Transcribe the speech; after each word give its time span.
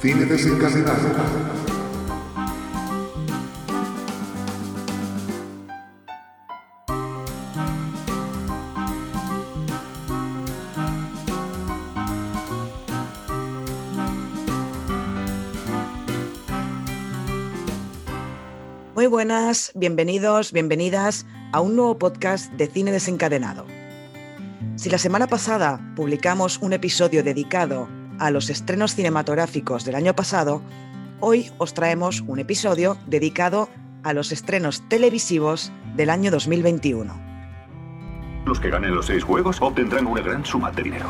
Cine 0.00 0.26
desencadenado. 0.26 1.08
Muy 18.94 19.06
buenas, 19.08 19.72
bienvenidos, 19.74 20.52
bienvenidas 20.52 21.26
a 21.52 21.60
un 21.60 21.74
nuevo 21.74 21.98
podcast 21.98 22.52
de 22.52 22.68
Cine 22.68 22.92
Desencadenado. 22.92 23.66
Si 24.76 24.90
la 24.90 24.98
semana 24.98 25.26
pasada 25.26 25.80
publicamos 25.96 26.58
un 26.58 26.72
episodio 26.72 27.24
dedicado 27.24 27.97
a 28.18 28.30
los 28.30 28.50
estrenos 28.50 28.94
cinematográficos 28.94 29.84
del 29.84 29.94
año 29.94 30.14
pasado, 30.14 30.62
hoy 31.20 31.50
os 31.58 31.74
traemos 31.74 32.22
un 32.26 32.38
episodio 32.38 32.96
dedicado 33.06 33.68
a 34.02 34.12
los 34.12 34.32
estrenos 34.32 34.82
televisivos 34.88 35.72
del 35.96 36.10
año 36.10 36.30
2021. 36.30 37.28
Los 38.44 38.60
que 38.60 38.70
ganen 38.70 38.94
los 38.94 39.06
seis 39.06 39.24
juegos 39.24 39.60
obtendrán 39.60 40.06
una 40.06 40.22
gran 40.22 40.44
suma 40.44 40.70
de 40.70 40.82
dinero. 40.82 41.06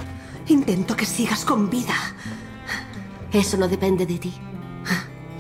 Intento 0.49 0.97
que 0.97 1.07
sigas 1.07 1.45
con 1.45 1.71
vida. 1.71 1.95
Eso 3.33 3.57
no 3.57 3.69
depende 3.69 4.07
de 4.07 4.19
ti. 4.19 4.35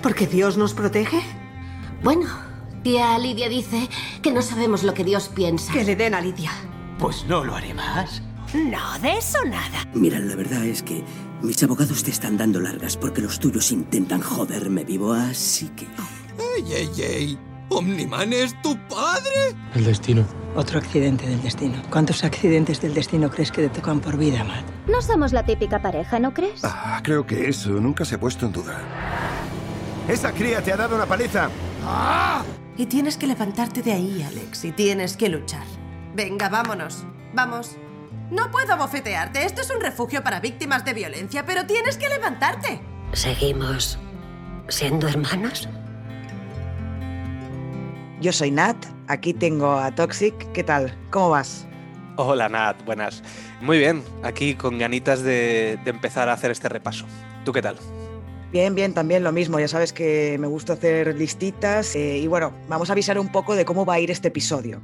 ¿Porque 0.03 0.27
Dios 0.27 0.57
nos 0.57 0.75
protege? 0.75 1.21
Bueno, 2.03 2.27
tía 2.83 3.19
Lidia 3.19 3.49
dice 3.49 3.89
que 4.23 4.31
no 4.31 4.43
sabemos 4.43 4.85
lo 4.85 4.95
que 4.95 5.05
Dios 5.05 5.29
piensa. 5.29 5.73
Que 5.73 5.85
le 5.85 5.97
den 5.97 6.15
a 6.15 6.21
Lidia. 6.21 6.53
Pues 6.99 7.25
no 7.27 7.45
lo 7.45 7.57
haré 7.57 7.75
más. 7.75 8.23
No, 8.55 8.99
de 9.01 9.19
eso 9.19 9.39
nada. 9.45 9.87
Mira, 9.93 10.19
la 10.19 10.35
verdad 10.35 10.65
es 10.65 10.83
que 10.83 11.05
mis 11.43 11.63
abogados 11.63 12.03
te 12.03 12.11
están 12.11 12.37
dando 12.37 12.61
largas 12.61 12.97
porque 12.97 13.21
los 13.21 13.39
tuyos 13.39 13.71
intentan 13.73 14.21
joderme 14.21 14.85
vivo, 14.85 15.13
así 15.13 15.69
que... 15.71 15.87
¡Ey, 16.57 16.73
ey, 16.73 17.03
ey! 17.03 17.39
¿Omniman 17.71 18.33
es 18.33 18.61
tu 18.63 18.79
padre? 18.89 19.55
El 19.75 19.85
destino. 19.85 20.25
Otro 20.57 20.79
accidente 20.79 21.27
del 21.27 21.43
destino. 21.43 21.83
¿Cuántos 21.91 22.25
accidentes 22.25 22.81
del 22.81 22.95
destino 22.95 23.31
crees 23.31 23.53
que 23.53 23.63
te 23.63 23.69
tocan 23.69 24.01
por 24.01 24.17
vida, 24.17 24.43
Matt? 24.43 24.65
No 24.89 25.03
somos 25.03 25.33
la 25.33 25.45
típica 25.45 25.83
pareja, 25.83 26.19
¿no 26.19 26.33
crees? 26.33 26.63
Ah, 26.65 27.01
creo 27.05 27.27
que 27.27 27.49
eso 27.49 27.69
nunca 27.71 28.07
se 28.07 28.15
ha 28.15 28.21
puesto 28.21 28.47
en 28.47 28.53
duda. 28.53 28.81
¡Esa 30.09 30.33
cría 30.33 30.63
te 30.63 30.73
ha 30.73 30.77
dado 30.79 30.97
una 30.97 31.05
paliza! 31.05 31.51
¡Ah! 31.85 32.43
Y 32.79 32.87
tienes 32.87 33.19
que 33.19 33.27
levantarte 33.27 33.83
de 33.83 33.93
ahí, 33.93 34.23
Alex, 34.23 34.65
y 34.65 34.73
tienes 34.73 35.17
que 35.19 35.29
luchar. 35.29 35.65
Venga, 36.15 36.49
vámonos. 36.49 37.05
Vamos. 37.35 37.77
No 38.31 38.51
puedo 38.51 38.77
bofetearte. 38.77 39.45
Esto 39.45 39.63
es 39.63 39.71
un 39.71 39.81
refugio 39.81 40.23
para 40.23 40.41
víctimas 40.41 40.85
de 40.85 40.93
violencia, 40.93 41.47
pero 41.47 41.67
tienes 41.67 41.97
que 41.97 42.09
levantarte. 42.09 42.81
¿Seguimos 43.13 43.99
siendo 44.69 45.09
hermanos? 45.09 45.69
Yo 48.21 48.33
soy 48.33 48.51
Nat, 48.51 48.77
aquí 49.07 49.33
tengo 49.33 49.73
a 49.73 49.95
Toxic. 49.95 50.35
¿Qué 50.53 50.63
tal? 50.63 50.95
¿Cómo 51.11 51.31
vas? 51.31 51.67
Hola 52.17 52.49
Nat, 52.49 52.85
buenas. 52.85 53.23
Muy 53.63 53.79
bien, 53.79 54.03
aquí 54.23 54.55
con 54.55 54.77
ganitas 54.77 55.23
de, 55.23 55.79
de 55.85 55.91
empezar 55.91 56.29
a 56.29 56.35
hacer 56.35 56.51
este 56.51 56.69
repaso. 56.69 57.07
¿Tú 57.45 57.53
qué 57.53 57.63
tal? 57.63 57.77
Bien, 58.51 58.75
bien, 58.75 58.93
también 58.93 59.25
lo 59.25 59.33
mismo. 59.33 59.61
Ya 59.61 59.69
sabes 59.69 59.93
que 59.93 60.37
me 60.41 60.47
gusta 60.47 60.75
hacer 60.75 61.15
listitas 61.17 61.95
eh, 61.95 62.19
y 62.19 62.27
bueno, 62.27 62.53
vamos 62.69 62.91
a 62.91 62.93
avisar 62.93 63.19
un 63.19 63.29
poco 63.29 63.55
de 63.55 63.65
cómo 63.65 63.87
va 63.87 63.95
a 63.95 64.01
ir 64.01 64.11
este 64.11 64.29
episodio. 64.29 64.83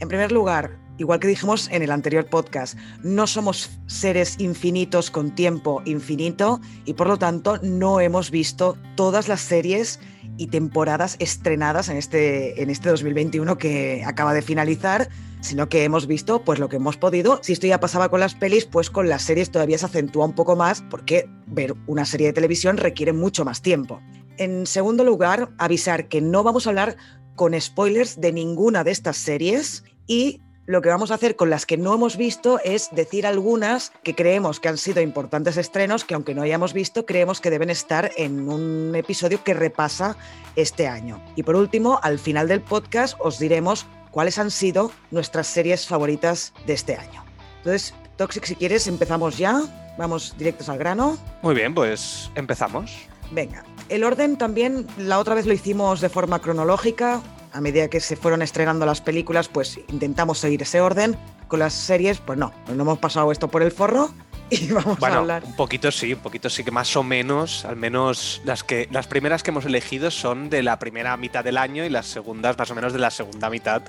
En 0.00 0.08
primer 0.08 0.32
lugar, 0.32 0.78
igual 0.96 1.20
que 1.20 1.28
dijimos 1.28 1.68
en 1.70 1.82
el 1.82 1.90
anterior 1.90 2.24
podcast, 2.24 2.76
no 3.02 3.26
somos 3.26 3.70
seres 3.86 4.40
infinitos 4.40 5.10
con 5.10 5.34
tiempo 5.34 5.82
infinito 5.84 6.58
y 6.86 6.94
por 6.94 7.06
lo 7.06 7.18
tanto 7.18 7.58
no 7.62 8.00
hemos 8.00 8.30
visto 8.30 8.78
todas 8.96 9.28
las 9.28 9.42
series 9.42 10.00
y 10.38 10.46
temporadas 10.46 11.16
estrenadas 11.18 11.90
en 11.90 11.98
este, 11.98 12.62
en 12.62 12.70
este 12.70 12.88
2021 12.88 13.58
que 13.58 14.02
acaba 14.06 14.32
de 14.32 14.40
finalizar, 14.40 15.10
sino 15.42 15.68
que 15.68 15.84
hemos 15.84 16.06
visto 16.06 16.42
pues 16.44 16.58
lo 16.58 16.70
que 16.70 16.76
hemos 16.76 16.96
podido. 16.96 17.40
Si 17.42 17.52
esto 17.52 17.66
ya 17.66 17.78
pasaba 17.78 18.08
con 18.08 18.20
las 18.20 18.34
pelis, 18.34 18.64
pues 18.64 18.88
con 18.88 19.06
las 19.10 19.20
series 19.20 19.50
todavía 19.50 19.76
se 19.76 19.84
acentúa 19.84 20.24
un 20.24 20.34
poco 20.34 20.56
más 20.56 20.82
porque 20.88 21.28
ver 21.46 21.74
una 21.86 22.06
serie 22.06 22.28
de 22.28 22.32
televisión 22.32 22.78
requiere 22.78 23.12
mucho 23.12 23.44
más 23.44 23.60
tiempo. 23.60 24.00
En 24.38 24.66
segundo 24.66 25.04
lugar, 25.04 25.50
avisar 25.58 26.08
que 26.08 26.22
no 26.22 26.42
vamos 26.42 26.66
a 26.66 26.70
hablar 26.70 26.96
con 27.36 27.58
spoilers 27.58 28.20
de 28.20 28.32
ninguna 28.32 28.84
de 28.84 28.90
estas 28.90 29.16
series 29.16 29.84
y 30.10 30.40
lo 30.66 30.82
que 30.82 30.88
vamos 30.88 31.12
a 31.12 31.14
hacer 31.14 31.36
con 31.36 31.50
las 31.50 31.66
que 31.66 31.76
no 31.76 31.94
hemos 31.94 32.16
visto 32.16 32.58
es 32.64 32.88
decir 32.90 33.28
algunas 33.28 33.92
que 34.02 34.16
creemos 34.16 34.58
que 34.58 34.68
han 34.68 34.76
sido 34.76 35.00
importantes 35.00 35.56
estrenos, 35.56 36.04
que 36.04 36.14
aunque 36.14 36.34
no 36.34 36.42
hayamos 36.42 36.72
visto, 36.72 37.06
creemos 37.06 37.40
que 37.40 37.48
deben 37.48 37.70
estar 37.70 38.10
en 38.16 38.48
un 38.48 38.92
episodio 38.96 39.44
que 39.44 39.54
repasa 39.54 40.16
este 40.56 40.88
año. 40.88 41.22
Y 41.36 41.44
por 41.44 41.54
último, 41.54 42.00
al 42.02 42.18
final 42.18 42.48
del 42.48 42.60
podcast 42.60 43.16
os 43.20 43.38
diremos 43.38 43.86
cuáles 44.10 44.36
han 44.38 44.50
sido 44.50 44.90
nuestras 45.12 45.46
series 45.46 45.86
favoritas 45.86 46.54
de 46.66 46.72
este 46.72 46.96
año. 46.96 47.24
Entonces, 47.58 47.94
Toxic, 48.16 48.44
si 48.46 48.56
quieres, 48.56 48.88
empezamos 48.88 49.38
ya. 49.38 49.62
Vamos 49.96 50.34
directos 50.36 50.68
al 50.68 50.78
grano. 50.78 51.18
Muy 51.42 51.54
bien, 51.54 51.72
pues 51.72 52.32
empezamos. 52.34 52.96
Venga, 53.30 53.62
el 53.88 54.02
orden 54.02 54.36
también, 54.36 54.88
la 54.98 55.20
otra 55.20 55.36
vez 55.36 55.46
lo 55.46 55.52
hicimos 55.52 56.00
de 56.00 56.08
forma 56.08 56.40
cronológica, 56.40 57.22
a 57.52 57.60
medida 57.60 57.88
que 57.88 58.00
se 58.00 58.16
fueron 58.16 58.42
estrenando 58.42 58.86
las 58.86 59.00
películas, 59.00 59.48
pues 59.48 59.80
intentamos 59.88 60.38
seguir 60.38 60.62
ese 60.62 60.80
orden. 60.80 61.16
Con 61.48 61.58
las 61.58 61.74
series, 61.74 62.18
pues 62.18 62.38
no, 62.38 62.52
no 62.68 62.82
hemos 62.82 62.98
pasado 62.98 63.32
esto 63.32 63.48
por 63.48 63.62
el 63.62 63.72
forro 63.72 64.10
y 64.50 64.70
vamos 64.70 64.98
bueno, 64.98 65.16
a 65.16 65.18
hablar. 65.18 65.44
Un 65.44 65.56
poquito 65.56 65.90
sí, 65.90 66.12
un 66.12 66.20
poquito 66.20 66.48
sí 66.48 66.62
que 66.62 66.70
más 66.70 66.96
o 66.96 67.02
menos, 67.02 67.64
al 67.64 67.76
menos 67.76 68.40
las 68.44 68.62
que 68.62 68.88
las 68.90 69.06
primeras 69.06 69.42
que 69.42 69.50
hemos 69.50 69.64
elegido 69.64 70.10
son 70.10 70.48
de 70.48 70.62
la 70.62 70.78
primera 70.78 71.16
mitad 71.16 71.42
del 71.42 71.58
año 71.58 71.84
y 71.84 71.88
las 71.88 72.06
segundas 72.06 72.56
más 72.56 72.70
o 72.70 72.74
menos 72.74 72.92
de 72.92 72.98
la 72.98 73.10
segunda 73.10 73.50
mitad 73.50 73.82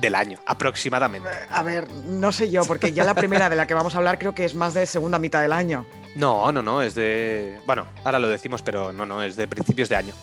del 0.00 0.14
año, 0.14 0.38
aproximadamente. 0.46 1.28
A 1.50 1.62
ver, 1.62 1.90
no 1.90 2.32
sé 2.32 2.50
yo, 2.50 2.64
porque 2.64 2.92
ya 2.92 3.04
la 3.04 3.14
primera 3.14 3.50
de 3.50 3.56
la 3.56 3.66
que 3.66 3.74
vamos 3.74 3.94
a 3.94 3.98
hablar 3.98 4.18
creo 4.18 4.34
que 4.34 4.44
es 4.44 4.54
más 4.54 4.74
de 4.74 4.86
segunda 4.86 5.18
mitad 5.18 5.42
del 5.42 5.52
año. 5.52 5.86
No, 6.14 6.52
no, 6.52 6.62
no, 6.62 6.82
es 6.82 6.94
de. 6.94 7.58
Bueno, 7.66 7.86
ahora 8.04 8.18
lo 8.18 8.28
decimos, 8.28 8.62
pero 8.62 8.92
no, 8.92 9.06
no, 9.06 9.22
es 9.22 9.36
de 9.36 9.48
principios 9.48 9.88
de 9.88 9.96
año. 9.96 10.14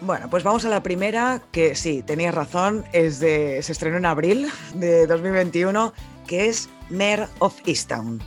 Bueno, 0.00 0.30
pues 0.30 0.44
vamos 0.44 0.64
a 0.64 0.68
la 0.68 0.82
primera, 0.82 1.42
que 1.50 1.74
sí, 1.74 2.02
tenías 2.02 2.32
razón, 2.32 2.84
es 2.92 3.18
de, 3.18 3.60
se 3.64 3.72
estrenó 3.72 3.96
en 3.96 4.06
abril 4.06 4.46
de 4.74 5.08
2021, 5.08 5.92
que 6.28 6.46
es 6.46 6.68
Mare 6.88 7.26
of 7.40 7.56
Easttown. 7.66 8.22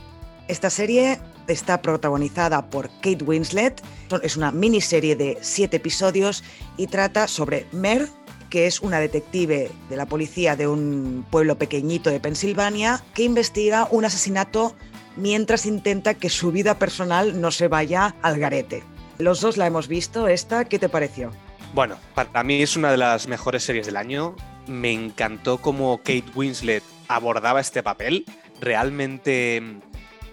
Esta 0.48 0.68
serie 0.68 1.18
está 1.46 1.80
protagonizada 1.80 2.68
por 2.68 2.90
Kate 3.00 3.24
Winslet, 3.24 3.82
es 4.22 4.36
una 4.36 4.52
miniserie 4.52 5.16
de 5.16 5.38
siete 5.40 5.78
episodios 5.78 6.44
y 6.76 6.88
trata 6.88 7.26
sobre 7.26 7.66
Mare, 7.72 8.06
que 8.50 8.66
es 8.66 8.82
una 8.82 9.00
detective 9.00 9.70
de 9.88 9.96
la 9.96 10.04
policía 10.04 10.56
de 10.56 10.68
un 10.68 11.24
pueblo 11.30 11.56
pequeñito 11.56 12.10
de 12.10 12.20
Pensilvania, 12.20 13.02
que 13.14 13.22
investiga 13.22 13.88
un 13.90 14.04
asesinato 14.04 14.74
mientras 15.16 15.64
intenta 15.64 16.12
que 16.12 16.28
su 16.28 16.52
vida 16.52 16.78
personal 16.78 17.40
no 17.40 17.50
se 17.50 17.68
vaya 17.68 18.14
al 18.20 18.38
garete. 18.38 18.82
Los 19.16 19.40
dos 19.40 19.56
la 19.56 19.66
hemos 19.66 19.88
visto, 19.88 20.28
esta, 20.28 20.66
¿qué 20.66 20.78
te 20.78 20.90
pareció? 20.90 21.32
Bueno, 21.72 21.98
para 22.14 22.44
mí 22.44 22.60
es 22.60 22.76
una 22.76 22.90
de 22.90 22.98
las 22.98 23.28
mejores 23.28 23.64
series 23.64 23.86
del 23.86 23.96
año. 23.96 24.36
Me 24.66 24.92
encantó 24.92 25.56
cómo 25.56 25.98
Kate 25.98 26.24
Winslet 26.34 26.82
abordaba 27.08 27.60
este 27.60 27.82
papel. 27.82 28.26
Realmente 28.60 29.62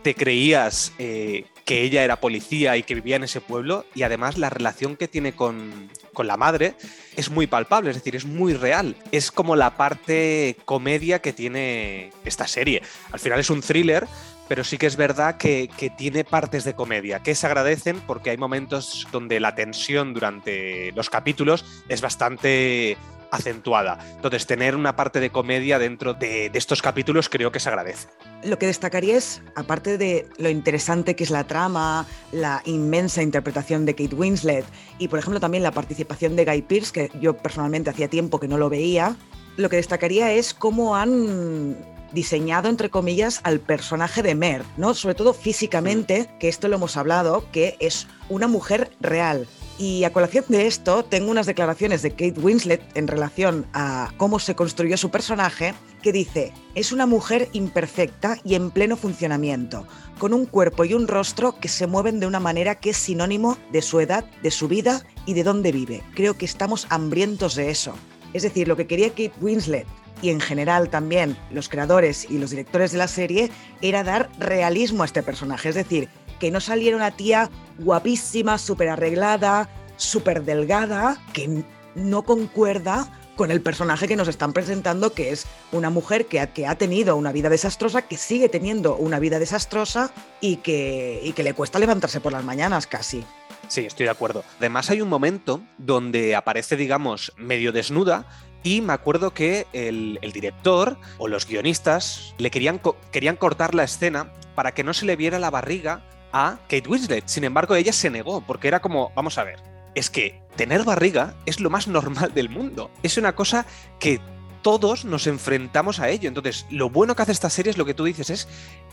te 0.02 0.16
creías 0.16 0.92
eh, 1.00 1.46
que 1.64 1.84
ella 1.84 2.04
era 2.04 2.20
policía 2.20 2.76
y 2.76 2.84
que 2.84 2.96
vivía 2.96 3.16
en 3.16 3.24
ese 3.24 3.40
pueblo 3.40 3.86
y 3.96 4.04
además 4.04 4.38
la 4.38 4.50
relación 4.50 4.98
que 4.98 5.08
tiene 5.08 5.32
con, 5.34 5.90
con, 6.14 6.28
la 6.28 6.36
madre 6.36 6.76
es 7.16 7.30
muy 7.30 7.48
palpable, 7.48 7.92
es 7.92 7.96
decir, 7.96 8.18
es 8.18 8.26
muy 8.26 8.54
real. 8.54 8.98
Es 9.14 9.32
como 9.32 9.56
la 9.56 9.78
parte 9.78 10.58
comedia 10.66 11.20
que 11.20 11.32
tiene 11.32 12.12
esta 12.26 12.48
serie. 12.48 12.82
Al 13.14 13.20
final 13.20 13.40
es 13.40 13.50
un 13.50 13.62
thriller, 13.62 14.08
pero 14.50 14.64
sí 14.64 14.78
que 14.78 14.88
es 14.88 14.98
verdad 14.98 15.38
que, 15.38 15.70
tiene 15.96 16.24
partes 16.26 16.64
de 16.64 16.74
comedia 16.74 17.20
que 17.20 17.36
se 17.36 17.46
agradecen 17.46 18.02
porque 18.02 18.32
hay 18.32 18.38
momentos 18.38 19.08
donde 19.12 19.40
la 19.40 19.56
tensión 19.56 20.14
durante 20.14 20.92
los 20.94 21.10
capítulos 21.10 21.64
es 21.88 22.02
bastante 22.02 22.98
acentuada. 23.32 24.00
Entonces, 24.16 24.48
tener 24.48 24.76
una 24.76 24.96
parte 24.96 25.20
de 25.20 25.30
comedia 25.30 25.78
dentro 25.78 26.16
de, 26.16 26.50
de, 26.50 26.58
estos 26.58 26.82
capítulos 26.82 27.30
creo 27.30 27.52
que 27.52 27.60
se 27.60 27.70
agradece. 27.70 28.08
Lo 28.44 28.58
que 28.58 28.66
destacaría 28.66 29.18
es, 29.18 29.44
aparte 29.56 30.00
de 30.00 30.28
lo 30.38 30.50
interesante 30.50 31.16
que 31.16 31.24
es 31.24 31.30
la 31.30 31.44
trama, 31.44 32.08
la 32.32 32.64
inmensa 32.66 33.22
interpretación 33.22 33.86
de 33.86 33.94
Kate 33.94 34.16
Winslet 34.16 34.66
y, 34.98 35.10
por 35.10 35.20
ejemplo, 35.20 35.40
también 35.40 35.62
la 35.62 35.72
participación 35.72 36.36
de 36.36 36.46
Guy 36.46 36.64
Pearce, 36.64 36.92
que 36.92 37.20
yo 37.20 37.38
personalmente 37.38 37.92
hacía 37.92 38.08
tiempo 38.08 38.40
que 38.40 38.48
no 38.48 38.58
lo 38.58 38.70
veía, 38.70 39.16
lo 39.58 39.70
que 39.70 39.76
destacaría 39.76 40.32
es 40.32 40.56
cómo 40.56 40.96
han 40.96 41.78
diseñado, 42.12 42.70
entre 42.70 42.90
comillas, 42.90 43.40
al 43.44 43.60
personaje 43.60 44.22
de 44.24 44.36
Mer, 44.36 44.64
¿no? 44.78 44.94
Sobre 44.94 45.16
todo 45.16 45.34
físicamente, 45.34 46.30
que 46.40 46.50
esto 46.50 46.68
lo 46.68 46.76
hemos 46.76 46.98
hablado, 46.98 47.46
que 47.52 47.76
es 47.80 48.08
una 48.30 48.48
mujer 48.48 48.92
real. 49.00 49.48
Y 49.80 50.04
a 50.04 50.12
colación 50.12 50.44
de 50.50 50.68
esto, 50.68 51.06
tengo 51.06 51.32
unas 51.32 51.46
declaraciones 51.46 52.02
de 52.02 52.12
Kate 52.12 52.40
Winslet 52.42 52.82
en 52.98 53.08
relación 53.08 53.66
a 53.74 54.12
cómo 54.18 54.40
se 54.40 54.54
construyó 54.54 54.98
su 54.98 55.10
personaje, 55.10 55.74
que 56.04 56.12
dice, 56.12 56.52
es 56.76 56.92
una 56.92 57.06
mujer 57.06 57.48
imperfecta 57.54 58.38
y 58.44 58.56
en 58.56 58.72
pleno 58.72 58.98
funcionamiento, 58.98 59.88
con 60.18 60.34
un 60.34 60.46
cuerpo 60.46 60.84
y 60.84 60.94
un 60.94 61.08
rostro 61.08 61.56
que 61.60 61.70
se 61.70 61.88
mueven 61.88 62.20
de 62.20 62.28
una 62.28 62.42
manera 62.42 62.76
que 62.76 62.90
es 62.90 62.98
sinónimo 62.98 63.58
de 63.72 63.82
su 63.82 64.02
edad, 64.02 64.26
de 64.44 64.52
su 64.52 64.68
vida 64.68 65.06
y 65.26 65.34
de 65.34 65.44
dónde 65.44 65.72
vive. 65.72 66.04
Creo 66.14 66.38
que 66.38 66.46
estamos 66.46 66.86
hambrientos 66.90 67.56
de 67.56 67.70
eso. 67.70 67.94
Es 68.34 68.44
decir, 68.44 68.68
lo 68.68 68.76
que 68.76 68.86
quería 68.86 69.10
Kate 69.10 69.32
Winslet 69.40 69.88
y 70.22 70.30
en 70.30 70.40
general 70.40 70.90
también 70.90 71.38
los 71.52 71.70
creadores 71.70 72.30
y 72.30 72.38
los 72.38 72.52
directores 72.52 72.92
de 72.92 72.98
la 72.98 73.08
serie 73.08 73.52
era 73.82 74.04
dar 74.04 74.30
realismo 74.40 75.04
a 75.04 75.06
este 75.06 75.24
personaje. 75.24 75.70
Es 75.70 75.76
decir, 75.76 76.10
que 76.40 76.52
no 76.52 76.60
saliera 76.60 76.98
una 76.98 77.12
tía 77.12 77.50
guapísima, 77.78 78.58
súper 78.58 78.90
arreglada, 78.90 79.70
súper 79.98 80.44
delgada, 80.44 81.22
que 81.34 81.64
no 81.96 82.24
concuerda 82.24 83.12
con 83.36 83.52
el 83.52 83.62
personaje 83.62 84.08
que 84.08 84.18
nos 84.18 84.28
están 84.28 84.52
presentando, 84.52 85.14
que 85.14 85.32
es 85.32 85.46
una 85.72 85.90
mujer 85.90 86.26
que 86.26 86.42
ha, 86.42 86.48
que 86.48 86.68
ha 86.68 86.76
tenido 86.76 87.16
una 87.16 87.32
vida 87.32 87.48
desastrosa, 87.48 88.02
que 88.02 88.18
sigue 88.18 88.50
teniendo 88.50 88.98
una 88.98 89.18
vida 89.18 89.40
desastrosa 89.40 90.12
y 90.42 90.58
que, 90.58 91.22
y 91.24 91.32
que 91.32 91.44
le 91.44 91.54
cuesta 91.54 91.80
levantarse 91.80 92.20
por 92.20 92.34
las 92.34 92.44
mañanas 92.44 92.86
casi. 92.86 93.24
Sí, 93.70 93.86
estoy 93.86 94.06
de 94.06 94.10
acuerdo. 94.10 94.44
Además 94.58 94.90
hay 94.90 95.00
un 95.00 95.08
momento 95.08 95.62
donde 95.78 96.36
aparece, 96.36 96.76
digamos, 96.76 97.32
medio 97.38 97.72
desnuda 97.72 98.26
y 98.64 98.82
me 98.82 98.94
acuerdo 98.94 99.34
que 99.34 99.68
el, 99.74 100.20
el, 100.22 100.32
director 100.32 100.98
o 101.18 101.28
los 101.28 101.48
guionistas 101.48 102.34
le 102.38 102.52
querían, 102.52 102.82
querían 103.12 103.36
cortar 103.36 103.74
la 103.76 103.84
escena 103.84 104.34
para 104.56 104.74
que 104.74 104.84
no 104.84 104.94
se 104.94 105.06
le 105.06 105.16
viera 105.16 105.40
la 105.40 105.50
barriga 105.50 106.04
a 106.34 106.60
Kate 106.64 106.88
Winslet. 106.88 107.28
Sin 107.28 107.44
embargo, 107.44 107.76
ella 107.76 107.94
se 107.94 108.10
negó 108.10 108.42
porque 108.42 108.68
era 108.68 108.82
como, 108.82 109.12
vamos 109.16 109.38
a 109.38 109.44
ver, 109.44 109.62
es 109.96 110.10
que 110.10 110.42
tener 110.56 110.84
barriga 110.84 111.36
es 111.46 111.60
lo 111.60 111.70
más 111.70 111.88
normal 111.88 112.34
del 112.34 112.50
mundo. 112.50 112.92
Es 113.04 113.18
una 113.18 113.36
cosa 113.36 113.66
que 114.00 114.20
todos 114.62 115.06
nos 115.06 115.28
enfrentamos 115.28 116.00
a 116.00 116.10
ello. 116.10 116.28
Entonces, 116.28 116.66
lo 116.70 116.90
bueno 116.90 117.16
que 117.16 117.22
hace 117.22 117.32
esta 117.32 117.50
serie 117.50 117.72
es 117.72 117.78
lo 117.78 117.86
que 117.86 117.94
tú 117.94 118.06
dices, 118.06 118.30
es 118.30 118.48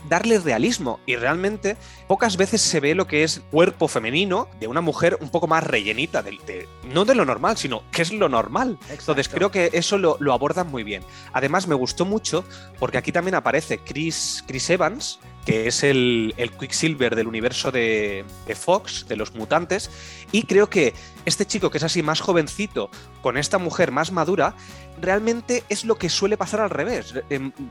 darle 0.09 0.39
realismo. 0.39 0.99
Y 1.05 1.15
realmente 1.15 1.77
pocas 2.07 2.37
veces 2.37 2.61
se 2.61 2.79
ve 2.79 2.95
lo 2.95 3.07
que 3.07 3.23
es 3.23 3.41
cuerpo 3.51 3.87
femenino 3.87 4.47
de 4.59 4.67
una 4.67 4.81
mujer 4.81 5.17
un 5.21 5.29
poco 5.29 5.47
más 5.47 5.63
rellenita, 5.63 6.21
de, 6.21 6.37
de, 6.45 6.67
no 6.83 7.05
de 7.05 7.15
lo 7.15 7.25
normal, 7.25 7.57
sino 7.57 7.83
que 7.91 8.01
es 8.01 8.11
lo 8.11 8.29
normal. 8.29 8.77
Exacto. 8.81 9.11
Entonces, 9.11 9.29
creo 9.29 9.51
que 9.51 9.69
eso 9.73 9.97
lo, 9.97 10.17
lo, 10.19 10.33
abordan 10.33 10.69
muy 10.69 10.83
bien. 10.83 11.03
Además, 11.33 11.67
me 11.67 11.75
gustó 11.75 12.05
mucho 12.05 12.43
porque 12.79 12.97
aquí 12.97 13.11
también 13.11 13.35
aparece 13.35 13.79
Chris, 13.79 14.43
Chris 14.47 14.69
Evans, 14.69 15.19
que 15.47 15.67
es 15.67 15.83
el, 15.83 16.33
el 16.35 16.51
Quicksilver 16.51 17.15
del 17.15 17.25
universo 17.25 17.71
de, 17.71 18.25
de, 18.45 18.55
Fox, 18.55 19.05
de 19.07 19.15
los 19.15 19.33
mutantes, 19.33 19.89
y 20.33 20.43
creo 20.43 20.69
que 20.69 20.93
este 21.23 21.45
chico 21.45 21.69
que 21.71 21.77
es 21.77 21.85
así 21.85 22.03
más 22.03 22.19
jovencito, 22.19 22.89
con 23.21 23.37
esta 23.37 23.57
mujer 23.57 23.91
más 23.91 24.11
madura, 24.11 24.55
realmente 24.99 25.63
es 25.69 25.85
lo 25.85 25.95
que 25.95 26.09
suele 26.09 26.37
pasar 26.37 26.61
al 26.61 26.69
revés. 26.69 27.13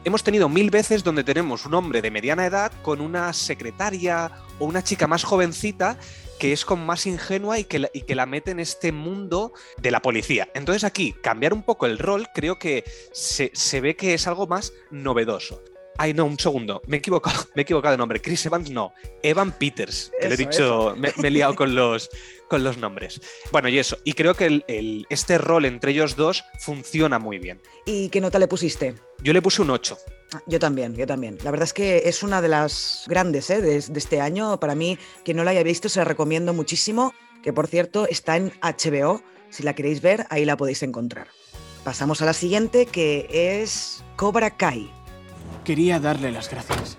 Hemos 0.04 0.22
tenido 0.22 0.48
mil 0.48 0.70
veces 0.70 1.04
donde 1.04 1.24
tenemos 1.24 1.66
un 1.66 1.74
hombre 1.74 2.02
de 2.02 2.10
mediana 2.10 2.46
edad 2.46 2.72
con 2.82 3.00
una 3.00 3.32
secretaria 3.32 4.30
o 4.58 4.64
una 4.64 4.82
chica 4.82 5.06
más 5.06 5.24
jovencita 5.24 5.98
que 6.38 6.52
es 6.52 6.64
como 6.64 6.84
más 6.84 7.06
ingenua 7.06 7.58
y 7.58 7.64
que, 7.64 7.78
la, 8.14 8.26
mete 8.26 8.50
en 8.50 8.60
este 8.60 8.92
mundo 8.92 9.52
de 9.78 9.90
la 9.90 10.02
policía. 10.02 10.48
Entonces 10.54 10.84
aquí, 10.84 11.14
cambiar 11.22 11.54
un 11.54 11.62
poco 11.62 11.86
el 11.86 11.98
rol, 11.98 12.28
creo 12.34 12.58
que 12.58 12.84
se 13.12 13.80
ve 13.80 13.96
que 13.96 14.14
es 14.14 14.26
algo 14.26 14.46
más 14.46 14.72
novedoso. 14.90 15.62
Ay, 15.98 16.14
no, 16.14 16.24
un 16.24 16.38
segundo. 16.38 16.82
Me 16.86 16.96
he 16.96 16.98
equivocado, 16.98 17.44
me 17.54 17.62
he 17.62 17.64
equivocado 17.64 17.92
de 17.92 17.98
nombre. 17.98 18.20
Chris 18.20 18.44
Evans 18.46 18.70
no. 18.70 18.92
Evan 19.22 19.52
Peters. 19.52 20.10
Que 20.18 20.26
eso, 20.26 20.28
le 20.28 20.34
he 20.34 20.46
dicho, 20.46 20.94
me, 20.96 21.12
me, 21.16 21.28
he 21.28 21.30
liado 21.30 21.54
con 21.54 21.74
los, 21.74 22.10
con 22.48 22.64
los 22.64 22.78
nombres. 22.78 23.20
Bueno, 23.52 23.68
y 23.68 23.78
eso. 23.78 23.98
Y 24.04 24.12
creo 24.12 24.34
que 24.34 24.46
el, 24.46 24.64
el, 24.68 25.06
este 25.10 25.38
rol 25.38 25.64
entre 25.64 25.92
ellos 25.92 26.16
dos 26.16 26.44
funciona 26.60 27.18
muy 27.18 27.38
bien. 27.38 27.60
¿Y 27.84 28.08
qué 28.08 28.20
nota 28.20 28.38
le 28.38 28.48
pusiste? 28.48 28.94
Yo 29.22 29.32
le 29.32 29.42
puse 29.42 29.62
un 29.62 29.70
8. 29.70 29.96
Yo 30.46 30.58
también, 30.58 30.94
yo 30.94 31.06
también. 31.06 31.38
La 31.42 31.50
verdad 31.50 31.64
es 31.64 31.72
que 31.72 32.02
es 32.06 32.22
una 32.22 32.42
de 32.42 32.48
las 32.48 33.04
grandes 33.06 33.48
¿eh? 33.50 33.60
de, 33.60 33.80
de 33.80 33.98
este 33.98 34.20
año. 34.20 34.58
Para 34.60 34.74
mí, 34.74 34.98
quien 35.24 35.36
no 35.36 35.44
la 35.44 35.52
haya 35.52 35.62
visto, 35.62 35.88
se 35.88 36.00
la 36.00 36.04
recomiendo 36.04 36.52
muchísimo. 36.52 37.14
Que 37.42 37.52
por 37.52 37.68
cierto, 37.68 38.06
está 38.08 38.36
en 38.36 38.52
HBO. 38.60 39.22
Si 39.50 39.62
la 39.62 39.74
queréis 39.74 40.02
ver, 40.02 40.26
ahí 40.30 40.44
la 40.44 40.56
podéis 40.56 40.82
encontrar. 40.82 41.28
Pasamos 41.84 42.20
a 42.20 42.24
la 42.26 42.32
siguiente, 42.32 42.86
que 42.86 43.28
es 43.30 44.02
Cobra 44.16 44.56
Kai. 44.56 44.90
Quería 45.66 45.98
darle 45.98 46.30
las 46.30 46.48
gracias. 46.48 46.96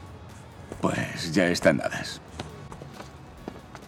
Pues 0.81 1.31
ya 1.31 1.47
están 1.47 1.77
dadas. 1.77 2.19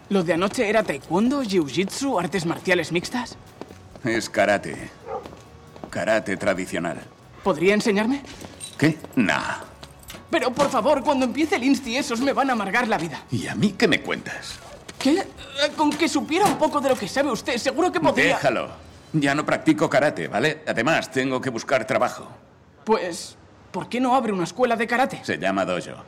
¿Lo 0.07 0.23
de 0.23 0.33
anoche 0.33 0.69
era 0.69 0.83
taekwondo, 0.83 1.43
jiu-jitsu, 1.43 2.17
artes 2.17 2.45
marciales 2.45 2.93
mixtas? 2.93 3.35
Es 4.05 4.29
karate. 4.29 4.89
Karate 5.89 6.37
tradicional. 6.37 6.97
¿Podría 7.43 7.73
enseñarme? 7.73 8.21
¿Qué? 8.77 8.97
Nah. 9.17 9.57
Pero 10.31 10.51
por 10.51 10.69
favor, 10.69 11.03
cuando 11.03 11.25
empiece 11.25 11.57
el 11.57 11.65
insti 11.65 11.97
esos 11.97 12.21
me 12.21 12.31
van 12.31 12.49
a 12.49 12.53
amargar 12.53 12.87
la 12.87 12.97
vida. 12.97 13.25
¿Y 13.31 13.47
a 13.47 13.55
mí 13.55 13.73
qué 13.77 13.85
me 13.85 14.01
cuentas? 14.01 14.59
¿Qué? 14.97 15.27
Con 15.75 15.91
que 15.91 16.07
supiera 16.07 16.45
un 16.45 16.57
poco 16.57 16.79
de 16.79 16.87
lo 16.87 16.95
que 16.95 17.09
sabe 17.09 17.29
usted, 17.29 17.57
seguro 17.57 17.91
que 17.91 17.99
podría... 17.99 18.35
Déjalo. 18.35 18.69
Ya 19.11 19.35
no 19.35 19.45
practico 19.45 19.89
karate, 19.89 20.29
¿vale? 20.29 20.63
Además, 20.65 21.11
tengo 21.11 21.41
que 21.41 21.49
buscar 21.49 21.85
trabajo. 21.85 22.29
Pues, 22.85 23.35
¿por 23.71 23.89
qué 23.89 23.99
no 23.99 24.15
abre 24.15 24.33
una 24.33 24.43
escuela 24.43 24.75
de 24.75 24.87
karate? 24.87 25.19
Se 25.23 25.37
llama 25.37 25.65
dojo. 25.65 26.03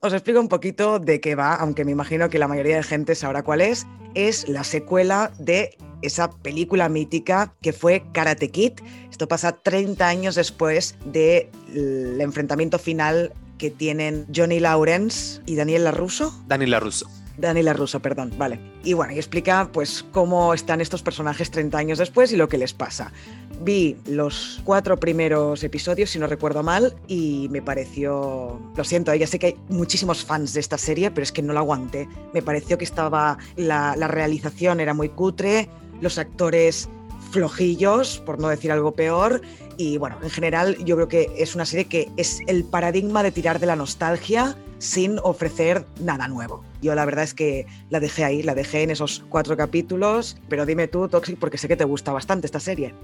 Os 0.00 0.12
explico 0.12 0.40
un 0.40 0.48
poquito 0.48 0.98
de 0.98 1.20
qué 1.20 1.36
va, 1.36 1.54
aunque 1.54 1.84
me 1.84 1.92
imagino 1.92 2.28
que 2.28 2.38
la 2.38 2.48
mayoría 2.48 2.76
de 2.76 2.82
gente 2.82 3.14
sabrá 3.14 3.44
cuál 3.44 3.60
es. 3.60 3.86
Es 4.14 4.48
la 4.48 4.64
secuela 4.64 5.30
de 5.38 5.76
esa 6.02 6.30
película 6.30 6.88
mítica 6.88 7.54
que 7.62 7.72
fue 7.72 8.02
Karate 8.12 8.50
Kid. 8.50 8.72
Esto 9.10 9.28
pasa 9.28 9.52
30 9.52 10.06
años 10.06 10.34
después 10.34 10.96
del 11.04 12.20
enfrentamiento 12.20 12.80
final 12.80 13.32
que 13.58 13.70
tienen 13.70 14.26
Johnny 14.34 14.58
Lawrence 14.58 15.40
y 15.46 15.54
Daniel 15.54 15.84
LaRusso. 15.84 16.34
Daniel 16.48 16.72
LaRusso. 16.72 17.08
Daniel 17.36 17.66
LaRusso, 17.66 18.00
perdón, 18.00 18.32
vale. 18.36 18.60
Y 18.84 18.92
bueno, 18.92 19.12
y 19.12 19.16
explica 19.16 19.68
pues 19.72 20.04
cómo 20.12 20.54
están 20.54 20.80
estos 20.80 21.02
personajes 21.02 21.50
30 21.50 21.78
años 21.78 21.98
después 21.98 22.32
y 22.32 22.36
lo 22.36 22.48
que 22.48 22.58
les 22.58 22.74
pasa. 22.74 23.12
Vi 23.60 23.96
los 24.06 24.60
cuatro 24.64 24.98
primeros 24.98 25.62
episodios, 25.62 26.10
si 26.10 26.18
no 26.18 26.26
recuerdo 26.26 26.62
mal, 26.62 26.94
y 27.06 27.48
me 27.50 27.62
pareció... 27.62 28.60
Lo 28.76 28.84
siento, 28.84 29.14
ya 29.14 29.26
sé 29.26 29.38
que 29.38 29.46
hay 29.46 29.56
muchísimos 29.68 30.24
fans 30.24 30.52
de 30.54 30.60
esta 30.60 30.78
serie, 30.78 31.10
pero 31.10 31.22
es 31.22 31.32
que 31.32 31.42
no 31.42 31.52
la 31.52 31.60
aguanté. 31.60 32.08
Me 32.32 32.42
pareció 32.42 32.76
que 32.76 32.84
estaba... 32.84 33.38
La 33.56 33.94
realización 34.08 34.80
era 34.80 34.94
muy 34.94 35.10
cutre, 35.10 35.68
los 36.00 36.18
actores 36.18 36.88
flojillos, 37.30 38.18
por 38.18 38.38
no 38.38 38.48
decir 38.48 38.70
algo 38.70 38.92
peor, 38.92 39.40
y 39.76 39.96
bueno, 39.98 40.18
en 40.22 40.30
general 40.30 40.76
yo 40.84 40.96
creo 40.96 41.08
que 41.08 41.30
es 41.38 41.54
una 41.54 41.66
serie 41.66 41.86
que 41.86 42.10
es 42.16 42.40
el 42.46 42.64
paradigma 42.64 43.22
de 43.22 43.32
tirar 43.32 43.58
de 43.58 43.66
la 43.66 43.76
nostalgia 43.76 44.56
sin 44.78 45.18
ofrecer 45.22 45.86
nada 46.00 46.28
nuevo. 46.28 46.64
Yo 46.80 46.94
la 46.94 47.04
verdad 47.04 47.24
es 47.24 47.34
que 47.34 47.66
la 47.90 48.00
dejé 48.00 48.24
ahí, 48.24 48.42
la 48.42 48.54
dejé 48.54 48.82
en 48.82 48.90
esos 48.90 49.24
cuatro 49.28 49.56
capítulos, 49.56 50.36
pero 50.48 50.66
dime 50.66 50.88
tú, 50.88 51.08
Toxic, 51.08 51.38
porque 51.38 51.58
sé 51.58 51.68
que 51.68 51.76
te 51.76 51.84
gusta 51.84 52.12
bastante 52.12 52.46
esta 52.46 52.60
serie. 52.60 52.94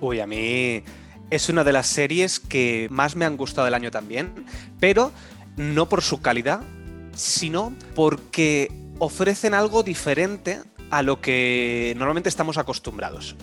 Uy, 0.00 0.20
a 0.20 0.26
mí 0.26 0.82
es 1.30 1.48
una 1.48 1.64
de 1.64 1.72
las 1.72 1.86
series 1.86 2.40
que 2.40 2.88
más 2.90 3.14
me 3.14 3.24
han 3.24 3.36
gustado 3.36 3.66
del 3.66 3.74
año 3.74 3.90
también, 3.90 4.32
pero 4.80 5.12
no 5.56 5.88
por 5.88 6.02
su 6.02 6.20
calidad, 6.20 6.62
sino 7.14 7.72
porque 7.94 8.72
ofrecen 8.98 9.54
algo 9.54 9.82
diferente 9.82 10.60
a 10.90 11.02
lo 11.02 11.20
que 11.20 11.94
normalmente 11.96 12.28
estamos 12.28 12.58
acostumbrados. 12.58 13.36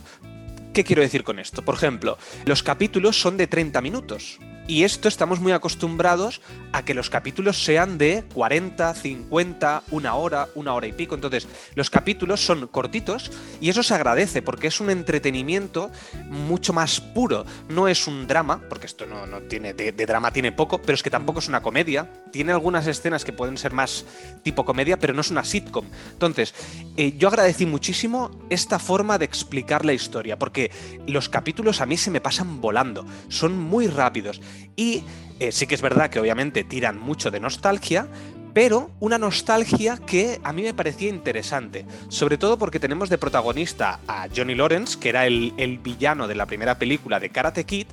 ¿Qué 0.75 0.83
quiero 0.83 1.01
decir 1.01 1.23
con 1.23 1.39
esto? 1.39 1.63
Por 1.63 1.75
ejemplo, 1.75 2.17
los 2.43 2.61
capítulos 2.61 3.17
son 3.17 3.37
de 3.37 3.47
30 3.47 3.79
minutos. 3.79 4.39
Y 4.67 4.83
esto 4.83 5.07
estamos 5.07 5.39
muy 5.39 5.51
acostumbrados 5.51 6.41
a 6.71 6.83
que 6.83 6.95
los 6.95 7.11
capítulos 7.11 7.63
sean 7.63 7.99
de 7.99 8.23
40, 8.33 8.95
50, 8.95 9.83
una 9.91 10.15
hora, 10.15 10.49
una 10.55 10.73
hora 10.73 10.87
y 10.87 10.91
pico. 10.91 11.13
Entonces, 11.13 11.47
los 11.75 11.91
capítulos 11.91 12.43
son 12.43 12.65
cortitos 12.67 13.31
y 13.61 13.69
eso 13.69 13.83
se 13.83 13.93
agradece 13.93 14.41
porque 14.41 14.67
es 14.67 14.79
un 14.79 14.89
entretenimiento 14.89 15.91
mucho 16.29 16.73
más 16.73 16.99
puro. 16.99 17.45
No 17.69 17.87
es 17.87 18.07
un 18.07 18.25
drama, 18.25 18.59
porque 18.67 18.87
esto 18.87 19.05
no, 19.05 19.27
no 19.27 19.41
tiene, 19.41 19.75
de, 19.75 19.91
drama 19.91 20.31
tiene 20.31 20.51
poco, 20.51 20.81
pero 20.81 20.95
es 20.95 21.03
que 21.03 21.11
tampoco 21.11 21.39
es 21.39 21.47
una 21.47 21.61
comedia. 21.61 22.11
Tiene 22.31 22.51
algunas 22.51 22.87
escenas 22.87 23.23
que 23.23 23.33
pueden 23.33 23.59
ser 23.59 23.71
más 23.71 24.03
tipo 24.41 24.65
comedia, 24.65 24.97
pero 24.97 25.13
no 25.13 25.21
es 25.21 25.29
una 25.29 25.43
sitcom. 25.43 25.85
Entonces, 26.11 26.55
eh, 26.97 27.13
yo 27.17 27.27
agradecí 27.27 27.67
muchísimo 27.67 28.31
esta 28.49 28.79
forma 28.79 29.19
de 29.19 29.25
explicar 29.25 29.85
la 29.85 29.93
historia, 29.93 30.39
porque 30.39 30.71
los 31.05 31.29
capítulos 31.29 31.81
a 31.81 31.85
mí 31.85 31.97
se 31.97 32.09
me 32.09 32.19
pasan 32.19 32.61
volando, 32.61 33.05
son 33.29 33.55
muy 33.57 33.85
rápidos. 33.87 34.41
Y 34.75 35.03
eh, 35.39 35.51
sí 35.51 35.67
que 35.67 35.75
es 35.75 35.81
verdad 35.81 36.09
que 36.09 36.19
obviamente 36.19 36.63
tiran 36.63 36.99
mucho 36.99 37.31
de 37.31 37.39
nostalgia, 37.39 38.07
pero 38.53 38.91
una 39.01 39.17
nostalgia 39.17 39.97
que 39.97 40.39
a 40.43 40.53
mí 40.53 40.61
me 40.61 40.73
parecía 40.73 41.09
interesante, 41.09 41.85
sobre 42.07 42.37
todo 42.37 42.57
porque 42.57 42.79
tenemos 42.79 43.09
de 43.09 43.17
protagonista 43.17 43.99
a 44.07 44.27
Johnny 44.33 44.55
Lawrence, 44.55 44.97
que 44.97 45.09
era 45.09 45.27
el, 45.27 45.53
el 45.57 45.77
villano 45.77 46.27
de 46.27 46.35
la 46.35 46.45
primera 46.45 46.79
película 46.79 47.19
de 47.19 47.29
Karate 47.29 47.65
Kid, 47.65 47.87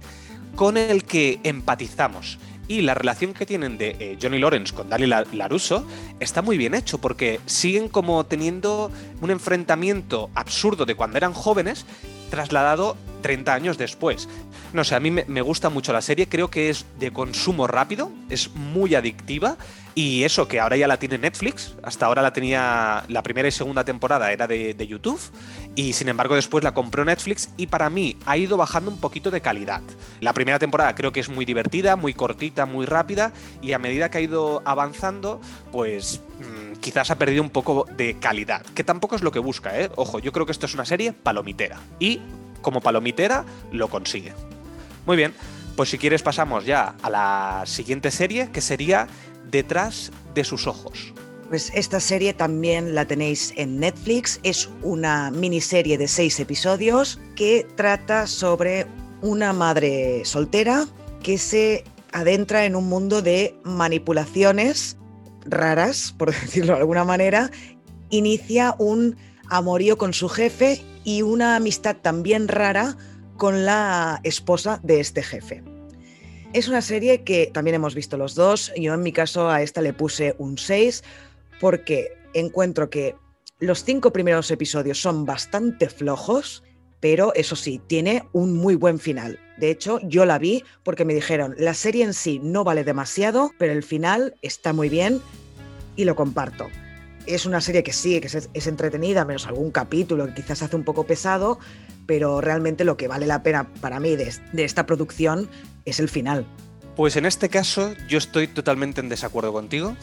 con 0.54 0.76
el 0.76 1.04
que 1.04 1.40
empatizamos. 1.42 2.38
Y 2.68 2.82
la 2.82 2.94
relación 2.94 3.34
que 3.34 3.44
tienen 3.44 3.76
de 3.76 3.96
eh, 3.98 4.18
Johnny 4.20 4.38
Lawrence 4.38 4.74
con 4.74 4.88
Dali 4.88 5.06
Laruso 5.06 5.86
está 6.20 6.42
muy 6.42 6.56
bien 6.56 6.74
hecho 6.74 6.98
porque 6.98 7.40
siguen 7.46 7.88
como 7.88 8.24
teniendo 8.24 8.90
un 9.20 9.30
enfrentamiento 9.30 10.30
absurdo 10.34 10.86
de 10.86 10.94
cuando 10.94 11.16
eran 11.16 11.32
jóvenes 11.32 11.84
trasladado 12.30 12.96
30 13.20 13.52
años 13.52 13.78
después. 13.78 14.28
No 14.72 14.84
sé, 14.84 14.94
a 14.94 15.00
mí 15.00 15.10
me, 15.10 15.42
gusta 15.42 15.68
mucho 15.68 15.92
la 15.92 16.00
serie, 16.00 16.28
creo 16.28 16.48
que 16.48 16.70
es 16.70 16.86
de 16.98 17.12
consumo 17.12 17.66
rápido, 17.66 18.10
es 18.30 18.54
muy 18.54 18.94
adictiva 18.94 19.58
y 19.94 20.24
eso 20.24 20.48
que 20.48 20.58
ahora 20.58 20.78
ya 20.78 20.88
la 20.88 20.98
tiene 20.98 21.18
Netflix, 21.18 21.74
hasta 21.82 22.06
ahora 22.06 22.22
la 22.22 22.32
tenía 22.32 23.04
la 23.08 23.22
primera 23.22 23.48
y 23.48 23.50
segunda 23.50 23.84
temporada 23.84 24.32
era 24.32 24.46
de, 24.46 24.72
de, 24.72 24.86
YouTube 24.86 25.20
y 25.74 25.92
sin 25.94 26.08
embargo 26.08 26.34
después 26.34 26.64
la 26.64 26.74
compró 26.74 27.04
Netflix 27.04 27.50
y 27.56 27.66
para 27.66 27.90
mí 27.90 28.16
ha 28.26 28.36
ido 28.36 28.56
bajando 28.56 28.90
un 28.90 28.98
poquito 28.98 29.30
de 29.30 29.40
calidad. 29.40 29.82
La 30.20 30.32
primera 30.32 30.58
temporada 30.58 30.94
creo 30.94 31.12
que 31.12 31.20
es 31.20 31.28
muy 31.28 31.44
divertida, 31.44 31.96
muy 31.96 32.14
cortita, 32.14 32.66
muy 32.66 32.86
rápida 32.86 33.32
y 33.60 33.72
a 33.72 33.78
medida 33.78 34.10
que 34.10 34.18
ha 34.18 34.20
ido 34.22 34.62
avanzando 34.64 35.40
pues 35.70 36.20
mmm, 36.38 36.76
quizás 36.80 37.10
ha 37.10 37.16
perdido 37.16 37.42
un 37.42 37.50
poco 37.50 37.86
de 37.96 38.18
calidad, 38.18 38.62
que 38.74 38.84
tampoco 38.84 39.16
es 39.16 39.22
lo 39.22 39.32
que 39.32 39.38
busca, 39.38 39.80
¿eh? 39.80 39.90
Ojo, 39.96 40.18
yo 40.18 40.32
creo 40.32 40.46
que 40.46 40.52
esto 40.52 40.66
es 40.66 40.74
una 40.74 40.84
serie 40.84 41.12
palomitera 41.12 41.80
y 41.98 42.20
como 42.60 42.80
palomitera 42.80 43.44
lo 43.72 43.88
consigue. 43.88 44.34
Muy 45.06 45.16
bien, 45.16 45.34
pues 45.76 45.90
si 45.90 45.98
quieres 45.98 46.22
pasamos 46.22 46.64
ya 46.64 46.94
a 47.02 47.10
la 47.10 47.62
siguiente 47.66 48.10
serie 48.10 48.50
que 48.52 48.60
sería 48.60 49.08
Detrás 49.52 50.10
de 50.34 50.44
sus 50.44 50.66
ojos. 50.66 51.12
Pues 51.52 51.70
esta 51.74 52.00
serie 52.00 52.32
también 52.32 52.94
la 52.94 53.04
tenéis 53.04 53.52
en 53.58 53.78
Netflix. 53.78 54.40
Es 54.42 54.70
una 54.82 55.30
miniserie 55.30 55.98
de 55.98 56.08
seis 56.08 56.40
episodios 56.40 57.20
que 57.36 57.66
trata 57.76 58.26
sobre 58.26 58.86
una 59.20 59.52
madre 59.52 60.24
soltera 60.24 60.86
que 61.22 61.36
se 61.36 61.84
adentra 62.10 62.64
en 62.64 62.74
un 62.74 62.88
mundo 62.88 63.20
de 63.20 63.54
manipulaciones 63.64 64.96
raras, 65.44 66.14
por 66.16 66.30
decirlo 66.40 66.72
de 66.72 66.78
alguna 66.78 67.04
manera. 67.04 67.50
Inicia 68.08 68.74
un 68.78 69.18
amorío 69.50 69.98
con 69.98 70.14
su 70.14 70.30
jefe 70.30 70.80
y 71.04 71.20
una 71.20 71.56
amistad 71.56 71.96
también 71.96 72.48
rara 72.48 72.96
con 73.36 73.66
la 73.66 74.20
esposa 74.22 74.80
de 74.82 75.00
este 75.00 75.22
jefe. 75.22 75.62
Es 76.54 76.68
una 76.68 76.80
serie 76.80 77.24
que 77.24 77.50
también 77.52 77.74
hemos 77.74 77.94
visto 77.94 78.16
los 78.16 78.34
dos. 78.34 78.72
Yo 78.74 78.94
en 78.94 79.02
mi 79.02 79.12
caso 79.12 79.50
a 79.50 79.60
esta 79.60 79.82
le 79.82 79.92
puse 79.92 80.34
un 80.38 80.56
6 80.56 81.02
porque 81.62 82.18
encuentro 82.34 82.90
que 82.90 83.14
los 83.60 83.84
cinco 83.84 84.12
primeros 84.12 84.50
episodios 84.50 85.00
son 85.00 85.24
bastante 85.24 85.88
flojos, 85.88 86.64
pero 86.98 87.32
eso 87.36 87.54
sí, 87.54 87.80
tiene 87.86 88.24
un 88.32 88.56
muy 88.56 88.74
buen 88.74 88.98
final. 88.98 89.38
De 89.58 89.70
hecho, 89.70 90.00
yo 90.02 90.24
la 90.24 90.40
vi 90.40 90.64
porque 90.82 91.04
me 91.04 91.14
dijeron, 91.14 91.54
la 91.56 91.74
serie 91.74 92.02
en 92.02 92.14
sí 92.14 92.40
no 92.42 92.64
vale 92.64 92.82
demasiado, 92.82 93.52
pero 93.60 93.72
el 93.72 93.84
final 93.84 94.34
está 94.42 94.72
muy 94.72 94.88
bien 94.88 95.20
y 95.94 96.04
lo 96.04 96.16
comparto. 96.16 96.66
Es 97.26 97.46
una 97.46 97.60
serie 97.60 97.84
que 97.84 97.92
sí, 97.92 98.20
que 98.20 98.26
es, 98.26 98.66
entretenida, 98.66 99.24
menos 99.24 99.46
algún 99.46 99.70
capítulo 99.70 100.26
que 100.26 100.34
quizás 100.34 100.64
hace 100.64 100.74
un 100.74 100.82
poco 100.82 101.04
pesado, 101.04 101.60
pero 102.06 102.40
realmente 102.40 102.82
lo 102.82 102.96
que 102.96 103.06
vale 103.06 103.26
la 103.26 103.44
pena 103.44 103.72
para 103.80 104.00
mí 104.00 104.16
de, 104.16 104.34
de 104.52 104.64
esta 104.64 104.84
producción 104.84 105.48
es 105.84 106.00
el 106.00 106.08
final. 106.08 106.44
Pues 106.96 107.16
en 107.16 107.24
este 107.24 107.48
caso 107.48 107.94
yo 108.06 108.18
estoy 108.18 108.48
totalmente 108.48 109.00
en 109.00 109.08
desacuerdo 109.08 109.52
contigo. 109.52 109.96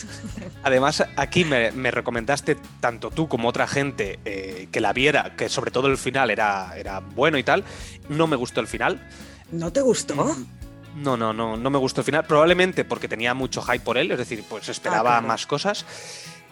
Además, 0.64 1.04
aquí 1.16 1.44
me, 1.44 1.70
me, 1.72 1.90
recomendaste 1.90 2.56
tanto 2.80 3.10
tú 3.10 3.28
como 3.28 3.48
otra 3.48 3.66
gente 3.66 4.18
eh, 4.24 4.68
que 4.72 4.80
la 4.80 4.92
viera, 4.92 5.36
que 5.36 5.48
sobre 5.48 5.70
todo 5.70 5.86
el 5.86 5.98
final 5.98 6.30
era, 6.30 6.76
era 6.76 7.00
bueno 7.00 7.38
y 7.38 7.44
tal. 7.44 7.64
No 8.08 8.26
me 8.26 8.36
gustó 8.36 8.60
el 8.60 8.66
final. 8.66 9.00
¿No 9.52 9.72
te 9.72 9.82
gustó? 9.82 10.36
No, 10.96 11.16
no, 11.16 11.32
no, 11.32 11.56
no 11.56 11.70
me 11.70 11.78
gustó 11.78 12.00
el 12.00 12.04
final. 12.04 12.24
Probablemente 12.26 12.84
porque 12.84 13.08
tenía 13.08 13.34
mucho 13.34 13.62
hype 13.62 13.80
por 13.80 13.96
él, 13.96 14.10
es 14.10 14.18
decir, 14.18 14.44
pues 14.48 14.68
esperaba 14.68 15.10
ah, 15.10 15.18
claro. 15.18 15.28
más 15.28 15.46
cosas. 15.46 15.86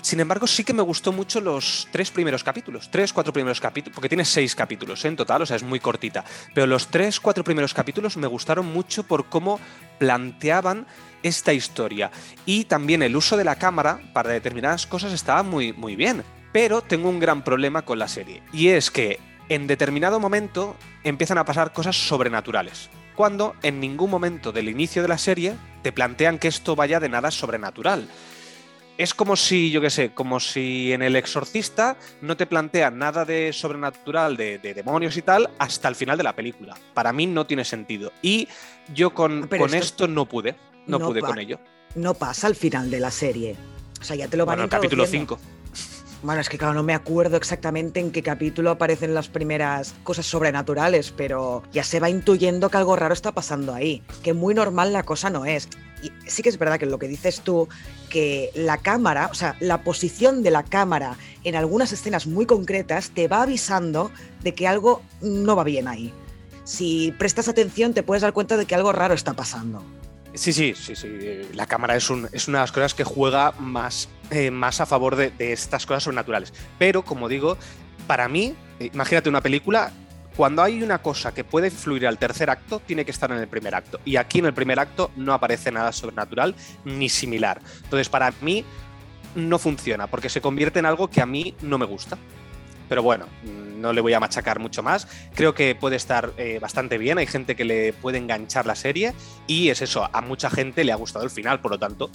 Sin 0.02 0.20
embargo, 0.20 0.46
sí 0.46 0.64
que 0.64 0.72
me 0.72 0.82
gustó 0.82 1.12
mucho 1.12 1.40
los 1.40 1.88
tres 1.90 2.10
primeros 2.10 2.42
capítulos, 2.42 2.90
tres, 2.90 3.12
cuatro 3.12 3.32
primeros 3.32 3.60
capítulos, 3.60 3.94
porque 3.94 4.08
tiene 4.08 4.24
seis 4.24 4.54
capítulos 4.54 5.04
¿eh? 5.04 5.08
en 5.08 5.16
total, 5.16 5.42
o 5.42 5.46
sea, 5.46 5.56
es 5.56 5.62
muy 5.62 5.80
cortita. 5.80 6.24
Pero 6.54 6.66
los 6.66 6.88
tres, 6.88 7.20
cuatro 7.20 7.44
primeros 7.44 7.74
capítulos 7.74 8.16
me 8.16 8.26
gustaron 8.26 8.66
mucho 8.66 9.02
por 9.04 9.26
cómo 9.26 9.60
planteaban 9.98 10.86
esta 11.22 11.52
historia. 11.52 12.10
Y 12.46 12.64
también 12.64 13.02
el 13.02 13.16
uso 13.16 13.36
de 13.36 13.44
la 13.44 13.56
cámara 13.56 14.00
para 14.12 14.30
determinadas 14.30 14.86
cosas 14.86 15.12
estaba 15.12 15.42
muy, 15.42 15.72
muy 15.72 15.96
bien. 15.96 16.24
Pero 16.52 16.82
tengo 16.82 17.08
un 17.08 17.20
gran 17.20 17.42
problema 17.42 17.82
con 17.82 17.98
la 17.98 18.08
serie, 18.08 18.42
y 18.52 18.68
es 18.68 18.90
que 18.90 19.20
en 19.48 19.66
determinado 19.66 20.18
momento 20.18 20.76
empiezan 21.04 21.38
a 21.38 21.44
pasar 21.44 21.72
cosas 21.72 21.96
sobrenaturales 21.96 22.90
cuando 23.20 23.54
en 23.62 23.80
ningún 23.80 24.10
momento 24.10 24.50
del 24.50 24.70
inicio 24.70 25.02
de 25.02 25.08
la 25.08 25.18
serie 25.18 25.54
te 25.82 25.92
plantean 25.92 26.38
que 26.38 26.48
esto 26.48 26.74
vaya 26.74 27.00
de 27.00 27.10
nada 27.10 27.30
sobrenatural 27.30 28.08
es 29.02 29.14
como 29.14 29.34
si, 29.34 29.70
yo 29.70 29.80
qué 29.80 29.88
sé, 29.88 30.12
como 30.12 30.40
si 30.40 30.92
en 30.92 31.00
El 31.00 31.16
Exorcista 31.16 31.96
no 32.20 32.36
te 32.36 32.44
plantean 32.44 32.98
nada 32.98 33.24
de 33.24 33.50
sobrenatural, 33.50 34.36
de, 34.36 34.58
de, 34.58 34.74
demonios 34.74 35.16
y 35.16 35.22
tal, 35.22 35.48
hasta 35.58 35.88
el 35.88 35.94
final 35.94 36.18
de 36.18 36.24
la 36.24 36.36
película. 36.36 36.76
Para 36.92 37.10
mí 37.10 37.26
no 37.26 37.46
tiene 37.46 37.64
sentido. 37.64 38.12
Y 38.20 38.46
yo 38.92 39.14
con, 39.14 39.48
con 39.48 39.72
esto, 39.72 39.76
esto, 39.78 40.08
no 40.08 40.26
pude, 40.26 40.54
no, 40.86 40.98
no 40.98 41.06
pude 41.06 41.22
con 41.22 41.38
ello. 41.38 41.58
No 41.94 42.12
pasa 42.12 42.46
al 42.46 42.54
final 42.54 42.90
de 42.90 43.00
la 43.00 43.10
serie. 43.10 43.56
O 43.98 44.04
sea, 44.04 44.16
ya 44.16 44.28
te 44.28 44.36
lo 44.36 44.44
van 44.44 44.56
bueno, 44.56 44.64
el 44.64 44.70
capítulo 44.70 45.06
5. 45.06 45.40
Bueno, 46.22 46.42
es 46.42 46.50
que 46.50 46.58
claro, 46.58 46.74
no 46.74 46.82
me 46.82 46.92
acuerdo 46.92 47.38
exactamente 47.38 47.98
en 47.98 48.10
qué 48.10 48.22
capítulo 48.22 48.70
aparecen 48.70 49.14
las 49.14 49.28
primeras 49.28 49.94
cosas 50.02 50.26
sobrenaturales, 50.26 51.12
pero 51.16 51.62
ya 51.72 51.82
se 51.82 51.98
va 51.98 52.10
intuyendo 52.10 52.68
que 52.68 52.76
algo 52.76 52.94
raro 52.94 53.14
está 53.14 53.32
pasando 53.32 53.72
ahí, 53.72 54.02
que 54.22 54.34
muy 54.34 54.52
normal 54.52 54.92
la 54.92 55.02
cosa 55.02 55.30
no 55.30 55.46
es. 55.46 55.68
Y 56.02 56.12
sí 56.26 56.42
que 56.42 56.50
es 56.50 56.58
verdad 56.58 56.78
que 56.78 56.84
lo 56.84 56.98
que 56.98 57.08
dices 57.08 57.40
tú, 57.40 57.68
que 58.10 58.50
la 58.54 58.76
cámara, 58.76 59.30
o 59.32 59.34
sea, 59.34 59.56
la 59.60 59.82
posición 59.82 60.42
de 60.42 60.50
la 60.50 60.62
cámara 60.62 61.16
en 61.42 61.56
algunas 61.56 61.90
escenas 61.92 62.26
muy 62.26 62.44
concretas 62.44 63.12
te 63.12 63.26
va 63.26 63.42
avisando 63.42 64.10
de 64.42 64.54
que 64.54 64.68
algo 64.68 65.00
no 65.22 65.56
va 65.56 65.64
bien 65.64 65.88
ahí. 65.88 66.12
Si 66.64 67.12
prestas 67.12 67.48
atención 67.48 67.94
te 67.94 68.02
puedes 68.02 68.20
dar 68.20 68.34
cuenta 68.34 68.58
de 68.58 68.66
que 68.66 68.74
algo 68.74 68.92
raro 68.92 69.14
está 69.14 69.32
pasando. 69.32 69.82
Sí, 70.34 70.52
sí, 70.52 70.74
sí, 70.74 70.94
sí. 70.94 71.08
La 71.54 71.66
cámara 71.66 71.96
es, 71.96 72.08
un, 72.08 72.28
es 72.32 72.48
una 72.48 72.58
de 72.58 72.62
las 72.62 72.72
cosas 72.72 72.94
que 72.94 73.04
juega 73.04 73.52
más, 73.58 74.08
eh, 74.30 74.50
más 74.50 74.80
a 74.80 74.86
favor 74.86 75.16
de, 75.16 75.30
de, 75.30 75.52
estas 75.52 75.86
cosas 75.86 76.04
sobrenaturales. 76.04 76.52
Pero, 76.78 77.04
como 77.04 77.28
digo, 77.28 77.58
para 78.06 78.28
mí, 78.28 78.54
imagínate 78.78 79.28
una 79.28 79.40
película, 79.40 79.92
cuando 80.36 80.62
hay 80.62 80.82
una 80.82 80.98
cosa 80.98 81.34
que 81.34 81.44
puede 81.44 81.68
influir 81.68 82.06
al 82.06 82.18
tercer 82.18 82.48
acto, 82.48 82.80
tiene 82.80 83.04
que 83.04 83.10
estar 83.10 83.30
en 83.32 83.38
el 83.38 83.48
primer 83.48 83.74
acto. 83.74 84.00
Y 84.04 84.16
aquí 84.16 84.38
en 84.38 84.46
el 84.46 84.54
primer 84.54 84.78
acto 84.78 85.10
no 85.16 85.34
aparece 85.34 85.72
nada 85.72 85.92
sobrenatural 85.92 86.54
ni 86.84 87.08
similar. 87.08 87.60
Entonces, 87.82 88.08
para 88.08 88.32
mí, 88.40 88.64
no 89.34 89.58
funciona, 89.58 90.06
porque 90.06 90.28
se 90.28 90.40
convierte 90.40 90.78
en 90.78 90.86
algo 90.86 91.08
que 91.08 91.20
a 91.20 91.26
mí 91.26 91.54
no 91.62 91.78
me 91.78 91.86
gusta. 91.86 92.16
Pero 92.88 93.02
bueno, 93.02 93.26
no 93.80 93.92
le 93.92 94.00
voy 94.00 94.12
a 94.12 94.20
machacar 94.20 94.58
mucho 94.58 94.82
más. 94.82 95.08
Creo 95.34 95.54
que 95.54 95.74
puede 95.74 95.96
estar 95.96 96.32
eh, 96.36 96.58
bastante 96.60 96.98
bien. 96.98 97.18
Hay 97.18 97.26
gente 97.26 97.56
que 97.56 97.64
le 97.64 97.92
puede 97.92 98.18
enganchar 98.18 98.66
la 98.66 98.74
serie. 98.74 99.14
Y 99.46 99.70
es 99.70 99.82
eso, 99.82 100.08
a 100.12 100.20
mucha 100.20 100.50
gente 100.50 100.84
le 100.84 100.92
ha 100.92 100.96
gustado 100.96 101.24
el 101.24 101.30
final, 101.30 101.60
por 101.60 101.72
lo 101.72 101.78
tanto, 101.78 102.10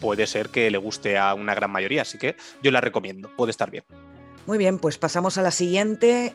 puede 0.00 0.26
ser 0.26 0.48
que 0.48 0.70
le 0.70 0.78
guste 0.78 1.18
a 1.18 1.34
una 1.34 1.54
gran 1.54 1.70
mayoría. 1.70 2.02
Así 2.02 2.18
que 2.18 2.36
yo 2.62 2.70
la 2.70 2.80
recomiendo, 2.80 3.30
puede 3.36 3.50
estar 3.50 3.70
bien. 3.70 3.84
Muy 4.46 4.58
bien, 4.58 4.78
pues 4.78 4.98
pasamos 4.98 5.38
a 5.38 5.42
la 5.42 5.52
siguiente, 5.52 6.34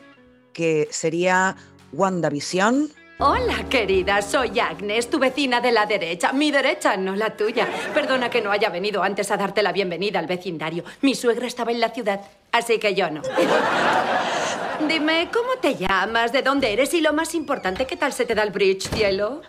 que 0.54 0.88
sería 0.90 1.56
WandaVision. 1.92 2.90
Hola, 3.20 3.68
querida, 3.68 4.22
soy 4.22 4.60
Agnes, 4.60 5.10
tu 5.10 5.18
vecina 5.18 5.60
de 5.60 5.72
la 5.72 5.86
derecha. 5.86 6.32
Mi 6.32 6.52
derecha, 6.52 6.96
no 6.96 7.16
la 7.16 7.36
tuya. 7.36 7.66
Perdona 7.92 8.30
que 8.30 8.40
no 8.40 8.52
haya 8.52 8.70
venido 8.70 9.02
antes 9.02 9.30
a 9.32 9.36
darte 9.36 9.60
la 9.60 9.72
bienvenida 9.72 10.20
al 10.20 10.28
vecindario. 10.28 10.84
Mi 11.02 11.16
suegra 11.16 11.46
estaba 11.48 11.72
en 11.72 11.80
la 11.80 11.90
ciudad, 11.90 12.20
así 12.52 12.78
que 12.78 12.94
yo 12.94 13.10
no. 13.10 13.22
Dime, 14.86 15.28
¿cómo 15.32 15.58
te 15.60 15.74
llamas? 15.74 16.32
¿De 16.32 16.42
dónde 16.42 16.72
eres? 16.72 16.94
Y 16.94 17.00
lo 17.00 17.12
más 17.12 17.34
importante, 17.34 17.86
¿qué 17.86 17.96
tal 17.96 18.12
se 18.12 18.24
te 18.24 18.34
da 18.34 18.44
el 18.44 18.50
bridge, 18.50 18.88
cielo? 18.88 19.42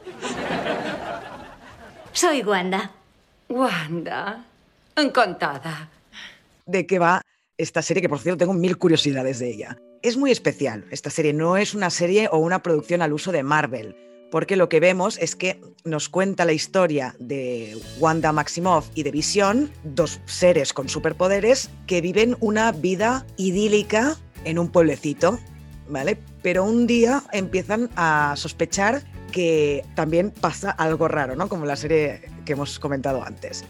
Soy 2.12 2.42
Wanda. 2.42 2.92
Wanda. 3.48 4.44
Encantada. 4.96 5.90
¿De 6.66 6.88
qué 6.88 6.98
va 6.98 7.22
esta 7.58 7.82
serie? 7.82 8.02
Que 8.02 8.10
por 8.10 8.20
cierto 8.20 8.40
tengo 8.40 8.54
mil 8.54 8.78
curiosidades 8.78 9.40
de 9.40 9.50
ella. 9.50 9.78
Es 10.02 10.18
muy 10.18 10.32
especial 10.32 10.86
esta 10.92 11.10
serie, 11.10 11.34
no 11.34 11.58
es 11.58 11.74
una 11.74 11.90
serie 11.90 12.28
o 12.32 12.38
una 12.38 12.64
producción 12.64 13.02
al 13.02 13.14
uso 13.14 13.32
de 13.32 13.44
Marvel, 13.44 13.96
porque 14.32 14.56
lo 14.56 14.70
que 14.70 14.80
vemos 14.80 15.18
es 15.18 15.36
que 15.36 15.60
nos 15.84 16.10
cuenta 16.10 16.46
la 16.46 16.54
historia 16.54 17.16
de 17.20 17.78
Wanda 18.00 18.32
Maximoff 18.32 18.88
y 18.96 19.04
de 19.04 19.12
Visión, 19.12 19.72
dos 19.84 20.22
seres 20.26 20.74
con 20.74 20.90
superpoderes 20.90 21.70
que 21.86 22.02
viven 22.02 22.38
una 22.40 22.72
vida 22.72 23.26
idílica 23.38 24.18
en 24.46 24.60
un 24.60 24.70
pueblecito, 24.70 25.40
¿vale? 25.90 26.18
Pero 26.42 26.64
un 26.64 26.88
día 26.88 27.24
empiezan 27.32 27.90
a 27.96 28.34
sospechar 28.38 29.04
que 29.32 29.86
también 29.96 30.32
pasa 30.32 30.72
algo 30.72 31.08
raro, 31.08 31.36
¿no? 31.36 31.50
Como 31.50 31.66
la 31.66 31.76
serie 31.76 32.22
que 32.46 32.54
hemos 32.54 32.80
comentado 32.80 33.24
antes 33.24 33.64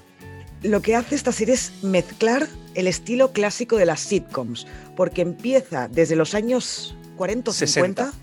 lo 0.61 0.81
que 0.81 0.93
hace 0.93 1.15
esta 1.15 1.31
serie 1.31 1.53
es 1.53 1.71
mezclar 1.83 2.45
el 2.75 2.87
estilo 2.87 3.31
clásico 3.31 3.77
de 3.77 3.85
las 3.85 4.01
sitcoms, 4.01 4.67
porque 4.97 5.21
empieza 5.21 5.87
desde 5.87 6.17
los 6.17 6.35
años 6.35 6.97
40 7.15 7.51
o 7.51 7.53
50. 7.53 8.03
60. 8.11 8.13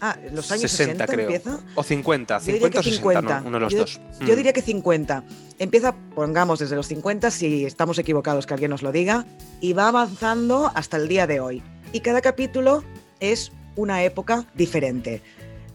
Ah, 0.00 0.16
los 0.32 0.50
años 0.50 0.70
60, 0.72 1.06
creo. 1.06 1.20
empieza. 1.20 1.60
O 1.76 1.82
50, 1.84 2.38
Yo 2.40 2.44
diría 2.52 2.58
50 2.60 2.78
o 2.78 2.82
que 2.82 2.90
60, 2.90 2.96
50. 3.20 3.40
¿no? 3.42 3.46
uno 3.48 3.56
de 3.58 3.60
los 3.64 3.72
yo, 3.72 3.78
dos. 3.78 4.00
yo 4.20 4.32
Mm. 4.32 4.36
diría 4.36 4.52
que 4.52 4.62
50. 4.62 5.24
Empieza, 5.60 5.94
pongamos, 6.16 6.58
desde 6.58 6.74
los 6.74 6.88
50, 6.88 7.30
si 7.30 7.64
estamos 7.64 7.96
equivocados, 7.98 8.46
que 8.46 8.54
alguien 8.54 8.70
nos 8.72 8.82
lo 8.82 8.90
diga, 8.90 9.24
y 9.60 9.72
va 9.72 9.86
avanzando 9.86 10.72
hasta 10.74 10.96
el 10.96 11.06
día 11.06 11.28
de 11.28 11.38
hoy. 11.38 11.62
Y 11.92 12.00
cada 12.00 12.20
capítulo 12.20 12.84
es 13.20 13.52
una 13.76 14.02
época 14.02 14.44
diferente. 14.54 15.22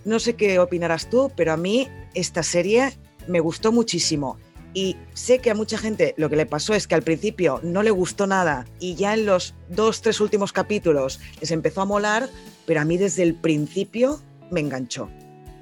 No 0.06 0.20
sé 0.20 0.36
qué 0.36 0.60
opinarás 0.60 1.10
tú, 1.10 1.32
pero 1.36 1.54
a 1.54 1.58
mí 1.58 1.88
esta 2.14 2.44
serie 2.44 2.94
me 3.28 3.40
gustó 3.40 3.72
muchísimo. 3.72 4.38
Y 4.76 4.98
sé 5.14 5.40
que 5.40 5.52
a 5.52 5.56
mucha 5.56 5.78
gente 5.78 6.14
lo 6.18 6.30
que 6.30 6.36
le 6.36 6.46
pasó 6.46 6.74
es 6.74 6.88
que 6.88 6.96
al 6.96 7.04
principio 7.04 7.60
no 7.64 7.84
le 7.84 7.92
gustó 7.92 8.26
nada 8.26 8.66
y 8.80 8.96
ya 8.96 9.14
en 9.14 9.26
los 9.26 9.54
dos, 9.70 10.02
tres 10.02 10.20
últimos 10.20 10.52
capítulos 10.52 11.20
les 11.40 11.52
empezó 11.52 11.82
a 11.82 11.86
molar, 11.86 12.28
pero 12.66 12.82
a 12.82 12.86
mí 12.86 12.98
desde 12.98 13.24
el 13.24 13.36
principio 13.36 14.20
me 14.50 14.62
enganchó. 14.62 15.10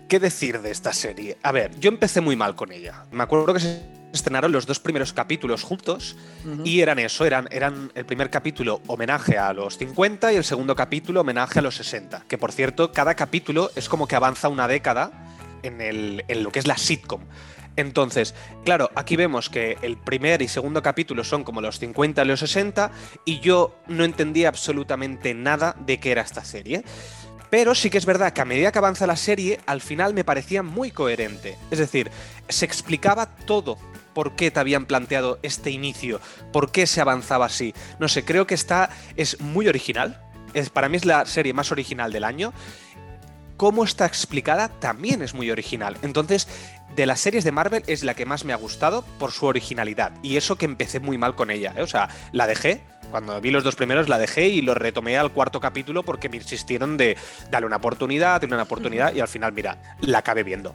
¿Qué 0.07 0.19
decir 0.19 0.61
de 0.61 0.71
esta 0.71 0.93
serie? 0.93 1.37
A 1.43 1.51
ver, 1.51 1.77
yo 1.79 1.89
empecé 1.89 2.21
muy 2.21 2.35
mal 2.35 2.55
con 2.55 2.71
ella. 2.71 3.05
Me 3.11 3.23
acuerdo 3.23 3.53
que 3.53 3.59
se 3.59 3.81
estrenaron 4.13 4.51
los 4.51 4.65
dos 4.65 4.79
primeros 4.79 5.13
capítulos 5.13 5.63
juntos 5.63 6.15
y 6.63 6.81
eran 6.81 6.99
eso, 6.99 7.25
eran, 7.25 7.47
eran 7.51 7.91
el 7.95 8.05
primer 8.05 8.29
capítulo 8.29 8.81
homenaje 8.87 9.37
a 9.37 9.53
los 9.53 9.77
50 9.77 10.33
y 10.33 10.35
el 10.35 10.43
segundo 10.43 10.75
capítulo 10.75 11.21
homenaje 11.21 11.59
a 11.59 11.61
los 11.61 11.75
60. 11.75 12.25
Que 12.27 12.37
por 12.37 12.51
cierto, 12.51 12.91
cada 12.91 13.15
capítulo 13.15 13.71
es 13.75 13.89
como 13.89 14.07
que 14.07 14.15
avanza 14.15 14.49
una 14.49 14.67
década 14.67 15.11
en, 15.63 15.81
el, 15.81 16.25
en 16.27 16.43
lo 16.43 16.51
que 16.51 16.59
es 16.59 16.67
la 16.67 16.77
sitcom. 16.77 17.21
Entonces, 17.77 18.35
claro, 18.65 18.91
aquí 18.95 19.15
vemos 19.15 19.49
que 19.49 19.77
el 19.81 19.97
primer 19.97 20.41
y 20.41 20.47
segundo 20.47 20.81
capítulo 20.81 21.23
son 21.23 21.43
como 21.43 21.61
los 21.61 21.79
50 21.79 22.23
y 22.23 22.25
los 22.25 22.41
60 22.41 22.91
y 23.25 23.39
yo 23.39 23.75
no 23.87 24.03
entendía 24.03 24.49
absolutamente 24.49 25.33
nada 25.33 25.75
de 25.79 25.99
qué 25.99 26.11
era 26.11 26.21
esta 26.21 26.43
serie. 26.43 26.83
Pero 27.49 27.75
sí 27.75 27.89
que 27.89 27.97
es 27.97 28.05
verdad 28.05 28.31
que 28.31 28.41
a 28.41 28.45
medida 28.45 28.71
que 28.71 28.79
avanza 28.79 29.05
la 29.05 29.17
serie, 29.17 29.59
al 29.65 29.81
final 29.81 30.13
me 30.13 30.23
parecía 30.23 30.63
muy 30.63 30.91
coherente. 30.91 31.57
Es 31.69 31.79
decir, 31.79 32.09
se 32.47 32.65
explicaba 32.65 33.35
todo 33.45 33.77
por 34.13 34.35
qué 34.35 34.51
te 34.51 34.59
habían 34.59 34.85
planteado 34.85 35.39
este 35.43 35.71
inicio, 35.71 36.19
por 36.51 36.71
qué 36.71 36.87
se 36.87 37.01
avanzaba 37.01 37.45
así. 37.45 37.73
No 37.99 38.07
sé, 38.07 38.25
creo 38.25 38.47
que 38.47 38.55
esta 38.55 38.89
es 39.15 39.39
muy 39.39 39.67
original. 39.67 40.21
Es, 40.53 40.69
para 40.69 40.89
mí 40.89 40.97
es 40.97 41.05
la 41.05 41.25
serie 41.25 41.53
más 41.53 41.71
original 41.71 42.11
del 42.11 42.23
año. 42.23 42.53
Cómo 43.57 43.83
está 43.83 44.05
explicada 44.05 44.69
también 44.79 45.21
es 45.21 45.33
muy 45.33 45.51
original. 45.51 45.95
Entonces, 46.01 46.47
de 46.95 47.05
las 47.05 47.19
series 47.19 47.43
de 47.43 47.51
Marvel 47.51 47.83
es 47.87 48.03
la 48.03 48.15
que 48.15 48.25
más 48.25 48.43
me 48.43 48.53
ha 48.53 48.57
gustado 48.57 49.03
por 49.19 49.31
su 49.31 49.45
originalidad. 49.45 50.11
Y 50.23 50.37
eso 50.37 50.57
que 50.57 50.65
empecé 50.65 50.99
muy 50.99 51.17
mal 51.17 51.35
con 51.35 51.51
ella. 51.51 51.73
¿eh? 51.77 51.83
O 51.83 51.87
sea, 51.87 52.09
la 52.31 52.47
dejé. 52.47 52.81
Cuando 53.11 53.39
vi 53.41 53.51
los 53.51 53.63
dos 53.63 53.75
primeros 53.75 54.07
la 54.07 54.17
dejé 54.17 54.47
y 54.47 54.61
lo 54.61 54.73
retomé 54.73 55.17
al 55.17 55.31
cuarto 55.31 55.59
capítulo 55.59 56.03
porque 56.03 56.29
me 56.29 56.37
insistieron 56.37 56.95
de 56.95 57.17
darle 57.49 57.67
una 57.67 57.75
oportunidad, 57.75 58.39
darle 58.39 58.55
una 58.55 58.63
oportunidad 58.63 59.13
y 59.13 59.19
al 59.19 59.27
final, 59.27 59.51
mira, 59.51 59.77
la 59.99 60.19
acabé 60.19 60.43
viendo. 60.43 60.73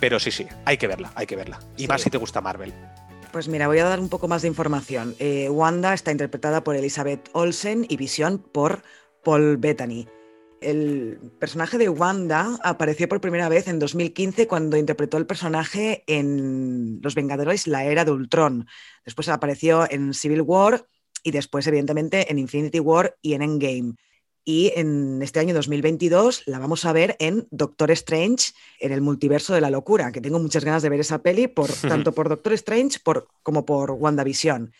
Pero 0.00 0.18
sí, 0.20 0.30
sí, 0.30 0.46
hay 0.64 0.76
que 0.76 0.86
verla, 0.86 1.12
hay 1.14 1.26
que 1.26 1.36
verla. 1.36 1.58
Y 1.76 1.82
Sí. 1.82 1.88
más 1.88 2.02
si 2.02 2.10
te 2.10 2.18
gusta 2.18 2.40
Marvel. 2.40 2.72
Pues 3.32 3.48
mira, 3.48 3.66
voy 3.66 3.78
a 3.78 3.84
dar 3.84 4.00
un 4.00 4.08
poco 4.08 4.28
más 4.28 4.42
de 4.42 4.48
información. 4.48 5.14
Eh, 5.18 5.48
Wanda 5.50 5.92
está 5.94 6.10
interpretada 6.12 6.62
por 6.64 6.76
Elizabeth 6.76 7.28
Olsen 7.32 7.86
y 7.88 7.96
Visión 7.96 8.38
por 8.38 8.82
Paul 9.24 9.56
Bettany. 9.58 10.06
El 10.62 11.18
personaje 11.38 11.76
de 11.76 11.88
Wanda 11.90 12.56
apareció 12.62 13.08
por 13.08 13.20
primera 13.20 13.48
vez 13.50 13.68
en 13.68 13.78
2015 13.78 14.46
cuando 14.46 14.78
interpretó 14.78 15.18
el 15.18 15.26
personaje 15.26 16.02
en 16.06 16.98
Los 17.02 17.14
Vengadores, 17.14 17.66
la 17.66 17.84
era 17.84 18.04
de 18.06 18.10
Ultron. 18.12 18.66
Después 19.04 19.28
apareció 19.28 19.86
en 19.90 20.14
Civil 20.14 20.40
War 20.42 20.86
y 21.22 21.30
después, 21.30 21.66
evidentemente, 21.66 22.30
en 22.30 22.38
Infinity 22.38 22.80
War 22.80 23.16
y 23.20 23.34
en 23.34 23.42
Endgame. 23.42 23.94
Y 24.48 24.72
en 24.76 25.20
este 25.22 25.40
año 25.40 25.54
2022 25.54 26.44
la 26.46 26.60
vamos 26.60 26.84
a 26.84 26.92
ver 26.92 27.16
en 27.18 27.48
Doctor 27.50 27.90
Strange, 27.90 28.52
en 28.78 28.92
el 28.92 29.00
multiverso 29.00 29.52
de 29.52 29.60
la 29.60 29.70
locura, 29.70 30.12
que 30.12 30.20
tengo 30.20 30.38
muchas 30.38 30.64
ganas 30.64 30.84
de 30.84 30.88
ver 30.88 31.00
esa 31.00 31.20
peli, 31.20 31.48
por, 31.48 31.68
tanto 31.82 32.12
por 32.12 32.28
Doctor 32.28 32.52
Strange 32.52 33.00
por, 33.02 33.26
como 33.42 33.66
por 33.66 33.90
WandaVision. 33.90 34.72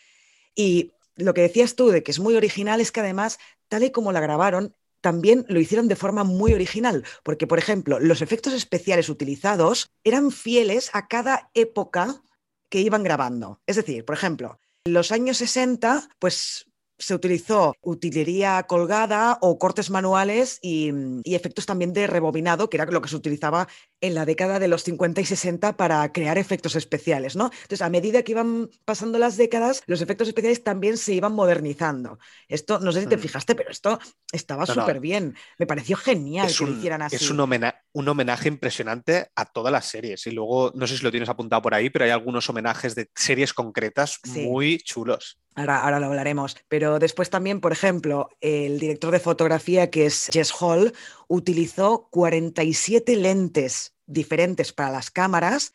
Y 0.55 0.93
lo 1.17 1.35
que 1.35 1.41
decías 1.41 1.75
tú 1.75 1.89
de 1.89 2.05
que 2.05 2.13
es 2.13 2.21
muy 2.21 2.37
original 2.37 2.81
es 2.81 2.93
que 2.93 3.01
además, 3.01 3.41
tal 3.67 3.83
y 3.83 3.91
como 3.91 4.13
la 4.13 4.21
grabaron, 4.21 4.73
también 5.01 5.45
lo 5.49 5.59
hicieron 5.59 5.89
de 5.89 5.97
forma 5.97 6.23
muy 6.23 6.55
original, 6.55 7.05
porque 7.25 7.49
por 7.49 7.59
ejemplo, 7.59 7.99
los 7.99 8.23
efectos 8.23 8.53
especiales 8.55 9.09
utilizados 9.09 9.91
eran 10.05 10.31
fieles 10.31 10.91
a 10.93 11.09
cada 11.09 11.51
época 11.55 12.23
que 12.69 12.83
iban 12.83 13.03
grabando. 13.03 13.61
Es 13.67 13.75
decir, 13.75 14.05
por 14.05 14.15
ejemplo, 14.15 14.61
en 14.85 14.93
los 14.93 15.11
años 15.11 15.39
60, 15.39 16.09
pues 16.21 16.67
se 16.99 17.15
utilizó 17.15 17.75
utilería 17.83 18.63
colgada 18.65 19.39
o 19.43 19.59
cortes 19.59 19.91
manuales 19.91 20.59
y, 20.63 20.93
y, 21.25 21.35
efectos 21.35 21.67
también 21.67 21.93
de 21.93 22.07
rebobinado, 22.07 22.69
que 22.71 22.77
era 22.79 22.87
lo 22.87 23.03
que 23.03 23.09
se 23.09 23.17
utilizaba 23.17 23.69
en 24.01 24.15
la 24.15 24.25
década 24.25 24.59
de 24.59 24.69
los 24.69 24.83
50 24.85 25.21
y 25.21 25.25
60 25.27 25.77
para 25.77 26.11
crear 26.13 26.39
efectos 26.39 26.77
especiales, 26.77 27.37
¿no? 27.37 27.47
Entonces, 27.53 27.83
a 27.83 27.91
medida 27.91 28.23
que 28.23 28.33
iban 28.33 28.69
pasando 28.85 29.19
las 29.19 29.37
décadas, 29.37 29.83
los 29.87 30.01
efectos 30.01 30.29
especiales 30.29 30.63
también 30.65 30.97
se 30.97 31.15
iban 31.15 31.33
modernizando. 31.35 32.19
Esto, 32.49 32.79
no 32.81 32.93
sé 32.93 33.03
si 33.03 33.07
te 33.07 33.19
fijaste, 33.19 33.55
pero 33.55 33.71
esto 33.71 33.99
estaba 34.33 34.65
No, 34.67 34.75
no. 34.75 34.83
súper 34.83 35.01
bien. 35.01 35.35
Me 35.59 35.67
pareció 35.67 35.97
genial 35.97 36.47
Es 36.49 36.59
que 36.59 36.65
un, 36.65 36.71
lo 36.71 36.77
hicieran 36.77 37.03
así. 37.03 37.17
es 37.17 37.31
un, 37.31 37.41
homena- 37.41 37.75
un 37.97 38.07
homenaje 38.11 38.49
impresionante 38.49 39.31
a 39.35 39.47
todas 39.47 39.73
las 39.73 39.87
series. 39.87 40.27
Y 40.27 40.31
luego, 40.31 40.71
no 40.75 40.87
sé 40.87 40.99
si 40.99 41.03
lo 41.03 41.11
tienes 41.11 41.31
apuntado 41.31 41.63
por 41.63 41.73
ahí, 41.73 41.89
pero 41.89 42.05
hay 42.05 42.11
algunos 42.11 42.47
homenajes 42.51 42.95
de 42.95 43.09
series 43.15 43.55
concretas 43.55 44.21
Sí. 44.23 44.43
muy 44.47 44.77
chulos. 44.77 45.39
Ahora, 45.55 45.81
ahora 45.81 45.99
lo 45.99 46.07
hablaremos. 46.07 46.59
Pero 46.69 46.99
después 46.99 47.31
también, 47.31 47.63
por 47.63 47.73
ejemplo, 47.73 48.29
el 48.43 48.79
director 48.79 49.13
de 49.13 49.19
fotografía, 49.19 49.89
que 49.89 50.05
es 50.05 50.29
Jess 50.31 50.53
Hall, 50.61 50.93
utilizó 51.27 52.09
47 52.11 53.17
lentes 53.17 53.95
diferentes 54.05 54.75
para 54.75 54.91
las 54.91 55.11
cámaras, 55.11 55.73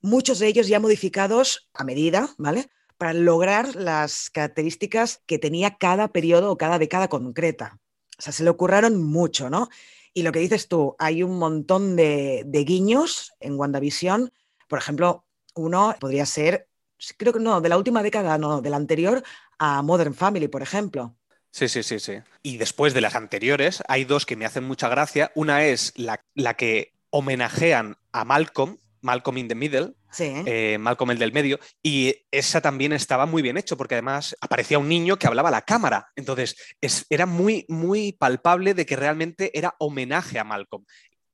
muchos 0.00 0.38
de 0.38 0.46
ellos 0.46 0.68
ya 0.68 0.78
modificados 0.78 1.68
a 1.74 1.82
medida, 1.82 2.28
¿vale? 2.38 2.68
Para 2.96 3.12
lograr 3.12 3.74
las 3.74 4.30
características 4.30 5.20
que 5.26 5.40
tenía 5.40 5.78
cada 5.78 6.12
periodo 6.12 6.52
o 6.52 6.56
cada 6.56 6.78
década 6.78 7.08
concreta. 7.08 7.80
O 8.16 8.22
sea, 8.22 8.32
se 8.32 8.44
le 8.44 8.50
ocurraron 8.50 9.02
mucho, 9.02 9.50
¿no? 9.50 9.68
Y 10.16 10.22
lo 10.22 10.32
que 10.32 10.38
dices 10.38 10.66
tú, 10.66 10.96
hay 10.98 11.22
un 11.22 11.38
montón 11.38 11.94
de, 11.94 12.42
guiños 12.66 13.34
en 13.38 13.58
WandaVision. 13.58 14.32
Por 14.66 14.78
ejemplo, 14.78 15.26
uno 15.54 15.94
podría 16.00 16.24
ser, 16.24 16.70
creo 17.18 17.34
que 17.34 17.38
no, 17.38 17.60
de 17.60 17.68
la 17.68 17.76
última 17.76 18.02
década, 18.02 18.38
no, 18.38 18.62
de 18.62 18.70
la 18.70 18.78
anterior, 18.78 19.22
a 19.58 19.82
Modern 19.82 20.14
Family, 20.14 20.48
por 20.48 20.62
ejemplo. 20.62 21.14
Sí, 21.50 21.68
sí, 21.68 21.82
sí, 21.82 22.00
sí. 22.00 22.14
Y 22.42 22.56
después 22.56 22.94
de 22.94 23.02
las 23.02 23.14
anteriores, 23.14 23.82
hay 23.88 24.06
dos 24.06 24.24
que 24.24 24.36
me 24.36 24.46
hacen 24.46 24.64
mucha 24.64 24.88
gracia. 24.88 25.32
Una 25.34 25.66
es 25.66 25.92
la 25.94 26.54
que 26.54 26.94
homenajean 27.10 27.98
a 28.12 28.24
Malcolm, 28.24 28.78
Malcolm 29.02 29.36
in 29.36 29.48
the 29.48 29.54
Middle, 29.54 29.96
Sí. 30.16 30.32
eh, 30.46 30.78
Malcolm 30.80 31.10
el 31.10 31.18
del 31.18 31.32
medio, 31.32 31.58
y 31.82 32.14
esa 32.30 32.60
también 32.60 32.92
estaba 32.92 33.26
muy 33.26 33.42
bien 33.42 33.56
hecho, 33.58 33.76
porque 33.76 33.94
además 33.96 34.34
aparecía 34.40 34.78
un 34.78 34.88
niño 34.88 35.18
que 35.18 35.26
hablaba 35.26 35.48
a 35.50 35.52
la 35.52 35.62
cámara. 35.62 36.08
Entonces, 36.16 36.56
es- 36.80 37.04
era 37.10 37.26
muy, 37.26 37.64
muy 37.68 38.12
palpable 38.12 38.74
de 38.74 38.86
que 38.86 38.96
realmente 38.96 39.50
era 39.56 39.74
homenaje 39.78 40.38
a 40.38 40.44
Malcolm. 40.44 40.84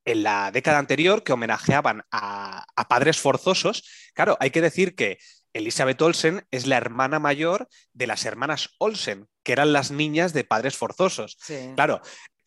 En 0.04 0.24
la 0.24 0.50
década 0.50 0.78
anterior, 0.78 1.22
que 1.22 1.32
homenajeaban 1.32 2.02
a, 2.10 2.64
a 2.74 2.88
padres 2.88 3.18
forzosos, 3.20 3.84
claro, 4.14 4.36
hay 4.40 4.50
que 4.50 4.60
decir 4.60 4.96
que 4.96 5.18
Elizabeth 5.54 6.00
Olsen 6.02 6.44
es 6.50 6.66
la 6.66 6.76
hermana 6.78 7.18
mayor 7.18 7.68
de 7.92 8.06
las 8.06 8.24
hermanas 8.24 8.70
Olsen, 8.78 9.26
que 9.44 9.52
eran 9.52 9.72
las 9.72 9.90
niñas 9.90 10.32
de 10.32 10.44
padres 10.44 10.76
forzosos. 10.76 11.36
Sí. 11.40 11.70
Claro, 11.76 12.00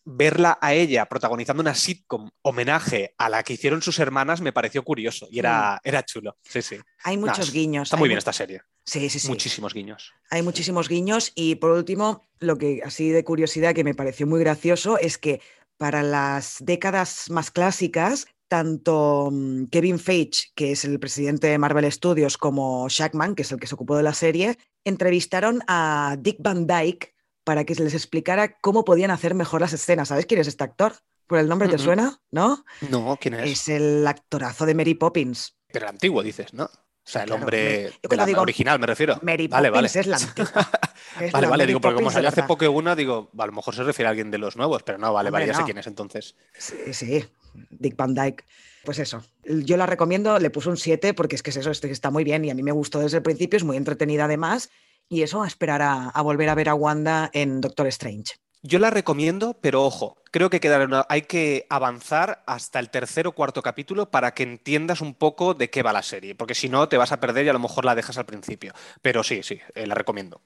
verla 0.06 0.58
a 0.62 0.74
ella 0.74 1.08
protagonizando 1.08 1.62
una 1.62 1.74
sitcom 1.74 2.30
homenaje 2.44 3.16
a 3.18 3.28
la 3.28 3.44
que 3.44 3.54
hicieron 3.54 3.82
sus 3.82 4.00
hermanas 4.00 4.40
me 4.40 4.54
pareció 4.54 4.84
curioso 4.84 5.28
y 5.32 5.40
era, 5.40 5.82
era 5.84 6.06
chulo. 6.06 6.38
Sí, 6.44 6.62
sí. 6.62 6.78
Mm. 6.78 6.82
Hay 7.04 7.18
muchos 7.18 7.52
guiños. 7.52 7.88
Está 7.88 7.98
muy 7.98 8.08
bien 8.08 8.20
esta 8.20 8.34
serie. 8.34 8.62
Sí, 8.86 9.10
sí, 9.10 9.20
sí. 9.20 9.28
Muchísimos 9.28 9.74
guiños. 9.74 10.14
Hay 10.30 10.44
muchísimos 10.44 10.88
guiños 10.88 11.32
y 11.34 11.56
por 11.56 11.72
último, 11.72 12.30
lo 12.40 12.58
que 12.58 12.82
así 12.86 13.10
de 13.10 13.24
curiosidad 13.24 13.74
que 13.74 13.84
me 13.84 13.96
pareció 13.96 14.28
muy 14.28 14.40
gracioso 14.40 15.00
es 15.00 15.18
que 15.18 15.42
para 15.78 16.04
las 16.04 16.58
décadas 16.60 17.30
más 17.32 17.50
clásicas, 17.50 18.28
tanto 18.48 19.30
mm, 19.32 19.66
Kevin 19.66 20.00
Feige, 20.00 20.52
que 20.54 20.72
es 20.72 20.86
el 20.86 21.00
presidente 21.00 21.48
de 21.48 21.58
Marvel 21.58 21.92
Studios, 21.92 22.38
como 22.38 22.88
Shackman, 22.88 23.34
que 23.34 23.42
es 23.42 23.52
el 23.52 23.60
que 23.60 23.68
se 23.68 23.76
ocupó 23.76 23.98
de 23.98 24.04
la 24.04 24.14
serie, 24.14 24.58
entrevistaron 24.84 25.64
a 25.68 26.16
Dick 26.20 26.38
Van 26.40 26.68
Dyke 26.68 27.15
para 27.46 27.64
que 27.64 27.76
se 27.76 27.84
les 27.84 27.94
explicara 27.94 28.58
cómo 28.60 28.84
podían 28.84 29.12
hacer 29.12 29.36
mejor 29.36 29.62
las 29.62 29.72
escenas. 29.72 30.10
¿Sabes 30.10 30.26
quién 30.26 30.42
es 30.42 30.48
este 30.48 30.66
actor? 30.66 30.96
¿Por 31.28 31.40
el 31.40 31.48
nombre 31.48 31.70
te 31.70 31.78
suena? 31.78 32.20
¿No? 32.32 32.66
No, 32.90 33.18
¿quién 33.22 33.36
es? 33.36 33.52
Es 33.52 33.70
el 33.70 34.06
actorazo 34.06 34.66
de 34.66 34.76
Mary 34.76 34.96
Poppins. 34.96 35.56
Pero 35.72 35.86
el 35.86 35.92
antiguo, 35.92 36.22
dices, 36.22 36.54
¿no? 36.54 36.66
O 36.66 37.08
sea, 37.08 37.22
el 37.22 37.28
Claro, 37.28 37.42
hombre. 37.44 37.92
Yo 38.04 38.10
de 38.10 38.18
la 38.18 38.26
digo 38.26 38.42
original, 38.42 38.80
me 38.80 38.88
refiero. 38.88 39.20
Mary 39.22 39.48
vale, 39.48 39.70
vale. 39.70 39.88
Poppins 39.88 39.96
es 39.96 40.08
la 40.08 40.18
antigua. 40.18 40.70
Es 41.20 41.32
Vale, 41.32 41.46
la 41.46 41.50
vale, 41.50 41.64
Mary 41.64 41.68
digo, 41.68 41.82
porque 41.82 41.96
como 41.96 42.08
Poppins 42.08 42.14
de 42.14 42.16
salió 42.16 42.30
hace 42.30 42.44
poco 42.44 42.70
una, 42.72 42.96
digo, 42.96 43.30
a 43.38 43.46
lo 43.46 43.52
mejor 43.52 43.76
se 43.76 43.84
refiere 43.84 44.08
a 44.08 44.10
alguien 44.10 44.32
de 44.32 44.38
los 44.38 44.58
nuevos, 44.58 44.84
pero 44.84 44.98
no, 44.98 45.14
vale, 45.14 45.30
Hombre, 45.30 45.44
vale, 45.46 45.54
ya 45.54 45.58
sé 45.60 45.64
quién 45.64 45.78
es 45.78 45.88
entonces. 45.88 46.36
Sí, 46.58 46.76
sí, 46.94 47.26
Dick 47.70 47.96
Van 47.96 48.16
Dyke. 48.16 48.44
Pues 48.84 49.00
eso, 49.00 49.24
yo 49.44 49.78
la 49.78 49.86
recomiendo, 49.86 50.40
le 50.40 50.50
puse 50.50 50.70
un 50.70 50.78
7 50.78 51.14
porque 51.14 51.36
es 51.36 51.44
que 51.44 51.52
es 51.52 51.58
eso, 51.58 51.72
este 51.72 51.90
está 51.90 52.12
muy 52.12 52.24
bien 52.24 52.44
y 52.44 52.50
a 52.50 52.56
mí 52.56 52.64
me 52.64 52.72
gustó 52.72 53.00
desde 53.00 53.18
el 53.18 53.24
principio, 53.24 53.58
es 53.58 53.64
muy 53.64 53.78
entretenida 53.78 54.26
además 54.26 54.70
y 55.10 55.22
eso 55.22 55.44
a 55.44 55.48
esperar 55.48 55.82
a, 55.82 56.10
a 56.10 56.22
volver 56.22 56.50
a 56.50 56.56
ver 56.56 56.70
a 56.70 56.76
Wanda 56.76 57.30
en 57.34 57.62
Doctor 57.62 57.88
Strange. 57.88 58.36
Yo 58.68 58.80
la 58.80 58.90
recomiendo, 58.90 59.60
pero 59.62 59.84
ojo, 59.84 60.18
creo 60.32 60.50
que 60.50 60.60
hay 61.08 61.22
que 61.22 61.68
avanzar 61.70 62.44
hasta 62.48 62.80
el 62.80 62.90
tercer 62.90 63.28
o 63.28 63.34
cuarto 63.34 63.62
capítulo 63.62 64.10
para 64.10 64.34
que 64.34 64.42
entiendas 64.42 65.02
un 65.02 65.14
poco 65.14 65.54
de 65.54 65.70
qué 65.70 65.84
va 65.84 65.94
la 65.94 66.02
serie, 66.02 66.34
porque 66.34 66.56
si 66.56 66.68
no 66.68 66.90
te 66.90 66.98
vas 66.98 67.12
a 67.12 67.20
perder 67.20 67.46
y 67.46 67.50
a 67.50 67.54
lo 67.54 67.60
mejor 67.60 67.86
la 67.86 67.94
dejas 67.94 68.18
al 68.18 68.26
principio. 68.26 68.74
Pero 69.04 69.24
sí, 69.24 69.44
sí, 69.44 69.60
eh, 69.76 69.86
la 69.86 69.94
recomiendo. 69.94 70.42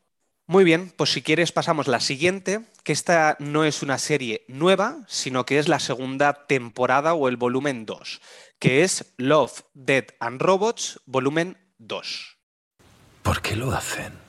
Muy 0.47 0.65
bien, 0.65 0.91
pues 0.97 1.13
si 1.13 1.21
quieres 1.21 1.53
pasamos 1.53 1.87
la 1.87 2.01
siguiente, 2.01 2.59
que 2.83 2.91
esta 2.91 3.37
no 3.39 3.63
es 3.63 3.83
una 3.83 3.97
serie 3.97 4.43
nueva, 4.49 4.97
sino 5.07 5.45
que 5.45 5.57
es 5.57 5.69
la 5.69 5.79
segunda 5.79 6.45
temporada 6.45 7.13
o 7.13 7.29
el 7.29 7.37
volumen 7.37 7.85
2, 7.85 8.19
que 8.59 8.83
es 8.83 9.13
Love, 9.15 9.61
Dead 9.73 10.07
and 10.19 10.41
Robots, 10.41 10.99
volumen 11.05 11.57
2. 11.77 12.37
¿Por 13.23 13.41
qué 13.41 13.55
lo 13.55 13.71
hacen? 13.71 14.28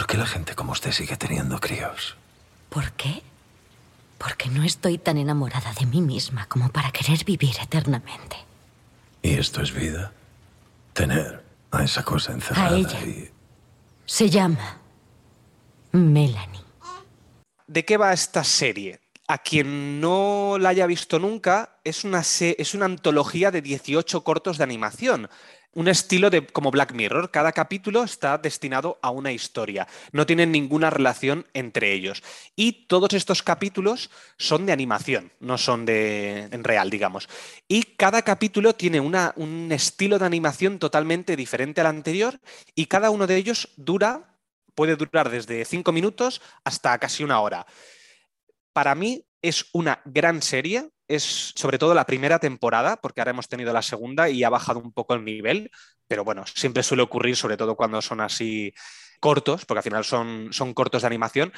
¿Por 0.00 0.06
qué 0.06 0.16
la 0.16 0.24
gente 0.24 0.54
como 0.54 0.72
usted 0.72 0.92
sigue 0.92 1.14
teniendo 1.18 1.60
críos? 1.60 2.16
¿Por 2.70 2.90
qué? 2.92 3.22
Porque 4.16 4.48
no 4.48 4.64
estoy 4.64 4.96
tan 4.96 5.18
enamorada 5.18 5.74
de 5.78 5.84
mí 5.84 6.00
misma 6.00 6.46
como 6.46 6.70
para 6.70 6.90
querer 6.90 7.22
vivir 7.22 7.54
eternamente. 7.62 8.38
¿Y 9.20 9.34
esto 9.34 9.60
es 9.60 9.74
vida? 9.74 10.10
Tener 10.94 11.44
a 11.70 11.84
esa 11.84 12.02
cosa 12.02 12.32
encerrada 12.32 12.76
a 12.76 12.78
ella. 12.78 12.98
Se 14.06 14.30
llama 14.30 14.78
Melanie. 15.92 16.64
¿De 17.66 17.84
qué 17.84 17.98
va 17.98 18.14
esta 18.14 18.42
serie? 18.42 19.00
A 19.28 19.36
quien 19.36 20.00
no 20.00 20.56
la 20.58 20.70
haya 20.70 20.86
visto 20.86 21.18
nunca, 21.18 21.69
es 21.84 22.04
una, 22.04 22.20
es 22.20 22.74
una 22.74 22.84
antología 22.86 23.50
de 23.50 23.62
18 23.62 24.22
cortos 24.24 24.58
de 24.58 24.64
animación 24.64 25.28
un 25.72 25.88
estilo 25.88 26.30
de 26.30 26.46
como 26.46 26.70
Black 26.70 26.92
Mirror. 26.92 27.30
Cada 27.30 27.52
capítulo 27.52 28.02
está 28.02 28.38
destinado 28.38 28.98
a 29.02 29.10
una 29.10 29.32
historia. 29.32 29.86
No 30.12 30.26
tienen 30.26 30.50
ninguna 30.50 30.90
relación 30.90 31.46
entre 31.54 31.92
ellos. 31.92 32.22
Y 32.56 32.86
todos 32.86 33.12
estos 33.12 33.42
capítulos 33.42 34.10
son 34.36 34.66
de 34.66 34.72
animación, 34.72 35.32
no 35.40 35.58
son 35.58 35.86
de 35.86 36.48
en 36.50 36.64
real, 36.64 36.90
digamos. 36.90 37.28
Y 37.68 37.82
cada 37.82 38.22
capítulo 38.22 38.74
tiene 38.74 39.00
una, 39.00 39.32
un 39.36 39.70
estilo 39.70 40.18
de 40.18 40.26
animación 40.26 40.78
totalmente 40.78 41.36
diferente 41.36 41.80
al 41.80 41.86
anterior 41.86 42.40
y 42.74 42.86
cada 42.86 43.10
uno 43.10 43.26
de 43.26 43.36
ellos 43.36 43.68
dura, 43.76 44.38
puede 44.74 44.96
durar 44.96 45.30
desde 45.30 45.64
cinco 45.64 45.92
minutos 45.92 46.40
hasta 46.64 46.98
casi 46.98 47.22
una 47.22 47.40
hora. 47.40 47.66
Para 48.72 48.94
mí 48.94 49.24
es 49.42 49.66
una 49.72 50.00
gran 50.04 50.42
serie, 50.42 50.90
es 51.08 51.52
sobre 51.56 51.78
todo 51.78 51.94
la 51.94 52.06
primera 52.06 52.38
temporada, 52.38 52.96
porque 53.00 53.20
ahora 53.20 53.30
hemos 53.30 53.48
tenido 53.48 53.72
la 53.72 53.82
segunda 53.82 54.28
y 54.28 54.44
ha 54.44 54.48
bajado 54.50 54.80
un 54.80 54.92
poco 54.92 55.14
el 55.14 55.24
nivel, 55.24 55.70
pero 56.06 56.24
bueno, 56.24 56.44
siempre 56.46 56.82
suele 56.82 57.02
ocurrir, 57.02 57.36
sobre 57.36 57.56
todo 57.56 57.76
cuando 57.76 58.00
son 58.02 58.20
así 58.20 58.72
cortos, 59.20 59.64
porque 59.66 59.78
al 59.78 59.84
final 59.84 60.04
son, 60.04 60.48
son 60.52 60.72
cortos 60.74 61.02
de 61.02 61.06
animación, 61.06 61.52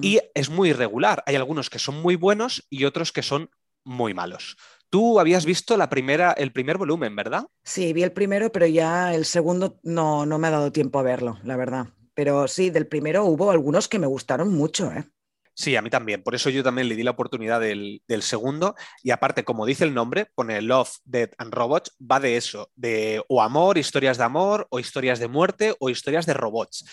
y 0.00 0.20
es 0.34 0.50
muy 0.50 0.70
irregular. 0.70 1.22
Hay 1.26 1.36
algunos 1.36 1.68
que 1.68 1.78
son 1.78 2.00
muy 2.00 2.16
buenos 2.16 2.66
y 2.70 2.84
otros 2.84 3.12
que 3.12 3.22
son 3.22 3.50
muy 3.84 4.14
malos. 4.14 4.56
Tú 4.90 5.20
habías 5.20 5.44
visto 5.44 5.76
la 5.76 5.90
primera, 5.90 6.32
el 6.32 6.52
primer 6.52 6.78
volumen, 6.78 7.14
¿verdad? 7.14 7.44
Sí, 7.64 7.92
vi 7.92 8.02
el 8.02 8.12
primero, 8.12 8.50
pero 8.50 8.66
ya 8.66 9.14
el 9.14 9.26
segundo 9.26 9.78
no, 9.82 10.24
no 10.24 10.38
me 10.38 10.48
ha 10.48 10.52
dado 10.52 10.72
tiempo 10.72 10.98
a 10.98 11.02
verlo, 11.02 11.38
la 11.42 11.56
verdad. 11.56 11.88
Pero 12.14 12.48
sí, 12.48 12.70
del 12.70 12.86
primero 12.86 13.24
hubo 13.24 13.50
algunos 13.50 13.88
que 13.88 13.98
me 13.98 14.06
gustaron 14.06 14.52
mucho, 14.54 14.90
¿eh? 14.92 15.04
Sí, 15.58 15.74
a 15.74 15.82
mí 15.82 15.90
también. 15.90 16.22
Por 16.22 16.36
eso 16.36 16.50
yo 16.50 16.62
también 16.62 16.88
le 16.88 16.94
di 16.94 17.02
la 17.02 17.10
oportunidad 17.10 17.58
del, 17.60 18.00
segundo. 18.20 18.76
Y 19.02 19.10
aparte, 19.10 19.42
como 19.42 19.66
dice 19.66 19.82
el 19.82 19.92
nombre, 19.92 20.26
pone 20.26 20.62
Love, 20.62 20.98
Dead 21.04 21.30
and 21.36 21.52
Robots, 21.52 21.96
va 22.00 22.20
de 22.20 22.36
eso, 22.36 22.70
de 22.76 23.24
o 23.26 23.42
amor, 23.42 23.76
historias 23.76 24.18
de 24.18 24.24
amor, 24.24 24.68
o 24.70 24.78
historias 24.78 25.18
de 25.18 25.26
muerte, 25.26 25.74
o 25.80 25.90
historias 25.90 26.26
de 26.26 26.34
robots. 26.34 26.84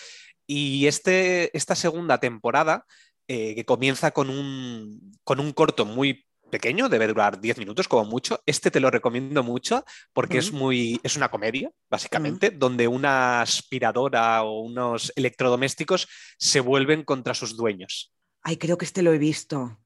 Y 0.47 0.87
este, 0.87 1.55
esta 1.55 1.75
segunda 1.75 2.17
temporada, 2.17 2.87
eh, 3.27 3.53
que 3.53 3.65
comienza 3.65 4.09
con 4.09 4.31
un, 4.31 5.15
con 5.23 5.39
un 5.39 5.51
corto 5.53 5.85
muy 5.85 6.25
pequeño, 6.49 6.89
debe 6.89 7.05
durar 7.05 7.39
10 7.39 7.59
minutos 7.59 7.87
como 7.87 8.05
mucho. 8.05 8.41
Este 8.47 8.71
te 8.71 8.79
lo 8.79 8.89
recomiendo 8.89 9.43
mucho 9.43 9.85
porque 10.11 10.39
es 10.39 10.51
muy 10.51 10.99
es 11.03 11.15
una 11.15 11.29
comedia, 11.29 11.69
básicamente, 11.87 12.49
donde 12.49 12.87
una 12.87 13.41
aspiradora 13.41 14.41
o 14.41 14.61
unos 14.61 15.13
electrodomésticos 15.15 16.07
se 16.39 16.61
vuelven 16.61 17.03
contra 17.03 17.35
sus 17.35 17.55
dueños. 17.55 18.11
Ay, 18.45 18.57
creo 18.57 18.77
que 18.77 18.85
este 18.85 19.01
lo 19.01 19.11
he 19.11 19.17
visto. 19.17 19.79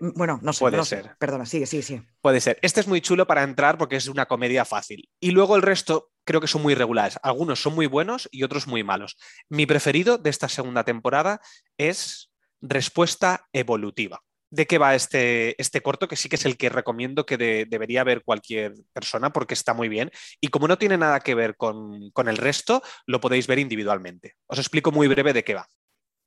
Mm, 0.00 0.10
bueno, 0.14 0.38
no 0.40 0.52
sé. 0.52 0.60
Puede 0.60 0.84
ser. 0.84 1.16
Perdona, 1.18 1.44
sigue, 1.44 1.66
sigue, 1.66 1.82
sí. 1.82 2.00
Puede 2.20 2.40
ser. 2.40 2.56
Este 2.62 2.80
es 2.80 2.86
muy 2.86 3.00
chulo 3.00 3.26
para 3.26 3.42
entrar 3.42 3.76
porque 3.76 3.96
es 3.96 4.06
una 4.06 4.26
comedia 4.26 4.64
fácil. 4.64 5.10
Y 5.18 5.32
luego 5.32 5.56
el 5.56 5.62
resto 5.62 6.12
creo 6.24 6.40
que 6.40 6.46
son 6.46 6.62
muy 6.62 6.76
regulares. 6.76 7.18
Algunos 7.24 7.60
son 7.60 7.74
muy 7.74 7.86
buenos 7.86 8.28
y 8.30 8.44
otros 8.44 8.68
muy 8.68 8.84
malos. 8.84 9.16
Mi 9.48 9.66
preferido 9.66 10.16
de 10.16 10.30
esta 10.30 10.48
segunda 10.48 10.84
temporada 10.84 11.40
es 11.76 12.30
Respuesta 12.60 13.48
Evolutiva. 13.52 14.22
¿De 14.50 14.66
qué 14.66 14.78
va 14.78 14.94
este, 14.94 15.60
este 15.60 15.80
corto? 15.80 16.06
Que 16.06 16.14
sí 16.14 16.28
que 16.28 16.36
es 16.36 16.46
el 16.46 16.56
que 16.56 16.68
recomiendo 16.68 17.26
que 17.26 17.36
debería 17.68 18.04
ver 18.04 18.22
cualquier 18.22 18.74
persona 18.92 19.32
porque 19.32 19.54
está 19.54 19.74
muy 19.74 19.88
bien. 19.88 20.12
Y 20.40 20.48
como 20.48 20.68
no 20.68 20.78
tiene 20.78 20.96
nada 20.96 21.18
que 21.18 21.34
ver 21.34 21.56
con, 21.56 22.10
con 22.12 22.28
el 22.28 22.36
resto, 22.36 22.80
lo 23.06 23.20
podéis 23.20 23.48
ver 23.48 23.58
individualmente. 23.58 24.36
Os 24.46 24.60
explico 24.60 24.92
muy 24.92 25.08
breve 25.08 25.32
de 25.32 25.42
qué 25.42 25.54
va. 25.54 25.68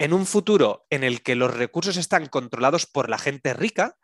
En 0.02 0.14
un 0.14 0.26
futuro 0.26 0.88
en 0.90 1.04
el 1.04 1.22
que 1.22 1.36
los 1.36 1.54
recursos 1.54 1.96
están 1.96 2.26
controlados 2.26 2.88
por 2.88 3.08
la 3.08 3.20
gente 3.20 3.54
rica, 3.54 3.98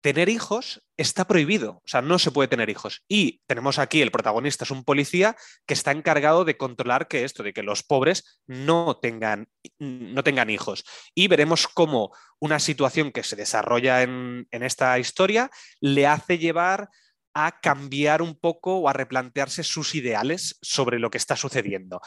tener 0.00 0.28
hijos 0.28 0.86
está 0.96 1.26
prohibido, 1.26 1.82
o 1.84 1.88
sea, 1.88 2.00
no 2.00 2.20
se 2.20 2.30
puede 2.30 2.46
tener 2.46 2.70
hijos. 2.70 3.02
Y 3.08 3.42
tenemos 3.48 3.80
aquí, 3.80 4.02
el 4.02 4.12
protagonista 4.12 4.62
es 4.62 4.70
un 4.70 4.84
policía 4.84 5.34
que 5.66 5.74
está 5.74 5.90
encargado 5.90 6.44
de 6.44 6.56
controlar 6.56 7.08
que 7.08 7.24
esto, 7.24 7.42
de 7.42 7.52
que 7.52 7.64
los 7.64 7.82
pobres 7.82 8.40
no 8.46 9.00
tengan, 9.02 9.48
no 9.80 10.22
tengan 10.22 10.48
hijos. 10.48 10.84
Y 11.12 11.26
veremos 11.26 11.66
cómo 11.66 12.14
una 12.38 12.60
situación 12.60 13.10
que 13.10 13.24
se 13.24 13.34
desarrolla 13.34 14.02
en, 14.02 14.46
en 14.52 14.62
esta 14.62 14.96
historia 15.00 15.50
le 15.80 16.06
hace 16.06 16.38
llevar 16.38 16.88
a 17.34 17.58
cambiar 17.60 18.22
un 18.22 18.38
poco 18.38 18.76
o 18.76 18.88
a 18.88 18.92
replantearse 18.92 19.64
sus 19.64 19.96
ideales 19.96 20.56
sobre 20.62 21.00
lo 21.00 21.10
que 21.10 21.18
está 21.18 21.34
sucediendo. 21.34 22.00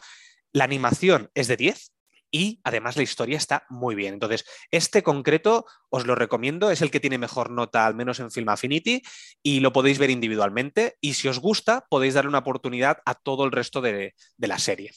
La 0.54 0.64
animación 0.64 1.32
es 1.34 1.50
de 1.50 1.58
10, 1.58 1.92
y 2.36 2.60
además 2.66 2.98
la 2.98 3.04
historia 3.04 3.38
está 3.38 3.66
muy 3.70 3.96
bien. 3.96 4.16
Entonces, 4.16 4.44
este 4.70 5.04
concreto 5.04 5.66
os 5.90 6.06
lo 6.06 6.16
recomiendo, 6.16 6.70
es 6.70 6.82
el 6.82 6.92
que 6.92 7.00
tiene 7.00 7.18
mejor 7.18 7.50
nota, 7.50 7.86
al 7.86 7.96
menos 7.96 8.20
en 8.20 8.30
Film 8.30 8.50
Affinity, 8.50 9.02
y 9.42 9.62
lo 9.62 9.72
podéis 9.72 10.00
ver 10.00 10.10
individualmente. 10.10 10.98
Y 11.00 11.14
si 11.14 11.30
os 11.30 11.40
gusta, 11.40 11.86
podéis 11.90 12.14
darle 12.14 12.28
una 12.28 12.40
oportunidad 12.40 12.98
a 13.06 13.16
todo 13.16 13.46
el 13.46 13.54
resto 13.54 13.80
de, 13.80 14.16
la 14.38 14.60
serie. 14.60 14.92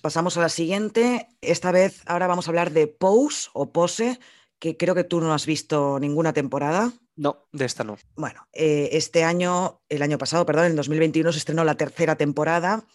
Pasamos 0.00 0.38
a 0.38 0.40
la 0.40 0.48
siguiente. 0.48 1.28
Esta 1.42 1.72
vez, 1.72 2.00
ahora 2.06 2.26
vamos 2.26 2.48
a 2.48 2.52
hablar 2.52 2.70
de 2.70 2.86
Pose 2.86 3.50
o 3.52 3.70
Pose, 3.70 4.18
que 4.58 4.78
creo 4.78 4.94
que 4.94 5.04
tú 5.04 5.20
no 5.20 5.34
has 5.34 5.44
visto 5.44 6.00
ninguna 6.00 6.32
temporada. 6.32 6.90
No, 7.16 7.48
de 7.52 7.66
esta 7.66 7.84
no. 7.84 7.98
Bueno, 8.16 8.48
eh, 8.54 8.88
este 8.92 9.24
año, 9.24 9.82
el 9.90 10.00
año 10.00 10.16
pasado, 10.16 10.46
perdón, 10.46 10.66
en 10.66 10.76
2021 10.76 11.32
se 11.32 11.38
estrenó 11.38 11.64
la 11.64 11.74
tercera 11.74 12.16
temporada 12.16 12.86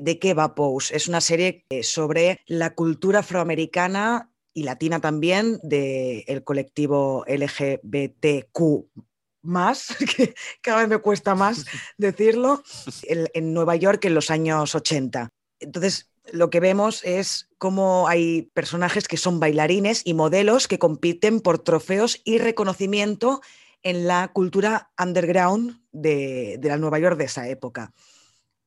¿De 0.00 0.18
qué 0.18 0.32
va 0.32 0.54
Pose? 0.54 0.94
Es 0.96 1.08
una 1.08 1.20
serie 1.20 1.64
eh, 1.70 1.82
sobre 1.82 2.40
la 2.46 2.74
cultura 2.74 3.20
afroamericana 3.20 4.30
y 4.54 4.62
latina 4.62 5.00
también 5.00 5.58
del 5.62 6.44
colectivo 6.44 7.24
LGBTQ 7.26 8.58
más, 9.42 9.96
que 10.16 10.34
cada 10.60 10.80
vez 10.80 10.88
me 10.88 10.98
cuesta 10.98 11.34
más 11.34 11.64
decirlo, 11.98 12.62
en, 13.02 13.52
Nueva 13.52 13.76
York 13.76 14.04
en 14.04 14.14
los 14.14 14.30
años 14.30 14.74
80. 14.74 15.30
Entonces, 15.60 16.10
lo 16.30 16.50
que 16.50 16.60
vemos 16.60 17.04
es 17.04 17.48
cómo 17.58 18.06
hay 18.06 18.42
personajes 18.54 19.08
que 19.08 19.16
son 19.16 19.40
bailarines 19.40 20.02
y 20.04 20.14
modelos 20.14 20.68
que 20.68 20.78
compiten 20.78 21.40
por 21.40 21.58
trofeos 21.58 22.20
y 22.24 22.38
reconocimiento 22.38 23.40
en 23.82 24.06
la 24.06 24.28
cultura 24.32 24.90
underground 25.02 25.80
de, 25.90 26.56
de 26.60 26.68
la 26.68 26.76
Nueva 26.76 26.98
York 26.98 27.16
de 27.16 27.24
esa 27.24 27.48
época. 27.48 27.92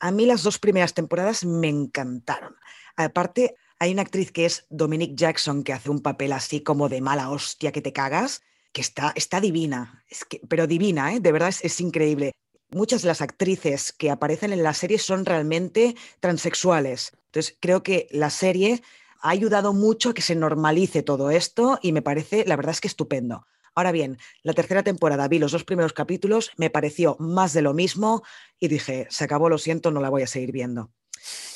A 0.02 0.10
mí 0.10 0.26
las 0.26 0.42
dos 0.42 0.58
primeras 0.58 0.96
temporadas 0.96 1.46
me 1.46 1.70
encantaron. 1.70 2.56
Aparte, 2.96 3.56
hay 3.78 3.92
una 3.92 4.02
actriz 4.02 4.32
que 4.32 4.46
es 4.46 4.66
Dominique 4.72 5.14
Jackson 5.16 5.64
que 5.64 5.74
hace 5.74 5.92
un 5.92 6.02
papel 6.02 6.34
así 6.34 6.62
como 6.62 6.90
de 6.90 7.02
mala 7.02 7.30
hostia 7.30 7.72
que 7.72 7.84
te 7.84 7.94
cagas, 7.94 8.42
que 8.74 8.82
está, 8.82 9.14
está 9.16 9.40
divina, 9.40 10.04
es 10.10 10.26
que, 10.26 10.42
pero 10.50 10.66
divina, 10.66 11.14
¿eh? 11.14 11.20
de 11.20 11.32
verdad 11.32 11.50
es, 11.50 11.64
es 11.64 11.80
increíble. 11.80 12.32
Muchas 12.72 13.04
de 13.04 13.10
las 13.10 13.22
actrices 13.22 13.92
que 13.92 14.10
aparecen 14.10 14.54
en 14.54 14.64
la 14.64 14.74
serie 14.74 14.98
son 14.98 15.24
realmente 15.24 15.96
transexuales. 16.20 17.12
Entonces, 17.28 17.56
creo 17.60 17.84
que 17.84 18.08
la 18.10 18.32
serie 18.32 18.82
ha 19.22 19.30
ayudado 19.30 19.72
mucho 19.72 20.10
a 20.10 20.14
que 20.16 20.24
se 20.24 20.36
normalice 20.36 21.04
todo 21.04 21.30
esto 21.30 21.78
y 21.84 21.92
me 21.92 22.02
parece, 22.02 22.44
la 22.48 22.56
verdad 22.56 22.72
es 22.72 22.82
que 22.82 22.88
estupendo. 22.88 23.46
Ahora 23.76 23.92
bien, 23.92 24.18
la 24.44 24.54
tercera 24.54 24.84
temporada 24.84 25.28
vi 25.28 25.40
los 25.40 25.52
dos 25.52 25.64
primeros 25.64 25.94
capítulos, 25.94 26.52
me 26.58 26.70
pareció 26.70 27.16
más 27.20 27.54
de 27.54 27.62
lo 27.62 27.74
mismo 27.74 28.24
y 28.60 28.68
dije, 28.68 29.08
se 29.10 29.24
acabó, 29.24 29.50
lo 29.50 29.58
siento, 29.58 29.92
no 29.92 30.02
la 30.02 30.10
voy 30.10 30.24
a 30.24 30.28
seguir 30.28 30.52
viendo. 30.52 30.92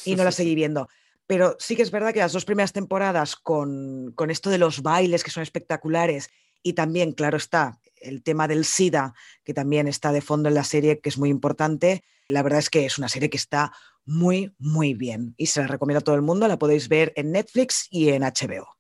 Y 0.05 0.15
no 0.15 0.23
la 0.23 0.31
seguí 0.31 0.55
viendo. 0.55 0.87
Pero 1.27 1.55
sí 1.59 1.75
que 1.75 1.81
es 1.81 1.91
verdad 1.91 2.13
que 2.13 2.19
las 2.19 2.33
dos 2.33 2.45
primeras 2.45 2.71
temporadas 2.71 3.35
con, 3.35 4.11
con 4.15 4.29
esto 4.29 4.49
de 4.49 4.59
los 4.59 4.81
bailes 4.81 5.23
que 5.23 5.31
son 5.31 5.43
espectaculares 5.43 6.29
y 6.63 6.73
también, 6.73 7.11
claro 7.11 7.37
está, 7.37 7.79
el 7.97 8.23
tema 8.23 8.47
del 8.47 8.65
SIDA, 8.65 9.13
que 9.43 9.53
también 9.53 9.87
está 9.87 10.11
de 10.11 10.21
fondo 10.21 10.49
en 10.49 10.55
la 10.55 10.63
serie, 10.63 10.99
que 10.99 11.09
es 11.09 11.17
muy 11.17 11.29
importante. 11.29 12.03
La 12.29 12.43
verdad 12.43 12.59
es 12.59 12.69
que 12.69 12.85
es 12.85 12.97
una 12.97 13.09
serie 13.09 13.29
que 13.29 13.37
está 13.37 13.71
muy, 14.05 14.53
muy 14.57 14.93
bien 14.93 15.33
y 15.37 15.47
se 15.47 15.61
la 15.61 15.67
recomiendo 15.67 15.99
a 15.99 16.03
todo 16.03 16.15
el 16.15 16.21
mundo. 16.21 16.47
La 16.47 16.57
podéis 16.57 16.87
ver 16.87 17.13
en 17.15 17.31
Netflix 17.31 17.87
y 17.89 18.09
en 18.09 18.23
HBO. 18.23 18.77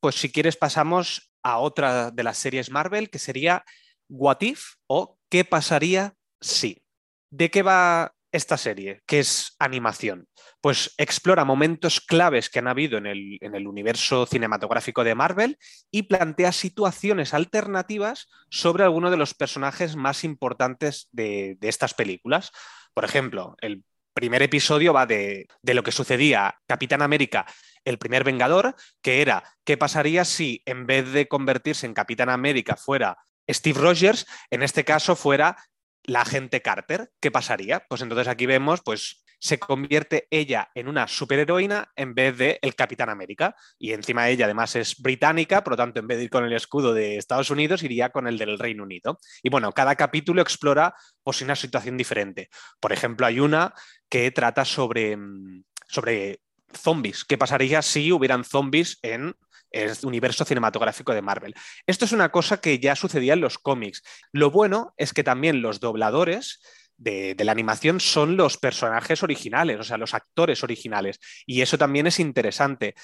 Pues 0.00 0.16
si 0.16 0.30
quieres 0.30 0.56
pasamos 0.56 1.33
a 1.44 1.58
otra 1.58 2.10
de 2.10 2.22
las 2.24 2.38
series 2.38 2.70
Marvel 2.70 3.10
que 3.10 3.20
sería 3.20 3.64
What 4.08 4.40
If 4.40 4.74
o 4.88 5.18
¿Qué 5.34 5.44
pasaría 5.44 6.14
si? 6.40 6.84
¿De 7.28 7.50
qué 7.50 7.64
va 7.64 8.14
esta 8.30 8.56
serie, 8.56 9.02
que 9.04 9.18
es 9.18 9.56
animación? 9.58 10.28
Pues 10.60 10.94
explora 10.96 11.44
momentos 11.44 12.00
claves 12.00 12.48
que 12.48 12.60
han 12.60 12.68
habido 12.68 12.98
en 12.98 13.06
el, 13.06 13.38
en 13.40 13.56
el, 13.56 13.66
universo 13.66 14.26
cinematográfico 14.26 15.02
de 15.02 15.16
Marvel 15.16 15.58
y 15.90 16.04
plantea 16.04 16.52
situaciones 16.52 17.34
alternativas 17.34 18.28
sobre 18.48 18.84
algunos 18.84 19.10
de 19.10 19.16
los 19.16 19.34
personajes 19.34 19.96
más 19.96 20.22
importantes 20.22 21.08
de, 21.10 21.56
de 21.58 21.68
estas 21.68 21.94
películas. 21.94 22.52
Por 22.94 23.04
ejemplo, 23.04 23.56
el 23.60 23.82
primer 24.12 24.42
episodio 24.42 24.92
va 24.92 25.06
de, 25.06 25.48
de, 25.62 25.74
lo 25.74 25.82
que 25.82 25.90
sucedía 25.90 26.60
Capitán 26.68 27.02
América, 27.02 27.44
el 27.84 27.98
primer 27.98 28.24
Vengador, 28.24 28.74
que 29.02 29.22
era 29.22 29.44
qué 29.64 29.76
pasaría 29.76 30.24
si 30.24 30.62
en 30.66 30.86
vez 30.86 31.12
de 31.12 31.28
convertirse 31.28 31.86
en 31.86 31.94
Capitán 31.94 32.28
América 32.28 32.76
fuera 32.76 33.18
Steve 33.48 33.80
Rogers, 33.80 34.26
en 34.50 34.62
este 34.62 34.84
caso 34.84 35.16
fuera 35.16 35.56
la 36.02 36.22
agente 36.22 36.62
Carter, 36.62 37.10
¿qué 37.20 37.30
pasaría? 37.30 37.84
Pues 37.88 38.02
entonces 38.02 38.28
aquí 38.28 38.46
vemos, 38.46 38.80
pues 38.84 39.24
se 39.44 39.58
convierte 39.58 40.26
ella 40.30 40.70
en 40.74 40.88
una 40.88 41.06
superheroína 41.06 41.92
en 41.96 42.14
vez 42.14 42.38
de 42.38 42.58
el 42.62 42.74
Capitán 42.74 43.10
América. 43.10 43.54
Y 43.78 43.92
encima 43.92 44.30
ella 44.30 44.46
además 44.46 44.74
es 44.74 44.96
británica, 44.96 45.62
por 45.62 45.72
lo 45.72 45.76
tanto, 45.76 46.00
en 46.00 46.06
vez 46.06 46.16
de 46.16 46.24
ir 46.24 46.30
con 46.30 46.44
el 46.44 46.52
escudo 46.54 46.94
de 46.94 47.18
Estados 47.18 47.50
Unidos, 47.50 47.82
iría 47.82 48.08
con 48.08 48.26
el 48.26 48.38
del 48.38 48.58
Reino 48.58 48.84
Unido. 48.84 49.18
Y 49.42 49.50
bueno, 49.50 49.70
cada 49.72 49.96
capítulo 49.96 50.40
explora 50.40 50.94
pues, 51.22 51.42
una 51.42 51.56
situación 51.56 51.98
diferente. 51.98 52.48
Por 52.80 52.94
ejemplo, 52.94 53.26
hay 53.26 53.38
una 53.38 53.74
que 54.08 54.30
trata 54.30 54.64
sobre, 54.64 55.14
mm, 55.14 55.64
sobre 55.88 56.40
zombies. 56.76 57.24
¿Qué 57.24 57.38
pasaría 57.38 57.82
si 57.82 58.12
hubieran 58.12 58.44
zombies 58.44 58.98
en 59.02 59.34
el 59.74 59.92
universo 60.04 60.44
cinematográfico 60.44 61.12
de 61.12 61.22
Marvel. 61.22 61.54
Esto 61.86 62.04
es 62.04 62.12
una 62.12 62.30
cosa 62.30 62.60
que 62.60 62.78
ya 62.78 62.94
sucedía 62.94 63.32
en 63.32 63.40
los 63.40 63.58
cómics. 63.58 64.02
Lo 64.32 64.50
bueno 64.50 64.94
es 64.96 65.12
que 65.12 65.24
también 65.24 65.62
los 65.62 65.80
dobladores 65.80 66.60
de, 66.96 67.36
la 67.38 67.52
animación 67.52 67.98
son 67.98 68.36
los 68.36 68.56
personajes 68.56 69.22
originales, 69.22 69.80
o 69.80 69.82
sea, 69.82 69.98
los 69.98 70.14
actores 70.14 70.62
originales. 70.62 71.18
Y 71.44 71.60
eso 71.60 71.76
también 71.76 72.06
es 72.06 72.20
interesante. 72.20 72.94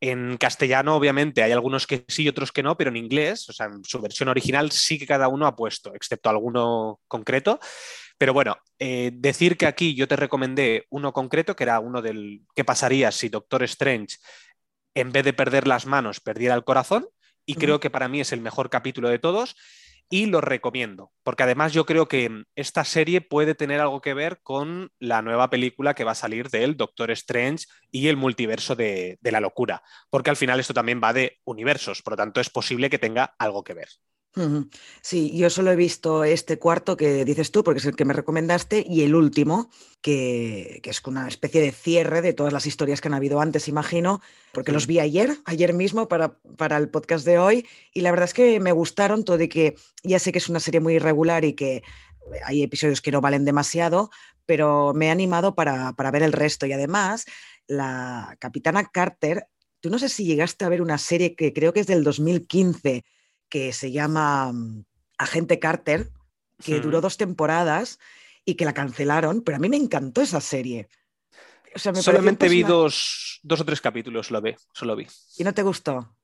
En 0.00 0.36
castellano, 0.36 0.96
obviamente, 0.96 1.42
hay 1.42 1.52
algunos 1.52 1.86
que 1.86 2.04
sí 2.08 2.24
y 2.24 2.28
otros 2.28 2.52
que 2.52 2.62
no, 2.62 2.76
pero 2.76 2.90
en 2.90 2.96
inglés, 2.96 3.48
o 3.48 3.52
sea, 3.52 3.66
en 3.66 3.82
su 3.84 4.00
versión 4.00 4.28
original 4.28 4.70
sí 4.72 4.98
que 4.98 5.06
cada 5.06 5.28
uno 5.28 5.46
ha 5.46 5.56
puesto, 5.56 5.94
excepto 5.94 6.28
alguno 6.28 7.00
concreto. 7.06 7.60
Pero 8.18 8.32
bueno, 8.32 8.56
eh, 8.78 9.10
decir 9.14 9.56
que 9.56 9.66
aquí 9.66 9.94
yo 9.94 10.08
te 10.08 10.16
recomendé 10.16 10.86
uno 10.90 11.12
concreto, 11.12 11.54
que 11.54 11.64
era 11.64 11.80
uno 11.80 12.02
del 12.02 12.42
qué 12.54 12.64
pasaría 12.64 13.12
si 13.12 13.28
Doctor 13.28 13.62
Strange 13.64 14.16
en 14.94 15.12
vez 15.12 15.24
de 15.24 15.34
perder 15.34 15.66
las 15.66 15.86
manos, 15.86 16.20
perdiera 16.20 16.54
el 16.54 16.64
corazón. 16.64 17.06
Y 17.44 17.52
uh 17.52 17.56
-huh. 17.56 17.60
creo 17.60 17.80
que 17.80 17.90
para 17.90 18.08
mí 18.08 18.20
es 18.20 18.32
el 18.32 18.40
mejor 18.40 18.70
capítulo 18.70 19.08
de 19.08 19.18
todos 19.18 19.56
y 20.08 20.26
lo 20.26 20.40
recomiendo, 20.40 21.12
porque 21.24 21.42
además 21.42 21.72
yo 21.72 21.84
creo 21.84 22.06
que 22.06 22.44
esta 22.54 22.84
serie 22.84 23.20
puede 23.20 23.54
tener 23.54 23.80
algo 23.80 24.00
que 24.00 24.14
ver 24.14 24.40
con 24.42 24.92
la 25.00 25.20
nueva 25.20 25.50
película 25.50 25.94
que 25.94 26.04
va 26.04 26.12
a 26.12 26.16
salir 26.16 26.48
del 26.48 26.76
Doctor 26.76 27.10
Strange 27.10 27.66
y 27.90 28.06
el 28.08 28.16
multiverso 28.16 28.76
de, 28.76 29.18
de 29.20 29.32
la 29.32 29.40
locura, 29.40 29.82
porque 30.10 30.30
al 30.30 30.36
final 30.36 30.60
esto 30.60 30.74
también 30.74 31.00
va 31.02 31.12
de 31.12 31.40
universos, 31.44 32.02
por 32.02 32.12
lo 32.12 32.16
tanto 32.18 32.40
es 32.40 32.50
posible 32.50 32.88
que 32.88 32.98
tenga 32.98 33.34
algo 33.38 33.64
que 33.64 33.74
ver. 33.74 33.88
Sí, 35.00 35.34
yo 35.34 35.48
solo 35.48 35.72
he 35.72 35.76
visto 35.76 36.22
este 36.22 36.58
cuarto 36.58 36.96
que 36.96 37.24
dices 37.24 37.50
tú, 37.50 37.64
porque 37.64 37.78
es 37.78 37.86
el 37.86 37.96
que 37.96 38.04
me 38.04 38.12
recomendaste, 38.12 38.84
y 38.86 39.02
el 39.02 39.14
último, 39.14 39.70
que, 40.02 40.80
que, 40.82 40.90
es 40.90 41.02
una 41.06 41.26
especie 41.26 41.62
de 41.62 41.72
cierre 41.72 42.20
de 42.20 42.34
todas 42.34 42.52
las 42.52 42.66
historias 42.66 43.00
que 43.00 43.08
han 43.08 43.14
habido 43.14 43.40
antes, 43.40 43.66
imagino, 43.66 44.20
porque 44.52 44.72
los 44.72 44.86
vi 44.86 44.98
ayer, 44.98 45.38
ayer 45.46 45.72
mismo 45.72 46.06
para, 46.06 46.36
para 46.58 46.76
el 46.76 46.90
podcast 46.90 47.24
de 47.24 47.38
hoy, 47.38 47.66
y 47.94 48.02
la 48.02 48.10
verdad 48.10 48.26
es 48.26 48.34
que 48.34 48.60
me 48.60 48.72
gustaron 48.72 49.24
todo 49.24 49.40
y 49.42 49.48
que 49.48 49.74
ya 50.02 50.18
sé 50.18 50.32
que 50.32 50.38
es 50.38 50.50
una 50.50 50.60
serie 50.60 50.80
muy 50.80 50.96
irregular 50.96 51.46
y 51.46 51.54
que 51.54 51.82
hay 52.44 52.62
episodios 52.62 53.00
que 53.00 53.12
no 53.12 53.22
valen 53.22 53.46
demasiado, 53.46 54.10
pero 54.44 54.92
me 54.92 55.06
he 55.06 55.10
animado 55.10 55.54
para, 55.54 55.94
para 55.94 56.10
ver 56.10 56.22
el 56.22 56.32
resto. 56.32 56.66
Y 56.66 56.72
además, 56.72 57.24
la 57.66 58.36
capitana 58.38 58.84
Carter, 58.92 59.46
tú 59.80 59.88
no 59.88 59.98
sé 59.98 60.10
si 60.10 60.24
llegaste 60.24 60.66
a 60.66 60.68
ver 60.68 60.82
una 60.82 60.98
serie 60.98 61.34
que 61.34 61.54
creo 61.54 61.72
que 61.72 61.80
es 61.80 61.86
del 61.86 62.04
2015 62.04 63.04
que 63.48 63.72
se 63.72 63.92
llama 63.92 64.52
mm, 64.52 64.84
Agente 65.18 65.58
Carter, 65.58 66.10
que 66.64 66.80
duró 66.80 67.00
dos 67.00 67.16
temporadas 67.16 67.98
y 68.44 68.54
que 68.54 68.64
la 68.64 68.72
cancelaron, 68.72 69.42
pero 69.42 69.56
a 69.56 69.60
mí 69.60 69.68
me 69.68 69.76
encantó 69.76 70.22
esa 70.22 70.40
serie. 70.40 70.88
O 71.74 71.78
sea, 71.78 71.92
me 71.92 72.00
Solamente 72.00 72.48
vi 72.48 72.62
dos, 72.62 73.40
dos, 73.42 73.60
o 73.60 73.64
tres 73.64 73.80
capítulos, 73.80 74.30
lo 74.30 74.40
vi, 74.40 74.54
solo 74.72 74.96
vi. 74.96 75.06
¿Y 75.36 75.44
no 75.44 75.52
te 75.52 75.62
gustó? 75.62 76.16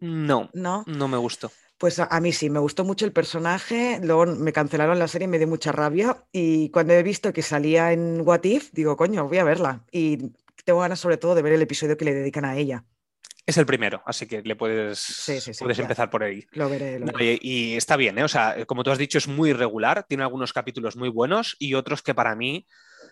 No, 0.00 0.50
no, 0.52 0.82
no 0.86 1.08
me 1.08 1.16
gustó. 1.16 1.52
Pues 1.78 2.00
a, 2.00 2.04
a, 2.04 2.20
mí 2.20 2.32
sí, 2.32 2.50
me 2.50 2.58
gustó 2.58 2.84
mucho 2.84 3.04
el 3.04 3.12
personaje, 3.12 4.00
luego 4.02 4.26
me 4.26 4.52
cancelaron 4.52 4.98
la 4.98 5.08
serie, 5.08 5.28
me 5.28 5.38
dio 5.38 5.46
mucha 5.46 5.70
rabia 5.70 6.24
y 6.32 6.70
cuando 6.70 6.94
he 6.94 7.02
visto 7.02 7.32
que 7.32 7.42
salía 7.42 7.92
en 7.92 8.22
What 8.22 8.44
If, 8.44 8.72
digo, 8.72 8.96
coño, 8.96 9.28
voy 9.28 9.38
a 9.38 9.44
verla. 9.44 9.84
Y 9.92 10.32
tengo 10.64 10.80
ganas 10.80 11.00
sobre 11.00 11.16
todo 11.16 11.34
de 11.34 11.42
ver 11.42 11.52
el 11.52 11.62
episodio 11.62 11.96
que 11.96 12.04
le 12.04 12.14
dedican 12.14 12.44
a 12.44 12.56
ella. 12.56 12.84
Es 13.44 13.56
el 13.56 13.66
primero, 13.66 14.02
así 14.06 14.26
que 14.26 14.40
le 14.42 14.54
puedes, 14.54 14.98
sí, 14.98 15.40
sí, 15.40 15.52
sí, 15.52 15.64
puedes 15.64 15.78
empezar 15.78 16.08
por 16.10 16.22
ahí. 16.22 16.44
Lo 16.52 16.68
veré, 16.68 17.00
lo 17.00 17.06
veré. 17.06 17.38
Y, 17.40 17.72
y, 17.72 17.76
está 17.76 17.96
bien, 17.96 18.16
¿eh? 18.18 18.24
O 18.24 18.28
sea, 18.28 18.64
como 18.66 18.84
tú 18.84 18.92
has 18.92 18.98
dicho, 18.98 19.18
es 19.18 19.26
muy 19.26 19.50
irregular, 19.50 20.04
tiene 20.08 20.22
algunos 20.22 20.52
capítulos 20.52 20.96
muy 20.96 21.08
buenos 21.08 21.56
y 21.58 21.74
otros 21.74 22.02
que 22.02 22.14
para 22.14 22.36
mí 22.36 22.66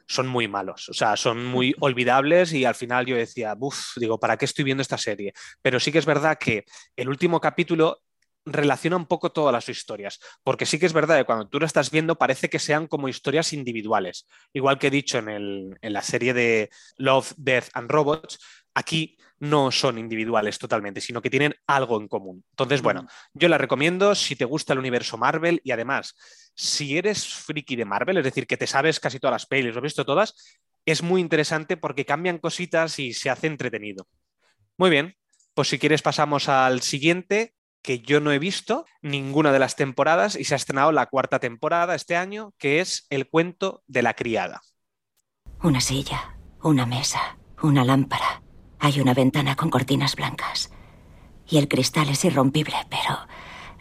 son 0.06 0.26
muy 0.26 0.48
malos, 0.48 0.88
o 0.88 0.92
sea, 0.92 1.16
son 1.16 1.46
muy 1.46 1.74
olvidables 1.78 2.52
y 2.52 2.64
al 2.64 2.74
final 2.74 3.06
yo 3.06 3.16
decía, 3.16 3.56
uff, 3.58 3.96
digo, 3.96 4.18
¿para 4.18 4.36
qué 4.36 4.44
estoy 4.44 4.64
viendo 4.64 4.82
esta 4.82 4.98
serie? 4.98 5.32
Pero 5.62 5.78
sí 5.78 5.92
que 5.92 5.98
es 5.98 6.06
verdad 6.06 6.38
que 6.38 6.64
el 6.96 7.08
último 7.08 7.40
capítulo 7.40 8.02
relaciona 8.44 8.96
un 8.96 9.06
poco 9.06 9.30
todas 9.30 9.52
las 9.52 9.68
historias, 9.68 10.18
porque 10.42 10.66
sí 10.66 10.78
que 10.78 10.86
es 10.86 10.92
verdad 10.92 11.18
que 11.18 11.24
cuando 11.24 11.48
tú 11.48 11.60
lo 11.60 11.66
estás 11.66 11.90
viendo 11.90 12.16
parece 12.16 12.48
que 12.48 12.58
sean 12.58 12.86
como 12.86 13.08
historias 13.08 13.52
individuales, 13.52 14.26
igual 14.52 14.78
que 14.78 14.88
he 14.88 14.90
dicho 14.90 15.18
en, 15.18 15.28
el, 15.28 15.78
en 15.80 15.92
la 15.92 16.02
serie 16.02 16.34
de 16.34 16.70
Love, 16.96 17.32
Death 17.36 17.68
and 17.74 17.90
Robots, 17.90 18.38
aquí 18.74 19.16
no 19.40 19.70
son 19.72 19.98
individuales 19.98 20.58
totalmente, 20.58 21.00
sino 21.00 21.20
que 21.20 21.30
tienen 21.30 21.54
algo 21.66 21.98
en 21.98 22.08
común. 22.08 22.44
Entonces, 22.50 22.82
bueno, 22.82 23.06
yo 23.32 23.48
la 23.48 23.58
recomiendo 23.58 24.14
si 24.14 24.36
te 24.36 24.44
gusta 24.44 24.74
el 24.74 24.78
universo 24.78 25.16
Marvel 25.16 25.60
y 25.64 25.72
además, 25.72 26.14
si 26.54 26.96
eres 26.96 27.26
friki 27.26 27.74
de 27.74 27.86
Marvel, 27.86 28.18
es 28.18 28.24
decir, 28.24 28.46
que 28.46 28.58
te 28.58 28.66
sabes 28.66 29.00
casi 29.00 29.18
todas 29.18 29.32
las 29.32 29.46
pelis, 29.46 29.72
lo 29.74 29.80
he 29.80 29.82
visto 29.82 30.04
todas, 30.04 30.34
es 30.84 31.02
muy 31.02 31.20
interesante 31.22 31.76
porque 31.76 32.04
cambian 32.04 32.38
cositas 32.38 32.98
y 32.98 33.14
se 33.14 33.30
hace 33.30 33.46
entretenido. 33.46 34.06
Muy 34.76 34.90
bien, 34.90 35.16
pues 35.54 35.68
si 35.68 35.78
quieres 35.78 36.02
pasamos 36.02 36.48
al 36.48 36.82
siguiente, 36.82 37.54
que 37.82 38.00
yo 38.00 38.20
no 38.20 38.32
he 38.32 38.38
visto 38.38 38.84
ninguna 39.00 39.52
de 39.52 39.58
las 39.58 39.74
temporadas 39.74 40.36
y 40.36 40.44
se 40.44 40.52
ha 40.52 40.56
estrenado 40.56 40.92
la 40.92 41.06
cuarta 41.06 41.38
temporada 41.38 41.94
este 41.94 42.14
año, 42.14 42.52
que 42.58 42.80
es 42.80 43.06
El 43.08 43.26
cuento 43.26 43.82
de 43.86 44.02
la 44.02 44.12
criada. 44.12 44.60
Una 45.62 45.80
silla, 45.80 46.36
una 46.62 46.84
mesa, 46.84 47.38
una 47.62 47.84
lámpara 47.84 48.42
hay 48.80 49.00
una 49.00 49.14
ventana 49.14 49.56
con 49.56 49.70
cortinas 49.70 50.16
blancas. 50.16 50.70
Y 51.46 51.58
el 51.58 51.68
cristal 51.68 52.08
es 52.08 52.24
irrompible, 52.24 52.76
pero 52.88 53.18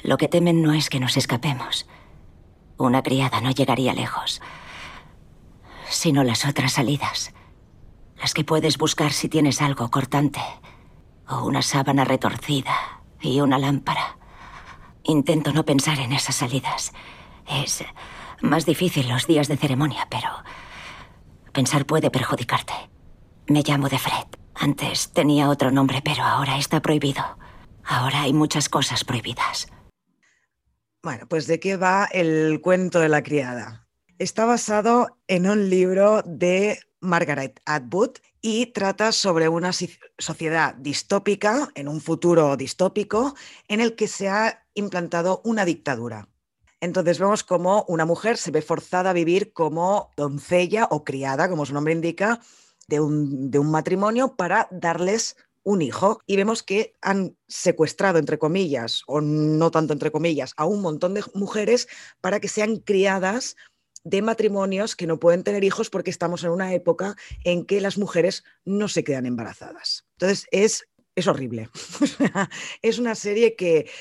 lo 0.04 0.18
que 0.18 0.28
temen 0.28 0.62
no 0.62 0.74
es 0.74 0.90
que 0.90 1.00
nos 1.00 1.18
escapemos. 1.18 1.88
Una 2.78 3.02
criada 3.02 3.42
no 3.42 3.52
llegaría 3.52 3.94
lejos, 3.94 4.42
sino 5.90 6.24
las 6.24 6.46
otras 6.46 6.74
salidas. 6.74 7.34
Las 8.20 8.34
que 8.34 8.44
puedes 8.44 8.78
buscar 8.78 9.14
si 9.14 9.30
tienes 9.30 9.62
algo 9.62 9.90
cortante, 9.90 10.42
o 11.28 11.46
una 11.46 11.62
sábana 11.62 12.04
retorcida 12.06 13.02
y 13.22 13.40
una 13.40 13.60
lámpara. 13.60 14.18
Intento 15.04 15.54
no 15.54 15.64
pensar 15.64 16.00
en 16.00 16.12
esas 16.12 16.36
salidas. 16.36 16.92
Es 17.48 17.84
más 18.42 18.66
difícil 18.66 19.08
los 19.08 19.28
días 19.28 19.48
de 19.48 19.58
ceremonia, 19.58 20.08
pero 20.10 20.30
pensar 21.54 21.86
puede 21.86 22.12
perjudicarte. 22.12 22.74
Me 23.48 23.64
llamo 23.64 23.90
de 23.90 24.00
Fred. 24.00 24.39
Antes 24.62 25.14
tenía 25.14 25.50
otro 25.50 25.72
nombre, 25.72 26.02
pero 26.04 26.22
ahora 26.22 26.58
está 26.58 26.82
prohibido. 26.82 27.24
Ahora 27.86 28.24
hay 28.24 28.34
muchas 28.34 28.68
cosas 28.68 29.06
prohibidas. 29.06 29.70
Bueno, 31.02 31.28
pues 31.30 31.48
¿de 31.48 31.62
qué 31.62 31.78
va 31.78 32.10
el 32.12 32.60
cuento 32.62 33.00
de 33.00 33.08
la 33.08 33.24
criada? 33.24 33.88
Está 34.18 34.44
basado 34.44 35.18
en 35.30 35.50
un 35.50 35.70
libro 35.70 36.24
de 36.26 36.78
Margaret 37.00 37.62
Atwood 37.66 38.18
y 38.42 38.66
trata 38.74 39.14
sobre 39.14 39.48
una 39.48 39.72
sociedad 40.18 40.76
distópica, 40.76 41.70
en 41.74 41.88
un 41.88 42.02
futuro 42.02 42.58
distópico, 42.58 43.36
en 43.70 43.80
el 43.80 43.96
que 43.96 44.10
se 44.10 44.28
ha 44.28 44.66
implantado 44.74 45.42
una 45.46 45.64
dictadura. 45.64 46.28
Entonces 46.82 47.18
vemos 47.18 47.46
cómo 47.46 47.86
una 47.88 48.06
mujer 48.06 48.36
se 48.36 48.52
ve 48.52 48.62
forzada 48.62 49.12
a 49.12 49.14
vivir 49.14 49.54
como 49.54 50.12
doncella 50.18 50.90
o 50.92 51.06
criada, 51.06 51.50
como 51.50 51.66
su 51.66 51.74
nombre 51.74 51.94
indica, 51.94 52.42
de 52.90 53.00
un, 53.00 53.52
de 53.52 53.60
un 53.60 53.72
matrimonio 53.72 54.36
para 54.36 54.68
darles 54.72 55.38
un 55.64 55.82
hijo 55.82 56.22
y 56.26 56.36
vemos 56.36 56.64
que 56.64 56.94
han 57.02 57.38
secuestrado, 57.48 58.18
entre 58.18 58.40
comillas, 58.40 59.04
o 59.08 59.22
no 59.22 59.70
tanto 59.72 59.94
entre 59.94 60.12
comillas, 60.12 60.54
a 60.58 60.66
un 60.66 60.82
montón 60.82 61.14
de 61.14 61.24
mujeres 61.34 61.88
para 62.22 62.40
que 62.40 62.48
sean 62.48 62.78
criadas 62.78 63.56
de 64.04 64.22
matrimonios 64.22 64.96
que 64.96 65.06
no 65.06 65.20
pueden 65.20 65.44
tener 65.44 65.64
hijos 65.64 65.90
porque 65.90 66.10
estamos 66.10 66.44
en 66.44 66.52
una 66.52 66.74
época 66.74 67.16
en 67.44 67.66
que 67.66 67.82
las 67.82 67.98
mujeres 67.98 68.44
no 68.66 68.88
se 68.88 69.04
quedan 69.04 69.26
embarazadas. 69.26 70.06
Entonces 70.14 70.48
es 70.52 70.86
es 71.16 71.28
horrible. 71.28 71.70
es 72.82 72.98
una 72.98 73.14
serie 73.14 73.56
que, 73.56 73.92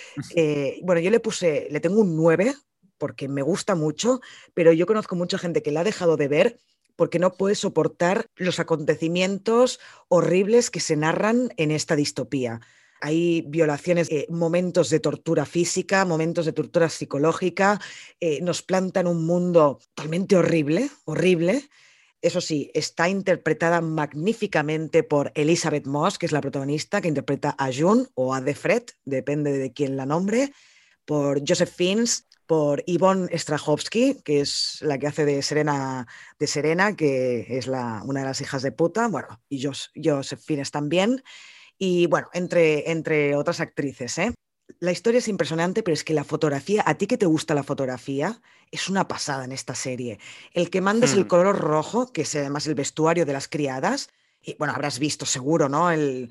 bueno, 0.84 1.00
yo 1.00 1.10
le 1.10 1.18
puse, 1.18 1.66
le 1.68 1.80
tengo 1.80 2.00
un 2.00 2.16
9 2.16 2.54
porque 2.96 3.28
me 3.28 3.42
gusta 3.42 3.74
mucho, 3.74 4.20
pero 4.54 4.72
yo 4.72 4.86
conozco 4.86 5.16
mucha 5.16 5.36
gente 5.36 5.62
que 5.62 5.72
la 5.72 5.80
ha 5.80 5.84
dejado 5.84 6.16
de 6.16 6.28
ver 6.28 6.60
porque 6.98 7.20
no 7.20 7.34
puede 7.34 7.54
soportar 7.54 8.28
los 8.34 8.58
acontecimientos 8.58 9.78
horribles 10.08 10.68
que 10.68 10.80
se 10.80 10.96
narran 10.96 11.54
en 11.56 11.70
esta 11.70 11.94
distopía. 11.94 12.60
Hay 13.00 13.42
violaciones, 13.42 14.10
eh, 14.10 14.26
momentos 14.28 14.90
de 14.90 14.98
tortura 14.98 15.46
física, 15.46 16.04
momentos 16.04 16.44
de 16.44 16.52
tortura 16.52 16.88
psicológica, 16.88 17.80
eh, 18.18 18.40
nos 18.42 18.62
plantan 18.62 19.06
un 19.06 19.24
mundo 19.24 19.78
totalmente 19.94 20.34
horrible, 20.34 20.90
horrible. 21.04 21.70
Eso 22.20 22.40
sí, 22.40 22.68
está 22.74 23.08
interpretada 23.08 23.80
magníficamente 23.80 25.04
por 25.04 25.30
Elizabeth 25.36 25.86
Moss, 25.86 26.18
que 26.18 26.26
es 26.26 26.32
la 26.32 26.40
protagonista, 26.40 27.00
que 27.00 27.06
interpreta 27.06 27.54
a 27.56 27.70
June 27.72 28.06
o 28.14 28.34
a 28.34 28.40
Defred, 28.40 28.82
depende 29.04 29.56
de 29.56 29.72
quién 29.72 29.96
la 29.96 30.04
nombre, 30.04 30.52
por 31.04 31.48
Joseph 31.48 31.72
Fiennes, 31.72 32.26
por 32.48 32.82
Yvonne 32.86 33.28
Strahovski, 33.38 34.22
que 34.24 34.40
es 34.40 34.78
la 34.80 34.98
que 34.98 35.06
hace 35.06 35.26
de 35.26 35.42
Serena, 35.42 36.06
de 36.38 36.46
Serena 36.46 36.96
que 36.96 37.46
es 37.58 37.66
la, 37.66 38.00
una 38.06 38.20
de 38.20 38.26
las 38.26 38.40
hijas 38.40 38.62
de 38.62 38.72
puta, 38.72 39.06
bueno, 39.08 39.28
y 39.50 39.62
Joseph 39.62 40.40
Fiennes 40.40 40.70
también, 40.70 41.22
y 41.76 42.06
bueno, 42.06 42.30
entre, 42.32 42.90
entre 42.90 43.36
otras 43.36 43.60
actrices. 43.60 44.16
¿eh? 44.16 44.32
La 44.80 44.92
historia 44.92 45.18
es 45.18 45.28
impresionante, 45.28 45.82
pero 45.82 45.92
es 45.92 46.04
que 46.04 46.14
la 46.14 46.24
fotografía, 46.24 46.82
a 46.86 46.94
ti 46.94 47.06
que 47.06 47.18
te 47.18 47.26
gusta 47.26 47.54
la 47.54 47.64
fotografía, 47.64 48.40
es 48.70 48.88
una 48.88 49.06
pasada 49.06 49.44
en 49.44 49.52
esta 49.52 49.74
serie. 49.74 50.18
El 50.54 50.70
que 50.70 50.80
manda 50.80 51.04
es 51.04 51.12
el 51.12 51.26
mm. 51.26 51.28
color 51.28 51.58
rojo, 51.58 52.14
que 52.14 52.22
es 52.22 52.34
además 52.34 52.66
el 52.66 52.74
vestuario 52.74 53.26
de 53.26 53.34
las 53.34 53.48
criadas, 53.48 54.08
y 54.42 54.54
bueno, 54.54 54.72
habrás 54.72 54.98
visto 54.98 55.26
seguro, 55.26 55.68
¿no? 55.68 55.90
El, 55.90 56.30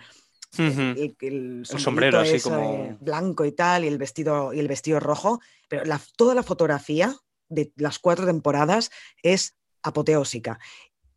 el, 0.58 1.66
sombrero 1.66 2.20
así 2.20 2.40
como 2.40 2.98
blanco 3.00 3.46
y 3.46 3.52
tal, 3.52 3.86
y 3.86 3.88
el 3.88 3.98
vestido, 3.98 4.54
y 4.54 4.60
el 4.60 4.68
vestido 4.68 5.00
rojo, 5.00 5.40
pero 5.68 5.84
toda 6.16 6.36
la 6.36 6.44
fotografía 6.44 7.16
de 7.50 7.72
las 7.76 8.00
cuatro 8.00 8.26
temporadas 8.26 8.92
es 9.22 9.56
apoteósica. 9.84 10.60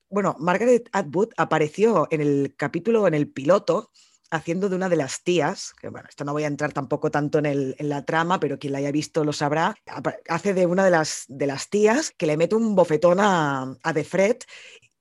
Bueno, 0.09 0.37
Margaret 0.39 0.89
Atwood 0.93 1.31
apareció 1.37 2.09
en 2.11 2.21
el 2.21 2.55
capítulo, 2.57 3.07
en 3.07 3.15
el 3.15 3.29
piloto, 3.29 3.91
haciendo 4.31 4.69
de 4.69 4.77
una 4.77 4.89
de 4.89 4.97
las 4.97 5.23
tías, 5.23 5.73
que 5.81 5.89
bueno, 5.89 6.09
esto 6.09 6.25
no 6.25 6.33
voy 6.33 6.45
a 6.45 6.49
entrar 6.49 6.73
tampoco 6.73 7.11
tanto 7.11 7.39
en, 7.39 7.47
el, 7.47 7.77
en, 7.79 7.89
la 7.89 8.05
trama, 8.05 8.39
pero 8.39 8.59
quien 8.59 8.73
la 8.73 8.79
haya 8.79 8.93
visto 8.93 9.25
lo 9.25 9.33
sabrá, 9.33 9.75
hace 10.29 10.55
de 10.55 10.67
una 10.67 10.85
de 10.85 10.91
las, 10.91 11.25
de 11.29 11.47
las 11.47 11.69
tías 11.69 12.13
que 12.17 12.27
le 12.27 12.37
mete 12.37 12.55
un 12.55 12.75
bofetón 12.75 13.19
a, 13.21 13.77
a 13.83 13.93
De 13.93 14.05
Fred 14.05 14.37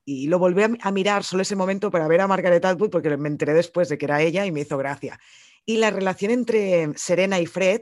y 0.10 0.26
lo 0.26 0.39
volví 0.39 0.63
a, 0.63 0.91
mirar 0.91 1.24
solo 1.24 1.43
ese 1.43 1.56
momento 1.56 1.91
para 1.91 2.08
ver 2.08 2.22
a 2.22 2.28
Margaret 2.28 2.65
Atwood 2.65 2.89
porque 2.89 3.15
me 3.15 3.30
enteré 3.30 3.54
después 3.54 3.89
de 3.89 4.00
que 4.00 4.06
era 4.06 4.24
ella 4.24 4.43
y 4.43 4.52
me 4.52 4.62
hizo 4.62 4.76
gracia. 4.76 5.19
Y 5.67 5.78
la 5.78 5.91
relación 5.91 6.32
entre 6.32 6.89
Serena 6.95 7.39
y 7.39 7.45
Fred 7.45 7.82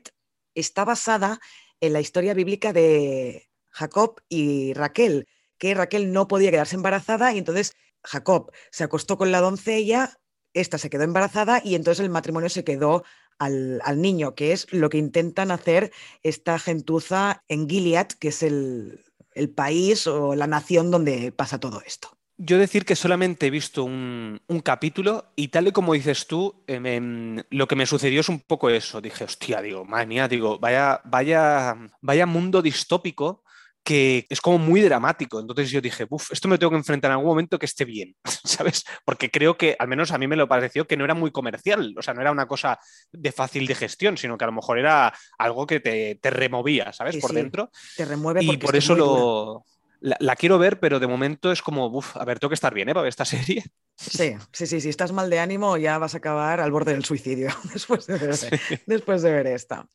está 0.54 0.84
basada 0.84 1.40
en 1.80 1.94
la 1.94 2.02
historia 2.02 2.34
bíblica 2.34 2.74
de 2.74 3.48
Jacob 3.70 4.20
y 4.28 4.74
Raquel, 4.74 5.26
que 5.58 5.74
Raquel 5.74 6.12
no 6.12 6.28
podía 6.28 6.52
quedarse 6.52 6.76
embarazada 6.76 7.34
y 7.34 7.38
entonces 7.38 7.78
Jacob 8.04 8.52
se 8.72 8.84
acostó 8.84 9.18
con 9.18 9.32
la 9.32 9.40
doncella, 9.40 10.20
esta 10.54 10.78
se 10.78 10.90
quedó 10.90 11.04
embarazada 11.04 11.62
y 11.64 11.76
entonces 11.76 12.04
el 12.04 12.10
matrimonio 12.10 12.50
se 12.50 12.66
quedó 12.66 13.06
al, 13.40 13.80
al 13.86 14.02
niño, 14.02 14.36
que 14.36 14.52
es 14.52 14.68
lo 14.74 14.90
que 14.90 14.98
intentan 14.98 15.52
hacer 15.52 15.94
esta 16.24 16.60
gentuza 16.60 17.46
en 17.48 17.70
Gilead, 17.70 18.08
que 18.20 18.30
es 18.30 18.44
el, 18.44 19.06
el 19.34 19.50
país 19.50 20.08
o 20.08 20.36
la 20.36 20.48
nación 20.48 20.92
donde 20.92 21.32
pasa 21.32 21.60
todo 21.60 21.82
esto. 21.86 22.17
Yo 22.40 22.60
decir 22.60 22.86
que 22.86 22.96
solamente 22.96 23.48
he 23.48 23.50
visto 23.50 23.84
un, 23.84 24.40
capítulo 24.64 25.32
y 25.36 25.48
tal 25.48 25.68
y 25.68 25.72
como 25.72 25.94
dices 25.94 26.28
tú, 26.28 26.64
em, 26.68 27.42
lo 27.50 27.68
que 27.68 27.76
me 27.76 27.86
sucedió 27.86 28.22
es 28.22 28.30
un 28.30 28.42
poco 28.42 28.70
eso. 28.70 29.02
Dije, 29.02 29.24
hostia, 29.24 29.62
digo, 29.62 29.86
madre 29.86 30.06
mía, 30.06 30.28
digo, 30.28 30.60
vaya, 30.60 31.02
vaya, 31.06 31.76
vaya 32.02 32.26
mundo 32.26 32.62
distópico 32.62 33.44
que 33.88 34.28
es 34.30 34.42
como 34.42 34.58
muy 34.58 34.82
dramático. 34.82 35.40
Entonces 35.40 35.72
yo 35.72 35.80
dije, 35.80 36.06
uff, 36.10 36.34
esto 36.34 36.50
me 36.50 36.58
tengo 36.58 36.72
que 36.72 36.78
enfrentar 36.78 37.10
en 37.10 37.14
algún 37.14 37.30
momento 37.30 37.58
que 37.58 37.66
esté 37.66 37.86
bien, 37.86 38.18
¿sabes? 38.44 38.84
Porque 39.06 39.32
creo 39.32 39.58
que, 39.58 39.78
al 39.80 39.88
menos 39.88 40.12
a 40.12 40.18
mí 40.18 40.28
me 40.28 40.36
lo 40.36 40.46
pareció, 40.46 40.86
que 40.86 40.98
no 40.98 41.06
era 41.06 41.14
muy 41.14 41.32
comercial, 41.32 41.96
o 41.98 42.02
sea, 42.02 42.14
no 42.14 42.20
era 42.20 42.34
una 42.34 42.48
cosa 42.48 42.78
de 43.14 43.32
fácil 43.32 43.66
digestión, 43.66 44.18
sino 44.18 44.38
que 44.38 44.44
a 44.44 44.48
lo 44.48 44.52
mejor 44.52 44.78
era 44.78 45.14
algo 45.38 45.66
que 45.66 45.80
te, 45.80 46.20
removía, 46.30 46.92
¿sabes? 46.92 47.16
por 47.16 47.32
dentro. 47.32 47.72
Te 47.96 48.04
remueve. 48.04 48.44
Y 48.44 48.58
por 48.58 48.76
eso 48.76 48.94
lo 48.94 49.64
la, 50.00 50.36
quiero 50.36 50.58
ver, 50.58 50.80
pero 50.80 51.00
de 51.00 51.08
momento 51.08 51.52
es 51.52 51.62
como, 51.62 51.88
uff, 51.88 52.16
a 52.18 52.26
ver, 52.26 52.40
tengo 52.40 52.50
que 52.50 52.56
estar 52.56 52.74
bien, 52.74 52.90
¿eh? 52.90 52.94
Para 52.94 53.04
ver 53.04 53.10
esta 53.10 53.26
serie. 53.26 53.64
Sí, 53.96 54.36
sí, 54.52 54.68
sí, 54.68 54.82
si 54.82 54.90
estás 54.90 55.12
mal 55.12 55.30
de 55.30 55.40
ánimo 55.40 55.76
ya 55.78 55.98
vas 55.98 56.14
a 56.14 56.20
acabar 56.20 56.60
al 56.60 56.72
borde 56.72 56.94
del 56.94 57.04
suicidio 57.04 57.50
después 57.74 58.06
de 58.06 58.18
ver, 58.18 58.38
después 58.86 59.22
de 59.22 59.32
ver 59.32 59.48
esta. 59.48 59.88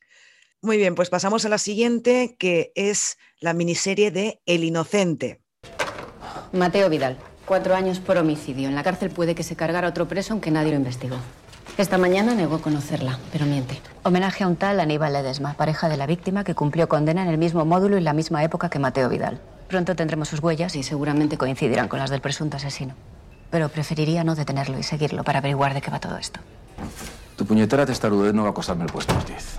Muy 0.61 0.77
bien, 0.77 0.95
pues 0.95 1.11
pasamos 1.11 1.45
a 1.45 1.49
la 1.49 1.59
siguiente, 1.59 2.37
que 2.39 2.73
es 2.75 3.19
la 3.41 3.53
miniserie 3.53 4.11
de 4.11 4.41
El 4.47 4.65
Inocente. 4.65 5.41
Mateo 6.53 6.89
Vidal, 6.89 7.19
cuatro 7.47 7.75
años 7.75 7.99
por 7.99 8.17
homicidio. 8.17 8.69
En 8.69 8.75
la 8.75 8.83
cárcel 8.83 9.11
puede 9.11 9.35
que 9.35 9.43
se 9.43 9.57
cargara 9.57 9.89
otro 9.89 10.07
preso 10.07 10.33
aunque 10.33 10.51
nadie 10.51 10.71
lo 10.71 10.77
investigó. 10.77 11.17
Esta 11.79 11.97
mañana 11.97 12.35
negó 12.35 12.61
conocerla, 12.61 13.19
pero 13.33 13.47
miente. 13.47 13.81
Homenaje 14.03 14.45
a 14.45 14.47
un 14.47 14.57
tal 14.57 14.79
Aníbal 14.79 15.15
Ledesma, 15.15 15.55
pareja 15.55 15.89
de 15.89 15.97
la 15.97 16.07
víctima 16.07 16.45
que 16.45 16.55
cumplió 16.55 16.89
condena 16.89 17.23
en 17.23 17.29
el 17.29 17.39
mismo 17.39 17.65
módulo 17.65 17.97
y 17.97 18.03
la 18.03 18.13
misma 18.13 18.45
época 18.45 18.69
que 18.69 18.79
Mateo 18.79 19.09
Vidal. 19.09 19.41
Pronto 19.73 19.97
tendremos 19.97 20.29
sus 20.29 20.43
huellas 20.43 20.77
y 20.77 20.83
seguramente 20.83 21.39
coincidirán 21.39 21.89
con 21.89 21.99
las 21.99 22.11
del 22.11 22.21
presunto 22.21 22.59
asesino. 22.59 22.95
Pero 23.51 23.71
preferiría 23.71 24.23
no 24.23 24.35
detenerlo 24.35 24.79
y 24.79 24.83
seguirlo 24.83 25.25
para 25.25 25.39
averiguar 25.39 25.73
de 25.73 25.81
qué 25.81 25.91
va 25.91 25.99
todo 25.99 26.19
esto. 26.19 26.41
Tu 27.39 27.47
puñetera 27.47 27.87
testarudez 27.87 28.35
no 28.35 28.43
va 28.43 28.51
a 28.51 28.53
costarme 28.53 28.85
el 28.85 28.93
puesto, 28.93 29.17
Ortiz. 29.17 29.57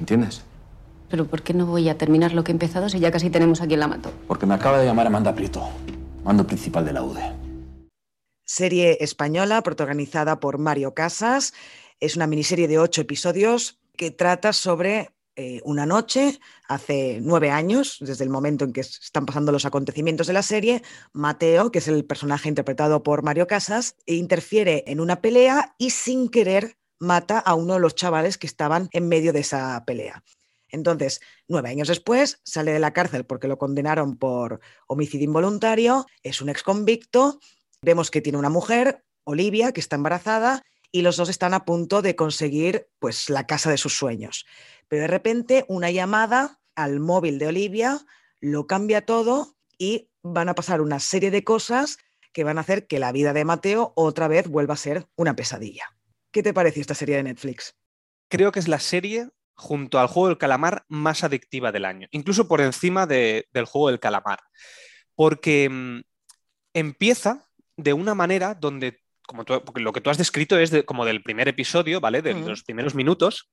¿Entiendes? 0.00 0.42
Pero 1.08 1.26
¿por 1.26 1.42
qué 1.42 1.54
no 1.54 1.64
voy 1.64 1.88
a 1.88 1.96
terminar 1.96 2.32
lo 2.32 2.42
que 2.42 2.50
he 2.50 2.54
empezado 2.54 2.88
si 2.88 2.98
ya 2.98 3.12
casi 3.12 3.30
tenemos 3.30 3.60
a 3.60 3.68
quien 3.68 3.78
la 3.78 3.86
mató? 3.86 4.10
Porque 4.26 4.46
me 4.46 4.54
acaba 4.54 4.80
de 4.80 4.86
llamar 4.86 5.06
Amanda 5.06 5.32
Prieto, 5.32 5.62
mando 6.24 6.44
principal 6.44 6.84
de 6.84 6.92
la 6.92 7.04
UDE. 7.04 7.32
Serie 8.44 8.98
española 8.98 9.62
protagonizada 9.62 10.40
por 10.40 10.58
Mario 10.58 10.92
Casas. 10.92 11.54
Es 12.00 12.16
una 12.16 12.26
miniserie 12.26 12.66
de 12.66 12.80
ocho 12.80 13.02
episodios 13.02 13.78
que 13.96 14.10
trata 14.10 14.52
sobre 14.52 15.13
eh, 15.36 15.60
una 15.64 15.84
noche, 15.86 16.38
hace 16.68 17.18
nueve 17.20 17.50
años, 17.50 17.98
desde 18.00 18.24
el 18.24 18.30
momento 18.30 18.64
en 18.64 18.72
que 18.72 18.80
están 18.80 19.26
pasando 19.26 19.50
los 19.50 19.64
acontecimientos 19.64 20.26
de 20.26 20.32
la 20.32 20.42
serie, 20.42 20.82
Mateo, 21.12 21.72
que 21.72 21.80
es 21.80 21.88
el 21.88 22.04
personaje 22.04 22.48
interpretado 22.48 23.02
por 23.02 23.22
Mario 23.22 23.46
Casas, 23.46 23.96
interfiere 24.06 24.84
en 24.86 25.00
una 25.00 25.20
pelea 25.20 25.74
y 25.76 25.90
sin 25.90 26.28
querer 26.28 26.76
mata 27.00 27.38
a 27.38 27.54
uno 27.54 27.74
de 27.74 27.80
los 27.80 27.94
chavales 27.94 28.38
que 28.38 28.46
estaban 28.46 28.88
en 28.92 29.08
medio 29.08 29.32
de 29.32 29.40
esa 29.40 29.84
pelea. 29.84 30.22
Entonces, 30.68 31.20
nueve 31.48 31.70
años 31.70 31.88
después, 31.88 32.40
sale 32.44 32.72
de 32.72 32.78
la 32.78 32.92
cárcel 32.92 33.24
porque 33.24 33.48
lo 33.48 33.58
condenaron 33.58 34.16
por 34.16 34.60
homicidio 34.86 35.24
involuntario, 35.24 36.06
es 36.22 36.40
un 36.40 36.48
ex 36.48 36.62
convicto, 36.62 37.40
vemos 37.82 38.10
que 38.10 38.20
tiene 38.20 38.38
una 38.38 38.50
mujer, 38.50 39.04
Olivia, 39.24 39.72
que 39.72 39.80
está 39.80 39.96
embarazada, 39.96 40.62
y 40.94 41.02
los 41.02 41.16
dos 41.16 41.28
están 41.28 41.54
a 41.54 41.64
punto 41.64 42.02
de 42.02 42.14
conseguir 42.14 42.88
pues, 43.00 43.28
la 43.28 43.46
casa 43.46 43.68
de 43.68 43.78
sus 43.78 43.96
sueños. 43.96 44.46
Pero 44.88 45.02
de 45.02 45.08
repente 45.08 45.64
una 45.68 45.90
llamada 45.90 46.60
al 46.74 47.00
móvil 47.00 47.38
de 47.38 47.48
Olivia 47.48 48.00
lo 48.40 48.66
cambia 48.66 49.06
todo 49.06 49.56
y 49.78 50.10
van 50.22 50.48
a 50.48 50.54
pasar 50.54 50.80
una 50.80 51.00
serie 51.00 51.30
de 51.30 51.44
cosas 51.44 51.98
que 52.32 52.44
van 52.44 52.58
a 52.58 52.62
hacer 52.62 52.86
que 52.86 52.98
la 52.98 53.12
vida 53.12 53.32
de 53.32 53.44
Mateo 53.44 53.92
otra 53.96 54.28
vez 54.28 54.48
vuelva 54.48 54.74
a 54.74 54.78
ser 54.78 55.06
una 55.16 55.36
pesadilla. 55.36 55.94
¿Qué 56.30 56.42
te 56.42 56.52
parece 56.52 56.80
esta 56.80 56.94
serie 56.94 57.16
de 57.16 57.22
Netflix? 57.22 57.76
Creo 58.28 58.50
que 58.50 58.58
es 58.58 58.68
la 58.68 58.80
serie 58.80 59.28
junto 59.54 60.00
al 60.00 60.08
juego 60.08 60.28
del 60.28 60.38
calamar 60.38 60.84
más 60.88 61.22
adictiva 61.22 61.70
del 61.70 61.84
año, 61.84 62.08
incluso 62.10 62.48
por 62.48 62.60
encima 62.60 63.06
del 63.06 63.64
juego 63.66 63.88
del 63.88 64.00
calamar, 64.00 64.40
porque 65.14 65.68
mm, 65.70 66.00
empieza 66.74 67.48
de 67.76 67.92
una 67.92 68.14
manera 68.14 68.54
donde, 68.54 69.00
como 69.26 69.44
lo 69.76 69.92
que 69.92 70.00
tú 70.00 70.10
has 70.10 70.18
descrito 70.18 70.58
es 70.58 70.72
como 70.84 71.04
del 71.04 71.22
primer 71.22 71.46
episodio, 71.46 72.00
¿vale? 72.00 72.20
De 72.20 72.34
los 72.34 72.64
primeros 72.64 72.96
minutos, 72.96 73.48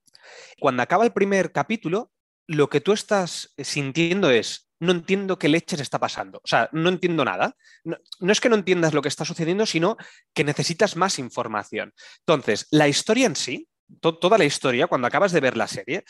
cuando 0.59 0.83
acaba 0.83 1.05
el 1.05 1.13
primer 1.13 1.51
capítulo, 1.51 2.11
lo 2.47 2.69
que 2.69 2.81
tú 2.81 2.91
estás 2.91 3.53
sintiendo 3.57 4.29
es, 4.29 4.69
no 4.79 4.91
entiendo 4.91 5.37
qué 5.37 5.47
leches 5.47 5.79
está 5.79 5.99
pasando. 5.99 6.39
O 6.43 6.47
sea, 6.47 6.67
no 6.71 6.89
entiendo 6.89 7.23
nada. 7.23 7.55
No, 7.83 7.97
es 8.31 8.41
que 8.41 8.49
no 8.49 8.55
entiendas 8.55 8.93
lo 8.93 9.01
que 9.01 9.09
está 9.09 9.25
sucediendo, 9.25 9.65
sino 9.65 9.95
que 10.33 10.43
necesitas 10.43 10.95
más 10.95 11.19
información. 11.19 11.93
Entonces, 12.25 12.67
la 12.71 12.87
historia 12.87 13.27
en 13.27 13.35
sí, 13.35 13.67
toda 13.99 14.37
la 14.37 14.45
historia, 14.45 14.87
cuando 14.87 15.07
acabas 15.07 15.31
de 15.31 15.39
ver 15.39 15.55
la 15.55 15.67
serie, 15.67 16.03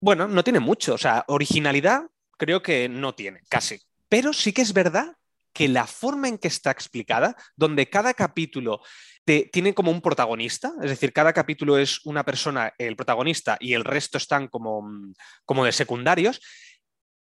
bueno, 0.00 0.28
no 0.28 0.44
tiene 0.44 0.60
mucho. 0.60 0.94
O 0.94 0.98
sea, 0.98 1.24
originalidad 1.28 2.02
creo 2.36 2.62
que 2.62 2.88
no 2.88 3.14
tiene, 3.14 3.40
casi. 3.48 3.80
Pero 4.08 4.32
sí 4.32 4.52
que 4.52 4.62
es 4.62 4.72
verdad 4.72 5.16
que 5.52 5.68
la 5.68 5.86
forma 5.86 6.28
en 6.28 6.38
que 6.38 6.48
está 6.48 6.70
explicada, 6.70 7.36
donde 7.56 7.88
cada 7.88 8.14
capítulo 8.14 8.80
tiene 9.24 9.74
como 9.74 9.90
un 9.90 10.00
protagonista, 10.00 10.72
es 10.82 10.88
decir, 10.88 11.12
cada 11.12 11.34
capítulo 11.34 11.76
es 11.76 12.00
una 12.06 12.24
persona, 12.24 12.72
el 12.78 12.96
protagonista, 12.96 13.58
y 13.60 13.74
el 13.74 13.84
resto 13.84 14.16
están 14.16 14.48
como, 14.48 14.80
mm, 14.80 15.12
como 15.44 15.66
de 15.66 15.72
secundarios, 15.72 16.40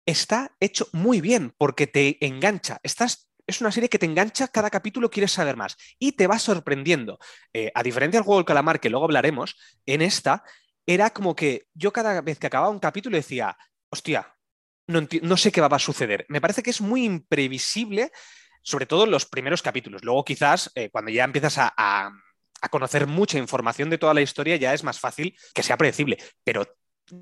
está 0.06 0.56
hecho 0.58 0.88
muy 0.92 1.20
bien 1.20 1.54
porque 1.58 1.86
te 1.86 2.24
engancha. 2.24 2.78
Estás 2.82 3.28
es 3.46 3.60
una 3.60 3.72
serie 3.72 3.88
que 3.88 3.98
te 3.98 4.06
engancha, 4.06 4.48
cada 4.48 4.70
capítulo 4.70 5.10
quieres 5.10 5.32
saber 5.32 5.56
más 5.56 5.76
y 5.98 6.12
te 6.12 6.26
va 6.26 6.38
sorprendiendo. 6.38 7.18
Eh, 7.52 7.70
a 7.74 7.82
diferencia 7.82 8.18
del 8.18 8.24
juego 8.24 8.38
del 8.38 8.46
calamar, 8.46 8.80
que 8.80 8.90
luego 8.90 9.04
hablaremos, 9.04 9.56
en 9.86 10.02
esta 10.02 10.44
era 10.86 11.10
como 11.10 11.34
que 11.34 11.66
yo 11.74 11.92
cada 11.92 12.20
vez 12.20 12.38
que 12.38 12.46
acababa 12.46 12.70
un 12.70 12.78
capítulo 12.78 13.16
decía, 13.16 13.56
hostia, 13.90 14.34
no, 14.86 15.06
no 15.22 15.36
sé 15.36 15.52
qué 15.52 15.60
va 15.60 15.68
a 15.68 15.78
suceder. 15.78 16.26
Me 16.28 16.40
parece 16.40 16.62
que 16.62 16.70
es 16.70 16.80
muy 16.80 17.04
imprevisible, 17.04 18.10
sobre 18.62 18.86
todo 18.86 19.06
los 19.06 19.26
primeros 19.26 19.62
capítulos. 19.62 20.04
Luego 20.04 20.24
quizás 20.24 20.70
eh, 20.74 20.90
cuando 20.90 21.10
ya 21.10 21.24
empiezas 21.24 21.58
a, 21.58 21.72
a, 21.76 22.10
a 22.60 22.68
conocer 22.68 23.06
mucha 23.06 23.38
información 23.38 23.90
de 23.90 23.98
toda 23.98 24.14
la 24.14 24.22
historia 24.22 24.56
ya 24.56 24.74
es 24.74 24.84
más 24.84 25.00
fácil 25.00 25.36
que 25.54 25.62
sea 25.62 25.76
predecible. 25.76 26.18
Pero 26.44 26.66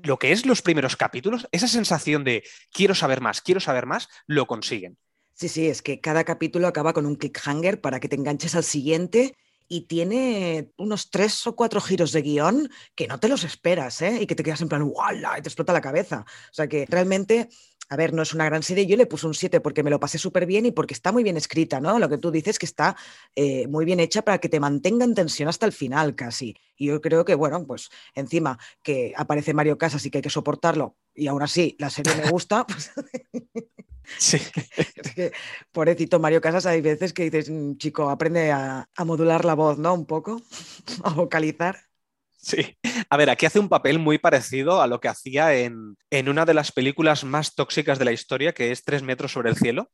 lo 0.03 0.19
que 0.19 0.31
es 0.31 0.45
los 0.45 0.61
primeros 0.61 0.95
capítulos, 0.95 1.47
esa 1.51 1.67
sensación 1.67 2.23
de 2.23 2.43
quiero 2.71 2.95
saber 2.95 3.21
más, 3.21 3.41
quiero 3.41 3.59
saber 3.59 3.85
más, 3.85 4.07
lo 4.27 4.45
consiguen. 4.47 4.97
Sí, 5.33 5.49
sí, 5.49 5.67
es 5.67 5.81
que 5.81 5.99
cada 5.99 6.23
capítulo 6.23 6.67
acaba 6.67 6.93
con 6.93 7.05
un 7.05 7.15
cliffhanger 7.15 7.81
para 7.81 7.99
que 7.99 8.07
te 8.07 8.15
enganches 8.15 8.55
al 8.55 8.63
siguiente 8.63 9.35
y 9.71 9.87
tiene 9.87 10.73
unos 10.75 11.09
tres 11.09 11.47
o 11.47 11.55
cuatro 11.55 11.79
giros 11.79 12.11
de 12.11 12.21
guion 12.21 12.69
que 12.93 13.07
no 13.07 13.21
te 13.21 13.29
los 13.29 13.45
esperas, 13.45 14.01
¿eh? 14.01 14.17
Y 14.19 14.27
que 14.27 14.35
te 14.35 14.43
quedas 14.43 14.59
en 14.61 14.67
plan, 14.67 14.83
¡wala! 14.83 15.39
Y 15.39 15.41
te 15.41 15.47
explota 15.47 15.71
la 15.71 15.79
cabeza. 15.79 16.25
O 16.27 16.53
sea 16.53 16.67
que 16.67 16.85
realmente 16.89 17.47
a 17.87 17.95
ver, 17.95 18.13
no 18.13 18.21
es 18.21 18.33
una 18.33 18.45
gran 18.45 18.63
serie, 18.63 18.85
yo 18.85 18.95
le 18.95 19.05
puse 19.05 19.27
un 19.27 19.33
7 19.33 19.59
porque 19.59 19.83
me 19.83 19.89
lo 19.89 19.99
pasé 19.99 20.17
súper 20.17 20.45
bien 20.45 20.65
y 20.65 20.71
porque 20.71 20.93
está 20.93 21.11
muy 21.11 21.23
bien 21.23 21.35
escrita, 21.35 21.81
¿no? 21.81 21.99
Lo 21.99 22.07
que 22.07 22.17
tú 22.17 22.31
dices 22.31 22.57
que 22.57 22.65
está 22.65 22.95
eh, 23.35 23.67
muy 23.67 23.83
bien 23.83 23.99
hecha 23.99 24.21
para 24.21 24.37
que 24.39 24.47
te 24.47 24.61
mantenga 24.61 25.03
en 25.03 25.13
tensión 25.13 25.49
hasta 25.49 25.65
el 25.65 25.73
final 25.73 26.15
casi. 26.15 26.55
Y 26.77 26.87
yo 26.87 27.01
creo 27.01 27.25
que, 27.25 27.35
bueno, 27.35 27.65
pues 27.65 27.89
encima 28.13 28.57
que 28.81 29.13
aparece 29.17 29.53
Mario 29.53 29.77
Casas 29.77 30.05
y 30.05 30.09
que 30.09 30.19
hay 30.19 30.21
que 30.21 30.29
soportarlo 30.29 30.95
y 31.13 31.27
aún 31.27 31.41
así 31.43 31.75
la 31.79 31.89
serie 31.89 32.15
me 32.15 32.29
gusta, 32.29 32.65
pues... 32.65 32.91
Sí. 34.17 34.37
es 34.77 35.13
que, 35.13 35.31
pobrecito 35.71 36.19
Mario 36.19 36.41
Casas, 36.41 36.65
hay 36.65 36.81
veces 36.81 37.13
que 37.13 37.23
dices, 37.29 37.49
"Mm, 37.49 37.77
chico, 37.77 38.09
aprende 38.09 38.51
a, 38.51 38.87
a 38.95 39.05
modular 39.05 39.45
la 39.45 39.55
voz, 39.55 39.77
¿no? 39.77 39.93
Un 39.93 40.05
poco, 40.05 40.41
a 41.03 41.09
vocalizar. 41.11 41.77
Sí. 42.41 42.75
A 43.09 43.17
ver, 43.17 43.29
aquí 43.29 43.45
hace 43.45 43.59
un 43.59 43.69
papel 43.69 43.99
muy 43.99 44.17
parecido 44.17 44.81
a 44.81 44.87
lo 44.87 44.99
que 44.99 45.07
hacía 45.07 45.53
en, 45.53 45.95
en 46.09 46.27
una 46.27 46.43
de 46.43 46.55
las 46.55 46.71
películas 46.71 47.23
más 47.23 47.53
tóxicas 47.53 47.99
de 47.99 48.05
la 48.05 48.11
historia, 48.11 48.53
que 48.53 48.71
es 48.71 48.83
Tres 48.83 49.03
metros 49.03 49.31
sobre 49.31 49.51
el 49.51 49.55
cielo. 49.57 49.89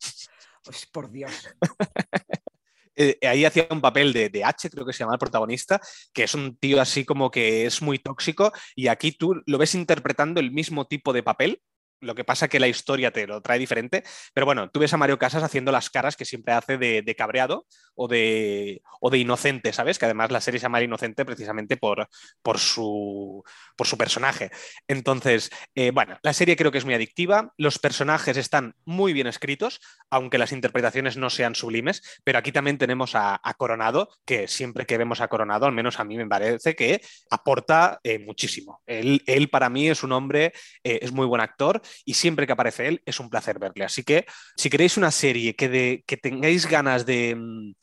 Pues 0.63 0.85
por 0.85 1.11
Dios. 1.11 1.31
Eh, 2.99 3.15
ahí 3.27 3.45
hacía 3.45 3.67
un 3.69 3.79
papel 3.79 4.11
de, 4.11 4.29
de, 4.29 4.43
H, 4.43 4.71
creo 4.71 4.83
que 4.83 4.91
se 4.91 4.99
llama 5.03 5.13
el 5.13 5.19
protagonista, 5.19 5.79
que 6.11 6.23
es 6.23 6.33
un 6.33 6.57
tío 6.57 6.81
así 6.81 7.05
como 7.05 7.29
que 7.29 7.67
es 7.67 7.79
muy 7.79 7.99
tóxico 7.99 8.51
y 8.75 8.87
aquí 8.87 9.11
tú 9.11 9.39
lo 9.45 9.59
ves 9.59 9.75
interpretando 9.75 10.39
el 10.39 10.51
mismo 10.51 10.87
tipo 10.87 11.13
de 11.13 11.21
papel. 11.21 11.61
Lo 11.99 12.15
que 12.15 12.23
pasa 12.23 12.47
que 12.47 12.59
la 12.59 12.67
historia 12.67 13.11
te 13.11 13.25
lo 13.25 13.41
trae 13.41 13.59
diferente. 13.59 14.03
Pero 14.33 14.45
bueno, 14.45 14.69
tú 14.69 14.79
ves 14.79 14.93
a 14.93 14.97
Mario 14.97 15.17
Casas 15.17 15.43
haciendo 15.43 15.71
las 15.71 15.89
caras 15.89 16.15
que 16.15 16.25
siempre 16.25 16.53
hace 16.53 16.77
de, 16.77 17.01
de 17.01 17.15
cabreado 17.15 17.65
o 17.95 18.07
de, 18.07 18.81
o 19.01 19.09
de 19.09 19.17
inocente, 19.17 19.73
¿sabes? 19.73 19.97
Que 19.97 20.05
además 20.05 20.31
la 20.31 20.41
serie 20.41 20.59
se 20.59 20.65
llama 20.65 20.81
Inocente 20.81 21.25
precisamente 21.25 21.77
por, 21.77 22.07
por, 22.41 22.59
su, 22.59 23.43
por 23.75 23.87
su 23.87 23.97
personaje. 23.97 24.51
Entonces, 24.87 25.49
eh, 25.75 25.91
bueno, 25.91 26.17
la 26.21 26.33
serie 26.33 26.55
creo 26.55 26.71
que 26.71 26.77
es 26.77 26.85
muy 26.85 26.93
adictiva. 26.93 27.53
Los 27.57 27.79
personajes 27.79 28.37
están 28.37 28.75
muy 28.85 29.13
bien 29.13 29.27
escritos, 29.27 29.81
aunque 30.09 30.37
las 30.37 30.51
interpretaciones 30.51 31.17
no 31.17 31.29
sean 31.29 31.55
sublimes. 31.55 32.03
Pero 32.23 32.37
aquí 32.37 32.51
también 32.51 32.77
tenemos 32.77 33.15
a, 33.15 33.41
Coronado, 33.57 34.09
que 34.25 34.47
siempre 34.47 34.85
que 34.85 34.99
vemos 34.99 35.19
a 35.19 35.27
Coronado, 35.29 35.65
al 35.65 35.71
menos 35.71 35.99
a 35.99 36.03
mí 36.03 36.15
me 36.15 36.27
parece 36.27 36.75
que 36.75 37.01
aporta 37.31 37.99
eh, 38.03 38.19
muchísimo. 38.19 38.81
Él, 38.85 39.23
él, 39.25 39.49
para 39.49 39.69
mí 39.69 39.89
es 39.89 40.03
un 40.03 40.11
hombre, 40.11 40.53
eh, 40.83 40.99
es 41.01 41.11
muy 41.11 41.25
buen 41.25 41.41
actor 41.41 41.81
y 42.05 42.13
siempre 42.15 42.45
que 42.45 42.53
aparece 42.53 42.87
él 42.87 43.01
es 43.05 43.19
un 43.19 43.29
placer 43.29 43.59
verle. 43.59 43.85
Así 43.85 44.03
que 44.03 44.25
si 44.55 44.69
queréis 44.69 44.97
una 44.97 45.11
serie 45.11 45.55
que, 45.55 45.69
de, 45.69 46.03
que 46.05 46.17
tengáis 46.17 46.67
ganas 46.67 47.05
de, 47.05 47.37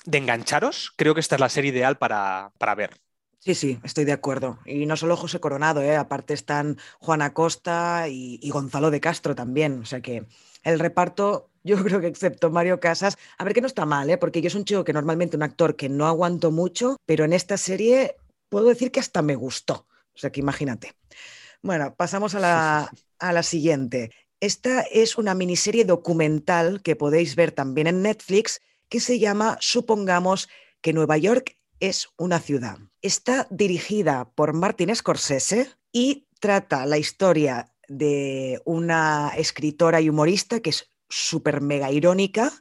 de, 0.04 0.18
engancharos, 0.18 0.92
creo 0.96 1.14
que 1.14 1.20
esta 1.20 1.36
es 1.36 1.40
la 1.40 1.48
serie 1.48 1.70
ideal 1.70 1.98
para, 1.98 2.52
para, 2.58 2.74
ver. 2.74 2.96
Sí, 3.38 3.54
sí, 3.54 3.78
estoy 3.82 4.04
de 4.04 4.12
acuerdo. 4.12 4.58
Y 4.64 4.86
no 4.86 4.96
solo 4.96 5.16
José 5.16 5.40
Coronado, 5.40 5.82
¿eh? 5.82 5.96
aparte 5.96 6.34
están 6.34 6.78
Juana 6.98 7.34
Costa 7.34 8.08
y, 8.08 8.38
y 8.42 8.50
Gonzalo 8.50 8.90
de 8.90 9.00
Castro 9.00 9.34
también. 9.34 9.80
O 9.80 9.84
sea 9.86 10.00
que 10.00 10.26
el 10.62 10.78
reparto 10.78 11.50
yo 11.64 11.82
creo 11.82 12.00
que 12.00 12.06
excepto 12.06 12.50
Mario 12.50 12.78
Casas, 12.78 13.16
a 13.38 13.44
ver 13.44 13.54
que 13.54 13.62
no 13.62 13.66
está 13.66 13.86
mal, 13.86 14.08
¿eh? 14.10 14.18
porque 14.18 14.42
yo 14.42 14.50
soy 14.50 14.60
un 14.60 14.64
chico 14.66 14.84
que 14.84 14.92
normalmente 14.92 15.36
un 15.36 15.42
actor 15.42 15.76
que 15.76 15.88
no 15.88 16.06
aguanto 16.06 16.50
mucho, 16.50 16.98
pero 17.06 17.24
en 17.24 17.32
esta 17.32 17.56
serie 17.56 18.16
puedo 18.50 18.68
decir 18.68 18.92
que 18.92 19.00
hasta 19.00 19.22
me 19.22 19.34
gustó. 19.34 19.86
O 20.14 20.18
sea 20.18 20.30
que 20.30 20.40
imagínate. 20.40 20.92
Bueno, 21.64 21.94
pasamos 21.94 22.34
a 22.34 22.40
la, 22.40 22.92
a 23.18 23.32
la 23.32 23.42
siguiente. 23.42 24.10
Esta 24.38 24.82
es 24.82 25.16
una 25.16 25.34
miniserie 25.34 25.86
documental 25.86 26.82
que 26.82 26.94
podéis 26.94 27.36
ver 27.36 27.52
también 27.52 27.86
en 27.86 28.02
Netflix 28.02 28.60
que 28.90 29.00
se 29.00 29.18
llama 29.18 29.56
Supongamos 29.62 30.50
que 30.82 30.92
Nueva 30.92 31.16
York 31.16 31.56
es 31.80 32.08
una 32.18 32.38
ciudad. 32.38 32.76
Está 33.00 33.46
dirigida 33.50 34.30
por 34.34 34.52
Martin 34.52 34.94
Scorsese 34.94 35.70
y 35.90 36.26
trata 36.38 36.84
la 36.84 36.98
historia 36.98 37.72
de 37.88 38.60
una 38.66 39.32
escritora 39.34 40.02
y 40.02 40.10
humorista 40.10 40.60
que 40.60 40.68
es 40.68 40.90
súper 41.08 41.62
mega 41.62 41.90
irónica, 41.90 42.52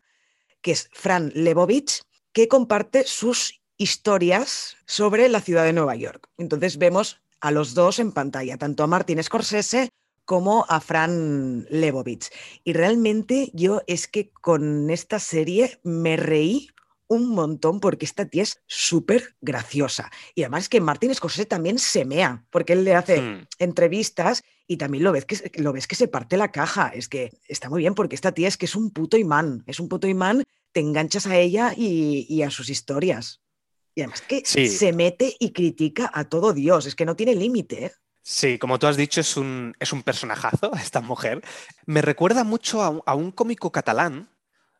que 0.62 0.72
es 0.72 0.90
Fran 0.94 1.30
Lebovich, 1.36 2.04
que 2.32 2.48
comparte 2.48 3.04
sus 3.04 3.62
historias 3.76 4.78
sobre 4.86 5.28
la 5.28 5.42
ciudad 5.42 5.66
de 5.66 5.74
Nueva 5.74 5.98
York. 5.98 6.30
Entonces 6.38 6.78
vemos 6.78 7.20
a 7.44 7.52
los 7.52 7.74
dos 7.74 8.00
en 8.00 8.14
pantalla, 8.14 8.58
tanto 8.58 8.84
a 8.84 8.88
Martin 8.88 9.22
Scorsese 9.22 9.90
como 10.24 10.66
a 10.70 10.80
Fran 10.80 11.68
Lebovich. 11.70 12.30
Y 12.64 12.72
realmente 12.72 13.52
yo 13.54 13.82
es 13.86 14.08
que 14.08 14.32
con 14.32 14.90
esta 14.90 15.20
serie 15.20 15.78
me 15.84 16.16
reí 16.16 16.70
un 17.08 17.28
montón 17.28 17.82
porque 17.82 18.06
esta 18.06 18.26
tía 18.26 18.44
es 18.44 18.62
súper 18.66 19.36
graciosa. 19.42 20.10
Y 20.36 20.44
además 20.44 20.70
que 20.70 20.80
Martin 20.80 21.14
Scorsese 21.14 21.46
también 21.46 21.80
se 21.80 22.06
mea, 22.06 22.46
porque 22.50 22.72
él 22.72 22.86
le 22.86 22.96
hace 22.96 23.20
mm. 23.20 23.48
entrevistas 23.60 24.42
y 24.66 24.78
también 24.78 25.04
lo 25.04 25.12
ves, 25.12 25.26
que, 25.26 25.52
lo 25.62 25.74
ves 25.74 25.86
que 25.86 25.96
se 25.96 26.08
parte 26.08 26.38
la 26.38 26.54
caja. 26.54 26.94
Es 26.96 27.10
que 27.10 27.38
está 27.50 27.70
muy 27.70 27.82
bien 27.82 27.94
porque 27.94 28.16
esta 28.16 28.32
tía 28.32 28.48
es 28.48 28.56
que 28.56 28.68
es 28.68 28.76
un 28.78 28.92
puto 28.92 29.18
imán, 29.18 29.66
es 29.68 29.82
un 29.82 29.90
puto 29.90 30.08
imán, 30.08 30.44
te 30.72 30.80
enganchas 30.80 31.28
a 31.28 31.36
ella 31.36 31.74
y, 31.76 32.26
y 32.30 32.44
a 32.44 32.50
sus 32.50 32.70
historias. 32.70 33.43
Y 33.96 34.02
además 34.02 34.22
que 34.22 34.42
sí. 34.46 34.68
se 34.68 34.94
mete 34.94 35.36
y 35.40 35.52
critica 35.52 36.10
a 36.14 36.24
todo 36.26 36.54
Dios, 36.54 36.86
es 36.86 36.96
que 36.96 37.06
no 37.06 37.16
tiene 37.16 37.36
límite. 37.36 37.86
¿eh? 37.86 37.92
Sí, 38.22 38.58
como 38.58 38.80
tú 38.80 38.88
has 38.88 38.98
dicho, 38.98 39.22
es 39.22 39.38
un, 39.38 39.76
es 39.80 39.94
un 39.94 40.04
personajazo 40.04 40.72
esta 40.82 41.02
mujer. 41.02 41.44
Me 41.86 42.02
recuerda 42.02 42.44
mucho 42.44 42.82
a, 42.82 43.02
a 43.06 43.16
un 43.16 43.32
cómico 43.32 43.72
catalán 43.72 44.30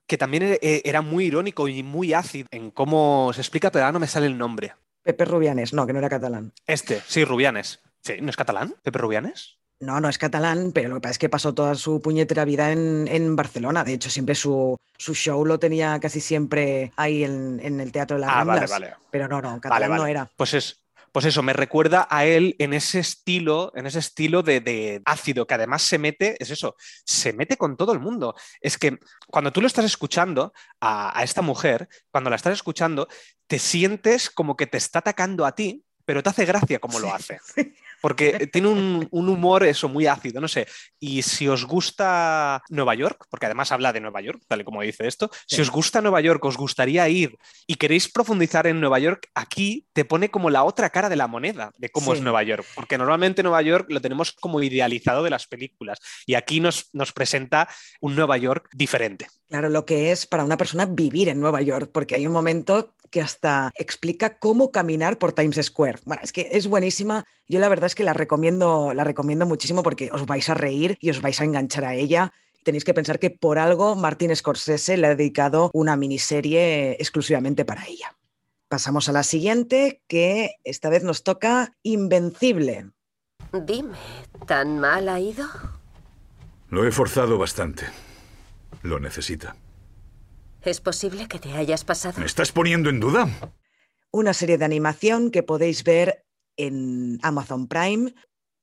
que 0.08 0.18
también 0.18 0.58
e, 0.62 0.82
era 0.84 1.02
muy 1.02 1.26
irónico 1.26 1.68
y 1.68 1.84
muy 1.84 2.14
ácido 2.14 2.48
en 2.52 2.72
cómo 2.72 3.32
se 3.34 3.42
explica, 3.42 3.72
pero 3.72 3.86
ahora 3.86 3.94
no 3.94 4.00
me 4.00 4.08
sale 4.08 4.28
el 4.28 4.38
nombre. 4.38 4.74
Pepe 5.02 5.26
Rubianes, 5.26 5.74
no, 5.74 5.86
que 5.86 5.94
no 5.94 6.00
era 6.00 6.10
catalán. 6.10 6.54
Este, 6.66 7.02
sí, 7.08 7.26
Rubianes. 7.26 7.82
Sí, 8.02 8.16
¿No 8.22 8.30
es 8.30 8.36
catalán? 8.36 8.76
¿Pepe 8.82 9.00
Rubianes? 9.00 9.58
No, 9.84 10.00
no 10.00 10.10
es 10.10 10.18
catalán, 10.18 10.72
pero 10.74 10.90
lo 10.90 10.96
que 10.96 11.02
pasa 11.02 11.12
es 11.12 11.20
que 11.20 11.30
pasó 11.30 11.54
toda 11.54 11.76
su 11.76 12.02
puñetera 12.02 12.46
vida 12.46 12.72
en, 12.72 13.08
en 13.08 13.36
Barcelona. 13.36 13.84
De 13.84 13.94
hecho, 13.94 14.10
siempre 14.10 14.36
su, 14.36 14.78
su, 14.98 15.14
show 15.14 15.46
lo 15.46 15.60
tenía 15.60 16.00
casi 16.00 16.20
siempre 16.20 16.92
ahí 16.96 17.24
en, 17.24 17.60
en 17.62 17.80
el 17.80 17.92
Teatro 17.92 18.18
de 18.18 18.22
las 18.22 18.30
ah. 18.34 18.44
Vale, 18.44 18.68
vale. 18.68 18.94
Pero 19.12 19.28
no, 19.28 19.42
no, 19.42 19.60
catalán 19.60 19.90
vale, 19.90 20.02
no 20.02 20.08
era. 20.08 20.30
Pues 20.36 20.54
es, 20.54 20.84
pues 21.12 21.26
eso, 21.26 21.44
me 21.44 21.54
recuerda 21.54 22.08
a 22.10 22.26
él 22.26 22.56
en 22.58 22.74
ese 22.74 23.00
estilo, 23.00 23.72
en 23.76 23.86
ese 23.86 24.00
estilo 24.00 24.42
de, 24.42 24.62
de, 24.62 25.02
ácido, 25.06 25.46
que 25.46 25.54
además 25.54 25.84
se 25.84 26.00
mete, 26.00 26.36
es 26.40 26.50
eso, 26.50 26.76
se 27.06 27.34
mete 27.34 27.56
con 27.56 27.78
todo 27.78 27.94
el 27.94 28.00
mundo. 28.00 28.36
Es 28.62 28.78
que 28.78 28.98
cuando 29.28 29.52
tú 29.52 29.62
lo 29.62 29.68
estás 29.68 29.86
escuchando 29.86 30.54
a, 30.82 31.18
a 31.18 31.24
esta 31.24 31.44
mujer, 31.44 31.88
cuando 32.10 32.32
la 32.32 32.36
estás 32.36 32.54
escuchando, 32.54 33.08
te 33.46 33.60
sientes 33.60 34.32
como 34.32 34.56
que 34.58 34.66
te 34.66 34.78
está 34.78 35.00
atacando 35.00 35.46
a 35.46 35.54
ti, 35.54 35.86
pero 36.06 36.24
te 36.24 36.30
hace 36.30 36.46
gracia 36.46 36.80
como 36.80 37.00
lo 37.00 37.14
hace. 37.14 37.40
Porque 38.04 38.50
tiene 38.52 38.68
un, 38.68 39.08
un, 39.12 39.30
humor 39.30 39.64
eso 39.64 39.88
muy 39.88 40.08
ácido, 40.08 40.42
no 40.42 40.50
sé. 40.50 40.68
Y 41.00 41.22
si 41.22 41.48
os 41.48 41.64
gusta 41.64 42.62
Nueva 42.70 42.96
York, 42.96 43.28
porque 43.30 43.46
además 43.46 43.72
habla 43.72 43.94
de 43.94 44.02
Nueva 44.02 44.20
York, 44.20 44.42
tal 44.46 44.60
y 44.60 44.64
como 44.66 44.82
dice 44.82 45.08
esto, 45.08 45.30
sí. 45.48 45.56
si 45.56 45.62
os 45.62 45.72
gusta 45.72 46.02
Nueva 46.02 46.20
York, 46.20 46.44
os 46.44 46.58
gustaría 46.58 47.08
ir 47.08 47.38
y 47.66 47.76
queréis 47.76 48.12
profundizar 48.12 48.68
en 48.68 48.82
Nueva 48.82 49.00
York, 49.00 49.30
aquí 49.36 49.88
te 49.94 50.04
pone 50.04 50.30
como 50.30 50.50
la 50.50 50.66
otra 50.66 50.90
cara 50.90 51.08
de 51.08 51.16
la 51.16 51.28
moneda 51.28 51.72
de 51.78 51.90
cómo 51.90 52.12
sí. 52.12 52.18
es 52.18 52.24
Nueva 52.24 52.44
York. 52.44 52.66
Porque 52.76 52.98
normalmente 52.98 53.42
Nueva 53.42 53.62
York 53.62 53.88
lo 53.90 54.02
tenemos 54.02 54.34
como 54.34 54.62
idealizado 54.62 55.24
de 55.24 55.30
las 55.30 55.48
películas 55.48 56.00
y 56.26 56.36
aquí 56.36 56.60
nos, 56.60 56.90
nos 56.92 57.14
presenta 57.14 57.70
un 58.02 58.18
Nueva 58.18 58.36
York 58.36 58.68
diferente. 58.74 59.28
Claro, 59.48 59.70
lo 59.70 59.86
que 59.86 60.12
es 60.12 60.26
para 60.26 60.44
una 60.44 60.58
persona 60.58 60.86
vivir 60.86 61.30
en 61.30 61.40
Nueva 61.40 61.62
York, 61.62 61.90
porque 61.94 62.16
hay 62.16 62.28
un 62.28 62.34
momento 62.34 62.96
que 63.14 63.22
hasta 63.22 63.72
explica 63.76 64.40
cómo 64.40 64.72
caminar 64.72 65.20
por 65.20 65.34
Times 65.34 65.64
Square. 65.64 66.00
Bueno, 66.04 66.24
es 66.24 66.34
que 66.34 66.50
es 66.52 66.66
buenísima. 66.66 67.26
Yo 67.48 67.60
la 67.60 67.70
verdad 67.70 67.86
es 67.86 67.94
que 67.94 68.04
la 68.04 68.14
recomiendo, 68.14 68.92
la 68.96 69.04
recomiendo 69.04 69.46
muchísimo 69.46 69.84
porque 69.84 70.10
os 70.12 70.26
vais 70.26 70.50
a 70.50 70.56
reír 70.56 70.98
y 71.00 71.12
os 71.12 71.22
vais 71.22 71.40
a 71.40 71.44
enganchar 71.44 71.86
a 71.86 71.94
ella. 71.94 72.34
Tenéis 72.64 72.84
que 72.84 72.96
pensar 72.96 73.20
que 73.20 73.30
por 73.30 73.60
algo 73.60 73.96
Martin 73.96 74.36
Scorsese 74.36 74.98
le 74.98 75.06
ha 75.06 75.16
dedicado 75.16 75.70
una 75.76 75.96
miniserie 75.96 76.94
exclusivamente 76.94 77.66
para 77.66 77.86
ella. 77.86 78.18
Pasamos 78.68 79.08
a 79.10 79.12
la 79.12 79.22
siguiente, 79.22 80.02
que 80.08 80.56
esta 80.64 80.90
vez 80.90 81.04
nos 81.04 81.24
toca 81.24 81.78
Invencible. 81.84 82.90
Dime, 83.52 83.96
¿tan 84.48 84.80
mal 84.80 85.08
ha 85.08 85.20
ido? 85.20 85.46
Lo 86.70 86.84
he 86.88 86.92
forzado 86.92 87.38
bastante. 87.38 87.86
Lo 88.82 89.00
necesita. 89.00 89.56
¿Es 90.66 90.80
posible 90.80 91.28
que 91.28 91.40
te 91.40 91.52
hayas 91.52 91.84
pasado? 91.84 92.20
¿Me 92.20 92.26
estás 92.26 92.54
poniendo 92.54 92.90
en 92.90 93.02
duda? 93.02 93.28
Una 94.12 94.34
serie 94.34 94.58
de 94.58 94.64
animación 94.64 95.30
que 95.30 95.44
podéis 95.44 95.84
ver 95.84 96.26
en 96.56 97.20
Amazon 97.22 97.68
Prime. 97.68 98.14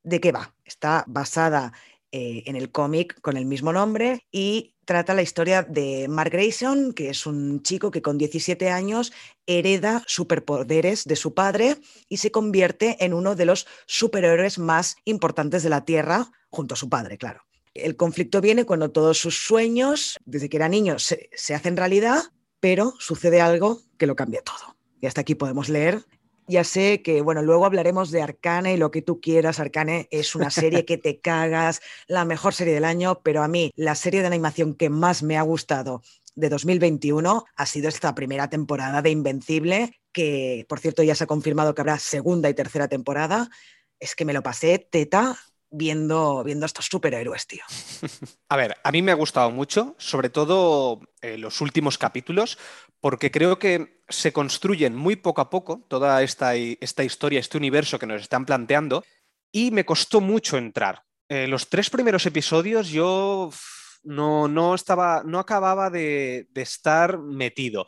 ¿De 0.03 0.19
qué 0.19 0.33
va? 0.33 0.55
Está 0.65 1.05
basada 1.07 1.75
eh, 2.11 2.45
en 2.47 2.57
el 2.57 2.73
cómic 2.73 3.21
con 3.21 3.37
el 3.37 3.45
mismo 3.45 3.71
nombre 3.73 4.27
y 4.33 4.77
trata 4.87 5.13
la 5.13 5.21
historia 5.21 5.63
de 5.63 6.09
Mark 6.09 6.33
Grayson, 6.33 6.95
que 6.95 7.11
es 7.11 7.27
un 7.27 7.63
chico 7.63 7.91
que 7.91 8.01
con 8.01 8.17
17 8.17 8.71
años 8.71 9.13
hereda 9.47 10.03
superpoderes 10.07 11.05
de 11.05 11.17
su 11.17 11.35
padre 11.35 11.77
y 12.09 12.17
se 12.17 12.31
convierte 12.31 12.97
en 13.05 13.13
uno 13.13 13.35
de 13.35 13.45
los 13.45 13.67
superhéroes 13.87 14.59
más 14.59 14.97
importantes 15.05 15.63
de 15.63 15.69
la 15.69 15.85
Tierra, 15.85 16.33
junto 16.49 16.75
a 16.75 16.79
su 16.79 16.89
padre, 16.89 17.19
claro. 17.19 17.43
El 17.83 17.97
conflicto 17.97 18.41
viene 18.41 18.65
cuando 18.65 18.91
todos 18.91 19.19
sus 19.19 19.37
sueños, 19.47 20.19
desde 20.25 20.49
que 20.49 20.57
era 20.57 20.69
niño, 20.69 20.99
se, 20.99 21.55
hacen 21.55 21.77
realidad, 21.77 22.23
pero 22.61 22.95
sucede 22.99 23.41
algo 23.41 23.81
que 23.99 24.07
lo 24.07 24.17
cambia 24.17 24.43
todo. 24.43 24.77
Y 25.01 25.07
hasta 25.07 25.23
aquí 25.23 25.35
podemos 25.35 25.69
leer 25.69 26.05
ya 26.51 26.65
sé 26.65 27.01
que, 27.03 27.23
bueno, 27.23 27.43
luego 27.43 27.65
hablaremos 27.65 28.11
de 28.11 28.23
Arcane 28.23 28.75
y 28.75 28.77
lo 28.77 28.91
que 28.91 29.03
tú 29.03 29.21
quieras. 29.21 29.61
Arcane 29.61 30.09
es 30.11 30.35
una 30.35 30.51
serie 30.51 30.85
que 30.85 30.99
te 30.99 31.21
cagas, 31.21 31.81
la 32.09 32.25
mejor 32.25 32.55
serie 32.55 32.75
del 32.75 32.85
año, 32.85 33.21
pero 33.23 33.43
a 33.43 33.49
mí 33.49 33.71
la 33.77 33.95
serie 33.95 34.21
de 34.21 34.27
animación 34.27 34.75
que 34.75 34.91
más 34.91 35.23
me 35.23 35.39
ha 35.39 35.43
gustado 35.43 36.03
de 36.35 36.49
2021 36.49 37.45
ha 37.55 37.67
sido 37.67 37.89
esta 37.89 38.15
primera 38.15 38.51
temporada 38.51 39.01
de 39.01 39.11
Invencible, 39.11 40.01
que 40.13 40.67
por 40.69 40.81
cierto 40.81 41.03
ya 41.03 41.15
se 41.15 41.25
ha 41.25 41.29
confirmado 41.29 41.75
que 41.75 41.83
habrá 41.83 41.99
segunda 41.99 42.51
y 42.51 42.55
tercera 42.55 42.89
temporada. 42.89 43.49
Es 44.01 44.15
que 44.15 44.25
me 44.25 44.33
lo 44.33 44.43
pasé 44.43 44.79
teta 44.79 45.39
viendo, 45.71 46.43
viendo 46.45 46.67
estos 46.67 46.87
superhéroes, 46.87 47.47
tío. 47.47 47.63
A 48.49 48.57
ver, 48.57 48.77
a 48.83 48.91
mí 48.91 49.03
me 49.03 49.13
ha 49.13 49.17
gustado 49.17 49.51
mucho, 49.51 49.95
sobre 49.99 50.31
todo 50.31 51.01
eh, 51.23 51.39
los 51.39 51.61
últimos 51.61 51.99
capítulos, 51.99 52.59
porque 53.01 53.31
creo 53.31 53.59
que 53.59 54.03
se 54.09 54.33
construyen 54.33 54.97
muy 54.97 55.17
poco 55.17 55.41
a 55.41 55.51
poco 55.51 55.85
toda 55.89 56.23
esta, 56.23 56.55
esta 56.55 57.05
historia, 57.05 57.41
este 57.41 57.59
universo 57.59 57.99
que 57.99 58.07
nos 58.07 58.23
están 58.23 58.45
planteando, 58.45 59.05
y 59.53 59.71
me 59.71 59.85
costó 59.85 60.21
mucho 60.21 60.59
entrar. 60.59 61.05
Eh, 61.29 61.47
los 61.47 61.69
tres 61.69 61.91
primeros 61.91 62.27
episodios 62.27 62.89
yo 62.89 63.51
no, 64.03 64.49
no, 64.49 64.75
estaba, 64.75 65.23
no 65.25 65.39
acababa 65.39 65.91
de, 65.91 66.49
de 66.51 66.63
estar 66.63 67.19
metido 67.19 67.87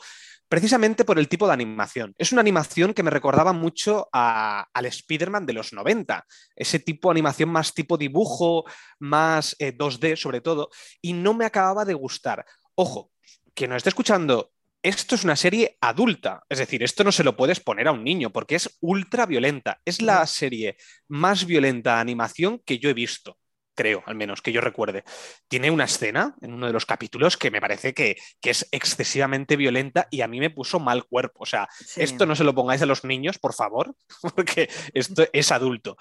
precisamente 0.52 1.06
por 1.06 1.18
el 1.18 1.28
tipo 1.28 1.46
de 1.46 1.54
animación. 1.54 2.14
Es 2.18 2.30
una 2.30 2.42
animación 2.42 2.92
que 2.92 3.02
me 3.02 3.10
recordaba 3.10 3.54
mucho 3.54 4.10
a, 4.12 4.68
al 4.74 4.84
Spider-Man 4.84 5.46
de 5.46 5.54
los 5.54 5.72
90, 5.72 6.26
ese 6.54 6.78
tipo 6.78 7.08
de 7.08 7.12
animación 7.12 7.48
más 7.48 7.72
tipo 7.72 7.96
dibujo, 7.96 8.64
más 8.98 9.56
2D 9.58 10.12
eh, 10.12 10.16
sobre 10.18 10.42
todo, 10.42 10.68
y 11.00 11.14
no 11.14 11.32
me 11.32 11.46
acababa 11.46 11.86
de 11.86 11.94
gustar. 11.94 12.44
Ojo, 12.74 13.12
que 13.54 13.66
nos 13.66 13.78
esté 13.78 13.88
escuchando, 13.88 14.52
esto 14.82 15.14
es 15.14 15.24
una 15.24 15.36
serie 15.36 15.78
adulta, 15.80 16.42
es 16.50 16.58
decir, 16.58 16.82
esto 16.82 17.02
no 17.02 17.12
se 17.12 17.24
lo 17.24 17.34
puedes 17.34 17.58
poner 17.58 17.88
a 17.88 17.92
un 17.92 18.04
niño 18.04 18.28
porque 18.28 18.56
es 18.56 18.76
ultra 18.82 19.24
violenta, 19.24 19.80
es 19.86 20.02
la 20.02 20.26
serie 20.26 20.76
más 21.08 21.46
violenta 21.46 21.94
de 21.94 22.00
animación 22.02 22.58
que 22.58 22.78
yo 22.78 22.90
he 22.90 22.94
visto 22.94 23.38
creo, 23.74 24.02
al 24.06 24.14
menos 24.14 24.42
que 24.42 24.52
yo 24.52 24.60
recuerde. 24.60 25.04
Tiene 25.48 25.70
una 25.70 25.84
escena 25.84 26.34
en 26.40 26.52
uno 26.52 26.66
de 26.66 26.72
los 26.72 26.86
capítulos 26.86 27.36
que 27.36 27.50
me 27.50 27.60
parece 27.60 27.94
que, 27.94 28.16
es 28.42 28.68
excesivamente 28.70 29.56
violenta 29.56 30.08
y 30.10 30.20
a 30.20 30.28
mí 30.28 30.40
me 30.40 30.50
puso 30.50 30.78
mal 30.80 31.04
cuerpo. 31.04 31.42
O 31.42 31.46
sea, 31.46 31.68
esto 31.96 32.26
no 32.26 32.36
se 32.36 32.44
lo 32.44 32.54
pongáis 32.54 32.82
a 32.82 32.86
los 32.86 33.04
niños, 33.04 33.38
por 33.38 33.54
favor, 33.54 33.94
porque 34.36 34.68
esto 34.94 35.24
es 35.32 35.52
adulto. 35.52 35.96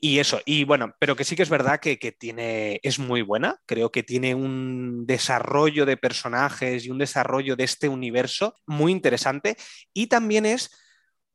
Y 0.00 0.20
eso, 0.20 0.40
y 0.44 0.62
bueno, 0.62 0.94
pero 1.00 1.16
que 1.16 1.24
sí 1.24 1.34
que 1.34 1.42
es 1.42 1.50
verdad 1.50 1.80
que, 1.80 1.98
que, 1.98 2.12
tiene, 2.12 2.78
es 2.84 3.00
muy 3.00 3.22
buena, 3.22 3.60
creo 3.66 3.90
que 3.90 4.04
tiene 4.04 4.34
un 4.34 5.06
desarrollo 5.06 5.86
de 5.86 5.96
personajes 5.96 6.84
y 6.84 6.90
un 6.90 6.98
desarrollo 6.98 7.56
de 7.56 7.64
este 7.64 7.88
universo 7.88 8.54
muy 8.64 8.92
interesante 8.92 9.56
y 9.92 10.06
también 10.06 10.46
es 10.46 10.70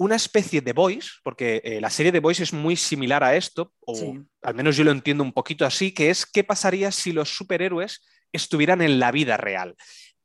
una 0.04 0.16
especie 0.16 0.62
de 0.62 0.74
voice, 0.74 1.10
porque 1.24 1.62
eh, 1.64 1.82
la 1.82 1.89
serie 1.89 2.12
de 2.12 2.20
voice 2.20 2.43
es 2.43 2.54
muy 2.54 2.76
similar 2.76 3.24
a 3.24 3.36
esto, 3.36 3.74
o 3.86 4.16
al 4.41 4.56
menos 4.56 4.76
yo 4.76 4.84
lo 4.84 4.91
entiendo 4.91 5.24
un 5.24 5.34
poquito 5.34 5.66
así, 5.66 5.91
que 5.91 6.10
es 6.10 6.26
qué 6.26 6.43
pasaría 6.43 6.91
si 6.91 7.12
los 7.12 7.30
superhéroes 7.30 8.06
estuvieran 8.32 8.82
en 8.82 8.99
la 8.99 9.12
vida 9.12 9.38
real. 9.38 9.76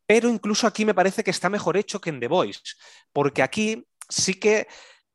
Pero 0.07 0.29
incluso 0.29 0.67
aquí 0.67 0.85
me 0.85 0.95
parece 0.95 1.23
que 1.23 1.31
está 1.31 1.51
mejor 1.51 1.77
hecho 1.77 2.01
que 2.01 2.11
en 2.11 2.21
The 2.21 2.29
Voice, 2.29 2.61
porque 3.13 3.43
aquí 3.43 3.87
sí 4.09 4.35
que 4.35 4.67